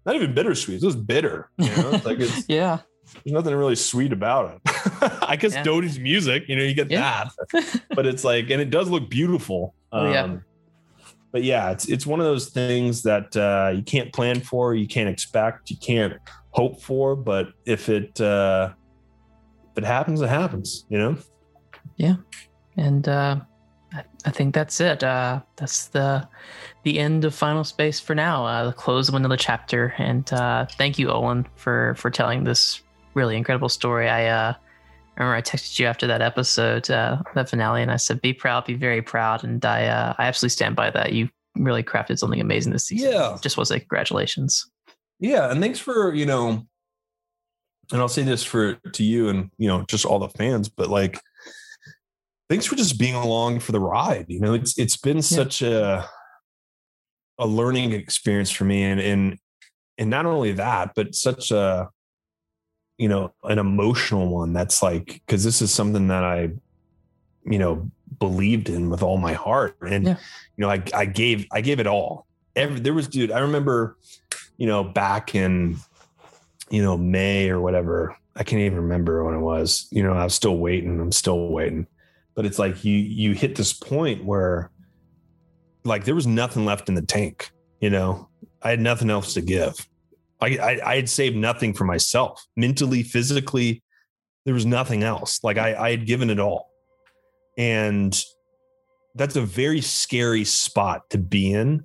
not 0.06 0.16
even 0.16 0.34
bittersweet, 0.34 0.76
it's 0.76 0.84
just 0.84 1.06
bitter. 1.06 1.50
You 1.58 1.70
know, 1.70 1.92
it's 1.92 2.06
like 2.06 2.20
it's 2.20 2.46
yeah. 2.50 2.80
There's 3.26 3.34
nothing 3.34 3.54
really 3.56 3.76
sweet 3.76 4.14
about 4.14 4.54
it. 4.54 4.62
I 5.22 5.36
guess 5.36 5.54
yeah. 5.54 5.64
Dodie's 5.64 6.00
music, 6.00 6.48
you 6.48 6.56
know, 6.56 6.64
you 6.64 6.74
get 6.74 6.90
yeah. 6.90 7.28
that. 7.52 7.82
but 7.90 8.06
it's 8.06 8.24
like, 8.24 8.50
and 8.50 8.62
it 8.62 8.70
does 8.70 8.90
look 8.90 9.10
beautiful. 9.10 9.76
Um, 9.92 10.06
oh, 10.08 10.12
yeah. 10.12 10.24
Um, 10.24 10.46
but 11.34 11.44
yeah, 11.44 11.72
it's 11.72 11.90
it's 11.90 12.06
one 12.06 12.20
of 12.20 12.26
those 12.26 12.50
things 12.50 13.04
that 13.04 13.36
uh, 13.36 13.72
you 13.76 13.84
can't 13.84 14.14
plan 14.14 14.40
for, 14.40 14.76
you 14.76 14.88
can't 14.88 15.10
expect, 15.10 15.70
you 15.70 15.78
can't 15.78 16.14
hope 16.52 16.82
for. 16.82 17.16
But 17.16 17.48
if 17.66 17.90
it 17.90 18.20
uh, 18.20 18.72
if 19.72 19.84
it 19.84 19.86
happens, 19.86 20.22
it 20.22 20.30
happens. 20.30 20.86
You 20.90 20.98
know. 20.98 21.18
Yeah, 21.98 22.16
and 22.78 23.08
uh, 23.08 23.42
I, 23.94 24.04
I 24.26 24.32
think 24.32 24.54
that's 24.56 24.80
it. 24.80 25.04
Uh, 25.04 25.42
that's 25.56 25.88
the 25.88 26.28
the 26.84 27.00
end 27.00 27.26
of 27.26 27.36
Final 27.36 27.64
Space 27.64 28.00
for 28.00 28.16
now. 28.16 28.46
Uh, 28.46 28.66
the 28.66 28.74
close 28.74 29.10
of 29.10 29.16
another 29.16 29.38
chapter. 29.38 29.94
And 29.98 30.32
uh, 30.34 30.66
thank 30.78 30.98
you, 30.98 31.08
Olan, 31.08 31.46
for 31.56 31.96
for 31.96 32.10
telling 32.10 32.44
this 32.44 32.82
really 33.14 33.36
incredible 33.36 33.70
story. 33.70 34.10
I 34.10 34.28
uh, 34.28 34.54
remember 35.18 35.36
I 35.36 35.42
texted 35.42 35.80
you 35.80 35.86
after 35.86 36.08
that 36.08 36.22
episode, 36.22 36.90
uh, 36.90 37.22
that 37.36 37.50
finale, 37.50 37.82
and 37.82 37.92
I 37.92 37.98
said, 37.98 38.22
"Be 38.22 38.34
proud, 38.34 38.66
be 38.66 38.76
very 38.76 39.02
proud." 39.02 39.44
And 39.44 39.64
I 39.66 39.88
uh, 39.88 40.14
I 40.18 40.26
absolutely 40.26 40.54
stand 40.54 40.76
by 40.76 40.90
that. 40.92 41.14
You 41.14 41.30
really 41.56 41.84
crafted 41.84 42.18
something 42.18 42.40
amazing 42.42 42.72
this 42.72 42.86
season. 42.86 43.12
Yeah, 43.12 43.38
just 43.42 43.58
was 43.58 43.70
like 43.70 43.84
congratulations. 43.84 44.70
Yeah, 45.20 45.52
and 45.52 45.62
thanks 45.62 45.80
for 45.80 46.14
you 46.14 46.26
know, 46.26 46.66
and 47.92 48.02
I'll 48.02 48.08
say 48.08 48.24
this 48.24 48.44
for 48.44 48.76
to 48.76 49.04
you 49.04 49.30
and 49.30 49.50
you 49.58 49.68
know 49.68 49.84
just 49.84 50.06
all 50.06 50.20
the 50.20 50.30
fans, 50.30 50.70
but 50.70 50.90
like, 50.90 51.20
thanks 52.50 52.66
for 52.66 52.76
just 52.76 53.00
being 53.00 53.16
along 53.16 53.60
for 53.60 53.72
the 53.72 53.80
ride. 53.80 54.26
You 54.28 54.40
know, 54.40 54.54
it's 54.54 54.78
it's 54.78 54.98
been 54.98 55.18
yeah. 55.18 55.22
such 55.22 55.62
a 55.62 56.08
a 57.38 57.48
learning 57.48 57.94
experience 57.94 58.52
for 58.52 58.66
me, 58.66 58.84
and 58.84 59.00
and 59.00 59.38
and 59.98 60.10
not 60.10 60.26
only 60.26 60.54
that, 60.54 60.92
but 60.96 61.16
such 61.16 61.52
a 61.52 61.90
you 62.98 63.10
know 63.10 63.34
an 63.44 63.60
emotional 63.60 64.28
one. 64.28 64.54
That's 64.54 64.82
like 64.82 65.22
because 65.26 65.44
this 65.44 65.62
is 65.62 65.72
something 65.72 66.08
that 66.08 66.24
I 66.24 66.50
you 67.46 67.60
know 67.60 67.90
believed 68.20 68.70
in 68.70 68.90
with 68.90 69.04
all 69.04 69.18
my 69.18 69.34
heart, 69.34 69.78
and 69.82 70.06
yeah. 70.06 70.18
you 70.58 70.62
know 70.62 70.70
I 70.70 70.84
I 70.94 71.06
gave 71.06 71.48
I 71.52 71.62
gave 71.62 71.80
it 71.80 71.88
all. 71.88 72.28
Every 72.56 72.80
there 72.80 72.94
was 72.94 73.08
dude. 73.08 73.32
I 73.32 73.40
remember 73.40 73.98
you 74.62 74.68
know, 74.68 74.84
back 74.84 75.34
in, 75.34 75.76
you 76.72 76.82
know, 76.82 76.98
May 76.98 77.50
or 77.50 77.62
whatever. 77.62 78.16
I 78.36 78.44
can't 78.44 78.62
even 78.62 78.78
remember 78.78 79.24
when 79.24 79.36
it 79.36 79.42
was. 79.42 79.88
You 79.92 80.04
know, 80.04 80.14
I 80.14 80.24
was 80.24 80.34
still 80.34 80.58
waiting. 80.58 81.00
I'm 81.00 81.12
still 81.12 81.50
waiting. 81.50 81.88
But 82.36 82.46
it's 82.46 82.60
like 82.60 82.84
you 82.84 82.96
you 82.96 83.34
hit 83.34 83.56
this 83.56 83.74
point 83.74 84.24
where 84.24 84.72
like 85.84 86.06
there 86.06 86.16
was 86.16 86.28
nothing 86.28 86.66
left 86.66 86.90
in 86.90 86.96
the 86.96 87.02
tank, 87.02 87.52
you 87.80 87.90
know. 87.90 88.30
I 88.62 88.70
had 88.70 88.80
nothing 88.80 89.10
else 89.10 89.34
to 89.34 89.42
give. 89.42 89.88
I, 90.40 90.58
I, 90.58 90.92
I 90.92 90.96
had 90.96 91.10
saved 91.10 91.36
nothing 91.36 91.74
for 91.74 91.84
myself, 91.84 92.44
mentally, 92.56 93.04
physically. 93.04 93.84
There 94.46 94.54
was 94.54 94.66
nothing 94.66 95.04
else. 95.04 95.44
Like 95.44 95.58
I, 95.58 95.76
I 95.76 95.92
had 95.92 96.06
given 96.06 96.30
it 96.30 96.40
all, 96.40 96.72
and 97.58 98.20
that's 99.16 99.36
a 99.36 99.42
very 99.42 99.82
scary 99.82 100.46
spot 100.46 101.10
to 101.10 101.18
be 101.18 101.54
in 101.54 101.84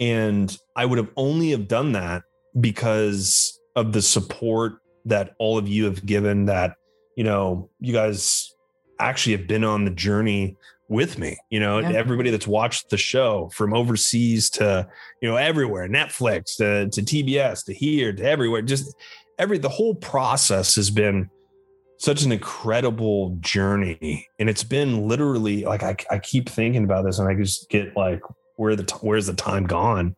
and 0.00 0.56
I 0.74 0.84
would 0.84 0.98
have 0.98 1.10
only 1.16 1.50
have 1.50 1.68
done 1.68 1.92
that 1.92 2.22
because 2.60 3.58
of 3.76 3.92
the 3.92 4.02
support 4.02 4.78
that 5.04 5.34
all 5.38 5.56
of 5.56 5.68
you 5.68 5.84
have 5.84 6.04
given 6.04 6.46
that, 6.46 6.76
you 7.16 7.22
know, 7.22 7.70
you 7.78 7.92
guys 7.92 8.52
actually 8.98 9.36
have 9.36 9.46
been 9.46 9.62
on 9.62 9.84
the 9.84 9.90
journey 9.90 10.56
with 10.88 11.18
me. 11.18 11.36
You 11.50 11.60
know, 11.60 11.78
yeah. 11.78 11.92
everybody 11.92 12.30
that's 12.30 12.46
watched 12.46 12.90
the 12.90 12.96
show 12.96 13.50
from 13.54 13.74
overseas 13.74 14.50
to, 14.50 14.88
you 15.20 15.28
know, 15.28 15.36
everywhere, 15.36 15.88
Netflix 15.88 16.56
to, 16.56 16.88
to 16.90 17.02
TBS 17.02 17.64
to 17.66 17.74
here 17.74 18.12
to 18.12 18.24
everywhere, 18.24 18.62
just 18.62 18.94
every, 19.38 19.58
the 19.58 19.68
whole 19.68 19.94
process 19.94 20.74
has 20.74 20.90
been 20.90 21.30
such 21.98 22.22
an 22.22 22.32
incredible 22.32 23.36
journey. 23.40 24.26
And 24.38 24.48
it's 24.48 24.64
been 24.64 25.06
literally 25.06 25.64
like, 25.64 25.82
I, 25.82 25.96
I 26.10 26.18
keep 26.18 26.48
thinking 26.48 26.84
about 26.84 27.04
this 27.04 27.18
and 27.18 27.28
I 27.28 27.34
just 27.34 27.68
get 27.70 27.96
like, 27.96 28.20
where 28.56 28.74
the 28.74 28.90
where's 29.02 29.26
the 29.26 29.34
time 29.34 29.66
gone? 29.66 30.16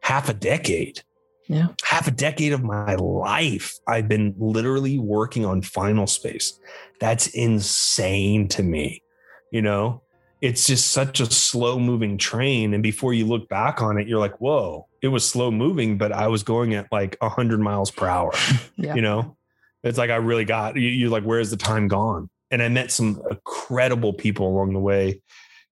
Half 0.00 0.28
a 0.28 0.34
decade. 0.34 1.02
Yeah. 1.46 1.68
Half 1.84 2.08
a 2.08 2.10
decade 2.10 2.52
of 2.52 2.62
my 2.62 2.94
life. 2.94 3.74
I've 3.86 4.08
been 4.08 4.34
literally 4.38 4.98
working 4.98 5.44
on 5.44 5.62
Final 5.62 6.06
Space. 6.06 6.58
That's 7.00 7.26
insane 7.28 8.48
to 8.48 8.62
me. 8.62 9.02
You 9.50 9.62
know, 9.62 10.02
it's 10.40 10.66
just 10.66 10.88
such 10.88 11.20
a 11.20 11.26
slow 11.26 11.78
moving 11.78 12.18
train. 12.18 12.74
And 12.74 12.82
before 12.82 13.14
you 13.14 13.26
look 13.26 13.48
back 13.48 13.82
on 13.82 13.98
it, 13.98 14.08
you're 14.08 14.18
like, 14.18 14.40
whoa, 14.40 14.88
it 15.02 15.08
was 15.08 15.28
slow 15.28 15.50
moving, 15.50 15.98
but 15.98 16.12
I 16.12 16.28
was 16.28 16.42
going 16.42 16.74
at 16.74 16.90
like 16.90 17.16
100 17.20 17.60
miles 17.60 17.90
per 17.90 18.06
hour. 18.06 18.32
yeah. 18.76 18.94
You 18.94 19.02
know, 19.02 19.36
it's 19.82 19.98
like 19.98 20.10
I 20.10 20.16
really 20.16 20.44
got 20.44 20.76
you, 20.76 20.88
you're 20.88 21.10
like, 21.10 21.24
where's 21.24 21.50
the 21.50 21.56
time 21.56 21.88
gone? 21.88 22.28
And 22.50 22.62
I 22.62 22.68
met 22.68 22.90
some 22.90 23.22
incredible 23.30 24.12
people 24.12 24.48
along 24.48 24.72
the 24.72 24.80
way 24.80 25.22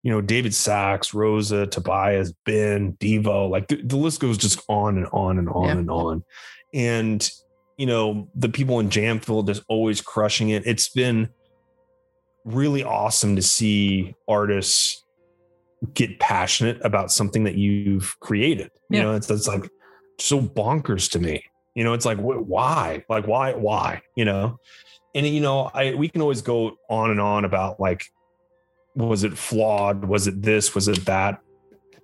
you 0.04 0.12
know, 0.12 0.22
David 0.22 0.54
Sacks, 0.54 1.14
Rosa, 1.14 1.68
Tobias, 1.68 2.34
Ben, 2.46 2.94
Devo, 2.94 3.50
like 3.50 3.68
the, 3.68 3.82
the 3.84 3.98
list 3.98 4.20
goes 4.20 4.38
just 4.38 4.62
on 4.68 4.98
and 4.98 5.08
on 5.14 5.38
and 5.38 5.48
on 5.50 5.66
yeah. 5.66 5.72
and 5.74 5.92
on. 5.92 6.24
And, 6.74 7.30
you 7.78 7.86
know, 7.86 8.28
the 8.34 8.50
people 8.50 8.80
in 8.80 8.90
Jam 8.90 9.20
Filled 9.20 9.48
just 9.48 9.64
always 9.68 10.02
crushing 10.02 10.50
it. 10.50 10.66
It's 10.66 10.90
been 10.90 11.30
really 12.46 12.84
awesome 12.84 13.36
to 13.36 13.42
see 13.44 14.16
artists 14.28 15.06
get 15.94 16.20
passionate 16.20 16.80
about 16.84 17.12
something 17.12 17.44
that 17.44 17.56
you've 17.56 18.20
created. 18.20 18.72
You 18.90 19.02
know, 19.02 19.16
it's, 19.16 19.30
it's 19.30 19.48
like 19.48 19.70
so 20.20 20.42
bonkers 20.42 21.12
to 21.12 21.20
me. 21.20 21.44
You 21.76 21.84
know, 21.84 21.94
it's 21.94 22.06
like, 22.06 22.18
wh- 22.18 22.48
why? 22.48 23.04
Like, 23.08 23.28
why? 23.28 23.54
Why? 23.54 24.02
You 24.16 24.26
know? 24.26 24.60
And, 25.14 25.28
you 25.28 25.42
know, 25.42 25.70
I, 25.74 25.94
we 25.94 26.10
can 26.10 26.22
always 26.22 26.42
go 26.42 26.78
on 26.90 27.12
and 27.12 27.22
on 27.22 27.46
about 27.46 27.80
like, 27.80 28.06
was 28.96 29.24
it 29.24 29.38
flawed? 29.38 30.06
Was 30.06 30.28
it 30.28 30.42
this? 30.42 30.76
Was 30.76 30.88
it 30.88 31.06
that? 31.06 31.42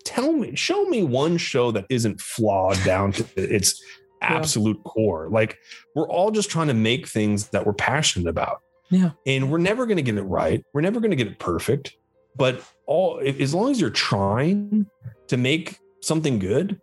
Tell 0.03 0.31
me, 0.31 0.55
show 0.55 0.85
me 0.85 1.03
one 1.03 1.37
show 1.37 1.71
that 1.71 1.85
isn't 1.89 2.21
flawed 2.21 2.81
down 2.85 3.11
to 3.13 3.25
its 3.35 3.81
absolute 4.21 4.77
yeah. 4.77 4.91
core. 4.91 5.29
Like 5.29 5.57
we're 5.95 6.07
all 6.07 6.31
just 6.31 6.49
trying 6.49 6.67
to 6.67 6.73
make 6.73 7.07
things 7.07 7.49
that 7.49 7.65
we're 7.65 7.73
passionate 7.73 8.29
about. 8.29 8.61
Yeah. 8.89 9.11
And 9.25 9.51
we're 9.51 9.57
never 9.57 9.85
going 9.85 9.97
to 9.97 10.03
get 10.03 10.17
it 10.17 10.23
right. 10.23 10.63
We're 10.73 10.81
never 10.81 10.99
going 10.99 11.11
to 11.11 11.17
get 11.17 11.27
it 11.27 11.39
perfect. 11.39 11.97
But 12.35 12.61
all 12.85 13.19
as 13.19 13.53
long 13.53 13.71
as 13.71 13.81
you're 13.81 13.89
trying 13.89 14.85
to 15.27 15.37
make 15.37 15.77
something 16.01 16.39
good, 16.39 16.79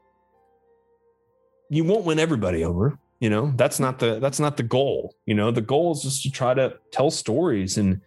you 1.71 1.85
won't 1.85 2.05
win 2.05 2.19
everybody 2.19 2.65
over. 2.65 2.99
You 3.21 3.31
know, 3.31 3.53
that's 3.57 3.81
not 3.81 4.01
the 4.01 4.19
that's 4.19 4.41
not 4.41 4.57
the 4.57 4.63
goal. 4.65 5.15
You 5.25 5.35
know, 5.35 5.51
the 5.51 5.63
goal 5.63 5.93
is 5.93 6.03
just 6.03 6.23
to 6.25 6.31
try 6.31 6.53
to 6.53 6.77
tell 6.91 7.11
stories 7.11 7.79
and 7.79 8.01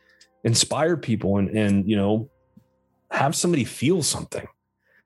inspire 0.48 0.98
people 0.98 1.38
and 1.38 1.50
and 1.50 1.88
you 1.88 1.96
know 1.96 2.30
have 3.12 3.36
somebody 3.36 3.66
feel 3.66 4.02
something. 4.02 4.48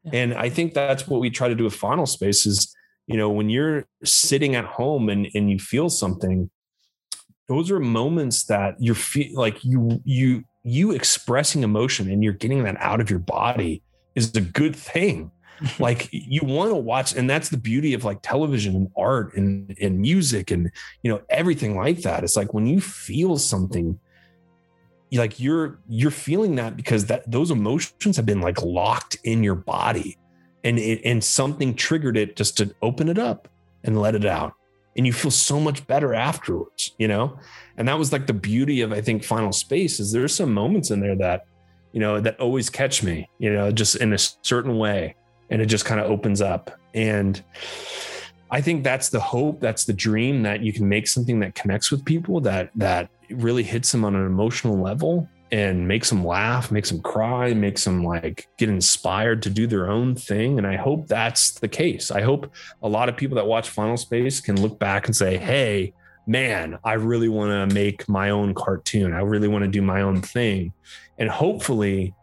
Yeah. 0.03 0.11
And 0.13 0.33
I 0.33 0.49
think 0.49 0.73
that's 0.73 1.07
what 1.07 1.19
we 1.19 1.29
try 1.29 1.47
to 1.49 1.55
do 1.55 1.65
with 1.65 1.75
Final 1.75 2.05
Space 2.05 2.45
is, 2.45 2.73
you 3.05 3.17
know, 3.17 3.29
when 3.29 3.49
you're 3.49 3.85
sitting 4.03 4.55
at 4.55 4.65
home 4.65 5.09
and 5.09 5.27
and 5.33 5.49
you 5.51 5.59
feel 5.59 5.89
something, 5.89 6.49
those 7.47 7.69
are 7.71 7.79
moments 7.79 8.45
that 8.45 8.75
you're 8.79 8.95
feel 8.95 9.31
like 9.33 9.63
you 9.65 10.01
you 10.05 10.43
you 10.63 10.91
expressing 10.91 11.63
emotion 11.63 12.09
and 12.09 12.23
you're 12.23 12.33
getting 12.33 12.63
that 12.63 12.77
out 12.79 13.01
of 13.01 13.09
your 13.09 13.19
body 13.19 13.81
is 14.15 14.33
a 14.35 14.41
good 14.41 14.75
thing 14.75 15.31
like 15.79 16.07
you 16.11 16.41
want 16.43 16.69
to 16.69 16.75
watch 16.75 17.15
and 17.15 17.27
that's 17.27 17.49
the 17.49 17.57
beauty 17.57 17.95
of 17.95 18.03
like 18.03 18.19
television 18.21 18.75
and 18.75 18.87
art 18.95 19.35
and 19.35 19.75
and 19.81 19.99
music 19.99 20.51
and 20.51 20.71
you 21.01 21.11
know 21.11 21.19
everything 21.29 21.75
like 21.75 22.01
that 22.01 22.23
it's 22.23 22.35
like 22.35 22.53
when 22.53 22.67
you 22.67 22.79
feel 22.79 23.37
something 23.37 23.99
like 25.19 25.39
you're 25.39 25.79
you're 25.89 26.11
feeling 26.11 26.55
that 26.55 26.77
because 26.77 27.05
that 27.07 27.29
those 27.29 27.51
emotions 27.51 28.15
have 28.15 28.25
been 28.25 28.41
like 28.41 28.61
locked 28.61 29.17
in 29.23 29.43
your 29.43 29.55
body 29.55 30.17
and 30.63 30.79
it, 30.79 31.01
and 31.03 31.23
something 31.23 31.75
triggered 31.75 32.15
it 32.15 32.35
just 32.35 32.57
to 32.57 32.73
open 32.81 33.09
it 33.09 33.19
up 33.19 33.47
and 33.83 33.99
let 33.99 34.15
it 34.15 34.25
out 34.25 34.53
and 34.95 35.05
you 35.05 35.13
feel 35.13 35.31
so 35.31 35.59
much 35.59 35.85
better 35.87 36.13
afterwards, 36.13 36.91
you 36.97 37.07
know? 37.07 37.39
And 37.77 37.87
that 37.87 37.97
was 37.97 38.11
like 38.11 38.27
the 38.27 38.33
beauty 38.33 38.81
of, 38.81 38.91
I 38.91 39.01
think, 39.01 39.23
Final 39.23 39.53
Space 39.53 39.99
is 39.99 40.11
there's 40.11 40.35
some 40.35 40.53
moments 40.53 40.91
in 40.91 40.99
there 40.99 41.15
that, 41.15 41.45
you 41.93 41.99
know, 41.99 42.19
that 42.19 42.39
always 42.39 42.69
catch 42.69 43.03
me, 43.03 43.29
you 43.39 43.51
know, 43.51 43.71
just 43.71 43.95
in 43.95 44.13
a 44.13 44.17
certain 44.17 44.77
way. 44.77 45.15
And 45.49 45.61
it 45.61 45.67
just 45.67 45.85
kind 45.85 45.99
of 45.99 46.09
opens 46.09 46.41
up. 46.41 46.71
And 46.93 47.41
I 48.49 48.61
think 48.61 48.83
that's 48.83 49.09
the 49.09 49.19
hope, 49.19 49.61
that's 49.61 49.85
the 49.85 49.93
dream 49.93 50.43
that 50.43 50.61
you 50.61 50.73
can 50.73 50.87
make 50.87 51.07
something 51.07 51.39
that 51.39 51.55
connects 51.55 51.89
with 51.89 52.03
people 52.03 52.41
that 52.41 52.71
that 52.75 53.09
really 53.33 53.63
hits 53.63 53.91
them 53.91 54.05
on 54.05 54.15
an 54.15 54.25
emotional 54.25 54.79
level 54.79 55.27
and 55.51 55.87
makes 55.87 56.09
them 56.09 56.25
laugh, 56.25 56.71
makes 56.71 56.89
them 56.89 57.01
cry, 57.01 57.53
makes 57.53 57.83
them 57.83 58.03
like 58.03 58.47
get 58.57 58.69
inspired 58.69 59.41
to 59.43 59.49
do 59.49 59.67
their 59.67 59.89
own 59.89 60.15
thing. 60.15 60.57
And 60.57 60.65
I 60.65 60.77
hope 60.77 61.07
that's 61.07 61.59
the 61.59 61.67
case. 61.67 62.09
I 62.09 62.21
hope 62.21 62.51
a 62.81 62.87
lot 62.87 63.09
of 63.09 63.17
people 63.17 63.35
that 63.35 63.45
watch 63.45 63.69
Final 63.69 63.97
Space 63.97 64.39
can 64.39 64.61
look 64.61 64.79
back 64.79 65.07
and 65.07 65.15
say, 65.15 65.37
hey, 65.37 65.93
man, 66.25 66.79
I 66.83 66.93
really 66.93 67.27
want 67.27 67.69
to 67.69 67.75
make 67.75 68.07
my 68.07 68.29
own 68.29 68.53
cartoon. 68.53 69.13
I 69.13 69.21
really 69.21 69.49
want 69.49 69.65
to 69.65 69.69
do 69.69 69.81
my 69.81 70.01
own 70.01 70.21
thing. 70.21 70.71
And 71.17 71.29
hopefully, 71.29 72.15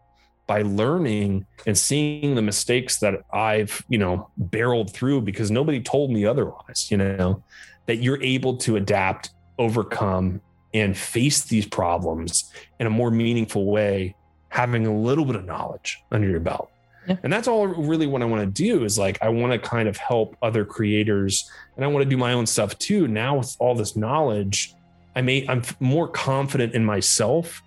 by 0.47 0.63
learning 0.63 1.45
and 1.67 1.77
seeing 1.77 2.33
the 2.33 2.41
mistakes 2.41 2.97
that 3.01 3.21
I've, 3.31 3.85
you 3.87 3.99
know, 3.99 4.31
barreled 4.35 4.91
through 4.91 5.21
because 5.21 5.51
nobody 5.51 5.79
told 5.79 6.09
me 6.09 6.25
otherwise, 6.25 6.87
you 6.89 6.97
know, 6.97 7.43
that 7.85 7.97
you're 7.97 8.21
able 8.23 8.57
to 8.57 8.75
adapt, 8.75 9.29
overcome, 9.59 10.41
and 10.73 10.97
face 10.97 11.43
these 11.43 11.65
problems 11.65 12.51
in 12.79 12.87
a 12.87 12.89
more 12.89 13.11
meaningful 13.11 13.65
way, 13.65 14.15
having 14.49 14.85
a 14.85 14.95
little 14.95 15.25
bit 15.25 15.35
of 15.35 15.45
knowledge 15.45 16.01
under 16.11 16.27
your 16.27 16.39
belt. 16.39 16.69
Yeah. 17.07 17.17
And 17.23 17.33
that's 17.33 17.47
all 17.47 17.67
really 17.67 18.05
what 18.05 18.21
I 18.21 18.25
want 18.25 18.41
to 18.41 18.63
do 18.63 18.83
is 18.83 18.99
like, 18.99 19.17
I 19.21 19.29
want 19.29 19.51
to 19.51 19.59
kind 19.59 19.87
of 19.87 19.97
help 19.97 20.35
other 20.41 20.63
creators 20.63 21.49
and 21.75 21.83
I 21.83 21.87
want 21.87 22.03
to 22.03 22.09
do 22.09 22.17
my 22.17 22.33
own 22.33 22.45
stuff 22.45 22.77
too. 22.77 23.07
Now, 23.07 23.37
with 23.37 23.55
all 23.59 23.73
this 23.73 23.95
knowledge, 23.95 24.75
I 25.15 25.21
may, 25.21 25.47
I'm 25.47 25.63
more 25.79 26.07
confident 26.07 26.73
in 26.75 26.85
myself 26.85 27.63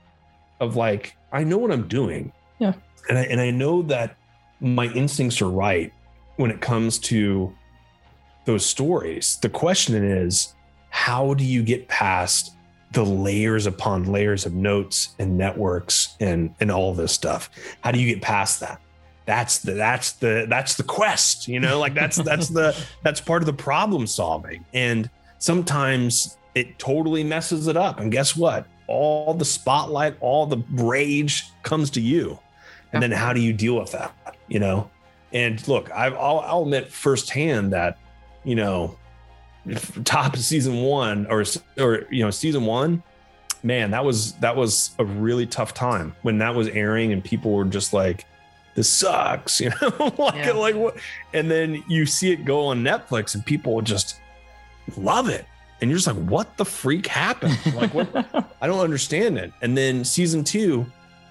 of 0.61 0.77
like, 0.77 1.17
I 1.33 1.43
know 1.43 1.59
what 1.59 1.73
I'm 1.73 1.89
doing. 1.89 2.33
Yeah. 2.61 2.75
And 3.09 3.19
I, 3.19 3.23
and 3.23 3.41
I 3.41 3.51
know 3.51 3.83
that 3.83 4.17
my 4.61 4.87
instincts 4.93 5.43
are 5.43 5.51
right 5.51 5.93
when 6.37 6.53
it 6.53 6.61
comes 6.61 6.99
to 7.01 7.53
those 8.45 8.65
stories. 8.65 9.39
The 9.43 9.49
question 9.49 10.05
is, 10.05 10.55
how 10.91 11.35
do 11.35 11.45
you 11.45 11.63
get 11.65 11.89
past 11.89 12.55
the 12.93 13.05
layers 13.05 13.67
upon 13.67 14.05
layers 14.05 14.47
of 14.47 14.55
notes 14.55 15.15
and 15.19 15.37
networks 15.37 16.17
and 16.21 16.55
and 16.61 16.71
all 16.71 16.95
this 16.95 17.13
stuff. 17.13 17.51
How 17.81 17.91
do 17.91 17.99
you 17.99 18.07
get 18.15 18.23
past 18.23 18.61
that? 18.61 18.81
That's 19.25 19.59
the 19.59 19.73
that's 19.73 20.13
the 20.13 20.47
that's 20.49 20.77
the 20.77 20.83
quest 20.83 21.49
you 21.49 21.61
know 21.61 21.79
like 21.79 21.95
that's 21.95 22.17
that's 22.17 22.49
the 22.49 22.77
that's 23.03 23.21
part 23.21 23.43
of 23.43 23.47
the 23.47 23.53
problem 23.53 24.07
solving. 24.07 24.65
And 24.73 25.09
sometimes 25.39 26.37
it 26.55 26.79
totally 26.79 27.25
messes 27.25 27.67
it 27.67 27.77
up. 27.77 27.99
And 27.99 28.13
guess 28.13 28.37
what? 28.37 28.67
All 28.89 29.33
the 29.33 29.45
spotlight 29.45 30.17
all 30.21 30.47
the 30.47 30.63
rage 30.73 31.45
comes 31.63 31.91
to 31.91 32.01
you. 32.01 32.39
And 32.93 33.03
then 33.03 33.11
how 33.11 33.33
do 33.33 33.41
you 33.41 33.55
deal 33.55 33.79
with 33.79 33.93
that 33.93 34.15
you 34.49 34.59
know? 34.59 34.91
And 35.33 35.67
look 35.67 35.91
I've, 35.93 36.15
I'll, 36.15 36.41
I'll 36.41 36.63
admit 36.63 36.89
firsthand 36.89 37.73
that 37.73 37.99
you 38.45 38.55
know 38.55 38.99
top 40.05 40.35
of 40.35 40.41
season 40.41 40.83
one 40.83 41.27
or 41.27 41.45
or 41.79 42.05
you 42.11 42.25
know 42.25 42.31
season 42.31 42.65
one 42.65 43.03
man 43.63 43.93
that 43.93 44.05
was 44.05 44.33
that 44.35 44.57
was 44.57 44.91
a 44.99 45.05
really 45.05 45.47
tough 45.47 45.73
time 45.73 46.15
when 46.23 46.39
that 46.39 46.55
was 46.55 46.67
airing 46.69 47.13
and 47.13 47.23
people 47.23 47.53
were 47.53 47.65
just 47.65 47.93
like 47.93 48.27
this 48.75 48.89
sucks 48.89 49.61
you 49.61 49.71
know 49.81 50.15
like 50.19 50.35
yeah. 50.35 50.53
like 50.53 50.75
what? 50.75 50.97
And 51.33 51.51
then 51.51 51.83
you 51.89 52.07
see 52.07 52.33
it 52.33 52.45
go 52.45 52.67
on 52.67 52.83
netflix 52.83 53.35
and 53.35 53.45
people 53.45 53.81
just 53.83 54.21
love 54.97 55.29
it. 55.29 55.47
And 55.81 55.91
you're 55.91 55.99
just 55.99 56.07
like 56.07 56.25
what 56.29 56.57
the 56.57 56.65
freak 56.65 57.07
happened? 57.07 57.59
Like 57.75 57.93
what? 57.95 58.09
I 58.61 58.67
don't 58.67 58.81
understand 58.81 59.39
it. 59.39 59.53
And 59.63 59.77
then 59.77 60.05
season 60.05 60.45
two 60.45 60.87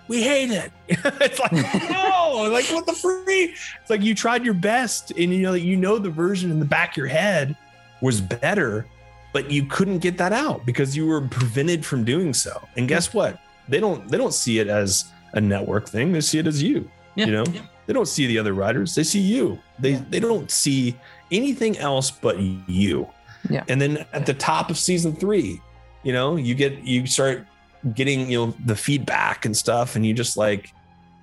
we 0.07 0.21
hate 0.23 0.51
it. 0.51 0.71
It's 0.89 1.39
like 1.39 1.53
no 1.53 2.49
like 2.51 2.65
what 2.65 2.85
the 2.85 2.93
freak? 2.93 3.55
It's 3.81 3.89
like 3.89 4.01
you 4.01 4.15
tried 4.15 4.43
your 4.43 4.53
best 4.53 5.11
and 5.11 5.33
you 5.33 5.41
know 5.41 5.53
you 5.53 5.77
know 5.77 5.97
the 5.97 6.09
version 6.09 6.51
in 6.51 6.59
the 6.59 6.65
back 6.65 6.91
of 6.91 6.97
your 6.97 7.07
head 7.07 7.55
was 8.01 8.19
better, 8.19 8.85
but 9.33 9.49
you 9.49 9.65
couldn't 9.65 9.99
get 9.99 10.17
that 10.17 10.33
out 10.33 10.65
because 10.65 10.95
you 10.95 11.07
were 11.07 11.21
prevented 11.21 11.85
from 11.85 12.03
doing 12.03 12.33
so. 12.33 12.61
And 12.75 12.87
guess 12.87 13.07
hmm. 13.07 13.17
what? 13.17 13.39
They 13.69 13.79
don't 13.79 14.07
they 14.09 14.17
don't 14.17 14.33
see 14.33 14.59
it 14.59 14.67
as 14.67 15.05
a 15.33 15.41
network 15.41 15.87
thing. 15.87 16.11
They 16.11 16.21
see 16.21 16.39
it 16.39 16.47
as 16.47 16.61
you. 16.61 16.89
Yeah. 17.15 17.25
You 17.25 17.31
know, 17.31 17.45
yeah. 17.51 17.61
they 17.85 17.93
don't 17.93 18.07
see 18.07 18.27
the 18.27 18.37
other 18.37 18.53
riders. 18.53 18.95
They 18.95 19.03
see 19.03 19.19
you. 19.19 19.59
They 19.79 19.91
yeah. 19.91 20.03
they 20.09 20.19
don't 20.19 20.49
see 20.49 20.97
anything 21.31 21.77
else 21.77 22.11
but 22.11 22.39
you. 22.39 23.07
Yeah. 23.49 23.63
And 23.69 23.81
then 23.81 24.05
at 24.13 24.25
the 24.25 24.33
top 24.33 24.69
of 24.69 24.77
season 24.77 25.15
three, 25.15 25.61
you 26.03 26.13
know, 26.13 26.35
you 26.35 26.55
get 26.55 26.79
you 26.83 27.05
start 27.07 27.45
getting 27.93 28.29
you 28.29 28.45
know 28.45 28.53
the 28.65 28.75
feedback 28.75 29.45
and 29.45 29.55
stuff, 29.55 29.95
and 29.95 30.05
you 30.05 30.13
just 30.13 30.37
like 30.37 30.73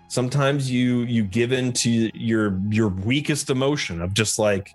sometimes 0.08 0.70
you 0.70 1.00
you 1.00 1.22
give 1.24 1.52
in 1.52 1.72
to 1.72 2.10
your 2.18 2.58
your 2.70 2.88
weakest 2.88 3.50
emotion 3.50 4.00
of 4.00 4.14
just 4.14 4.38
like 4.38 4.74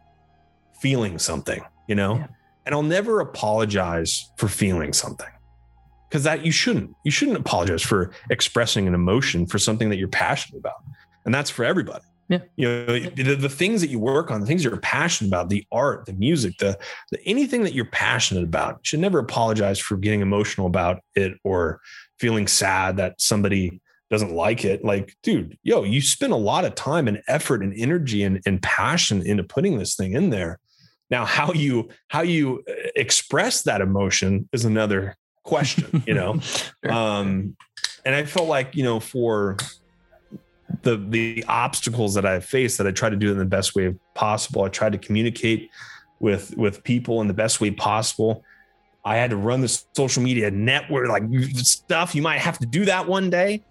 feeling 0.79 1.17
something 1.17 1.63
you 1.87 1.95
know? 1.95 2.15
Yeah. 2.15 2.27
And 2.65 2.73
I'll 2.73 2.83
never 2.83 3.19
apologize 3.19 4.29
for 4.37 4.47
feeling 4.47 4.93
something 4.93 5.27
because 6.09 6.23
that 6.23 6.45
you 6.45 6.51
shouldn't. 6.51 6.95
You 7.03 7.11
shouldn't 7.11 7.37
apologize 7.37 7.81
for 7.81 8.11
expressing 8.29 8.87
an 8.87 8.93
emotion 8.93 9.45
for 9.45 9.59
something 9.59 9.89
that 9.89 9.97
you're 9.97 10.07
passionate 10.07 10.59
about. 10.59 10.83
And 11.25 11.33
that's 11.33 11.49
for 11.49 11.65
everybody. 11.65 12.05
Yeah. 12.29 12.39
You 12.55 12.67
know, 12.67 12.99
the, 12.99 13.35
the 13.35 13.49
things 13.49 13.81
that 13.81 13.89
you 13.89 13.99
work 13.99 14.31
on, 14.31 14.39
the 14.39 14.47
things 14.47 14.63
you're 14.63 14.77
passionate 14.77 15.29
about, 15.29 15.49
the 15.49 15.65
art, 15.71 16.05
the 16.05 16.13
music, 16.13 16.57
the, 16.57 16.79
the 17.11 17.19
anything 17.25 17.63
that 17.63 17.73
you're 17.73 17.85
passionate 17.85 18.43
about, 18.43 18.75
you 18.75 18.81
should 18.83 18.99
never 19.01 19.19
apologize 19.19 19.79
for 19.79 19.97
getting 19.97 20.21
emotional 20.21 20.67
about 20.67 21.01
it 21.15 21.33
or 21.43 21.81
feeling 22.19 22.47
sad 22.47 22.97
that 22.97 23.19
somebody 23.19 23.81
doesn't 24.09 24.31
like 24.31 24.63
it. 24.63 24.85
Like, 24.85 25.15
dude, 25.23 25.57
yo, 25.63 25.83
you 25.83 25.99
spend 25.99 26.31
a 26.31 26.37
lot 26.37 26.65
of 26.65 26.75
time 26.75 27.07
and 27.07 27.21
effort 27.27 27.61
and 27.61 27.73
energy 27.75 28.23
and, 28.23 28.41
and 28.45 28.61
passion 28.61 29.25
into 29.25 29.43
putting 29.43 29.77
this 29.77 29.95
thing 29.95 30.13
in 30.13 30.29
there. 30.29 30.59
Now, 31.13 31.25
how 31.25 31.53
you 31.53 31.89
how 32.07 32.21
you 32.21 32.63
uh, 32.67 32.73
express 32.95 33.61
that 33.63 33.81
emotion 33.81 34.49
is 34.51 34.65
another 34.65 35.15
question, 35.43 36.01
you 36.07 36.15
know. 36.15 36.39
sure. 36.39 36.91
Um, 36.91 37.55
and 38.03 38.15
I 38.15 38.25
felt 38.25 38.47
like 38.47 38.75
you 38.75 38.83
know 38.83 38.99
for 38.99 39.57
the 40.81 40.97
the 40.97 41.45
obstacles 41.47 42.15
that 42.15 42.25
I've 42.25 42.43
faced, 42.43 42.79
that 42.79 42.87
I 42.87 42.91
tried 42.91 43.11
to 43.11 43.15
do 43.15 43.27
it 43.27 43.33
in 43.33 43.37
the 43.37 43.45
best 43.45 43.75
way 43.75 43.93
possible. 44.15 44.63
I 44.63 44.69
tried 44.69 44.93
to 44.93 44.97
communicate 44.97 45.69
with 46.19 46.57
with 46.57 46.83
people 46.83 47.21
in 47.21 47.27
the 47.27 47.35
best 47.35 47.61
way 47.61 47.69
possible. 47.69 48.43
I 49.05 49.17
had 49.17 49.29
to 49.29 49.37
run 49.37 49.61
the 49.61 49.83
social 49.93 50.23
media 50.23 50.49
network, 50.49 51.09
like 51.09 51.25
stuff. 51.57 52.15
You 52.15 52.23
might 52.23 52.39
have 52.39 52.57
to 52.57 52.65
do 52.65 52.85
that 52.85 53.07
one 53.07 53.29
day. 53.29 53.63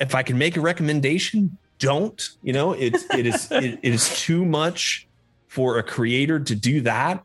If 0.00 0.14
I 0.14 0.22
can 0.22 0.36
make 0.36 0.58
a 0.58 0.60
recommendation, 0.60 1.56
don't. 1.78 2.20
You 2.42 2.52
know, 2.52 2.74
it's 2.74 3.04
it 3.14 3.24
is 3.24 3.50
it, 3.50 3.78
it 3.82 3.94
is 3.94 4.20
too 4.20 4.44
much 4.44 5.08
for 5.50 5.78
a 5.78 5.82
creator 5.82 6.38
to 6.38 6.54
do 6.54 6.80
that 6.80 7.24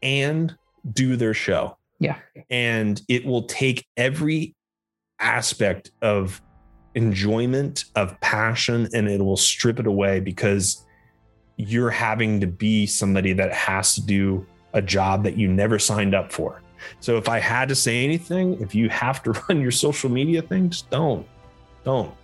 and 0.00 0.56
do 0.92 1.16
their 1.16 1.34
show. 1.34 1.76
Yeah. 1.98 2.18
And 2.48 3.02
it 3.08 3.26
will 3.26 3.42
take 3.42 3.84
every 3.96 4.54
aspect 5.18 5.90
of 6.00 6.40
enjoyment, 6.94 7.86
of 7.96 8.18
passion, 8.20 8.88
and 8.94 9.08
it 9.08 9.20
will 9.20 9.36
strip 9.36 9.80
it 9.80 9.88
away 9.88 10.20
because 10.20 10.86
you're 11.56 11.90
having 11.90 12.40
to 12.42 12.46
be 12.46 12.86
somebody 12.86 13.32
that 13.32 13.52
has 13.52 13.96
to 13.96 14.02
do 14.02 14.46
a 14.72 14.80
job 14.80 15.24
that 15.24 15.36
you 15.36 15.48
never 15.48 15.80
signed 15.80 16.14
up 16.14 16.30
for. 16.30 16.62
So 17.00 17.16
if 17.16 17.28
I 17.28 17.40
had 17.40 17.68
to 17.70 17.74
say 17.74 18.04
anything, 18.04 18.60
if 18.60 18.72
you 18.72 18.88
have 18.90 19.20
to 19.24 19.32
run 19.48 19.60
your 19.60 19.72
social 19.72 20.10
media 20.10 20.42
thing, 20.42 20.70
just 20.70 20.88
don't. 20.90 21.26
Don't. 21.82 22.14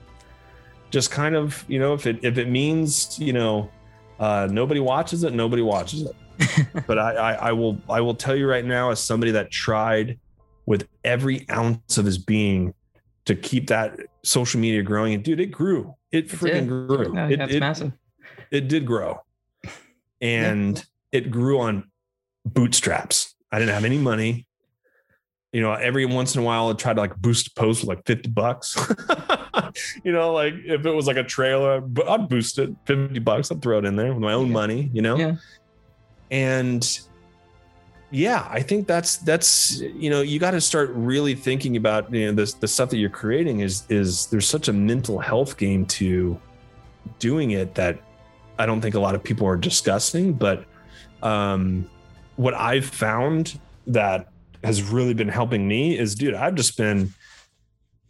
Just 0.91 1.11
kind 1.11 1.35
of, 1.35 1.65
you 1.67 1.81
know, 1.81 1.93
if 1.93 2.07
it 2.07 2.21
if 2.23 2.39
it 2.39 2.49
means, 2.49 3.19
you 3.19 3.33
know, 3.33 3.69
uh, 4.21 4.47
nobody 4.51 4.81
watches 4.81 5.25
it, 5.25 5.33
nobody 5.33 5.63
watches 5.63 6.03
it. 6.03 6.67
but 6.87 6.99
I, 6.99 7.15
I, 7.15 7.33
I 7.33 7.53
will 7.53 7.81
I 7.89 8.01
will 8.01 8.15
tell 8.15 8.37
you 8.37 8.47
right 8.47 8.65
now, 8.65 8.91
as 8.91 9.01
somebody 9.01 9.33
that 9.33 9.51
tried 9.51 10.19
with 10.67 10.87
every 11.05 11.49
ounce 11.51 11.99
of 11.99 12.05
his 12.05 12.19
being 12.19 12.75
to 13.25 13.35
keep 13.35 13.69
that 13.69 13.99
social 14.23 14.61
media 14.61 14.83
growing, 14.83 15.15
and 15.15 15.25
dude, 15.25 15.41
it 15.41 15.47
grew. 15.47 15.95
It, 16.13 16.27
it 16.27 16.29
freaking 16.29 16.69
grew. 16.69 17.19
Oh, 17.19 17.27
it, 17.27 17.39
that's 17.39 17.55
it, 17.55 17.61
massive. 17.61 17.93
It 18.51 18.69
did 18.69 18.87
grow, 18.87 19.21
and 20.21 20.77
yeah. 20.77 21.19
it 21.19 21.31
grew 21.31 21.61
on 21.61 21.91
bootstraps. 22.45 23.35
I 23.51 23.59
didn't 23.59 23.75
have 23.75 23.85
any 23.85 23.99
money. 23.99 24.47
You 25.53 25.63
know, 25.63 25.73
every 25.73 26.07
once 26.07 26.37
in 26.37 26.43
a 26.43 26.45
while, 26.45 26.69
I'd 26.69 26.79
try 26.79 26.93
to 26.93 27.01
like 27.01 27.17
boost 27.17 27.49
a 27.49 27.51
post 27.55 27.81
with 27.81 27.89
like 27.89 28.07
50 28.07 28.29
bucks. 28.31 28.77
you 30.05 30.13
know, 30.13 30.33
like 30.33 30.55
if 30.65 30.85
it 30.85 30.91
was 30.91 31.07
like 31.07 31.17
a 31.17 31.25
trailer, 31.25 31.81
but 31.81 32.09
I'd 32.09 32.29
boost 32.29 32.59
it 32.59 32.71
50 32.87 33.19
bucks. 33.21 33.51
I'd 33.51 33.63
throw 33.63 33.79
it 33.79 33.85
in 33.85 33.97
there 33.97 34.13
with 34.13 34.23
my 34.23 34.33
own 34.33 34.49
yeah. 34.49 34.53
money, 34.53 34.91
you 34.93 35.03
know? 35.03 35.17
Yeah. 35.17 35.37
And 36.31 37.01
yeah, 38.11 38.47
I 38.51 38.61
think 38.61 38.87
that's 38.87 39.19
that's 39.19 39.81
you 39.81 40.11
know, 40.11 40.21
you 40.21 40.39
got 40.39 40.53
to 40.53 40.61
start 40.61 40.91
really 40.91 41.35
thinking 41.35 41.77
about 41.77 42.13
you 42.13 42.27
know 42.27 42.33
this 42.33 42.55
the 42.55 42.67
stuff 42.67 42.91
that 42.91 42.97
you're 42.97 43.09
creating 43.09 43.61
is 43.61 43.85
is 43.89 44.27
there's 44.27 44.49
such 44.49 44.69
a 44.69 44.73
mental 44.73 45.19
health 45.19 45.57
game 45.57 45.87
to 45.87 46.41
doing 47.19 47.53
it 47.53 47.75
that 47.77 48.01
I 48.59 48.67
don't 48.67 48.81
think 48.81 48.95
a 48.95 49.01
lot 49.01 49.15
of 49.15 49.23
people 49.23 49.47
are 49.47 49.57
discussing, 49.57 50.33
but 50.33 50.65
um 51.23 51.89
what 52.37 52.55
I've 52.55 52.87
found 52.87 53.61
that 53.87 54.29
has 54.65 54.83
really 54.83 55.15
been 55.15 55.29
helping 55.29 55.67
me 55.69 55.99
is 55.99 56.15
dude, 56.15 56.35
I've 56.35 56.55
just 56.55 56.77
been 56.77 57.15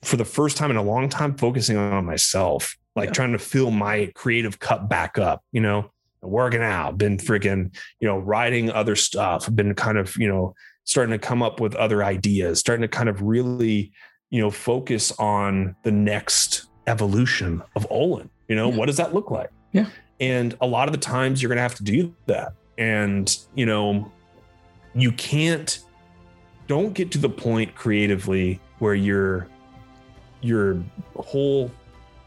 for 0.02 0.16
the 0.16 0.24
first 0.24 0.56
time 0.56 0.70
in 0.70 0.76
a 0.76 0.82
long 0.82 1.08
time 1.08 1.36
focusing 1.36 1.76
on 1.76 2.04
myself, 2.04 2.76
like 2.96 3.08
yeah. 3.08 3.12
trying 3.12 3.32
to 3.32 3.38
fill 3.38 3.70
my 3.70 4.10
creative 4.14 4.58
cup 4.58 4.88
back 4.88 5.18
up, 5.18 5.44
you 5.52 5.60
know, 5.60 5.90
working 6.22 6.62
out, 6.62 6.98
been 6.98 7.16
mm-hmm. 7.16 7.32
freaking, 7.32 7.74
you 8.00 8.08
know, 8.08 8.18
writing 8.18 8.70
other 8.70 8.96
stuff, 8.96 9.48
been 9.54 9.74
kind 9.74 9.98
of, 9.98 10.16
you 10.16 10.28
know, 10.28 10.54
starting 10.84 11.12
to 11.12 11.18
come 11.18 11.42
up 11.42 11.60
with 11.60 11.74
other 11.76 12.02
ideas, 12.02 12.58
starting 12.58 12.82
to 12.82 12.88
kind 12.88 13.08
of 13.08 13.22
really, 13.22 13.92
you 14.30 14.40
know, 14.40 14.50
focus 14.50 15.12
on 15.18 15.76
the 15.82 15.92
next 15.92 16.66
evolution 16.86 17.62
of 17.76 17.88
Olan. 17.90 18.28
You 18.48 18.56
know, 18.56 18.70
yeah. 18.70 18.76
what 18.76 18.86
does 18.86 18.96
that 18.96 19.14
look 19.14 19.30
like? 19.30 19.50
Yeah. 19.72 19.86
And 20.18 20.56
a 20.60 20.66
lot 20.66 20.88
of 20.88 20.92
the 20.92 20.98
times 20.98 21.40
you're 21.40 21.48
going 21.48 21.56
to 21.56 21.62
have 21.62 21.76
to 21.76 21.84
do 21.84 22.14
that. 22.26 22.54
And, 22.76 23.36
you 23.54 23.66
know, 23.66 24.10
you 24.94 25.12
can't, 25.12 25.78
don't 26.66 26.92
get 26.92 27.10
to 27.12 27.18
the 27.18 27.28
point 27.28 27.74
creatively 27.74 28.60
where 28.78 28.94
you're 28.94 29.46
your 30.40 30.82
whole 31.16 31.70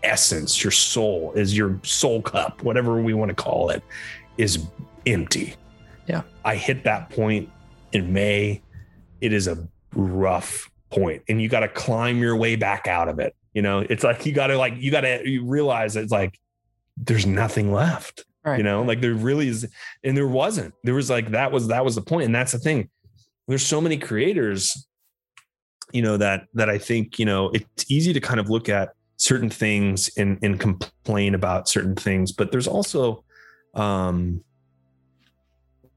essence, 0.03 0.63
your 0.63 0.71
soul 0.71 1.31
is 1.35 1.55
your 1.55 1.79
soul 1.83 2.21
cup, 2.21 2.61
whatever 2.63 3.01
we 3.01 3.13
want 3.13 3.29
to 3.29 3.35
call 3.35 3.69
it, 3.69 3.83
is 4.37 4.65
empty. 5.05 5.55
Yeah. 6.07 6.23
I 6.43 6.55
hit 6.55 6.83
that 6.83 7.09
point 7.09 7.49
in 7.93 8.11
May. 8.11 8.61
It 9.21 9.33
is 9.33 9.47
a 9.47 9.67
rough 9.95 10.69
point 10.89 11.23
and 11.27 11.41
you 11.41 11.49
got 11.49 11.61
to 11.61 11.67
climb 11.67 12.19
your 12.19 12.35
way 12.35 12.55
back 12.55 12.87
out 12.87 13.07
of 13.07 13.19
it. 13.19 13.35
You 13.53 13.61
know, 13.61 13.79
it's 13.79 14.03
like 14.03 14.25
you 14.25 14.33
got 14.33 14.47
to 14.47 14.57
like 14.57 14.75
you 14.77 14.91
got 14.91 15.01
to 15.01 15.27
you 15.27 15.45
realize 15.45 15.95
it's 15.95 16.11
like 16.11 16.39
there's 16.97 17.25
nothing 17.25 17.71
left. 17.71 18.25
Right. 18.43 18.57
You 18.57 18.63
know, 18.63 18.81
like 18.81 18.99
there 18.99 19.13
really 19.13 19.47
is 19.47 19.67
and 20.03 20.17
there 20.17 20.27
wasn't. 20.27 20.73
There 20.83 20.95
was 20.95 21.09
like 21.09 21.31
that 21.31 21.51
was 21.51 21.67
that 21.67 21.85
was 21.85 21.95
the 21.95 22.01
point 22.01 22.25
and 22.25 22.35
that's 22.35 22.51
the 22.51 22.59
thing. 22.59 22.89
There's 23.47 23.65
so 23.65 23.79
many 23.79 23.97
creators 23.97 24.87
you 25.93 26.01
know 26.01 26.17
that 26.17 26.47
that 26.53 26.69
I 26.69 26.77
think 26.77 27.19
you 27.19 27.25
know 27.25 27.49
it's 27.49 27.89
easy 27.89 28.13
to 28.13 28.19
kind 28.19 28.39
of 28.39 28.49
look 28.49 28.69
at 28.69 28.93
certain 29.17 29.49
things 29.49 30.09
and 30.17 30.37
and 30.41 30.59
complain 30.59 31.35
about 31.35 31.69
certain 31.69 31.95
things, 31.95 32.31
but 32.31 32.51
there's 32.51 32.67
also 32.67 33.23
um 33.73 34.43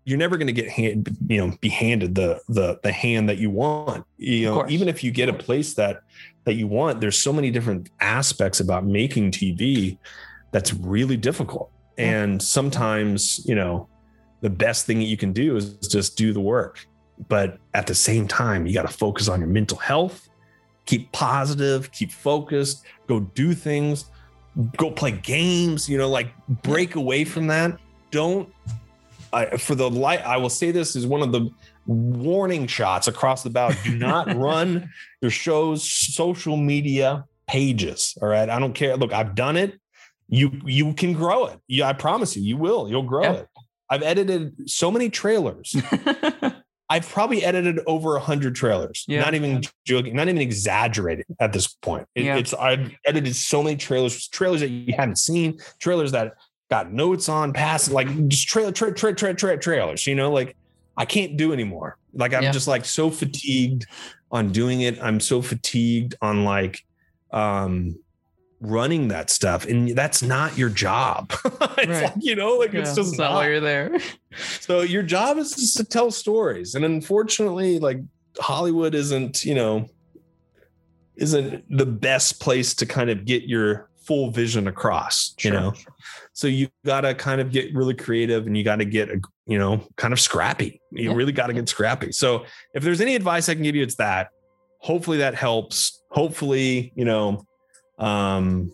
you're 0.05 0.19
never 0.19 0.37
going 0.37 0.47
to 0.47 0.53
get 0.53 0.69
hand, 0.69 1.17
you 1.29 1.39
know 1.39 1.57
be 1.61 1.69
handed 1.69 2.15
the 2.15 2.41
the 2.49 2.79
the 2.83 2.93
hand 2.93 3.29
that 3.29 3.39
you 3.39 3.51
want 3.51 4.07
you 4.17 4.47
know 4.47 4.65
even 4.69 4.89
if 4.89 5.03
you 5.03 5.11
get 5.11 5.29
a 5.29 5.33
place 5.33 5.75
that 5.75 6.01
that 6.45 6.55
you 6.55 6.69
want 6.69 7.01
there's 7.01 7.19
so 7.19 7.33
many 7.33 7.51
different 7.51 7.91
aspects 8.01 8.61
about 8.61 8.87
making 8.87 9.31
tv 9.33 9.99
that's 10.57 10.73
really 10.73 11.19
difficult. 11.19 11.71
And 11.99 12.41
sometimes 12.41 13.45
you 13.47 13.55
know 13.55 13.89
the 14.41 14.51
best 14.51 14.87
thing 14.87 14.99
that 14.99 15.05
you 15.05 15.17
can 15.17 15.33
do 15.33 15.57
is 15.57 15.77
just 15.77 16.17
do 16.17 16.33
the 16.33 16.41
work 16.41 16.87
but 17.29 17.59
at 17.75 17.87
the 17.87 17.95
same 17.95 18.29
time, 18.29 18.67
you 18.67 18.75
got 18.75 18.89
to 18.89 18.93
focus 18.93 19.29
on 19.29 19.41
your 19.41 19.49
mental 19.49 19.79
health, 19.79 20.29
keep 20.85 21.11
positive, 21.13 21.91
keep 21.93 22.11
focused, 22.11 22.85
go 23.07 23.21
do 23.21 23.55
things, 23.55 24.07
go 24.77 24.91
play 24.91 25.13
games, 25.13 25.89
you 25.89 25.99
know, 25.99 26.09
like 26.09 26.33
break 26.63 26.95
away 26.95 27.25
from 27.25 27.47
that. 27.49 27.79
Don't, 28.11 28.53
I, 29.33 29.57
for 29.57 29.75
the 29.75 29.91
light, 29.91 30.25
I 30.25 30.37
will 30.37 30.51
say 30.51 30.71
this 30.71 30.97
is 30.97 31.07
one 31.07 31.23
of 31.23 31.33
the 31.33 31.51
warning 31.87 32.67
shots 32.67 33.09
across 33.09 33.43
the 33.43 33.51
bow. 33.51 33.71
Do 33.85 33.97
not 33.97 34.35
run 34.37 34.91
your 35.21 35.31
show's 35.31 35.83
social 35.91 36.57
media 36.57 37.25
pages. 37.47 38.17
All 38.21 38.29
right. 38.29 38.49
I 38.49 38.59
don't 38.59 38.73
care. 38.73 38.97
Look, 38.97 39.13
I've 39.13 39.35
done 39.35 39.57
it. 39.57 39.79
You 40.29 40.61
you 40.65 40.93
can 40.95 41.13
grow 41.13 41.47
it. 41.47 41.61
Yeah, 41.69 41.89
I 41.89 41.93
promise 41.93 42.37
you, 42.37 42.43
you 42.43 42.57
will. 42.57 42.89
You'll 42.89 43.05
grow 43.05 43.23
yeah. 43.23 43.33
it. 43.33 43.49
I've 43.89 44.03
edited 44.03 44.69
so 44.69 44.91
many 44.91 45.09
trailers 45.09 45.77
I've 46.89 47.09
probably 47.09 47.45
edited 47.45 47.81
over 47.87 48.17
a 48.17 48.21
hundred 48.21 48.55
trailers. 48.55 49.05
Yeah. 49.09 49.23
Not 49.23 49.35
even 49.35 49.63
joking, 49.85 50.15
not 50.15 50.29
even 50.29 50.41
exaggerating 50.41 51.25
at 51.41 51.53
this 51.53 51.67
point. 51.67 52.07
It, 52.15 52.25
yeah. 52.25 52.37
It's 52.37 52.55
I've 52.55 52.93
edited 53.05 53.35
so 53.35 53.63
many 53.63 53.77
trailers, 53.77 54.29
trailers 54.29 54.61
that 54.61 54.69
you 54.69 54.95
haven't 54.97 55.19
seen, 55.19 55.59
trailers 55.81 56.13
that 56.13 56.35
got 56.71 56.93
notes 56.93 57.29
on, 57.29 57.53
past 57.53 57.91
like 57.91 58.29
just 58.29 58.49
trailer, 58.49 58.73
tra- 58.73 58.95
tra- 58.95 59.15
tra- 59.15 59.35
tra- 59.35 59.59
trailers. 59.59 60.07
You 60.07 60.15
know, 60.15 60.31
like 60.31 60.57
I 60.97 61.05
can't 61.05 61.37
do 61.37 61.53
anymore. 61.53 61.99
Like 62.15 62.35
I'm 62.35 62.45
yeah. 62.45 62.53
just 62.53 62.69
like 62.69 62.85
so 62.85 63.11
fatigued 63.11 63.87
on 64.31 64.53
doing 64.53 64.83
it. 64.83 64.99
I'm 65.03 65.21
so 65.21 65.43
fatigued 65.43 66.15
on 66.23 66.45
like 66.45 66.85
um 67.33 67.99
running 68.61 69.09
that 69.09 69.29
stuff 69.29 69.67
and 69.67 69.91
that's 69.91 70.23
not 70.23 70.57
your 70.57 70.71
job. 70.71 71.33
It's 71.79 71.89
right. 71.89 72.03
like 72.05 72.15
you 72.19 72.35
know 72.35 72.55
like 72.57 72.73
yeah, 72.73 72.81
it's 72.81 72.95
just 72.95 73.11
it's 73.11 73.19
not, 73.19 73.31
not. 73.31 73.35
why 73.37 73.49
you're 73.49 73.61
there. 73.61 73.99
So 74.61 74.81
your 74.81 75.03
job 75.03 75.37
is 75.37 75.55
just 75.55 75.77
to 75.77 75.85
tell 75.85 76.11
stories 76.11 76.75
and 76.75 76.85
unfortunately 76.85 77.79
like 77.79 77.99
hollywood 78.39 78.95
isn't 78.95 79.45
you 79.45 79.55
know 79.55 79.87
isn't 81.17 81.65
the 81.75 81.87
best 81.87 82.41
place 82.41 82.75
to 82.75 82.87
kind 82.87 83.11
of 83.11 83.25
get 83.27 83.45
your 83.45 83.91
full 83.99 84.31
vision 84.31 84.69
across 84.69 85.35
sure. 85.39 85.53
you 85.53 85.59
know 85.59 85.73
so 86.37 86.49
you 86.49 86.69
got 86.85 87.01
to 87.01 87.15
kind 87.15 87.41
of 87.41 87.51
get 87.51 87.75
really 87.75 87.95
creative 87.95 88.47
and 88.47 88.55
you 88.55 88.63
got 88.63 88.77
to 88.77 88.85
get 88.85 89.09
a, 89.09 89.19
you 89.47 89.59
know 89.59 89.83
kind 89.97 90.13
of 90.13 90.21
scrappy. 90.21 90.83
You 90.93 91.11
yeah. 91.11 91.17
really 91.17 91.33
got 91.33 91.47
to 91.47 91.55
get 91.55 91.67
scrappy. 91.67 92.13
So 92.13 92.45
if 92.75 92.83
there's 92.83 93.01
any 93.01 93.17
advice 93.17 93.49
i 93.49 93.55
can 93.55 93.63
give 93.63 93.75
you 93.75 93.83
it's 93.83 93.95
that. 93.97 94.29
Hopefully 94.81 95.17
that 95.19 95.35
helps. 95.35 96.03
Hopefully 96.11 96.93
you 96.95 97.07
know 97.07 97.47
um, 97.99 98.73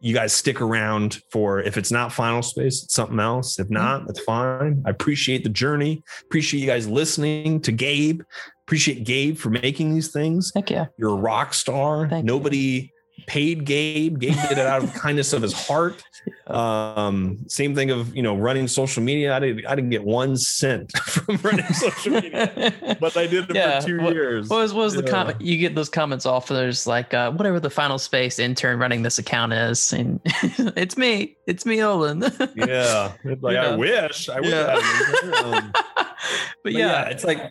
you 0.00 0.14
guys 0.14 0.32
stick 0.32 0.60
around 0.60 1.20
for 1.30 1.60
if 1.60 1.76
it's 1.76 1.90
not 1.90 2.12
final 2.12 2.42
space, 2.42 2.84
it's 2.84 2.94
something 2.94 3.20
else. 3.20 3.58
If 3.58 3.66
mm-hmm. 3.66 3.74
not, 3.74 4.06
that's 4.06 4.20
fine. 4.20 4.82
I 4.86 4.90
appreciate 4.90 5.44
the 5.44 5.50
journey. 5.50 6.02
Appreciate 6.24 6.60
you 6.60 6.66
guys 6.66 6.88
listening 6.88 7.60
to 7.62 7.72
Gabe. 7.72 8.22
Appreciate 8.66 9.04
Gabe 9.04 9.36
for 9.36 9.50
making 9.50 9.94
these 9.94 10.10
things. 10.10 10.50
Heck 10.54 10.70
yeah. 10.70 10.86
You're 10.98 11.10
a 11.10 11.20
rock 11.20 11.54
star. 11.54 12.08
Thank 12.08 12.24
Nobody 12.24 12.58
you 12.58 12.88
paid 13.26 13.64
Gabe. 13.64 14.18
Gabe 14.18 14.34
did 14.48 14.58
it 14.58 14.66
out 14.66 14.82
of 14.82 14.92
kindness 14.94 15.32
of 15.32 15.42
his 15.42 15.52
heart. 15.52 16.02
Um, 16.46 17.38
same 17.48 17.74
thing 17.74 17.90
of 17.90 18.14
you 18.14 18.22
know 18.22 18.36
running 18.36 18.68
social 18.68 19.02
media. 19.02 19.34
I 19.34 19.40
didn't 19.40 19.66
I 19.66 19.74
didn't 19.74 19.90
get 19.90 20.04
one 20.04 20.36
cent 20.36 20.92
from 20.98 21.36
running 21.36 21.66
social 21.66 22.12
media, 22.12 22.96
but 23.00 23.16
I 23.16 23.26
did 23.26 23.50
it 23.50 23.56
yeah. 23.56 23.80
for 23.80 23.86
two 23.86 24.00
what, 24.00 24.14
years. 24.14 24.48
What 24.48 24.58
was 24.58 24.74
what 24.74 24.84
was 24.84 24.94
yeah. 24.94 25.02
the 25.02 25.10
comment? 25.10 25.40
You 25.40 25.58
get 25.58 25.74
those 25.74 25.88
comments 25.88 26.26
off. 26.26 26.48
There's 26.48 26.86
like 26.86 27.12
uh, 27.14 27.32
whatever 27.32 27.60
the 27.60 27.70
final 27.70 27.98
space 27.98 28.38
intern 28.38 28.78
running 28.78 29.02
this 29.02 29.18
account 29.18 29.52
is, 29.52 29.92
and 29.92 30.20
it's 30.24 30.96
me. 30.96 31.36
It's 31.46 31.66
me, 31.66 31.78
Olan. 31.78 32.22
yeah, 32.56 33.12
it's 33.24 33.42
like 33.42 33.56
I 33.56 33.76
wish. 33.76 34.28
I 34.28 34.40
wish. 34.40 34.50
Yeah. 34.50 34.80
I 34.80 35.42
um, 35.42 35.72
but, 35.72 36.16
but 36.62 36.72
yeah, 36.72 36.78
yeah, 36.78 37.08
it's 37.08 37.24
like 37.24 37.50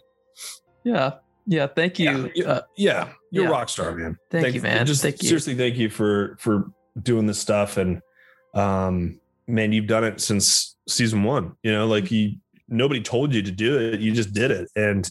yeah. 0.83 1.13
Yeah, 1.45 1.67
thank 1.67 1.99
you. 1.99 2.31
Yeah, 2.35 2.45
uh, 2.47 2.61
yeah 2.77 3.09
you're 3.33 3.45
yeah. 3.45 3.49
a 3.49 3.51
rock 3.51 3.67
star, 3.67 3.91
man. 3.95 4.15
Thank, 4.29 4.43
thank 4.43 4.55
you, 4.55 4.61
man. 4.61 4.85
Just 4.85 5.01
thank 5.01 5.17
seriously, 5.17 5.55
thank 5.55 5.75
you 5.75 5.89
for 5.89 6.37
for 6.39 6.71
doing 7.01 7.25
this 7.25 7.39
stuff. 7.39 7.77
And 7.77 7.99
um, 8.53 9.19
man, 9.47 9.71
you've 9.71 9.87
done 9.87 10.03
it 10.03 10.21
since 10.21 10.75
season 10.87 11.23
one. 11.23 11.55
You 11.63 11.71
know, 11.71 11.87
like 11.87 12.11
you 12.11 12.35
nobody 12.67 13.01
told 13.01 13.33
you 13.33 13.41
to 13.41 13.51
do 13.51 13.79
it, 13.79 13.99
you 14.01 14.13
just 14.13 14.33
did 14.33 14.51
it. 14.51 14.69
And 14.75 15.09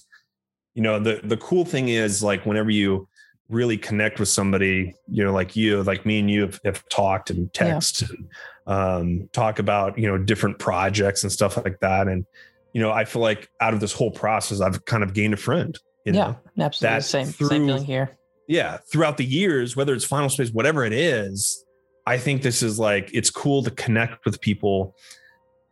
you 0.75 0.83
know, 0.83 1.01
the 1.01 1.21
the 1.25 1.37
cool 1.37 1.65
thing 1.65 1.89
is 1.89 2.23
like 2.23 2.47
whenever 2.47 2.71
you 2.71 3.09
really 3.49 3.77
connect 3.77 4.21
with 4.21 4.29
somebody, 4.29 4.95
you 5.09 5.25
know, 5.25 5.33
like 5.33 5.57
you, 5.57 5.83
like 5.83 6.07
me 6.07 6.21
and 6.21 6.31
you 6.31 6.43
have, 6.43 6.61
have 6.65 6.89
talked 6.89 7.29
and 7.29 7.53
text 7.53 8.03
yeah. 8.03 8.09
and 8.09 8.29
um, 8.69 9.29
talk 9.33 9.59
about, 9.59 9.99
you 9.99 10.07
know, 10.07 10.17
different 10.17 10.61
projects 10.61 11.25
and 11.25 11.33
stuff 11.33 11.57
like 11.57 11.81
that. 11.81 12.07
And 12.07 12.25
you 12.73 12.81
know, 12.81 12.93
I 12.93 13.05
feel 13.05 13.21
like 13.21 13.51
out 13.61 13.75
of 13.75 13.81
this 13.81 13.93
whole 13.93 14.13
process, 14.13 14.61
I've 14.61 14.85
kind 14.85 15.03
of 15.03 15.13
gained 15.13 15.35
a 15.35 15.37
friend. 15.37 15.77
You 16.05 16.13
know, 16.13 16.37
yeah, 16.57 16.65
absolutely. 16.65 17.01
Same, 17.03 17.27
through, 17.27 17.49
same 17.49 17.67
feeling 17.67 17.85
here. 17.85 18.17
Yeah. 18.49 18.79
Throughout 18.91 19.17
the 19.17 19.25
years, 19.25 19.77
whether 19.77 19.95
it's 19.95 20.05
Final 20.05 20.29
Space, 20.29 20.51
whatever 20.51 20.85
it 20.85 20.93
is, 20.93 21.65
I 22.07 22.19
think 22.19 22.43
this 22.43 22.63
is 22.63 22.79
like, 22.79 23.11
it's 23.13 23.31
cool 23.31 23.63
to 23.63 23.71
connect 23.71 24.25
with 24.25 24.41
people 24.41 24.97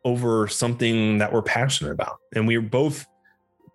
over 0.05 0.49
something 0.49 1.19
that 1.19 1.33
we're 1.33 1.43
passionate 1.43 1.93
about. 1.93 2.19
And 2.35 2.47
we 2.47 2.57
are 2.57 2.63
both 2.63 3.07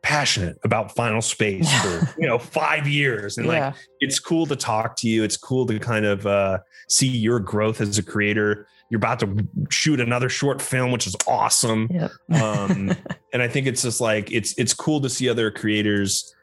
passionate 0.06 0.56
about 0.64 0.96
final 0.96 1.20
space 1.20 1.68
for 1.82 2.14
you 2.20 2.28
know 2.28 2.38
five 2.38 2.88
years 2.88 3.40
and 3.40 3.48
yeah. 3.48 3.70
like 3.70 3.76
it's 4.02 4.20
cool 4.20 4.46
to 4.46 4.56
talk 4.56 4.96
to 4.96 5.10
you 5.10 5.24
it's 5.24 5.36
cool 5.36 5.66
to 5.66 5.80
kind 5.80 6.06
of 6.06 6.28
uh, 6.28 6.60
see 6.88 7.08
your 7.08 7.40
growth 7.40 7.82
as 7.82 7.98
a 7.98 8.04
creator 8.04 8.68
you're 8.92 9.00
about 9.00 9.20
to 9.20 9.48
shoot 9.72 10.00
another 10.00 10.30
short 10.30 10.62
film 10.62 10.92
which 10.92 11.08
is 11.08 11.16
awesome 11.28 11.90
yep. 11.92 12.12
um, 12.40 12.96
and 13.34 13.42
i 13.42 13.48
think 13.48 13.66
it's 13.66 13.82
just 13.82 14.00
like 14.00 14.32
it's 14.32 14.54
it's 14.60 14.76
cool 14.76 15.02
to 15.02 15.10
see 15.10 15.28
other 15.28 15.50
creators 15.50 16.36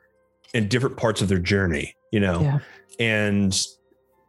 in 0.54 0.68
different 0.68 0.96
parts 0.96 1.20
of 1.20 1.28
their 1.28 1.38
journey 1.38 1.94
you 2.10 2.20
know 2.20 2.40
yeah. 2.40 2.58
and 2.98 3.66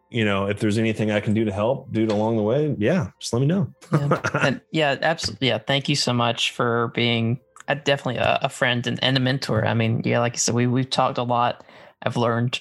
you 0.10 0.24
know 0.24 0.46
if 0.46 0.60
there's 0.60 0.78
anything 0.78 1.12
i 1.12 1.20
can 1.20 1.34
do 1.34 1.44
to 1.46 1.52
help 1.52 1.92
do 1.92 2.04
it 2.04 2.12
along 2.12 2.38
the 2.38 2.44
way 2.44 2.76
yeah 2.78 3.10
just 3.20 3.34
let 3.34 3.40
me 3.40 3.46
know 3.46 3.72
yeah. 3.92 4.22
And 4.42 4.62
yeah 4.72 4.98
absolutely 5.02 5.48
yeah 5.48 5.58
thank 5.58 5.90
you 5.90 5.96
so 5.96 6.14
much 6.14 6.52
for 6.52 6.92
being 6.96 7.40
a, 7.68 7.76
definitely 7.76 8.18
a, 8.18 8.40
a 8.44 8.50
friend 8.50 8.86
and, 8.88 9.02
and, 9.04 9.18
a 9.18 9.20
mentor. 9.20 9.66
I 9.66 9.74
mean, 9.74 10.02
yeah, 10.06 10.20
like 10.20 10.34
I 10.34 10.38
said, 10.38 10.56
we 10.56 10.68
we've 10.68 10.90
talked 10.90 11.18
a 11.18 11.24
lot. 11.24 11.64
I've 12.02 12.18
learned 12.18 12.60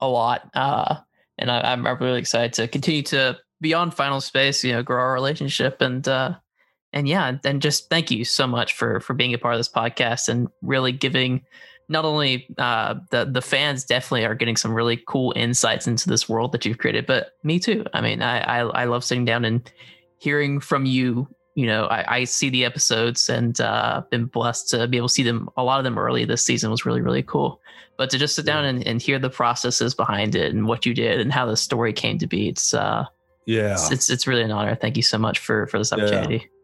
a 0.00 0.08
lot, 0.08 0.48
uh, 0.54 0.96
and 1.38 1.50
I, 1.50 1.72
am 1.72 1.86
really 1.86 2.18
excited 2.18 2.52
to 2.54 2.68
continue 2.68 3.02
to 3.04 3.38
beyond 3.60 3.94
Final 3.94 4.20
Space. 4.20 4.64
You 4.64 4.72
know, 4.72 4.82
grow 4.82 5.00
our 5.00 5.12
relationship 5.12 5.80
and 5.80 6.06
uh, 6.06 6.34
and 6.92 7.08
yeah, 7.08 7.36
and 7.44 7.62
just 7.62 7.88
thank 7.90 8.10
you 8.10 8.24
so 8.24 8.46
much 8.46 8.74
for 8.74 9.00
for 9.00 9.14
being 9.14 9.34
a 9.34 9.38
part 9.38 9.54
of 9.54 9.58
this 9.58 9.68
podcast 9.68 10.28
and 10.28 10.48
really 10.62 10.92
giving. 10.92 11.42
Not 11.90 12.04
only 12.04 12.46
uh, 12.56 12.94
the 13.10 13.26
the 13.26 13.42
fans 13.42 13.84
definitely 13.84 14.24
are 14.24 14.34
getting 14.34 14.56
some 14.56 14.72
really 14.72 15.02
cool 15.06 15.32
insights 15.36 15.86
into 15.86 16.08
this 16.08 16.28
world 16.28 16.52
that 16.52 16.64
you've 16.64 16.78
created, 16.78 17.04
but 17.06 17.32
me 17.42 17.58
too. 17.58 17.84
I 17.92 18.00
mean, 18.00 18.22
I, 18.22 18.40
I, 18.40 18.58
I 18.60 18.84
love 18.84 19.04
sitting 19.04 19.26
down 19.26 19.44
and 19.44 19.70
hearing 20.18 20.60
from 20.60 20.86
you 20.86 21.28
you 21.56 21.66
know, 21.66 21.86
I, 21.86 22.20
I 22.20 22.24
see 22.24 22.48
the 22.48 22.64
episodes 22.64 23.28
and 23.28 23.60
uh, 23.60 24.02
been 24.10 24.26
blessed 24.26 24.70
to 24.70 24.86
be 24.86 24.96
able 24.96 25.08
to 25.08 25.14
see 25.14 25.24
them. 25.24 25.48
A 25.56 25.64
lot 25.64 25.78
of 25.78 25.84
them 25.84 25.98
early 25.98 26.24
this 26.24 26.42
season 26.42 26.70
was 26.70 26.86
really, 26.86 27.00
really 27.00 27.24
cool. 27.24 27.60
But 27.96 28.08
to 28.10 28.18
just 28.18 28.34
sit 28.36 28.46
down 28.46 28.64
and, 28.64 28.86
and 28.86 29.02
hear 29.02 29.18
the 29.18 29.28
processes 29.28 29.94
behind 29.94 30.34
it 30.34 30.54
and 30.54 30.66
what 30.66 30.86
you 30.86 30.94
did 30.94 31.20
and 31.20 31.32
how 31.32 31.46
the 31.46 31.56
story 31.56 31.92
came 31.92 32.18
to 32.18 32.26
be, 32.26 32.48
it's 32.48 32.72
uh, 32.72 33.04
yeah, 33.46 33.72
it's, 33.72 33.90
it's, 33.90 34.10
it's 34.10 34.26
really 34.26 34.42
an 34.42 34.52
honor. 34.52 34.74
Thank 34.74 34.96
you 34.96 35.02
so 35.02 35.18
much 35.18 35.38
for 35.38 35.66
for 35.66 35.78
this 35.78 35.92
opportunity. 35.92 36.36
Yeah 36.36 36.59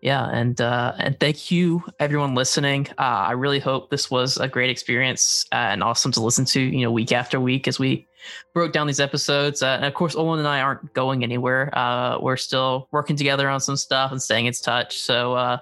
yeah 0.00 0.28
and 0.30 0.60
uh 0.60 0.94
and 0.98 1.18
thank 1.20 1.50
you 1.50 1.82
everyone 1.98 2.34
listening. 2.34 2.86
Uh 2.98 3.28
i 3.28 3.32
really 3.32 3.58
hope 3.58 3.90
this 3.90 4.10
was 4.10 4.36
a 4.38 4.48
great 4.48 4.70
experience 4.70 5.46
uh, 5.52 5.56
and 5.72 5.82
awesome 5.82 6.12
to 6.12 6.20
listen 6.22 6.44
to 6.44 6.60
you 6.60 6.82
know 6.82 6.90
week 6.90 7.12
after 7.12 7.38
week 7.40 7.68
as 7.68 7.78
we 7.78 8.06
broke 8.54 8.72
down 8.72 8.86
these 8.86 9.00
episodes 9.00 9.62
uh, 9.62 9.76
and 9.76 9.84
of 9.84 9.94
course 9.94 10.14
olan 10.14 10.38
and 10.38 10.48
i 10.48 10.60
aren't 10.60 10.92
going 10.94 11.22
anywhere. 11.22 11.70
Uh 11.76 12.18
we're 12.20 12.36
still 12.36 12.88
working 12.92 13.16
together 13.16 13.48
on 13.48 13.60
some 13.60 13.76
stuff 13.76 14.12
and 14.12 14.20
staying 14.22 14.46
in 14.46 14.52
touch 14.52 14.98
so 14.98 15.34
uh 15.34 15.58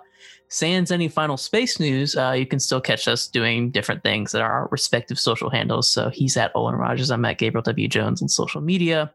sans 0.49 0.91
any 0.91 1.09
final 1.09 1.37
space 1.37 1.79
news 1.79 2.16
uh 2.16 2.33
you 2.33 2.47
can 2.47 2.59
still 2.59 2.81
catch 2.81 3.07
us 3.07 3.27
doing 3.27 3.70
different 3.70 4.03
things 4.03 4.35
at 4.35 4.41
our 4.41 4.69
respective 4.70 5.19
social 5.19 5.51
handles 5.51 5.89
so 5.89 6.09
he's 6.09 6.37
at 6.37 6.53
olan 6.55 6.79
rogers 6.79 7.11
i'm 7.11 7.25
at 7.25 7.39
gabriel 7.39 7.62
w 7.62 7.89
jones 7.89 8.23
on 8.23 8.29
social 8.29 8.61
media 8.61 9.12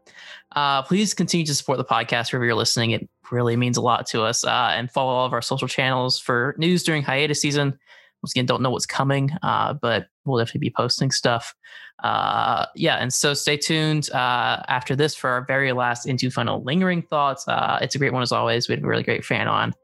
uh, 0.54 0.82
please 0.82 1.14
continue 1.14 1.46
to 1.46 1.54
support 1.54 1.78
the 1.78 1.84
podcast 1.84 2.32
wherever 2.32 2.44
you're 2.44 2.54
listening. 2.54 2.92
It 2.92 3.08
really 3.30 3.56
means 3.56 3.76
a 3.76 3.80
lot 3.80 4.06
to 4.08 4.22
us. 4.22 4.44
Uh, 4.44 4.72
and 4.74 4.90
follow 4.90 5.12
all 5.12 5.26
of 5.26 5.32
our 5.32 5.42
social 5.42 5.68
channels 5.68 6.18
for 6.18 6.54
news 6.58 6.82
during 6.82 7.02
hiatus 7.02 7.40
season. 7.40 7.78
Once 8.22 8.32
again, 8.32 8.46
don't 8.46 8.62
know 8.62 8.70
what's 8.70 8.86
coming, 8.86 9.30
uh, 9.42 9.74
but 9.74 10.06
we'll 10.24 10.38
definitely 10.38 10.60
be 10.60 10.74
posting 10.74 11.10
stuff. 11.10 11.54
Uh, 12.02 12.66
yeah, 12.74 12.96
and 12.96 13.12
so 13.12 13.34
stay 13.34 13.56
tuned 13.56 14.10
uh, 14.12 14.62
after 14.68 14.96
this 14.96 15.14
for 15.14 15.28
our 15.30 15.44
very 15.44 15.72
last 15.72 16.06
into 16.06 16.30
final 16.30 16.62
lingering 16.62 17.02
thoughts. 17.02 17.44
It's 17.48 17.94
a 17.94 17.98
great 17.98 18.12
one 18.12 18.22
as 18.22 18.32
always. 18.32 18.68
We 18.68 18.74
had 18.74 18.84
a 18.84 18.86
really 18.86 19.02
great 19.02 19.24
fan 19.24 19.46
on. 19.46 19.74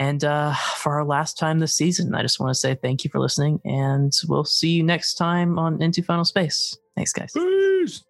And 0.00 0.24
uh, 0.24 0.54
for 0.78 0.94
our 0.94 1.04
last 1.04 1.38
time 1.38 1.58
this 1.58 1.74
season, 1.74 2.14
I 2.14 2.22
just 2.22 2.40
want 2.40 2.50
to 2.50 2.58
say 2.58 2.74
thank 2.74 3.04
you 3.04 3.10
for 3.10 3.20
listening, 3.20 3.60
and 3.66 4.10
we'll 4.26 4.46
see 4.46 4.70
you 4.70 4.82
next 4.82 5.14
time 5.14 5.58
on 5.58 5.80
Into 5.82 6.02
Final 6.02 6.24
Space. 6.24 6.76
Thanks, 6.96 7.12
guys. 7.12 7.32
Peace. 7.32 8.02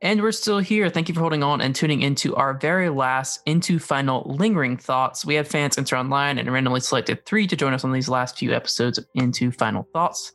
And 0.00 0.22
we're 0.22 0.30
still 0.30 0.60
here. 0.60 0.88
Thank 0.88 1.08
you 1.08 1.14
for 1.14 1.20
holding 1.20 1.42
on 1.42 1.60
and 1.60 1.74
tuning 1.74 2.02
into 2.02 2.36
our 2.36 2.54
very 2.54 2.88
last 2.88 3.40
into 3.44 3.80
final 3.80 4.22
lingering 4.38 4.76
thoughts. 4.76 5.24
We 5.24 5.34
had 5.34 5.48
fans 5.48 5.76
enter 5.76 5.96
online 5.96 6.38
and 6.38 6.48
randomly 6.52 6.78
selected 6.78 7.26
three 7.26 7.48
to 7.48 7.56
join 7.56 7.74
us 7.74 7.82
on 7.82 7.90
these 7.90 8.08
last 8.08 8.38
few 8.38 8.52
episodes 8.52 8.98
of 8.98 9.06
Into 9.16 9.50
Final 9.50 9.88
Thoughts 9.92 10.32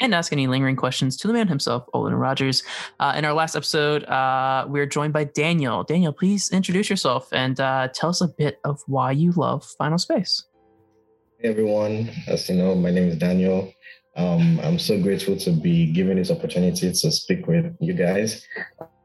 and 0.00 0.14
ask 0.14 0.32
any 0.32 0.46
lingering 0.46 0.76
questions 0.76 1.16
to 1.18 1.26
the 1.26 1.32
man 1.32 1.48
himself, 1.48 1.86
Olan 1.94 2.18
Rogers. 2.18 2.62
Uh, 3.00 3.14
in 3.16 3.24
our 3.24 3.32
last 3.32 3.56
episode, 3.56 4.04
uh, 4.04 4.66
we 4.68 4.80
are 4.80 4.86
joined 4.86 5.12
by 5.12 5.24
Daniel. 5.24 5.84
Daniel, 5.84 6.12
please 6.12 6.50
introduce 6.50 6.90
yourself 6.90 7.32
and 7.32 7.60
uh, 7.60 7.88
tell 7.94 8.10
us 8.10 8.20
a 8.20 8.28
bit 8.28 8.58
of 8.64 8.82
why 8.86 9.10
you 9.10 9.32
love 9.32 9.64
Final 9.78 9.98
Space. 9.98 10.44
Hey 11.38 11.50
everyone, 11.50 12.10
as 12.28 12.48
you 12.48 12.56
know, 12.56 12.74
my 12.74 12.90
name 12.90 13.08
is 13.08 13.16
Daniel. 13.16 13.72
Um, 14.16 14.58
I'm 14.62 14.78
so 14.78 15.00
grateful 15.00 15.36
to 15.36 15.50
be 15.50 15.92
given 15.92 16.16
this 16.16 16.30
opportunity 16.30 16.90
to 16.90 17.12
speak 17.12 17.46
with 17.46 17.76
you 17.80 17.92
guys. 17.92 18.46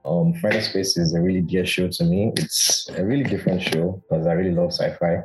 Um, 0.06 0.34
Final 0.36 0.62
Space 0.62 0.98
is 0.98 1.14
a 1.14 1.20
really 1.20 1.42
dear 1.42 1.66
show 1.66 1.90
to 1.90 2.04
me. 2.06 2.32
It's 2.38 2.90
a 2.96 3.04
really 3.04 3.24
different 3.24 3.62
show 3.62 4.02
because 4.10 4.26
I 4.26 4.34
really 4.34 4.56
love 4.56 4.72
sci-fi. 4.72 5.18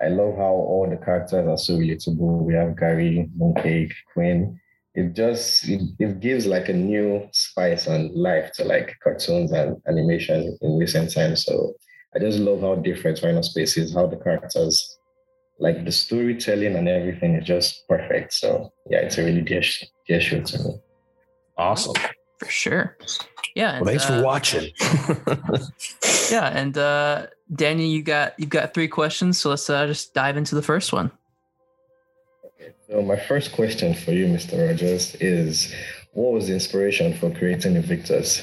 I 0.00 0.08
love 0.08 0.36
how 0.36 0.52
all 0.52 0.88
the 0.88 0.96
characters 0.96 1.46
are 1.46 1.58
so 1.58 1.74
relatable. 1.74 2.42
We 2.42 2.54
have 2.54 2.78
Gary, 2.78 3.28
Mooncake, 3.38 3.92
Quinn. 4.12 4.58
It 4.94 5.14
just 5.14 5.66
it, 5.68 5.80
it 5.98 6.20
gives 6.20 6.46
like 6.46 6.68
a 6.68 6.72
new 6.74 7.28
spice 7.32 7.86
and 7.86 8.10
life 8.14 8.52
to 8.54 8.64
like 8.64 8.96
cartoons 9.02 9.50
and 9.52 9.80
animation 9.88 10.58
in 10.60 10.78
recent 10.78 11.12
times. 11.12 11.44
So 11.44 11.74
I 12.14 12.18
just 12.18 12.38
love 12.38 12.60
how 12.60 12.74
different 12.74 13.18
Final 13.18 13.42
Space 13.42 13.76
is, 13.78 13.94
how 13.94 14.06
the 14.06 14.16
characters, 14.16 14.98
like 15.58 15.84
the 15.84 15.92
storytelling 15.92 16.76
and 16.76 16.88
everything 16.88 17.36
is 17.36 17.46
just 17.46 17.88
perfect. 17.88 18.34
So 18.34 18.70
yeah, 18.90 18.98
it's 18.98 19.16
a 19.16 19.24
really 19.24 19.40
dear, 19.40 19.62
dear 20.06 20.20
show 20.20 20.42
to 20.42 20.58
me. 20.58 20.74
Awesome. 21.56 21.94
For 22.38 22.50
sure. 22.50 22.98
Yeah. 23.54 23.76
And, 23.76 23.86
well, 23.86 23.90
thanks 23.94 24.10
uh, 24.10 24.18
for 24.18 24.24
watching. 24.24 24.72
yeah, 26.30 26.48
and 26.48 26.76
uh, 26.76 27.28
Daniel, 27.54 27.88
you 27.88 28.02
got 28.02 28.38
you've 28.38 28.50
got 28.50 28.74
three 28.74 28.88
questions, 28.88 29.40
so 29.40 29.50
let's 29.50 29.68
uh, 29.70 29.86
just 29.86 30.12
dive 30.12 30.36
into 30.36 30.54
the 30.54 30.62
first 30.62 30.92
one. 30.92 31.10
So 32.90 33.02
my 33.02 33.16
first 33.16 33.52
question 33.52 33.94
for 33.94 34.12
you, 34.12 34.26
Mr. 34.26 34.68
Rogers, 34.68 35.14
is 35.16 35.74
what 36.12 36.32
was 36.32 36.48
the 36.48 36.54
inspiration 36.54 37.14
for 37.14 37.30
creating 37.30 37.76
Invictus? 37.76 38.42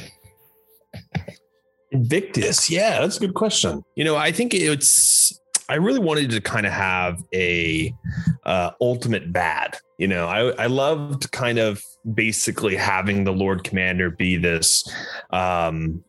Invictus, 1.92 2.70
yeah, 2.70 3.02
that's 3.02 3.18
a 3.18 3.20
good 3.20 3.34
question. 3.34 3.84
You 3.96 4.04
know, 4.04 4.16
I 4.16 4.32
think 4.32 4.54
it's 4.54 5.40
I 5.70 5.76
really 5.76 6.00
wanted 6.00 6.32
to 6.32 6.42
kind 6.42 6.66
of 6.66 6.72
have 6.72 7.24
a 7.34 7.94
uh, 8.44 8.72
ultimate 8.82 9.32
bad. 9.32 9.78
You 9.98 10.08
know, 10.08 10.28
I 10.28 10.50
I 10.64 10.66
loved 10.66 11.32
kind 11.32 11.60
of 11.60 11.82
basically 12.14 12.76
having 12.76 13.24
the 13.24 13.34
Lord 13.34 13.64
Commander 13.64 14.10
be 14.10 14.38
this 14.38 14.84
um, 15.32 16.04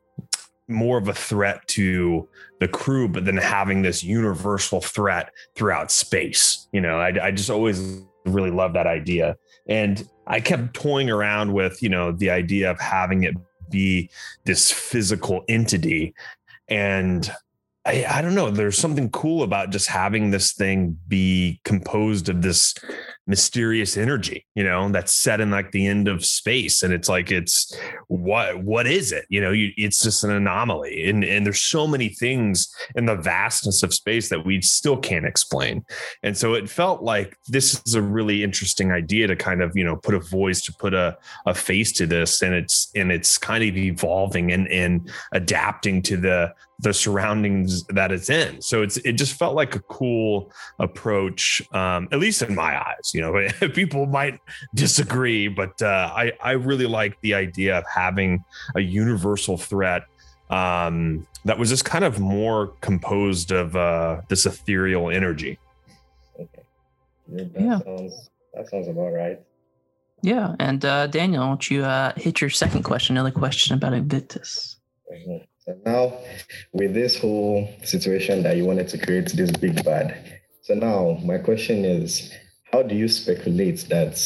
more 0.70 0.98
of 0.98 1.09
a 1.09 1.14
threat 1.14 1.66
to 1.68 2.28
the 2.60 2.68
crew, 2.68 3.09
but 3.09 3.24
then 3.24 3.36
having 3.36 3.82
this 3.82 4.02
universal 4.02 4.80
threat 4.80 5.32
throughout 5.55 5.90
space. 5.90 6.68
You 6.72 6.80
know, 6.80 6.98
I, 6.98 7.26
I 7.26 7.30
just 7.30 7.51
always 7.51 8.02
really 8.26 8.51
love 8.51 8.74
that 8.74 8.86
idea, 8.86 9.36
and 9.68 10.09
I 10.26 10.40
kept 10.40 10.74
toying 10.74 11.10
around 11.10 11.52
with 11.52 11.82
you 11.82 11.88
know 11.88 12.12
the 12.12 12.30
idea 12.30 12.70
of 12.70 12.80
having 12.80 13.24
it 13.24 13.34
be 13.70 14.10
this 14.44 14.70
physical 14.70 15.44
entity 15.48 16.12
and 16.68 17.30
I, 17.86 18.05
I 18.09 18.22
don't 18.22 18.34
know. 18.34 18.51
There's 18.51 18.78
something 18.78 19.10
cool 19.10 19.42
about 19.42 19.70
just 19.70 19.88
having 19.88 20.30
this 20.30 20.52
thing 20.52 20.98
be 21.09 21.60
composed 21.64 22.28
of 22.28 22.42
this 22.42 22.74
mysterious 23.31 23.97
energy, 23.97 24.44
you 24.57 24.65
know, 24.65 24.89
that's 24.90 25.15
set 25.15 25.40
in 25.40 25.52
like 25.52 25.70
the 25.70 25.86
end 25.86 26.09
of 26.09 26.24
space. 26.24 26.82
And 26.82 26.93
it's 26.93 27.09
like, 27.09 27.31
it's 27.31 27.73
what, 28.09 28.65
what 28.65 28.89
is 28.89 29.12
it? 29.12 29.24
You 29.28 29.40
know, 29.40 29.52
you, 29.52 29.70
it's 29.77 30.02
just 30.02 30.24
an 30.24 30.32
anomaly. 30.32 31.09
And, 31.09 31.23
and 31.24 31.47
there's 31.47 31.62
so 31.62 31.86
many 31.86 32.09
things 32.09 32.69
in 32.97 33.07
the 33.07 33.15
vastness 33.15 33.85
of 33.85 33.94
space 33.94 34.28
that 34.31 34.44
we 34.44 34.61
still 34.61 34.97
can't 34.97 35.24
explain. 35.24 35.85
And 36.24 36.36
so 36.36 36.55
it 36.55 36.69
felt 36.69 37.05
like 37.05 37.39
this 37.47 37.81
is 37.86 37.94
a 37.94 38.02
really 38.02 38.43
interesting 38.43 38.90
idea 38.90 39.28
to 39.28 39.36
kind 39.36 39.62
of, 39.62 39.77
you 39.77 39.85
know, 39.85 39.94
put 39.94 40.16
a 40.16 40.20
voice, 40.20 40.61
to 40.62 40.73
put 40.73 40.93
a, 40.93 41.16
a 41.47 41.55
face 41.55 41.93
to 41.93 42.07
this. 42.07 42.43
And 42.43 42.52
it's, 42.52 42.90
and 42.97 43.12
it's 43.12 43.39
kind 43.39 43.62
of 43.62 43.77
evolving 43.77 44.51
and, 44.51 44.66
and 44.69 45.09
adapting 45.32 46.02
to 46.02 46.16
the, 46.16 46.52
the 46.82 46.94
surroundings 46.94 47.85
that 47.85 48.11
it's 48.11 48.31
in. 48.31 48.61
So 48.62 48.82
it's 48.82 48.97
it 48.98 49.12
just 49.12 49.35
felt 49.35 49.55
like 49.55 49.74
a 49.74 49.81
cool 49.81 50.51
approach, 50.78 51.62
um, 51.73 52.09
at 52.12 52.19
least 52.19 52.43
in 52.43 52.55
my 52.55 52.81
eyes. 52.81 53.12
You 53.15 53.20
know, 53.20 53.69
people 53.74 54.07
might 54.07 54.40
disagree, 54.74 55.48
but 55.48 55.81
uh, 55.82 56.11
I 56.15 56.32
I 56.43 56.52
really 56.52 56.86
like 56.86 57.20
the 57.20 57.35
idea 57.35 57.78
of 57.78 57.85
having 57.93 58.44
a 58.74 58.81
universal 58.81 59.57
threat 59.57 60.05
um, 60.48 61.27
that 61.44 61.59
was 61.59 61.69
just 61.69 61.85
kind 61.85 62.05
of 62.05 62.19
more 62.19 62.69
composed 62.81 63.52
of 63.52 63.77
uh, 63.77 64.23
this 64.28 64.47
ethereal 64.47 65.11
energy. 65.11 65.59
Okay. 66.39 66.62
That 67.28 67.51
yeah. 67.59 67.78
sounds 67.81 68.31
that 68.55 68.69
sounds 68.69 68.89
about 68.89 69.12
right. 69.12 69.40
Yeah, 70.23 70.55
and 70.59 70.85
uh, 70.85 71.07
Daniel, 71.07 71.43
why 71.43 71.48
don't 71.48 71.70
you 71.70 71.82
uh, 71.82 72.12
hit 72.16 72.43
your 72.43 72.51
second 72.51 72.82
question? 72.82 73.16
Another 73.16 73.31
question 73.31 73.74
about 73.74 73.94
Invictus. 73.94 74.77
Mm-hmm. 75.11 75.44
So 75.60 75.78
now, 75.84 76.18
with 76.72 76.94
this 76.94 77.18
whole 77.18 77.68
situation 77.84 78.42
that 78.42 78.56
you 78.56 78.64
wanted 78.64 78.88
to 78.88 78.98
create 78.98 79.30
this 79.32 79.50
big 79.50 79.84
bad, 79.84 80.40
so 80.62 80.74
now 80.74 81.18
my 81.24 81.38
question 81.38 81.84
is, 81.84 82.32
how 82.72 82.82
do 82.82 82.94
you 82.94 83.08
speculate 83.08 83.86
that 83.90 84.16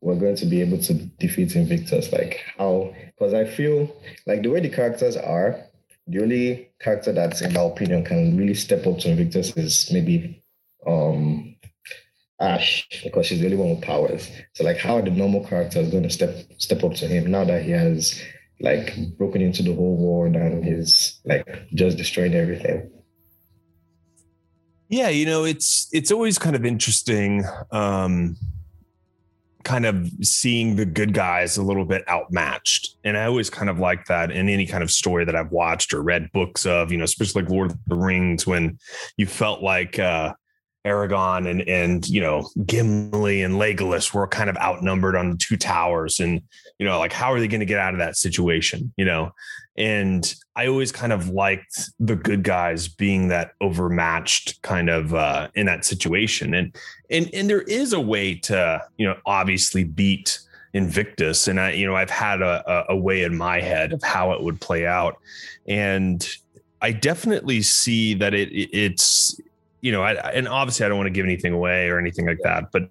we're 0.00 0.14
going 0.14 0.36
to 0.36 0.46
be 0.46 0.60
able 0.60 0.78
to 0.78 0.94
defeat 0.94 1.54
Invictus? 1.56 2.12
Like 2.12 2.40
how? 2.56 2.94
Because 3.06 3.34
I 3.34 3.44
feel 3.44 3.94
like 4.26 4.42
the 4.42 4.48
way 4.48 4.60
the 4.60 4.70
characters 4.70 5.16
are, 5.16 5.60
the 6.06 6.22
only 6.22 6.70
character 6.80 7.12
that's, 7.12 7.40
in 7.42 7.52
my 7.52 7.62
opinion, 7.62 8.04
can 8.04 8.36
really 8.36 8.54
step 8.54 8.86
up 8.86 8.98
to 9.00 9.10
Invictus 9.10 9.56
is 9.56 9.90
maybe 9.92 10.42
um 10.86 11.56
Ash, 12.40 12.86
because 13.04 13.26
she's 13.26 13.40
the 13.40 13.46
only 13.46 13.56
one 13.56 13.70
with 13.70 13.82
powers. 13.82 14.28
So 14.54 14.64
like 14.64 14.76
how 14.78 14.96
are 14.96 15.02
the 15.02 15.10
normal 15.10 15.46
characters 15.46 15.90
going 15.90 16.02
to 16.02 16.10
step 16.10 16.34
step 16.58 16.82
up 16.84 16.94
to 16.94 17.06
him 17.06 17.30
now 17.30 17.44
that 17.44 17.62
he 17.62 17.70
has 17.70 18.20
like 18.60 18.94
broken 19.18 19.42
into 19.42 19.62
the 19.62 19.74
whole 19.74 19.96
world 19.96 20.36
and 20.36 20.66
is 20.66 21.20
like 21.24 21.46
just 21.74 21.96
destroying 21.96 22.34
everything? 22.34 22.90
Yeah, 24.88 25.08
you 25.08 25.26
know, 25.26 25.44
it's 25.44 25.88
it's 25.92 26.12
always 26.12 26.38
kind 26.38 26.54
of 26.54 26.64
interesting 26.64 27.44
um 27.70 28.36
kind 29.64 29.86
of 29.86 30.10
seeing 30.22 30.76
the 30.76 30.84
good 30.84 31.14
guys 31.14 31.56
a 31.56 31.62
little 31.62 31.86
bit 31.86 32.06
outmatched. 32.08 32.96
And 33.02 33.16
I 33.16 33.24
always 33.24 33.48
kind 33.48 33.70
of 33.70 33.78
like 33.78 34.04
that 34.06 34.30
in 34.30 34.48
any 34.50 34.66
kind 34.66 34.82
of 34.82 34.90
story 34.90 35.24
that 35.24 35.34
I've 35.34 35.50
watched 35.50 35.94
or 35.94 36.02
read 36.02 36.30
books 36.32 36.66
of, 36.66 36.92
you 36.92 36.98
know, 36.98 37.04
especially 37.04 37.42
like 37.42 37.50
Lord 37.50 37.70
of 37.70 37.78
the 37.86 37.96
Rings, 37.96 38.46
when 38.46 38.78
you 39.16 39.26
felt 39.26 39.62
like 39.62 39.98
uh 39.98 40.34
Aragorn 40.84 41.48
and 41.48 41.62
and 41.62 42.06
you 42.08 42.20
know 42.20 42.48
Gimli 42.66 43.42
and 43.42 43.54
Legolas 43.54 44.12
were 44.12 44.26
kind 44.26 44.50
of 44.50 44.56
outnumbered 44.58 45.16
on 45.16 45.30
the 45.30 45.36
two 45.36 45.56
towers, 45.56 46.20
and 46.20 46.42
you 46.78 46.86
know 46.86 46.98
like 46.98 47.12
how 47.12 47.32
are 47.32 47.40
they 47.40 47.48
going 47.48 47.60
to 47.60 47.66
get 47.66 47.78
out 47.78 47.94
of 47.94 47.98
that 47.98 48.16
situation? 48.16 48.92
You 48.96 49.06
know, 49.06 49.32
and 49.76 50.34
I 50.56 50.66
always 50.66 50.92
kind 50.92 51.12
of 51.12 51.30
liked 51.30 51.90
the 51.98 52.16
good 52.16 52.42
guys 52.42 52.86
being 52.86 53.28
that 53.28 53.52
overmatched 53.62 54.60
kind 54.62 54.90
of 54.90 55.14
uh, 55.14 55.48
in 55.54 55.66
that 55.66 55.86
situation, 55.86 56.52
and 56.52 56.76
and 57.10 57.30
and 57.32 57.48
there 57.48 57.62
is 57.62 57.94
a 57.94 58.00
way 58.00 58.34
to 58.36 58.82
you 58.98 59.06
know 59.06 59.16
obviously 59.24 59.84
beat 59.84 60.38
Invictus, 60.74 61.48
and 61.48 61.58
I 61.58 61.72
you 61.72 61.86
know 61.86 61.96
I've 61.96 62.10
had 62.10 62.42
a 62.42 62.84
a 62.90 62.96
way 62.96 63.22
in 63.22 63.36
my 63.36 63.60
head 63.60 63.94
of 63.94 64.02
how 64.02 64.32
it 64.32 64.42
would 64.42 64.60
play 64.60 64.86
out, 64.86 65.16
and 65.66 66.28
I 66.82 66.92
definitely 66.92 67.62
see 67.62 68.12
that 68.14 68.34
it 68.34 68.50
it's 68.52 69.40
you 69.84 69.92
know, 69.92 70.02
I, 70.02 70.14
and 70.30 70.48
obviously 70.48 70.86
I 70.86 70.88
don't 70.88 70.96
want 70.96 71.08
to 71.08 71.12
give 71.12 71.26
anything 71.26 71.52
away 71.52 71.90
or 71.90 71.98
anything 71.98 72.26
like 72.26 72.38
that, 72.42 72.72
but 72.72 72.88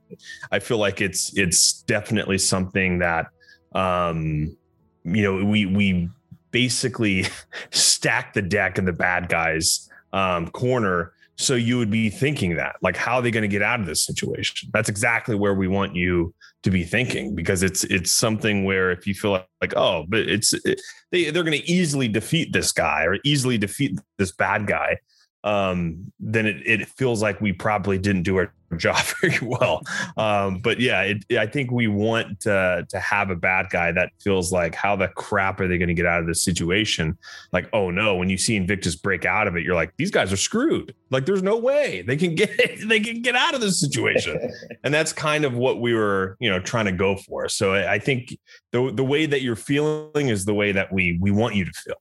I 0.51 0.59
feel 0.59 0.77
like 0.77 1.01
it's 1.01 1.35
it's 1.35 1.81
definitely 1.81 2.37
something 2.37 2.99
that 2.99 3.29
um 3.73 4.55
you 5.03 5.23
know, 5.23 5.43
we 5.43 5.65
we 5.65 6.07
basically 6.51 7.25
stack 7.71 8.33
the 8.33 8.43
deck 8.43 8.77
in 8.77 8.85
the 8.85 8.93
bad 8.93 9.27
guys 9.27 9.89
um 10.13 10.49
corner 10.49 11.13
so 11.35 11.55
you 11.55 11.79
would 11.79 11.89
be 11.89 12.11
thinking 12.11 12.57
that 12.57 12.75
like 12.83 12.95
how 12.95 13.15
are 13.15 13.21
they 13.23 13.31
going 13.31 13.41
to 13.41 13.47
get 13.47 13.63
out 13.63 13.79
of 13.79 13.87
this 13.87 14.05
situation? 14.05 14.69
That's 14.71 14.87
exactly 14.87 15.33
where 15.33 15.55
we 15.55 15.67
want 15.67 15.95
you 15.95 16.31
to 16.61 16.69
be 16.69 16.83
thinking 16.83 17.33
because 17.33 17.63
it's 17.63 17.83
it's 17.85 18.11
something 18.11 18.65
where 18.65 18.91
if 18.91 19.07
you 19.07 19.15
feel 19.15 19.31
like, 19.31 19.47
like 19.61 19.73
oh 19.75 20.05
but 20.07 20.19
it's 20.19 20.53
it, 20.53 20.79
they 21.09 21.31
they're 21.31 21.43
going 21.43 21.59
to 21.59 21.67
easily 21.67 22.07
defeat 22.07 22.53
this 22.53 22.71
guy 22.71 23.05
or 23.05 23.17
easily 23.23 23.57
defeat 23.57 23.99
this 24.19 24.31
bad 24.31 24.67
guy 24.67 24.99
um, 25.43 26.11
then 26.19 26.45
it, 26.45 26.65
it 26.65 26.87
feels 26.87 27.21
like 27.21 27.41
we 27.41 27.51
probably 27.51 27.97
didn't 27.97 28.23
do 28.23 28.37
our 28.37 28.53
job 28.77 28.97
very 29.21 29.37
well. 29.41 29.81
Um, 30.17 30.59
but 30.59 30.79
yeah, 30.79 31.01
it, 31.01 31.37
I 31.37 31.45
think 31.45 31.71
we 31.71 31.87
want 31.87 32.39
to, 32.41 32.85
to 32.89 32.99
have 32.99 33.29
a 33.29 33.35
bad 33.35 33.69
guy 33.69 33.91
that 33.91 34.11
feels 34.21 34.51
like 34.51 34.73
how 34.73 34.95
the 34.95 35.09
crap 35.09 35.59
are 35.59 35.67
they 35.67 35.77
going 35.77 35.89
to 35.89 35.93
get 35.93 36.05
out 36.05 36.21
of 36.21 36.27
this 36.27 36.43
situation? 36.43 37.17
Like, 37.51 37.69
oh 37.73 37.91
no, 37.91 38.15
when 38.15 38.29
you 38.29 38.37
see 38.37 38.55
Invictus 38.55 38.95
break 38.95 39.25
out 39.25 39.47
of 39.47 39.55
it, 39.55 39.63
you're 39.63 39.75
like, 39.75 39.93
these 39.97 40.11
guys 40.11 40.31
are 40.31 40.37
screwed. 40.37 40.95
Like, 41.11 41.25
there's 41.25 41.43
no 41.43 41.57
way 41.57 42.01
they 42.01 42.17
can 42.17 42.35
get 42.35 42.49
they 42.87 42.99
can 42.99 43.21
get 43.21 43.35
out 43.35 43.53
of 43.53 43.61
this 43.61 43.79
situation. 43.79 44.51
and 44.83 44.93
that's 44.93 45.13
kind 45.13 45.45
of 45.45 45.53
what 45.53 45.81
we 45.81 45.93
were, 45.93 46.37
you 46.39 46.49
know, 46.49 46.59
trying 46.59 46.85
to 46.85 46.91
go 46.91 47.17
for. 47.17 47.49
So 47.49 47.73
I 47.73 47.99
think 47.99 48.37
the 48.71 48.91
the 48.93 49.03
way 49.03 49.25
that 49.25 49.41
you're 49.41 49.55
feeling 49.55 50.29
is 50.29 50.45
the 50.45 50.53
way 50.53 50.71
that 50.71 50.91
we 50.91 51.17
we 51.21 51.31
want 51.31 51.55
you 51.55 51.65
to 51.65 51.71
feel. 51.71 51.95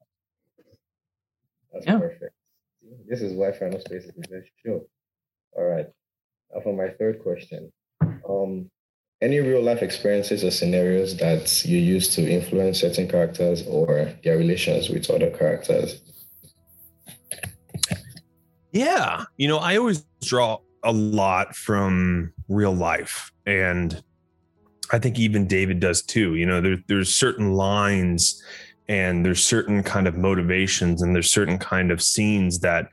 That's 1.73 1.87
yeah. 1.87 1.99
perfect. 1.99 2.35
This 3.09 3.23
is 3.23 3.33
why 3.33 3.53
Final 3.53 3.81
Space 3.81 4.05
is 4.05 4.13
the 4.15 4.45
show. 4.65 4.87
All 5.57 5.65
right. 5.65 5.87
Now 6.53 6.61
for 6.61 6.75
my 6.75 6.89
third 6.89 7.23
question. 7.23 7.73
Um, 8.29 8.71
any 9.21 9.39
real 9.39 9.63
life 9.63 9.83
experiences 9.83 10.43
or 10.43 10.51
scenarios 10.51 11.17
that 11.19 11.65
you 11.65 11.79
use 11.79 12.09
to 12.17 12.29
influence 12.29 12.81
certain 12.81 13.09
characters 13.09 13.65
or 13.67 14.13
their 14.25 14.37
relations 14.37 14.89
with 14.89 15.09
other 15.11 15.31
characters? 15.31 16.01
Yeah. 18.73 19.25
You 19.37 19.49
know, 19.49 19.59
I 19.59 19.77
always 19.77 20.05
draw 20.23 20.59
a 20.83 20.93
lot 20.93 21.55
from 21.55 22.33
real 22.49 22.75
life. 22.75 23.31
And 23.47 24.03
I 24.93 24.99
think 24.99 25.19
even 25.19 25.47
David 25.47 25.79
does 25.79 26.03
too. 26.03 26.35
You 26.35 26.47
know, 26.47 26.61
there, 26.61 26.79
there's 26.89 27.15
certain 27.15 27.53
lines 27.53 28.43
and 28.89 29.25
there's 29.25 29.45
certain 29.45 29.83
kind 29.83 30.07
of 30.07 30.17
motivations 30.17 31.03
and 31.03 31.15
there's 31.15 31.31
certain 31.31 31.59
kind 31.59 31.91
of 31.91 32.03
scenes 32.03 32.61
that 32.61 32.89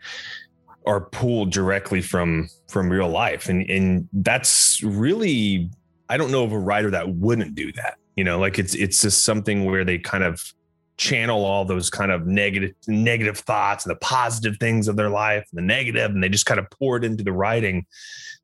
are 0.86 1.02
pulled 1.02 1.52
directly 1.52 2.02
from 2.02 2.50
from 2.68 2.90
real 2.90 3.10
life. 3.10 3.50
And 3.50 3.70
and 3.70 4.08
that's 4.14 4.82
really 4.84 5.70
i 6.12 6.18
don't 6.18 6.32
know 6.32 6.44
of 6.44 6.52
a 6.52 6.58
writer 6.58 6.90
that 6.90 7.08
wouldn't 7.08 7.54
do 7.54 7.72
that 7.74 7.98
you 8.16 8.24
know 8.24 8.40
like 8.40 8.58
it's 8.58 8.74
it's 8.74 9.02
just 9.02 9.24
something 9.24 9.66
where 9.66 9.86
they 9.86 10.00
kind 10.00 10.24
of 10.24 10.54
channel 11.00 11.46
all 11.46 11.64
those 11.64 11.90
kind 11.90 12.12
of 12.12 12.28
negative 12.28 12.76
negative 12.86 13.38
thoughts 13.38 13.86
and 13.86 13.92
the 13.92 14.00
positive 14.00 14.58
things 14.60 14.90
of 14.90 14.98
their 14.98 15.10
life 15.10 15.48
and 15.50 15.58
the 15.58 15.66
negative 15.66 16.12
and 16.12 16.22
they 16.22 16.28
just 16.28 16.46
kind 16.46 16.60
of 16.60 16.70
pour 16.70 16.98
it 16.98 17.06
into 17.06 17.24
the 17.24 17.32
writing. 17.32 17.86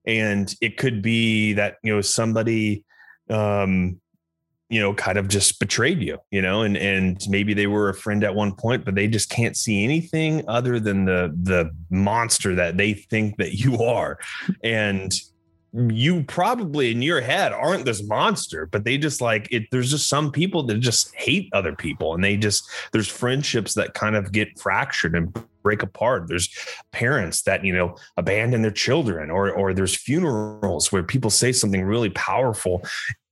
And 0.08 0.54
it 0.62 0.78
could 0.78 1.02
be 1.02 1.54
that 1.54 1.76
you 1.84 1.94
know 1.94 2.02
somebody 2.02 2.86
um 3.30 4.00
you 4.70 4.80
know 4.80 4.94
kind 4.94 5.18
of 5.18 5.28
just 5.28 5.60
betrayed 5.60 6.02
you 6.02 6.18
you 6.32 6.42
know 6.42 6.64
and 6.64 6.76
and 6.78 7.22
maybe 7.30 7.54
they 7.54 7.68
were 7.68 7.90
a 7.90 7.94
friend 7.94 8.24
at 8.24 8.34
one 8.34 8.54
point 8.54 8.84
but 8.84 8.96
they 8.96 9.08
just 9.08 9.30
can't 9.30 9.56
see 9.56 9.84
anything 9.84 10.44
other 10.48 10.80
than 10.80 11.06
the 11.06 11.34
the 11.44 11.70
monster 11.90 12.56
that 12.56 12.78
they 12.78 12.94
think 12.94 13.38
that 13.38 13.54
you 13.54 13.78
are. 13.84 14.20
And 14.64 15.14
you 15.90 16.24
probably 16.24 16.92
in 16.92 17.02
your 17.02 17.20
head 17.20 17.52
aren't 17.52 17.84
this 17.84 18.02
monster 18.08 18.66
but 18.66 18.86
they 18.86 18.98
just 18.98 19.20
like 19.20 19.46
it 19.52 19.64
there's 19.72 19.92
just 19.92 20.08
some 20.08 20.32
people 20.32 20.64
that 20.64 20.80
just 20.80 21.14
hate 21.16 21.50
other 21.52 21.76
people 21.76 22.14
and 22.14 22.24
they 22.24 22.38
just 22.38 22.70
there's 22.94 23.10
friendships 23.10 23.74
that 23.74 23.94
kind 23.94 24.16
of 24.16 24.32
get 24.32 24.58
fractured 24.58 25.16
and 25.16 25.38
break 25.64 25.82
apart. 25.82 26.28
There's 26.30 26.48
parents 26.94 27.42
that 27.42 27.66
you 27.66 27.74
know 27.74 27.98
abandon 28.16 28.62
their 28.62 28.72
children 28.72 29.30
or 29.30 29.52
or 29.52 29.74
there's 29.74 29.96
funerals 29.96 30.94
where 30.94 31.04
people 31.04 31.30
say 31.30 31.52
something 31.52 31.84
really 31.84 32.12
powerful 32.12 32.86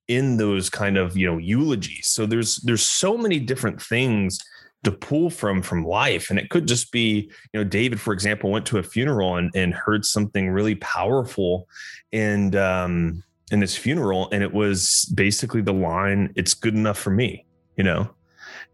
in 0.08 0.38
those 0.38 0.70
kind 0.70 0.98
of 0.98 1.18
you 1.18 1.28
know 1.28 1.38
eulogies. 1.38 2.08
So 2.08 2.26
there's 2.26 2.58
there's 2.58 2.84
so 2.84 3.18
many 3.18 3.40
different 3.40 3.82
things 3.82 4.40
to 4.84 4.92
pull 4.92 5.30
from 5.30 5.62
from 5.62 5.86
life. 5.86 6.30
And 6.30 6.38
it 6.38 6.50
could 6.50 6.68
just 6.68 6.92
be 6.92 7.32
you 7.54 7.60
know 7.60 7.64
david 7.64 8.00
for 8.00 8.14
example 8.14 8.52
went 8.52 8.66
to 8.68 8.80
a 8.80 8.84
funeral 8.84 9.38
and, 9.38 9.52
and 9.56 9.74
heard 9.74 10.06
something 10.06 10.50
really 10.50 10.76
powerful 10.76 11.68
and 12.12 12.56
um 12.56 13.24
in 13.52 13.60
this 13.60 13.76
funeral 13.76 14.30
and 14.32 14.42
it 14.42 14.52
was 14.52 15.06
basically 15.14 15.62
the 15.62 15.74
line 15.74 16.34
it's 16.36 16.54
good 16.54 16.74
enough 16.74 16.98
for 16.98 17.12
me 17.12 17.46
you 17.76 17.84
know? 17.84 18.10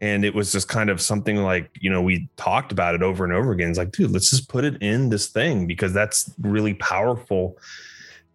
And 0.02 0.24
it 0.24 0.34
was 0.34 0.52
just 0.52 0.70
kind 0.70 0.90
of 0.90 1.02
something 1.02 1.38
like 1.38 1.70
you 1.82 1.90
know 1.90 2.02
we 2.02 2.30
talked 2.38 2.72
about 2.72 2.96
it 2.96 3.02
over 3.02 3.26
and 3.26 3.34
over 3.34 3.52
again. 3.52 3.70
It's 3.70 3.78
like 3.78 3.92
dude 3.92 4.12
let's 4.12 4.30
just 4.30 4.48
put 4.48 4.64
it 4.64 4.82
in 4.82 5.10
this 5.10 5.28
thing 5.28 5.68
because 5.68 5.92
that's 5.92 6.34
really 6.42 6.74
powerful 6.76 7.58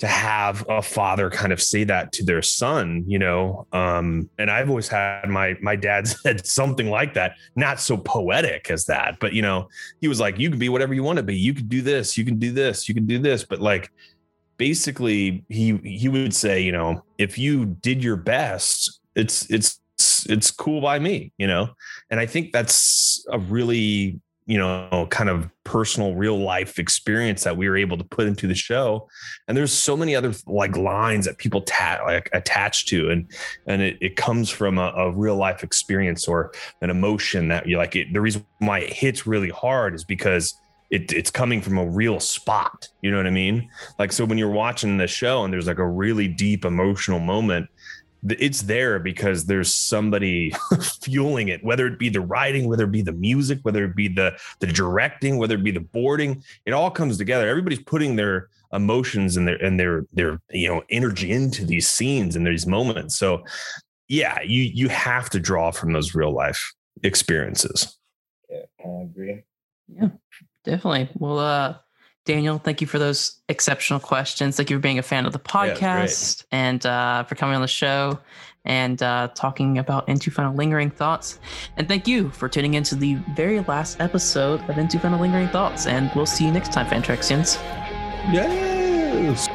to 0.04 0.10
have 0.10 0.66
a 0.68 0.82
father 0.82 1.30
kind 1.30 1.50
of 1.50 1.62
say 1.62 1.82
that 1.82 2.12
to 2.12 2.22
their 2.22 2.42
son, 2.42 3.02
you 3.06 3.18
know. 3.18 3.66
Um, 3.72 4.28
and 4.38 4.50
I've 4.50 4.68
always 4.68 4.86
had 4.86 5.26
my 5.30 5.56
my 5.62 5.76
dad 5.76 6.06
said 6.08 6.46
something 6.46 6.90
like 6.90 7.14
that, 7.14 7.36
not 7.56 7.80
so 7.80 7.96
poetic 7.96 8.70
as 8.70 8.84
that, 8.84 9.18
but 9.18 9.32
you 9.32 9.40
know, 9.40 9.68
he 10.02 10.08
was 10.08 10.20
like, 10.20 10.38
"You 10.38 10.50
can 10.50 10.58
be 10.58 10.68
whatever 10.68 10.92
you 10.92 11.02
want 11.02 11.16
to 11.16 11.22
be. 11.22 11.34
You 11.34 11.54
can 11.54 11.68
do 11.68 11.80
this. 11.80 12.18
You 12.18 12.24
can 12.26 12.38
do 12.38 12.52
this. 12.52 12.86
You 12.86 12.94
can 12.94 13.06
do 13.06 13.18
this." 13.18 13.44
But 13.44 13.62
like, 13.62 13.90
basically, 14.58 15.42
he 15.48 15.78
he 15.78 16.10
would 16.10 16.34
say, 16.34 16.60
you 16.60 16.72
know, 16.72 17.02
if 17.16 17.38
you 17.38 17.64
did 17.64 18.04
your 18.04 18.16
best, 18.16 19.00
it's 19.16 19.50
it's 19.50 19.80
it's 20.28 20.50
cool 20.50 20.82
by 20.82 20.98
me, 20.98 21.32
you 21.38 21.46
know. 21.46 21.70
And 22.10 22.20
I 22.20 22.26
think 22.26 22.52
that's 22.52 23.24
a 23.30 23.38
really 23.38 24.20
you 24.46 24.58
know 24.58 25.06
kind 25.10 25.30
of 25.30 25.48
personal 25.64 26.14
real 26.14 26.38
life 26.38 26.78
experience 26.78 27.44
that 27.44 27.56
we 27.56 27.68
were 27.68 27.76
able 27.76 27.96
to 27.96 28.04
put 28.04 28.26
into 28.26 28.46
the 28.46 28.54
show 28.54 29.08
and 29.48 29.56
there's 29.56 29.72
so 29.72 29.96
many 29.96 30.14
other 30.14 30.34
like 30.46 30.76
lines 30.76 31.24
that 31.24 31.38
people 31.38 31.62
ta- 31.62 32.02
like 32.04 32.28
attach 32.32 32.86
to 32.86 33.10
and 33.10 33.30
and 33.66 33.80
it, 33.80 33.96
it 34.00 34.16
comes 34.16 34.50
from 34.50 34.78
a, 34.78 34.92
a, 34.96 35.10
real 35.10 35.36
life 35.36 35.62
experience 35.62 36.28
or 36.28 36.52
an 36.82 36.90
emotion 36.90 37.48
that 37.48 37.66
you 37.66 37.78
like 37.78 37.96
it, 37.96 38.12
the 38.12 38.20
reason 38.20 38.44
why 38.58 38.80
it 38.80 38.92
hits 38.92 39.26
really 39.26 39.50
hard 39.50 39.94
is 39.94 40.04
because 40.04 40.54
it, 40.90 41.12
it's 41.12 41.30
coming 41.30 41.60
from 41.60 41.76
a 41.78 41.84
real 41.84 42.20
spot. 42.20 42.88
You 43.02 43.10
know 43.10 43.16
what 43.16 43.26
I 43.26 43.30
mean? 43.30 43.68
Like, 43.98 44.12
so 44.12 44.24
when 44.24 44.38
you're 44.38 44.50
watching 44.50 44.96
the 44.96 45.08
show 45.08 45.42
and 45.42 45.52
there's 45.52 45.66
like 45.66 45.78
a 45.78 45.86
really 45.86 46.28
deep 46.28 46.64
emotional 46.64 47.18
moment, 47.18 47.68
it's 48.28 48.62
there 48.62 48.98
because 48.98 49.44
there's 49.44 49.74
somebody 49.74 50.52
fueling 51.02 51.48
it 51.48 51.62
whether 51.62 51.86
it 51.86 51.98
be 51.98 52.08
the 52.08 52.20
writing 52.20 52.68
whether 52.68 52.84
it 52.84 52.90
be 52.90 53.02
the 53.02 53.12
music 53.12 53.58
whether 53.62 53.84
it 53.84 53.94
be 53.94 54.08
the 54.08 54.36
the 54.60 54.66
directing 54.66 55.36
whether 55.36 55.56
it 55.56 55.64
be 55.64 55.70
the 55.70 55.80
boarding 55.80 56.42
it 56.66 56.72
all 56.72 56.90
comes 56.90 57.18
together. 57.18 57.48
Everybody's 57.48 57.82
putting 57.82 58.16
their 58.16 58.48
emotions 58.72 59.36
and 59.36 59.46
their 59.46 59.56
and 59.56 59.78
their 59.78 60.06
their 60.12 60.40
you 60.50 60.68
know 60.68 60.82
energy 60.90 61.30
into 61.30 61.64
these 61.64 61.88
scenes 61.88 62.36
and 62.36 62.46
these 62.46 62.66
moments. 62.66 63.16
So 63.16 63.44
yeah 64.08 64.40
you 64.42 64.62
you 64.62 64.88
have 64.88 65.30
to 65.30 65.40
draw 65.40 65.70
from 65.70 65.92
those 65.92 66.14
real 66.14 66.32
life 66.32 66.74
experiences. 67.02 67.96
Yeah 68.50 68.62
i 68.84 69.02
agree. 69.02 69.42
Yeah 69.88 70.08
definitely. 70.64 71.10
Well 71.14 71.38
uh 71.38 71.76
Daniel, 72.24 72.58
thank 72.58 72.80
you 72.80 72.86
for 72.86 72.98
those 72.98 73.38
exceptional 73.48 74.00
questions. 74.00 74.56
Thank 74.56 74.70
you 74.70 74.76
for 74.76 74.80
being 74.80 74.98
a 74.98 75.02
fan 75.02 75.26
of 75.26 75.32
the 75.32 75.38
podcast 75.38 76.44
yeah, 76.50 76.58
and 76.58 76.86
uh, 76.86 77.24
for 77.24 77.34
coming 77.34 77.54
on 77.54 77.60
the 77.60 77.68
show 77.68 78.18
and 78.64 79.02
uh, 79.02 79.28
talking 79.34 79.78
about 79.78 80.08
Into 80.08 80.30
Final 80.30 80.54
Lingering 80.54 80.90
Thoughts. 80.90 81.38
And 81.76 81.86
thank 81.86 82.08
you 82.08 82.30
for 82.30 82.48
tuning 82.48 82.74
into 82.74 82.94
the 82.94 83.14
very 83.36 83.60
last 83.60 84.00
episode 84.00 84.60
of 84.70 84.78
Into 84.78 84.98
Final 84.98 85.20
Lingering 85.20 85.48
Thoughts. 85.48 85.86
And 85.86 86.10
we'll 86.14 86.24
see 86.26 86.46
you 86.46 86.50
next 86.50 86.72
time, 86.72 86.86
Fantrexians. 86.86 87.56
Yes. 88.32 89.48